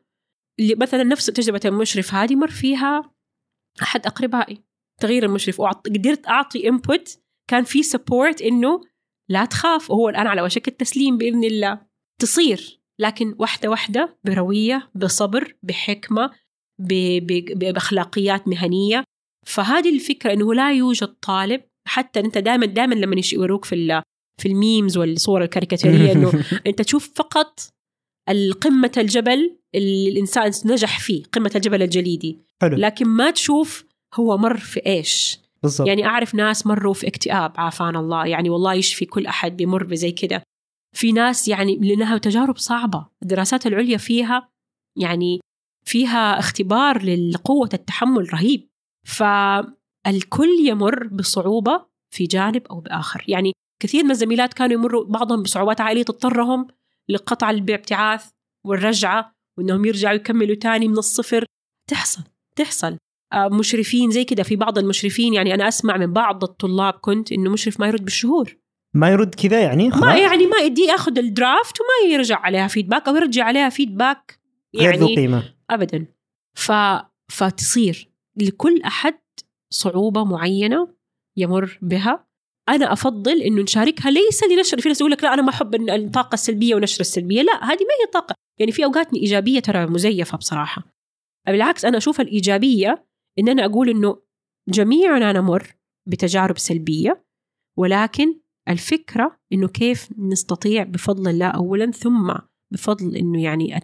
اللي 0.60 0.76
مثلا 0.76 1.04
نفس 1.04 1.26
تجربة 1.26 1.62
المشرف 1.66 2.14
هذه 2.14 2.36
مر 2.36 2.52
فيها 2.52 3.12
أحد 3.82 4.06
أقربائي 4.06 4.64
تغيير 5.02 5.26
المشرف. 5.26 5.60
وقدرت 5.60 6.28
أعطي 6.28 6.70
input 6.70 7.20
كان 7.48 7.64
في 7.64 7.84
support 7.84 8.42
إنه 8.42 8.82
لا 9.30 9.46
تخاف 9.46 9.92
وهو 9.92 10.10
الآن 10.10 10.28
على 10.28 10.42
وشك 10.42 10.68
التسليم 10.68 11.18
بإذن 11.18 11.44
الله. 11.44 11.82
تصير. 12.22 12.83
لكن 13.00 13.36
واحدة 13.40 13.70
واحدة 13.70 14.18
بروية 14.24 14.92
بصبر 14.96 15.56
بحكمة 15.64 16.32
بأخلاقيات 17.56 18.48
مهنية. 18.48 19.04
فهذه 19.46 19.96
الفكرة 19.96 20.34
إنه 20.34 20.54
لا 20.54 20.74
يوجد 20.74 21.08
طالب 21.08 21.62
حتى 21.88 22.20
أنت 22.20 22.38
دائما 22.38 22.66
دائما 22.66 22.96
لما 22.96 23.22
يوروك 23.34 23.66
في 23.66 24.02
في 24.42 24.48
ال 24.48 24.56
memes 24.56 24.98
والصور 24.98 25.44
الكاريكاتيرية 25.44 26.12
إنه 26.12 26.44
أنت 26.68 26.82
تشوف 26.82 27.12
فقط 27.16 27.60
القمة 28.30 28.92
الجبل 28.98 29.58
اللي 29.76 30.10
الإنسان 30.10 30.52
نجح 30.66 31.00
فيه 31.00 31.24
قمة 31.24 31.52
الجبل 31.56 31.82
الجليدي. 31.82 32.38
حلو. 32.62 32.78
لكن 32.78 33.08
ما 33.08 33.32
تشوف 33.32 33.86
هو 34.14 34.38
مر 34.38 34.58
في 34.58 34.86
إيش. 34.86 35.40
بالضبط. 35.64 35.88
يعني 35.88 36.06
أعرف 36.06 36.36
ناس 36.36 36.68
مروا 36.68 36.94
في 36.94 37.08
اكتئاب 37.08 37.54
عافانا 37.58 38.00
الله. 38.00 38.26
يعني 38.26 38.50
والله 38.50 38.74
يشفي 38.74 39.06
كل 39.06 39.26
أحد 39.26 39.58
بمر 39.58 39.84
بزي 39.84 40.12
كده. 40.12 40.44
في 40.94 41.12
ناس 41.12 41.48
يعني 41.48 41.76
لأنها 41.76 42.18
تجارب 42.18 42.58
صعبة 42.58 43.08
الدراسات 43.24 43.68
العليا 43.68 43.98
فيها 43.98 44.50
يعني 44.98 45.40
فيها 45.86 46.40
اختبار 46.40 47.04
لقوه 47.06 47.70
التحمل 47.74 48.34
رهيب. 48.34 48.70
فالكل 49.06 50.50
يمر 50.60 51.08
بصعوبة 51.08 51.86
في 52.14 52.26
جانب 52.26 52.68
أو 52.68 52.80
بآخر. 52.80 53.26
يعني 53.28 53.52
كثير 53.82 54.04
من 54.04 54.12
الزميلات 54.12 54.54
كانوا 54.54 54.74
يمروا 54.74 55.06
بعضهم 55.06 55.44
بصعوبات 55.44 55.82
عائلية 55.82 56.04
تضطرهم 56.04 56.68
لقطع 57.10 57.50
الابتعاث 57.50 58.30
والرجعة 58.66 59.34
وإنهم 59.58 59.86
يرجعوا 59.86 60.16
يكملوا 60.16 60.56
تاني 60.56 60.88
من 60.88 60.98
الصفر. 60.98 61.46
تحصل 61.90 62.22
تحصل. 62.56 62.98
آه، 63.34 63.48
مشرفين 63.48 64.12
زي 64.12 64.24
كده. 64.24 64.44
في 64.44 64.56
بعض 64.56 64.78
المشرفين 64.78 65.34
يعني 65.34 65.54
أنا 65.54 65.68
أسمع 65.68 65.98
من 65.98 66.14
بعض 66.14 66.44
الطلاب 66.44 66.94
كنت 66.94 67.32
إنه 67.32 67.50
مشرف 67.50 67.80
ما 67.80 67.88
يرد 67.88 68.04
بالشهور. 68.04 68.58
ما 68.94 69.10
يرد 69.10 69.36
كذا 69.36 69.62
يعني 69.62 69.90
ما 69.90 69.96
خلاص. 69.96 70.20
يعني 70.20 70.46
ما 70.46 70.58
يدي 70.58 70.82
ياخذ 70.82 71.18
الدرافت 71.18 71.78
وما 71.82 72.14
يرجع 72.14 72.40
عليها 72.40 72.68
فيدباك 72.68 73.08
أو 73.08 73.16
يرجع 73.16 73.44
عليها 73.44 73.70
فيدباك 73.70 74.40
غير 74.76 74.96
ذو 74.96 75.08
يعني 75.08 75.16
قيمة. 75.16 75.56
ابدا. 75.70 76.06
ف 76.58 76.72
فتصير 77.32 78.10
لكل 78.38 78.82
أحد 78.82 79.20
صعوبة 79.74 80.24
معينة 80.24 80.88
يمر 81.38 81.80
بها. 81.82 82.28
أنا 82.70 82.94
أفضل 82.94 83.42
إنه 83.42 83.62
نشاركها 83.62 84.12
ليس 84.12 84.44
لنشر 84.44 84.82
في 84.82 84.90
ناس 84.90 85.02
يقول 85.02 85.12
لك 85.12 85.24
لا 85.24 85.34
أنا 85.34 85.42
ما 85.42 85.50
أحب 85.50 85.76
الطاقة 85.76 86.34
السلبية 86.34 86.76
ونشر 86.76 87.02
السلبية. 87.02 87.42
لا 87.42 87.64
هذه 87.64 87.82
ما 87.82 87.94
هي 88.02 88.12
طاقة. 88.14 88.36
يعني 88.60 88.72
في 88.72 88.86
اوقات 88.86 89.14
إيجابية 89.14 89.60
ترى 89.60 89.86
مزيفة 89.86 90.38
بصراحة. 90.38 90.84
بالعكس 91.48 91.86
أنا 91.86 91.98
أشوف 91.98 92.22
الإيجابية 92.22 93.06
إن 93.40 93.50
أنا 93.50 93.66
أقول 93.66 93.90
إنه 93.90 94.22
جميعنا 94.70 95.32
نمر 95.32 95.76
بتجارب 96.08 96.58
سلبية 96.58 97.24
ولكن 97.78 98.40
الفكرة 98.70 99.38
إنه 99.54 99.68
كيف 99.68 100.10
نستطيع 100.20 100.84
بفضل 100.84 101.30
الله 101.30 101.48
اولا 101.48 101.92
ثم 101.92 102.34
بفضل 102.74 103.16
إنه 103.16 103.44
يعني 103.44 103.80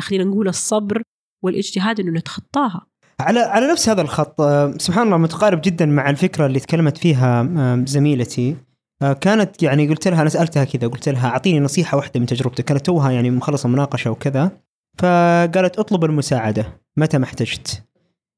خلينا 0.00 0.24
نقول 0.24 0.48
الصبر 0.48 1.02
والاجتهاد 1.44 2.00
إنه 2.00 2.10
نتخطاها. 2.10 2.86
على 3.20 3.40
على 3.40 3.72
نفس 3.72 3.88
هذا 3.88 4.02
الخط 4.02 4.40
آه، 4.40 4.74
سبحان 4.78 5.06
الله 5.06 5.16
متقارب 5.16 5.60
جدا 5.60 5.86
مع 5.86 6.10
الفكرة 6.10 6.46
اللي 6.46 6.60
تكلمت 6.60 6.98
فيها 6.98 7.48
آه، 7.56 7.84
زميلتي. 7.86 8.56
آه، 9.02 9.12
كانت 9.12 9.62
يعني 9.62 9.88
قلت 9.88 10.08
لها 10.08 10.22
أنا 10.22 10.28
سألتها 10.28 10.64
كذا 10.64 10.88
قلت 10.88 11.08
لها 11.08 11.28
أعطيني 11.28 11.60
نصيحة 11.60 11.96
واحدة 11.96 12.20
من 12.20 12.26
تجربتك. 12.26 12.64
كانت 12.64 12.86
توها 12.86 13.10
يعني 13.10 13.30
مخلصة 13.30 13.68
مناقشة 13.68 14.10
وكذا. 14.10 14.50
فقالت 14.98 15.78
اطلب 15.78 16.04
المساعدة. 16.04 16.80
متى 16.96 17.18
ما 17.18 17.24
احتجت؟ 17.24 17.84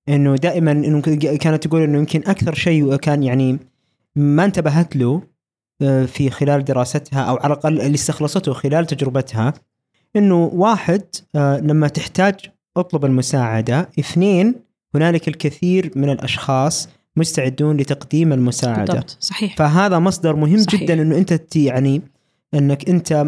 إنه 0.09 0.35
دائما 0.37 0.73
إنه 0.73 1.01
كانت 1.37 1.67
تقول 1.67 1.83
إنه 1.83 1.99
يمكن 1.99 2.21
أكثر 2.27 2.55
شيء 2.55 2.97
كان 2.97 3.23
يعني 3.23 3.59
ما 4.17 4.45
انتبهت 4.45 4.97
له. 4.97 5.23
في 6.07 6.31
خلال 6.31 6.65
دراستها 6.65 7.23
أو 7.23 7.37
على 7.37 7.47
الأقل 7.47 7.81
اللي 7.81 7.95
استخلصته 7.95 8.53
خلال 8.53 8.87
تجربتها 8.87 9.55
إنه 10.17 10.51
واحد 10.55 11.03
آه، 11.35 11.61
لما 11.61 11.89
تحتاج 11.89 12.35
أطلب 12.77 13.05
المساعدة 13.05 13.89
اثنين 13.99 14.55
هنالك 14.95 15.29
الكثير 15.29 15.91
من 15.97 16.11
الأشخاص 16.11 16.89
مستعدون 17.17 17.77
لتقديم 17.77 18.33
المساعدة. 18.33 18.85
بالضبط 18.85 19.17
صحيح. 19.21 19.57
فهذا 19.57 19.99
مصدر 19.99 20.37
مهم 20.37 20.59
صحيح. 20.59 20.83
جدا 20.83 21.03
إنه 21.03 21.17
أنت 21.17 21.57
يعني 21.57 22.03
إنك 22.55 22.89
أنت 22.89 23.27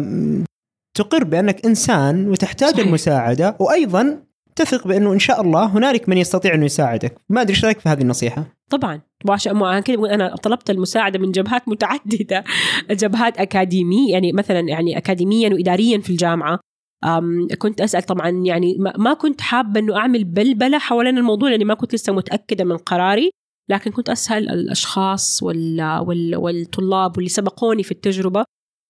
تقر 0.93 1.23
بأنك 1.23 1.65
إنسان 1.65 2.29
وتحتاج 2.29 2.73
صحيح. 2.73 2.85
المساعدة 2.85 3.55
وأيضا 3.59 4.17
تثق 4.55 4.87
بأنه 4.87 5.13
إن 5.13 5.19
شاء 5.19 5.41
الله 5.41 5.65
هنالك 5.65 6.09
من 6.09 6.17
يستطيع 6.17 6.53
إنه 6.53 6.65
يساعدك. 6.65 7.15
ما 7.29 7.41
أدري 7.41 7.53
إيش 7.53 7.65
رأيك 7.65 7.79
في 7.79 7.89
هذه 7.89 8.01
النصيحة؟ 8.01 8.43
طبعا. 8.69 9.01
وعشان 9.27 9.59
بقول 9.59 10.09
أنا 10.09 10.35
طلبت 10.35 10.69
المساعدة 10.69 11.19
من 11.19 11.31
جبهات 11.31 11.67
متعددة. 11.67 12.43
جبهات 13.01 13.37
اكاديميه 13.37 14.11
يعني 14.11 14.33
مثلا 14.33 14.59
يعني 14.59 14.97
اكاديميا 14.97 15.49
واداريا 15.49 15.97
في 15.99 16.09
الجامعة. 16.09 16.59
أم 17.05 17.47
كنت 17.57 17.81
أسأل 17.81 18.03
طبعا 18.03 18.29
يعني 18.29 18.77
ما 18.97 19.13
كنت 19.13 19.41
حابة 19.41 19.79
إنه 19.79 19.97
أعمل 19.97 20.23
بلبلة 20.23 20.77
حوالين 20.77 21.17
الموضوع 21.17 21.49
لأني 21.49 21.65
ما 21.65 21.73
كنت 21.73 21.93
لسه 21.95 22.13
متأكدة 22.13 22.63
من 22.63 22.77
قراري. 22.77 23.29
لكن 23.69 23.91
كنت 23.91 24.09
أسأل 24.09 24.49
الأشخاص 24.49 25.43
وال 25.43 25.99
وال 26.07 26.35
والطلاب 26.35 27.17
واللي 27.17 27.29
سبقوني 27.29 27.83
في 27.83 27.91
التجربة. 27.91 28.45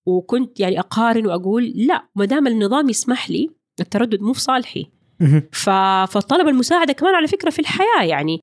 وكنت 0.07 0.59
يعني 0.59 0.79
أقارن 0.79 1.25
وأقول 1.25 1.73
لا 1.75 2.07
ما 2.15 2.25
دام 2.25 2.47
النظام 2.47 2.89
يسمح 2.89 3.29
لي 3.29 3.49
التردد 3.79 4.21
مو 4.21 4.33
في 4.33 4.41
صالحي. 4.41 4.85
فطلب 6.05 6.47
المساعدة 6.47 6.93
كمان 6.93 7.15
على 7.15 7.27
فكرة 7.27 7.49
في 7.49 7.59
الحياة 7.59 8.03
يعني. 8.03 8.39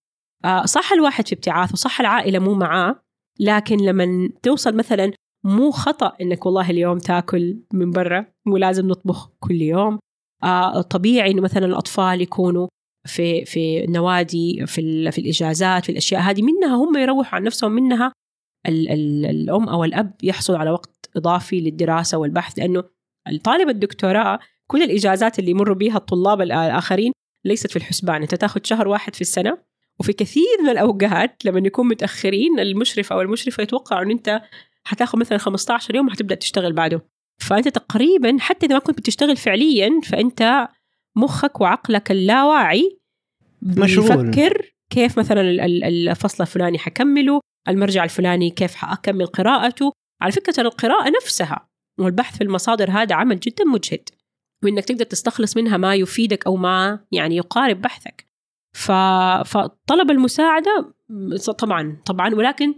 صح 0.64 0.92
الواحد 0.92 1.28
في 1.28 1.34
ابتعاث 1.34 1.72
وصح 1.72 2.00
العائلة 2.00 2.38
مو 2.38 2.54
معاه 2.54 3.02
لكن 3.40 3.76
لما 3.76 4.30
توصل 4.42 4.76
مثلا 4.76 5.12
مو 5.44 5.70
خطأ 5.70 6.12
إنك 6.20 6.46
والله 6.46 6.70
اليوم 6.70 6.98
تاكل 6.98 7.62
من 7.72 7.90
برا 7.90 8.26
مو 8.46 8.56
لازم 8.56 8.88
نطبخ 8.88 9.30
كل 9.40 9.62
يوم. 9.62 9.98
آه 10.44 10.80
طبيعي 10.80 11.30
إنه 11.30 11.42
مثلا 11.42 11.66
الأطفال 11.66 12.20
يكونوا 12.20 12.68
في 13.06 13.44
في 13.44 13.84
النوادي 13.84 14.66
في 14.66 15.10
في 15.10 15.20
الإجازات 15.20 15.84
في 15.84 15.92
الأشياء 15.92 16.20
هذه 16.20 16.42
منها 16.42 16.76
هم 16.76 16.96
يروحوا 16.98 17.34
عن 17.34 17.42
نفسهم 17.42 17.72
منها 17.72 18.12
ال 18.68 18.88
ال 18.88 19.26
الأم 19.26 19.68
أو 19.68 19.84
الأب 19.84 20.14
يحصل 20.22 20.56
على 20.56 20.70
وقت 20.70 21.10
إضافي 21.16 21.60
للدراسة 21.60 22.18
والبحث 22.18 22.58
لأنه 22.58 22.84
الطالب 23.28 23.68
الدكتوراه 23.68 24.38
كل 24.70 24.82
الإجازات 24.82 25.38
اللي 25.38 25.50
يمروا 25.50 25.74
بها 25.76 25.96
الطلاب 25.96 26.40
الآخرين 26.40 27.12
ليست 27.46 27.70
في 27.70 27.76
الحسبان 27.76 28.22
أنت 28.22 28.34
تاخذ 28.34 28.60
شهر 28.64 28.88
واحد 28.88 29.14
في 29.14 29.20
السنة 29.20 29.58
وفي 30.00 30.12
كثير 30.12 30.62
من 30.62 30.68
الاوقات 30.68 31.44
لما 31.44 31.66
يكون 31.66 31.88
متأخرين 31.88 32.60
المشرف 32.60 33.12
أو 33.12 33.20
المشرفة 33.20 33.62
يتوقع 33.62 34.02
ان 34.02 34.10
أنت 34.10 34.42
حتاخذ 34.84 35.18
مثلا 35.18 35.38
15 35.38 35.94
يوم 35.94 36.06
وحتبدأ 36.06 36.34
تشتغل 36.34 36.72
بعده 36.72 37.02
فأنت 37.40 37.68
تقريبا 37.68 38.36
حتى 38.40 38.66
إذا 38.66 38.74
ما 38.74 38.80
كنت 38.80 38.98
بتشتغل 38.98 39.36
فعليا 39.36 40.00
فأنت 40.04 40.68
مخك 41.16 41.60
وعقلك 41.60 42.10
اللاواعي 42.10 42.98
مشغول. 43.62 44.16
بيفكر 44.26 44.74
كيف 44.90 45.18
مثلا 45.18 45.40
ال- 45.40 45.60
ال- 45.60 46.08
الفصل 46.08 46.42
الفلاني 46.44 46.78
حكمله 46.78 47.40
المرجع 47.68 48.04
الفلاني 48.04 48.50
كيف 48.50 48.74
حأكمل 48.74 49.26
قراءته 49.26 49.92
على 50.22 50.32
فكرة 50.32 50.52
ترى 50.52 50.66
القراءة 50.68 51.10
نفسها 51.22 51.68
والبحث 51.98 52.36
في 52.36 52.44
المصادر 52.44 52.90
هذا 52.90 53.14
عمل 53.14 53.40
جدا 53.40 53.64
مجهد 53.64 54.08
وإنك 54.64 54.84
تقدر 54.84 55.04
تستخلص 55.04 55.56
منها 55.56 55.76
ما 55.76 55.94
يفيدك 55.94 56.46
أو 56.46 56.56
ما 56.56 57.00
يعني 57.12 57.36
يقارب 57.36 57.80
بحثك. 57.80 58.29
فطلب 58.72 60.10
المساعدة 60.10 60.94
طبعا 61.58 61.96
طبعا 62.06 62.34
ولكن 62.34 62.74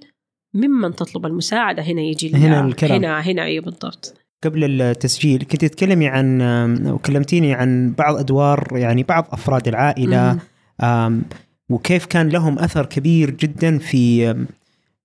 ممن 0.55 0.95
تطلب 0.95 1.27
المساعدة 1.27 1.83
هنا 1.83 2.01
يجي 2.01 2.35
هنا 2.35 2.67
الكلام. 2.67 2.93
هنا 3.05 3.21
هنا 3.21 3.43
أيوه 3.43 3.65
بالضبط 3.65 4.15
قبل 4.45 4.81
التسجيل 4.83 5.43
كنت 5.43 5.65
تتكلمي 5.65 6.09
عن 6.09 6.43
وكلمتيني 6.87 7.55
عن 7.55 7.95
بعض 7.99 8.17
أدوار 8.17 8.69
يعني 8.73 9.03
بعض 9.03 9.27
أفراد 9.33 9.69
العائلة 9.69 10.33
مم. 10.33 10.87
آم، 10.87 11.23
وكيف 11.71 12.07
كان 12.07 12.29
لهم 12.29 12.59
أثر 12.59 12.87
كبير 12.87 13.31
جدا 13.31 13.79
في 13.79 14.35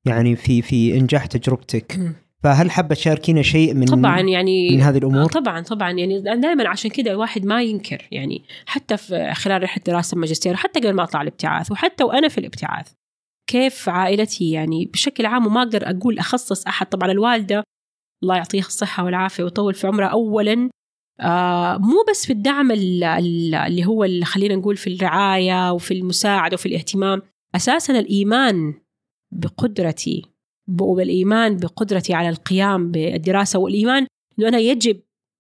يعني 0.05 0.35
في 0.35 0.61
في 0.61 0.97
إنجاح 0.97 1.25
تجربتك. 1.25 1.99
فهل 2.43 2.71
حابة 2.71 2.95
تشاركينا 2.95 3.41
شيء 3.41 3.73
من 3.73 3.85
طبعا 3.85 4.19
يعني 4.19 4.69
من 4.71 4.81
هذه 4.81 4.97
الأمور؟ 4.97 5.25
طبعا 5.31 5.61
طبعا. 5.61 5.91
يعني 5.91 6.21
دائما 6.21 6.69
عشان 6.69 6.91
كذا 6.91 7.11
الواحد 7.11 7.45
ما 7.45 7.63
ينكر 7.63 8.07
يعني 8.11 8.43
حتى 8.65 8.97
في 8.97 9.33
خلال 9.33 9.63
رحلة 9.63 9.83
دراسة 9.87 10.15
الماجستير 10.15 10.55
حتى 10.55 10.79
قبل 10.79 10.93
ما 10.93 11.03
أطلع 11.03 11.21
الابتعاث 11.21 11.71
وحتى 11.71 12.03
وأنا 12.03 12.27
في 12.27 12.37
الابتعاث 12.37 12.91
كيف 13.49 13.89
عائلتي 13.89 14.51
يعني 14.51 14.85
بشكل 14.85 15.25
عام 15.25 15.45
وما 15.47 15.61
أقدر 15.61 15.89
أقول 15.89 16.19
أخصص 16.19 16.67
أحد. 16.67 16.85
طبعا 16.89 17.11
الوالدة 17.11 17.63
الله 18.23 18.35
يعطيها 18.35 18.65
الصحة 18.65 19.03
والعافية 19.05 19.43
ويطول 19.43 19.73
في 19.73 19.87
عمرها 19.87 20.07
اولا. 20.07 20.69
آه 21.19 21.77
مو 21.77 21.95
بس 22.09 22.25
في 22.25 22.33
الدعم 22.33 22.71
ال- 22.71 23.03
ال- 23.03 23.55
اللي 23.55 23.85
هو 23.85 24.07
خلينا 24.23 24.55
نقول 24.55 24.77
في 24.77 24.93
الرعاية 24.95 25.71
وفي 25.73 25.93
المساعدة 25.93 26.53
وفي 26.53 26.65
الاهتمام. 26.65 27.21
أساسا 27.55 27.99
الإيمان 27.99 28.73
بقدرتي 29.31 30.25
والايمان 30.81 31.57
بقدرتي 31.57 32.13
على 32.13 32.29
القيام 32.29 32.91
بالدراسة 32.91 33.59
والإيمان 33.59 34.07
إنه 34.39 34.47
أنا 34.47 34.57
يجب 34.57 34.99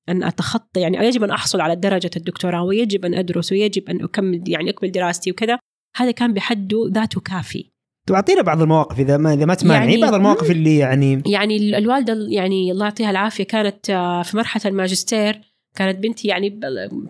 أن 0.09 0.23
أتخطى 0.23 0.81
يعني 0.81 0.97
يجب 0.97 1.23
أن 1.23 1.31
أحصل 1.31 1.61
على 1.61 1.75
درجة 1.75 2.11
الدكتوراه 2.17 2.63
ويجب 2.63 3.05
أن 3.05 3.13
أدرس 3.13 3.51
ويجب 3.51 3.89
أن 3.89 4.03
أكمل 4.03 4.43
يعني 4.47 4.69
أكمل 4.69 4.91
دراستي 4.91 5.31
وكذا. 5.31 5.59
هذا 5.97 6.11
كان 6.11 6.33
بحد 6.33 6.73
ذاته 6.91 7.21
كافي. 7.21 7.69
طب 8.07 8.15
أعطينا 8.15 8.41
بعض 8.41 8.61
المواقف 8.61 8.99
إذا 8.99 9.17
ما 9.17 9.33
إذا 9.33 9.45
ما 9.45 9.53
تمانعي 9.53 9.87
يعني- 9.89 10.01
بعض 10.01 10.13
المواقف 10.13 10.51
اللي 10.51 10.77
يعني 10.77 11.21
يعني 11.25 11.57
ال- 11.57 11.75
الوالدة 11.75 12.13
ال- 12.13 12.33
يعني 12.33 12.71
الله 12.71 12.85
يعطيها 12.85 13.09
العافية 13.11 13.43
كانت 13.43 13.89
آه، 13.89 14.21
في 14.23 14.37
مرحلة 14.37 14.61
الماجستير 14.65 15.41
كانت 15.75 15.99
بنتي 15.99 16.27
يعني 16.27 16.59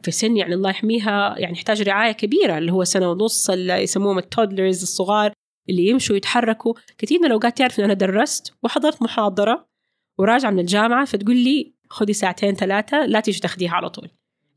في 0.03 0.11
سن 0.11 0.37
يعني 0.37 0.53
الله 0.53 0.69
يحميها 0.69 1.35
يعني 1.37 1.53
يحتاج 1.53 1.81
رعاية 1.81 2.11
كبيرة 2.11 2.57
اللي 2.57 2.71
هو 2.71 2.83
سنة 2.83 3.11
ونص 3.11 3.49
اللي 3.49 3.73
يسموهم 3.73 4.17
التودلرز 4.17 4.81
الصغار. 4.81 5.31
اللي 5.69 5.87
يمشوا 5.87 6.15
يتحركوا. 6.15 6.73
كثير 6.97 7.19
من 7.19 7.25
الأوقات 7.25 7.57
تعرف 7.57 7.79
ان 7.79 7.83
أنا 7.83 7.93
درست 7.93 8.53
وحضرت 8.63 9.01
محاضرة 9.01 9.67
وراجعة 10.19 10.49
من 10.49 10.59
الجامعة 10.59 11.05
فتقول 11.05 11.35
لي 11.35 11.73
خذي 11.89 12.13
ساعتين 12.13 12.55
ثلاثة 12.55 13.05
لا 13.05 13.19
تيجي 13.19 13.39
تاخذيها 13.39 13.71
على 13.71 13.89
طول. 13.89 14.09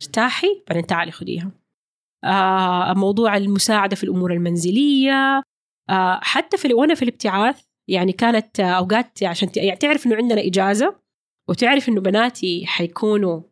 ارتاحي 0.03 0.63
بعدين 0.69 0.87
تعالي 0.87 1.13
خذيها 1.13 1.51
آه 2.25 2.95
موضوع 2.95 3.37
المساعدة 3.37 3.97
في 3.97 4.05
الأمور 4.05 4.33
المنزلية. 4.33 5.43
آه 5.91 6.21
حتى 6.23 6.57
في 6.57 6.75
وأنا 6.75 6.95
في 6.95 7.03
الابتعاث 7.03 7.63
يعني 7.89 8.13
كانت 8.13 8.61
أوقات 8.61 9.23
عشان 9.23 9.49
يعني 9.57 9.77
تعرف 9.77 10.07
إنه 10.07 10.17
عندنا 10.17 10.41
إجازة 10.41 10.97
وتعرف 11.49 11.89
إنه 11.89 12.01
بناتي 12.01 12.67
حيكونوا 12.67 13.43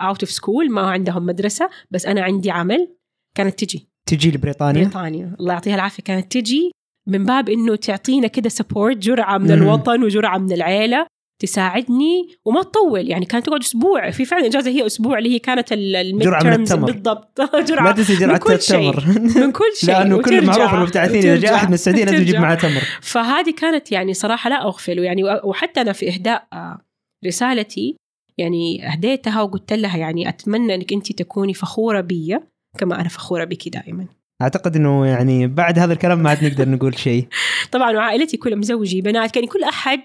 out 0.00 0.22
of 0.22 0.30
school 0.30 0.70
ما 0.70 0.90
عندهم 0.90 1.26
مدرسة 1.26 1.70
بس 1.90 2.06
أنا 2.06 2.22
عندي 2.22 2.50
عمل 2.50 2.96
كانت 3.36 3.64
تجي. 3.64 3.88
تجي 4.06 4.30
لبريطانيا؟ 4.30 4.82
بريطانيا. 4.82 5.36
الله 5.40 5.52
يعطيها 5.52 5.74
العافية 5.74 6.02
كانت 6.02 6.32
تجي 6.32 6.72
من 7.08 7.24
باب 7.24 7.48
إنه 7.48 7.76
تعطينا 7.76 8.26
كده 8.26 8.48
سبورت 8.48 8.96
جرعة 8.96 9.38
من. 9.38 9.50
الوطن 9.50 10.02
وجرعة 10.02 10.38
من 10.38 10.52
العيلة 10.52 11.06
تساعدني 11.42 12.28
وما 12.44 12.62
تطول. 12.62 13.08
يعني 13.08 13.26
كانت 13.26 13.46
تقعد 13.46 13.60
أسبوع. 13.60 14.10
في 14.10 14.24
فعلا 14.24 14.46
إجازة 14.46 14.70
هي 14.70 14.86
أسبوع 14.86 15.18
اللي 15.18 15.34
هي 15.34 15.38
كانت 15.38 15.72
ال 15.72 16.18
جرعة 16.18 16.42
من 16.42 16.52
التمر. 16.52 16.92
بالضبط. 16.92 17.40
ما 17.54 17.60
جرعة 17.60 17.92
تنسي 17.92 18.16
جرعة 18.16 18.32
من 18.32 18.38
كل 18.38 18.62
شيء. 18.62 18.90
التمر. 18.90 19.06
من 19.46 19.52
كل 19.52 19.72
شيء 19.80 19.90
لأنه 19.90 20.22
كل 20.22 20.46
معروف 20.46 20.74
المبتعثين 20.74 21.16
إذا 21.16 21.36
جاء 21.36 21.54
احد 21.54 21.68
من 21.68 21.74
السعوديه 21.74 22.04
لازم 22.04 22.22
يجيب. 22.22 22.36
معاه 22.36 22.54
تمر. 22.54 22.82
فهذه 23.00 23.50
كانت 23.50 23.92
يعني 23.92 24.14
صراحة 24.14 24.50
لا 24.50 24.62
أغفل 24.62 24.98
يعني 24.98 25.22
وحتى 25.44 25.80
أنا 25.80 25.92
في 25.92 26.08
إهداء 26.14 26.46
آه، 26.52 26.80
رسالتي 27.26 27.96
يعني 28.38 28.92
أهديتها 28.92 29.42
وقلت 29.42 29.72
لها 29.72 29.96
يعني 29.98 30.28
أتمنى 30.28 30.74
أنك 30.74 30.92
أنت 30.92 31.12
تكوني 31.12 31.54
فخورة 31.54 32.00
بي 32.00 32.38
كما 32.78 33.00
أنا 33.00 33.08
فخورة 33.08 33.44
بك 33.44 33.68
دائما. 33.68 34.06
أعتقد 34.42 34.76
إنه 34.76 35.06
يعني 35.06 35.46
بعد 35.46 35.78
هذا 35.78 35.92
الكلام 35.92 36.22
ما 36.22 36.30
عاد 36.30 36.44
نقدر 36.44 36.68
نقول 36.68 36.98
شيء 36.98 37.28
طبعا 37.72 37.92
وعائلتي 37.92 38.36
كلهم 38.36 38.62
زوجي 38.62 39.00
بنات 39.00 39.36
يعني 39.36 39.48
كل 39.48 39.64
أحد 39.64 40.00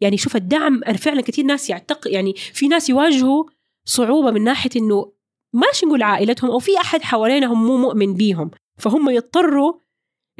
يعني 0.00 0.16
شوف 0.16 0.36
الدعم 0.36 0.84
أنا 0.84 0.96
فعلا 0.96 1.20
كثير 1.20 1.44
ناس 1.44 1.70
يعتقد 1.70 2.10
يعني 2.10 2.34
في 2.52 2.68
ناس 2.68 2.90
يواجهوا 2.90 3.44
صعوبة 3.84 4.30
من 4.30 4.44
ناحية 4.44 4.70
أنه 4.76 5.12
ماش 5.54 5.84
نقول 5.84 6.02
عائلتهم 6.02 6.50
أو 6.50 6.58
في 6.58 6.80
أحد 6.80 7.02
حوالينهم 7.02 7.66
مو 7.66 7.76
مؤمن 7.76 8.14
بيهم 8.14 8.50
فهم 8.78 9.10
يضطروا 9.10 9.74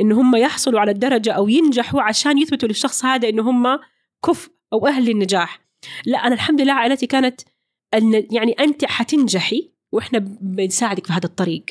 إن 0.01 0.13
هم 0.13 0.37
يحصلوا 0.37 0.81
على 0.81 0.91
الدرجة 0.91 1.33
أو 1.33 1.49
ينجحوا 1.49 2.03
عشان 2.03 2.39
يثبتوا 2.39 2.69
للشخص 2.69 3.05
هذا 3.05 3.29
ان 3.29 3.41
هم 3.41 3.79
كفء 4.27 4.51
أو 4.73 4.87
أهل 4.87 5.05
للنجاح 5.05 5.61
لا 6.07 6.19
أنا 6.19 6.35
الحمد 6.35 6.61
لله 6.61 6.73
عائلتي 6.73 7.07
كانت 7.07 7.41
يعني 8.31 8.53
أنت 8.53 8.85
حتنجحي 8.85 9.71
وإحنا 9.93 10.19
بنساعدك 10.41 11.07
في 11.07 11.13
هذا 11.13 11.25
الطريق. 11.25 11.65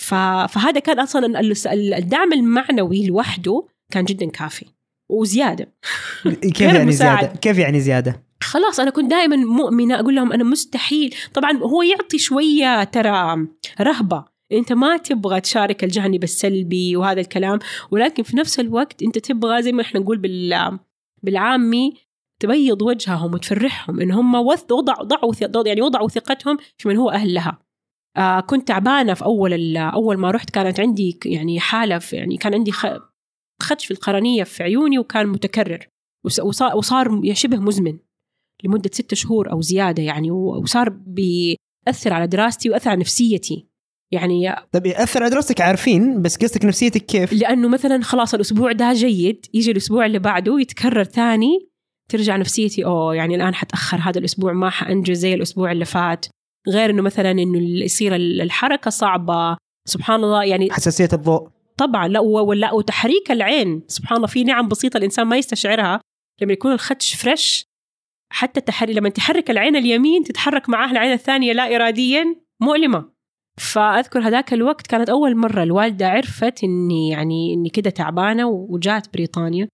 فهذا 0.00 0.80
كان 0.80 0.98
أصلا 1.00 1.40
ال- 1.40 1.94
الدعم 1.94 2.32
المعنوي 2.32 3.06
لوحده 3.06 3.66
كان 3.90 4.04
جدا 4.04 4.26
كافي 4.30 4.66
وزيادة. 5.08 5.72
كيف 6.42 6.60
يعني 6.60 6.82
المساعد. 6.82 7.18
زيادة؟ 7.20 7.38
كيف 7.38 7.58
يعني 7.58 7.80
زيادة؟ 7.80 8.22
خلاص 8.42 8.80
أنا 8.80 8.90
كنت 8.90 9.10
دائما 9.10 9.36
مؤمنة 9.36 10.00
أقول 10.00 10.14
لهم 10.14 10.32
أنا 10.32 10.44
مستحيل. 10.44 11.14
طبعا 11.34 11.52
هو 11.58 11.82
يعطي 11.82 12.18
شوية 12.18 12.84
ترى 12.84 13.46
رهبة. 13.80 14.24
أنت 14.52 14.72
ما 14.72 14.96
تبغى 14.96 15.40
تشارك 15.40 15.84
الجانب 15.84 16.22
السلبي 16.24 16.96
وهذا 16.96 17.20
الكلام 17.20 17.58
ولكن 17.90 18.22
في 18.22 18.36
نفس 18.36 18.60
الوقت 18.60 19.02
أنت 19.02 19.18
تبغى 19.18 19.62
زي 19.62 19.72
ما 19.72 19.82
إحنا 19.82 20.00
نقول 20.00 20.18
بال 20.18 20.78
بالعامي 21.22 21.94
تبيض 22.40 22.82
وجههم 22.82 23.34
وتفرحهم 23.34 24.00
إن 24.00 24.10
هم 24.10 24.34
وضعوا 24.34 25.02
ضعوا 25.02 25.32
يعني 25.66 25.82
وضعوا 25.82 26.08
ثقتهم 26.08 26.58
في 26.78 26.88
من 26.88 26.96
هو 26.96 27.10
أهل 27.10 27.34
لها 27.34 27.58
آه 28.16 28.40
كنت 28.40 28.68
تعبانة 28.68 29.14
في 29.14 29.24
أول 29.24 29.76
أول 29.76 30.16
ما 30.16 30.30
رحت 30.30 30.50
كانت 30.50 30.80
عندي 30.80 31.18
يعني 31.24 31.60
حالة 31.60 31.98
في 31.98 32.16
يعني 32.16 32.36
كان 32.36 32.54
عندي 32.54 32.72
خدش 33.62 33.86
في 33.86 33.90
القرنية 33.90 34.44
في 34.44 34.62
عيوني 34.62 34.98
وكان 34.98 35.26
متكرر 35.26 35.86
وص- 36.24 36.40
وصار, 36.40 36.76
شبه 37.32 37.56
مزمن 37.56 37.98
لمدة 38.64 38.90
ستة 38.92 39.14
شهور 39.14 39.52
أو 39.52 39.60
زيادة 39.60 40.02
يعني 40.02 40.30
وصار 40.30 40.88
بيأثر 40.88 42.12
على 42.12 42.26
دراستي 42.26 42.70
وأثر 42.70 42.90
على 42.90 43.00
نفسيتي 43.00 43.66
يعني 44.12 44.54
طيب 44.72 44.86
يأثر 44.86 45.22
على 45.22 45.30
دراستك 45.30 45.60
عارفين 45.60 46.22
بس 46.22 46.36
قصدك 46.36 46.64
نفسيتك 46.64 47.06
كيف؟ 47.06 47.32
لأنه 47.32 47.68
مثلا 47.68 48.02
خلاص 48.02 48.34
الأسبوع 48.34 48.72
ده 48.72 48.92
جيد 48.92 49.46
يجي 49.54 49.70
الأسبوع 49.70 50.06
اللي 50.06 50.18
بعده 50.18 50.60
يتكرر 50.60 51.04
ثاني 51.04 51.68
ترجع 52.10 52.36
نفسيتي 52.36 52.84
أوه 52.84 53.14
يعني 53.14 53.34
الآن 53.34 53.54
حتأخر 53.54 53.96
هذا 53.96 54.18
الأسبوع 54.18 54.52
ما 54.52 54.70
حأنجز 54.70 55.18
زي 55.18 55.34
الأسبوع 55.34 55.72
اللي 55.72 55.84
فات 55.84 56.26
غير 56.68 56.90
إنه 56.90 57.02
مثلا 57.02 57.30
إنه 57.30 57.58
يصير 57.84 58.14
الحركة 58.16 58.90
صعبة. 58.90 59.56
سبحان 59.88 60.24
الله 60.24 60.44
يعني 60.44 60.72
حساسية 60.72 61.08
الضوء. 61.12 61.48
طبعا 61.76 62.08
لا 62.08 62.20
ولا 62.20 62.72
وتحريك 62.72 63.30
العين. 63.30 63.82
سبحان 63.86 64.16
الله 64.16 64.28
في 64.28 64.44
نعم 64.44 64.68
بسيطة 64.68 64.98
الإنسان 64.98 65.26
ما 65.26 65.36
يستشعرها. 65.36 66.00
لما 66.42 66.52
يكون 66.52 66.72
الخدش 66.72 67.14
فريش 67.14 67.64
حتى 68.32 68.60
تحري 68.60 68.92
لما 68.92 69.08
تحرك 69.08 69.50
العين 69.50 69.76
اليمين 69.76 70.24
تتحرك 70.24 70.68
معاه 70.68 70.90
العين 70.90 71.12
الثانية 71.12 71.52
لا 71.52 71.76
اراديا 71.76 72.36
مؤلمة. 72.62 73.10
فأذكر 73.58 74.20
هذاك 74.20 74.52
الوقت 74.52 74.86
كانت 74.86 75.10
أول 75.10 75.36
مرة 75.36 75.62
الوالدة 75.62 76.08
عرفت 76.08 76.64
إني 76.64 77.08
يعني 77.08 77.54
إني 77.54 77.68
كده 77.68 77.90
تعبانة 77.90 78.46
وجات 78.48 79.12
بريطانيا 79.14 79.68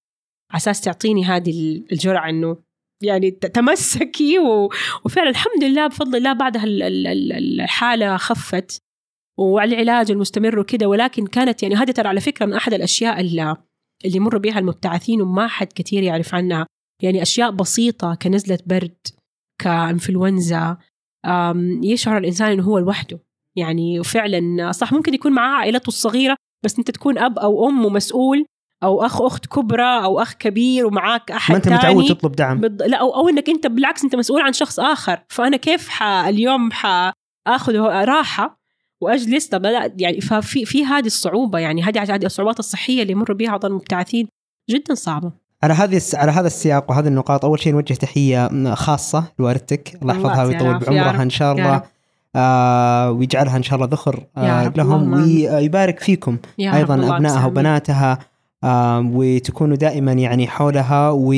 على 0.50 0.56
أساس 0.56 0.80
تعطيني 0.80 1.24
هذه 1.24 1.82
الجرعة 1.92 2.30
إنه 2.30 2.56
يعني 3.02 3.30
تمسكي 3.30 4.38
و... 4.48 4.70
وفعلا 5.04 5.30
الحمد 5.30 5.64
لله 5.64 5.86
بفضل 5.86 6.16
الله 6.16 6.32
بعدها 6.32 6.64
ال- 6.64 6.82
ال- 6.82 7.06
ال- 7.06 7.60
الحالة 7.60 8.16
خفت 8.16 8.78
وعلى 9.38 9.74
العلاج 9.74 10.10
المستمر 10.10 10.58
وكده 10.58 10.86
ولكن 10.86 11.26
كانت 11.26 11.62
يعني 11.62 11.74
هذه 11.74 11.90
ترى 11.90 12.08
على 12.08 12.20
فكرة 12.20 12.46
من 12.46 12.52
أحد 12.52 12.74
الأشياء 12.74 13.20
اللي 13.20 13.56
اللي 14.04 14.18
بها 14.18 14.58
المبتعثين 14.58 15.22
وما 15.22 15.46
حد 15.46 15.72
كثير 15.72 16.02
يعرف 16.02 16.34
عنها. 16.34 16.66
يعني 17.02 17.22
أشياء 17.22 17.50
بسيطة 17.50 18.14
كنزلة 18.14 18.58
برد 18.66 18.96
كإنفلونزا 19.62 20.76
أم، 21.26 21.82
يشعر 21.82 22.18
الإنسان 22.18 22.52
إنه 22.52 22.62
هو 22.62 22.78
لوحده. 22.78 23.20
يعني 23.56 24.00
وفعلا 24.00 24.72
صح 24.72 24.92
ممكن 24.92 25.14
يكون 25.14 25.32
معاه 25.32 25.56
عائلته 25.58 25.88
الصغيرة 25.88 26.36
بس 26.64 26.78
أنت 26.78 26.90
تكون 26.90 27.18
أب 27.18 27.38
أو 27.38 27.68
أم 27.68 27.84
ومسؤول 27.84 28.44
أو 28.82 29.04
أخ 29.06 29.22
أخت 29.22 29.46
كبرى 29.46 30.04
أو 30.04 30.22
أخ 30.22 30.32
كبير 30.34 30.86
ومعاك 30.86 31.30
أحد 31.30 31.52
ما 31.52 31.56
أنت 31.58 31.68
متعود. 31.68 32.08
تطلب 32.08 32.32
دعم 32.32 32.60
بض... 32.60 32.82
لا 32.82 32.96
أو, 32.96 33.14
أو 33.16 33.28
إنك 33.28 33.48
أنت 33.48 33.66
بالعكس 33.66 34.04
أنت 34.04 34.16
مسؤول 34.16 34.40
عن 34.42 34.52
شخص 34.52 34.80
آخر 34.80 35.20
فأنا 35.28 35.56
كيف 35.56 35.88
ح... 35.88 36.02
اليوم 36.02 36.70
حاخذ 36.72 37.74
راحة 38.04 38.58
وأجلس 39.00 39.46
طب 39.48 39.66
لا 39.66 39.92
يعني 39.98 40.20
ففي 40.20 40.64
في 40.64 40.84
هذه 40.84 41.06
الصعوبة 41.06 41.58
يعني 41.58 41.82
هذه 41.82 42.02
هذه 42.02 42.26
الصعوبات 42.26 42.58
الصحية 42.58 43.02
اللي 43.02 43.12
يمر 43.12 43.32
بها 43.32 43.50
بعض 43.50 43.64
المبتعثين 43.64 44.28
جدا 44.70 44.94
صعبة 44.94 45.32
على 45.62 45.74
هذه 45.74 45.96
الس- 45.96 46.14
على 46.14 46.32
هذا 46.32 46.46
السياق 46.46 46.90
وهذه 46.90 47.06
النقاط 47.08 47.44
أول 47.44 47.60
شيء 47.60 47.72
نوجه 47.72 47.94
تحية 47.94 48.74
خاصة 48.74 49.24
لوالدتك 49.38 49.98
الله 50.02 50.14
يحفظها 50.14 50.44
ويطول 50.44 50.78
بعمرها. 50.78 51.22
إن 51.22 51.30
شاء 51.30 51.52
الله. 51.52 51.82
آه 52.36 53.10
ويجعلها 53.10 53.56
إن 53.56 53.62
شاء 53.62 53.74
الله 53.76 53.88
ذخر 53.92 54.24
آه 54.36 54.68
لهم. 54.76 55.12
ويبارك 55.12 56.00
فيكم 56.00 56.38
أيضا 56.60 56.94
أبنائها. 56.94 57.46
وبناتها 57.46 58.18
وتكونوا 59.14 59.76
دائما 59.76 60.12
يعني 60.12 60.46
حولها 60.46 61.10
و 61.10 61.34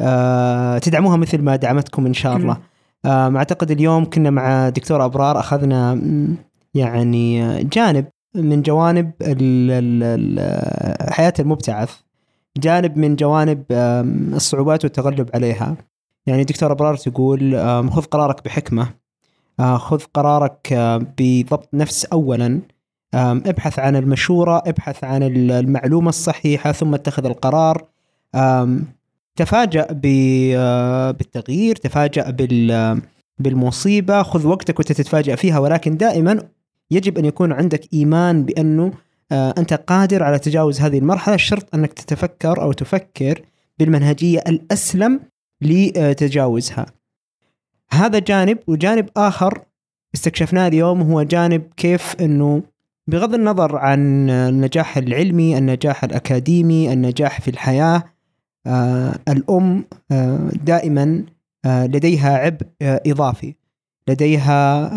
آه 0.00 0.80
مثل 0.96 1.42
ما 1.42 1.56
دعمتكم 1.56 2.06
إن 2.06 2.14
شاء 2.14 2.36
الله. 2.36 2.56
أعتقد 3.06 3.70
اليوم 3.70 4.04
كنا 4.04 4.30
مع 4.30 4.68
دكتور 4.68 5.04
أبرار 5.04 5.38
أخذنا 5.38 6.00
يعني 6.74 7.64
جانب 7.64 8.06
من 8.34 8.62
جوانب 8.62 9.10
حياة 11.10 11.34
المبتعث 11.38 11.90
جانب 12.56 12.96
من 12.98 13.16
جوانب 13.16 13.64
الصعوبات 14.34 14.84
والتغلب 14.84 15.30
عليها. 15.34 15.76
يعني 16.26 16.44
دكتور 16.44 16.72
أبرار 16.72 16.96
تقول 16.96 17.56
خذ 17.90 18.02
قرارك 18.02 18.44
بحكمة. 18.44 18.88
آه، 19.60 19.76
خذ 19.76 20.02
قرارك 20.14 20.72
آه، 20.72 21.06
بضبط 21.18 21.68
نفس 21.74 22.04
اولا. 22.04 22.60
ابحث 23.14 23.78
عن 23.78 23.96
المشورة 23.96 24.62
ابحث 24.66 25.04
عن 25.04 25.22
ال- 25.22 25.50
المعلومة 25.50 26.08
الصحيحة 26.08 26.72
ثم 26.72 26.94
اتخذ 26.94 27.26
القرار. 27.26 27.84
تفاجأ 29.36 29.86
بالتغيير 31.12 31.76
تفاجأ 31.76 32.30
بال- 32.30 33.00
بالمصيبة. 33.38 34.22
خذ 34.22 34.46
وقتك 34.46 34.78
وانت 34.78 34.92
تتفاجأ 34.92 35.34
فيها 35.34 35.58
ولكن 35.58 35.96
دائما 35.96 36.42
يجب 36.90 37.18
أن 37.18 37.24
يكون 37.24 37.52
عندك 37.52 37.92
إيمان 37.94 38.44
بأنه 38.44 38.92
آه، 39.32 39.54
أنت 39.58 39.72
قادر 39.74 40.22
على 40.22 40.38
تجاوز 40.38 40.80
هذه 40.80 40.98
المرحلة. 40.98 41.34
الشرط 41.34 41.74
أنك 41.74 41.92
تتفكر 41.92 42.62
أو 42.62 42.72
تفكر 42.72 43.42
بالمنهجية 43.78 44.38
الأسلم 44.48 45.20
لتجاوزها. 45.60 46.86
هذا 47.90 48.18
جانب 48.18 48.58
وجانب 48.66 49.08
آخر 49.16 49.58
استكشفناه 50.14 50.68
اليوم 50.68 51.02
هو 51.02 51.22
جانب 51.22 51.62
كيف 51.76 52.14
أنه 52.20 52.62
بغض 53.10 53.34
النظر 53.34 53.76
عن 53.76 54.30
النجاح 54.30 54.96
العلمي، 54.96 55.58
النجاح 55.58 56.04
الأكاديمي، 56.04 56.92
النجاح 56.92 57.40
في 57.40 57.50
الحياة 57.50 58.02
آه، 58.66 59.14
الأم 59.28 59.84
آه، 60.12 60.50
دائما 60.64 61.24
آه، 61.64 61.86
لديها 61.86 62.36
عبء 62.38 62.66
إضافي، 62.82 63.54
لديها 64.08 64.90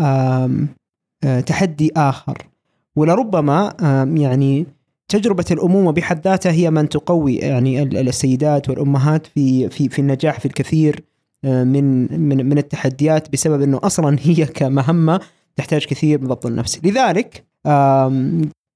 تحدي 1.45 1.91
آخر. 1.97 2.37
ولربما 2.95 3.73
يعني 4.17 4.65
تجربة 5.07 5.45
الأمومة 5.51 5.91
بحد 5.91 6.27
ذاتها 6.27 6.51
هي 6.51 6.71
من 6.71 6.89
تقوي 6.89 7.35
يعني 7.35 7.81
ال- 7.83 8.07
السيدات 8.09 8.69
والأمهات 8.69 9.27
في 9.27 9.69
في 9.69 9.89
في 9.89 9.99
النجاح 9.99 10.39
في 10.39 10.45
الكثير 10.45 11.03
من 11.43 12.01
من 12.21 12.45
من 12.49 12.57
التحديات 12.57 13.31
بسبب 13.33 13.61
أنه 13.61 13.79
أصلا 13.83 14.17
هي 14.21 14.45
كمهمة 14.45 15.19
تحتاج 15.55 15.85
كثير 15.85 16.21
من 16.21 16.27
ضبط 16.27 16.45
النفس. 16.45 16.79
لذلك 16.85 17.43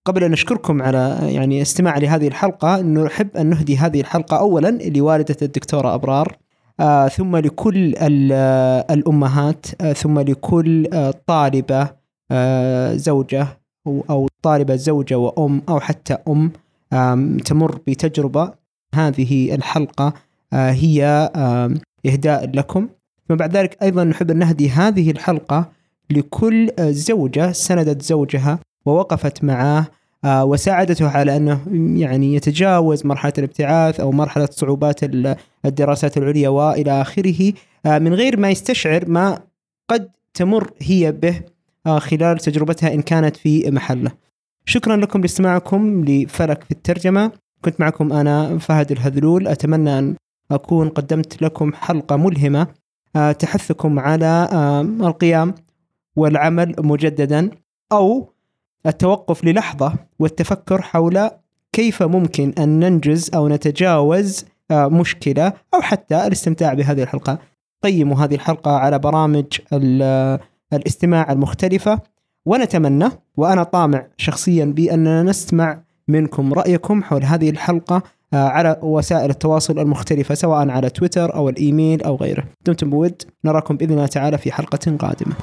قبل 0.05 0.23
أن 0.23 0.31
نشكركم 0.31 0.81
على 0.81 1.19
يعني 1.22 1.61
استماع 1.61 1.97
لهذه 1.97 2.27
الحلقة 2.27 2.81
نحب 2.81 3.38
أن 3.38 3.45
نهدي 3.47 3.77
هذه 3.77 4.01
الحلقة 4.01 4.39
أولا 4.39 4.68
لوالدة 4.69 5.35
الدكتورة 5.41 5.93
أبرار 5.95 6.38
آه، 6.80 7.07
ثم 7.07 7.35
لكل 7.38 7.95
آه، 8.31 8.85
الأمهات 8.91 9.65
آه، 9.81 9.93
ثم 9.93 10.19
لكل 10.19 10.88
آه، 10.93 11.14
طالبة 11.27 11.89
آه، 12.31 12.95
زوجة 12.95 13.47
أو- 13.89 14.09
أو 14.09 14.27
طالبة 14.41 14.76
زوجة 14.76 15.18
وأم 15.18 15.61
أو 15.69 15.80
حتى 15.80 16.18
آم، 16.93 17.38
تمر 17.38 17.80
بتجربة. 17.88 18.53
هذه 18.95 19.55
الحلقة 19.55 20.14
آه، 20.53 20.72
هي 20.72 21.05
آم، 21.35 21.76
إهداء 22.05 22.51
لكم. 22.55 22.88
ثم 23.30 23.35
بعد 23.35 23.57
ذلك 23.57 23.77
أيضا 23.84 24.03
نحب 24.03 24.31
أن 24.31 24.38
نهدي 24.38 24.69
هذه 24.69 25.11
الحلقة 25.11 25.65
لكل 26.09 26.69
زوجة 26.80 27.51
سندت 27.51 28.01
زوجها 28.01 28.59
ووقفت 28.88 29.43
معه 29.43 29.88
آه، 30.26 30.45
وساعدته 30.45 31.09
على 31.09 31.38
أنه 31.38 31.61
يعني 32.01 32.35
يتجاوز 32.35 33.05
مرحلة 33.05 33.34
الابتعاث 33.38 33.99
أو 33.99 34.11
مرحلة 34.11 34.47
صعوبات 34.51 34.99
الدراسات 35.65 36.18
العليا 36.18 36.49
وإلى 36.49 37.01
آخره. 37.01 37.53
آه، 37.85 37.99
من 37.99 38.14
غير 38.14 38.39
ما 38.39 38.49
يستشعر 38.49 39.09
ما 39.09 39.39
قد 39.89 40.09
تمر 40.34 40.72
هي 40.81 41.11
به 41.11 41.41
آه، 41.85 41.99
خلال 41.99 42.38
تجربتها 42.38 42.93
إن 42.93 43.01
كانت 43.01 43.38
في 43.38 43.72
محله. 43.72 44.11
شكرا 44.65 44.95
لكم 44.95 45.22
لاستماعكم 45.22 46.05
لفلك 46.05 46.64
في 46.64 46.72
الترجمة، 46.72 47.31
كنت 47.61 47.80
معكم 47.80 48.14
أنا 48.14 48.57
فهد 48.57 48.91
الهذلول، 48.91 49.47
أتمنى 49.47 49.99
أن 49.99 50.15
أكون 50.51 50.89
قدمت 50.89 51.41
لكم 51.41 51.73
حلقة 51.73 52.15
ملهمة. 52.15 52.68
تحثكم 53.39 53.99
على 53.99 54.49
القيام 55.01 55.55
والعمل 56.15 56.76
مجددا 56.80 57.49
أو 57.91 58.34
التوقف 58.85 59.45
للحظة 59.45 59.93
والتفكر 60.19 60.81
حول 60.81 61.29
كيف 61.73 62.03
ممكن 62.03 62.53
أن 62.59 62.79
ننجز 62.79 63.31
أو 63.35 63.47
نتجاوز 63.47 64.45
آه، 64.71 64.87
مشكلة 64.87 65.53
أو 65.73 65.81
حتى 65.81 66.27
الاستمتاع 66.27 66.73
بهذه 66.73 67.03
الحلقة. 67.03 67.39
قيموا 67.83 68.17
هذه 68.17 68.35
الحلقة 68.35 68.71
على 68.71 68.99
برامج 68.99 69.45
الاستماع 70.73 71.31
المختلفة. 71.31 71.99
ونتمنى 72.45 73.09
وأنا 73.37 73.63
طامع 73.63 74.07
شخصيا 74.17 74.65
بأننا 74.65 75.23
نسمع 75.23 75.81
منكم 76.07 76.53
رأيكم 76.53 77.03
حول 77.03 77.23
هذه 77.23 77.49
الحلقة 77.49 78.03
آه، 78.33 78.47
على 78.47 78.79
وسائل 78.81 79.29
التواصل 79.29 79.79
المختلفة 79.79 80.35
سواء 80.35 80.69
على 80.69 80.89
تويتر 80.89 81.35
أو 81.35 81.49
الإيميل 81.49 82.03
أو 82.03 82.15
غيره. 82.15 82.43
دمتم 82.65 82.89
بود 82.89 83.21
نراكم 83.45 83.77
بإذن 83.77 83.91
الله 83.91 84.05
تعالى 84.05 84.37
في 84.37 84.51
حلقة 84.51 84.97
قادمة. 84.99 85.35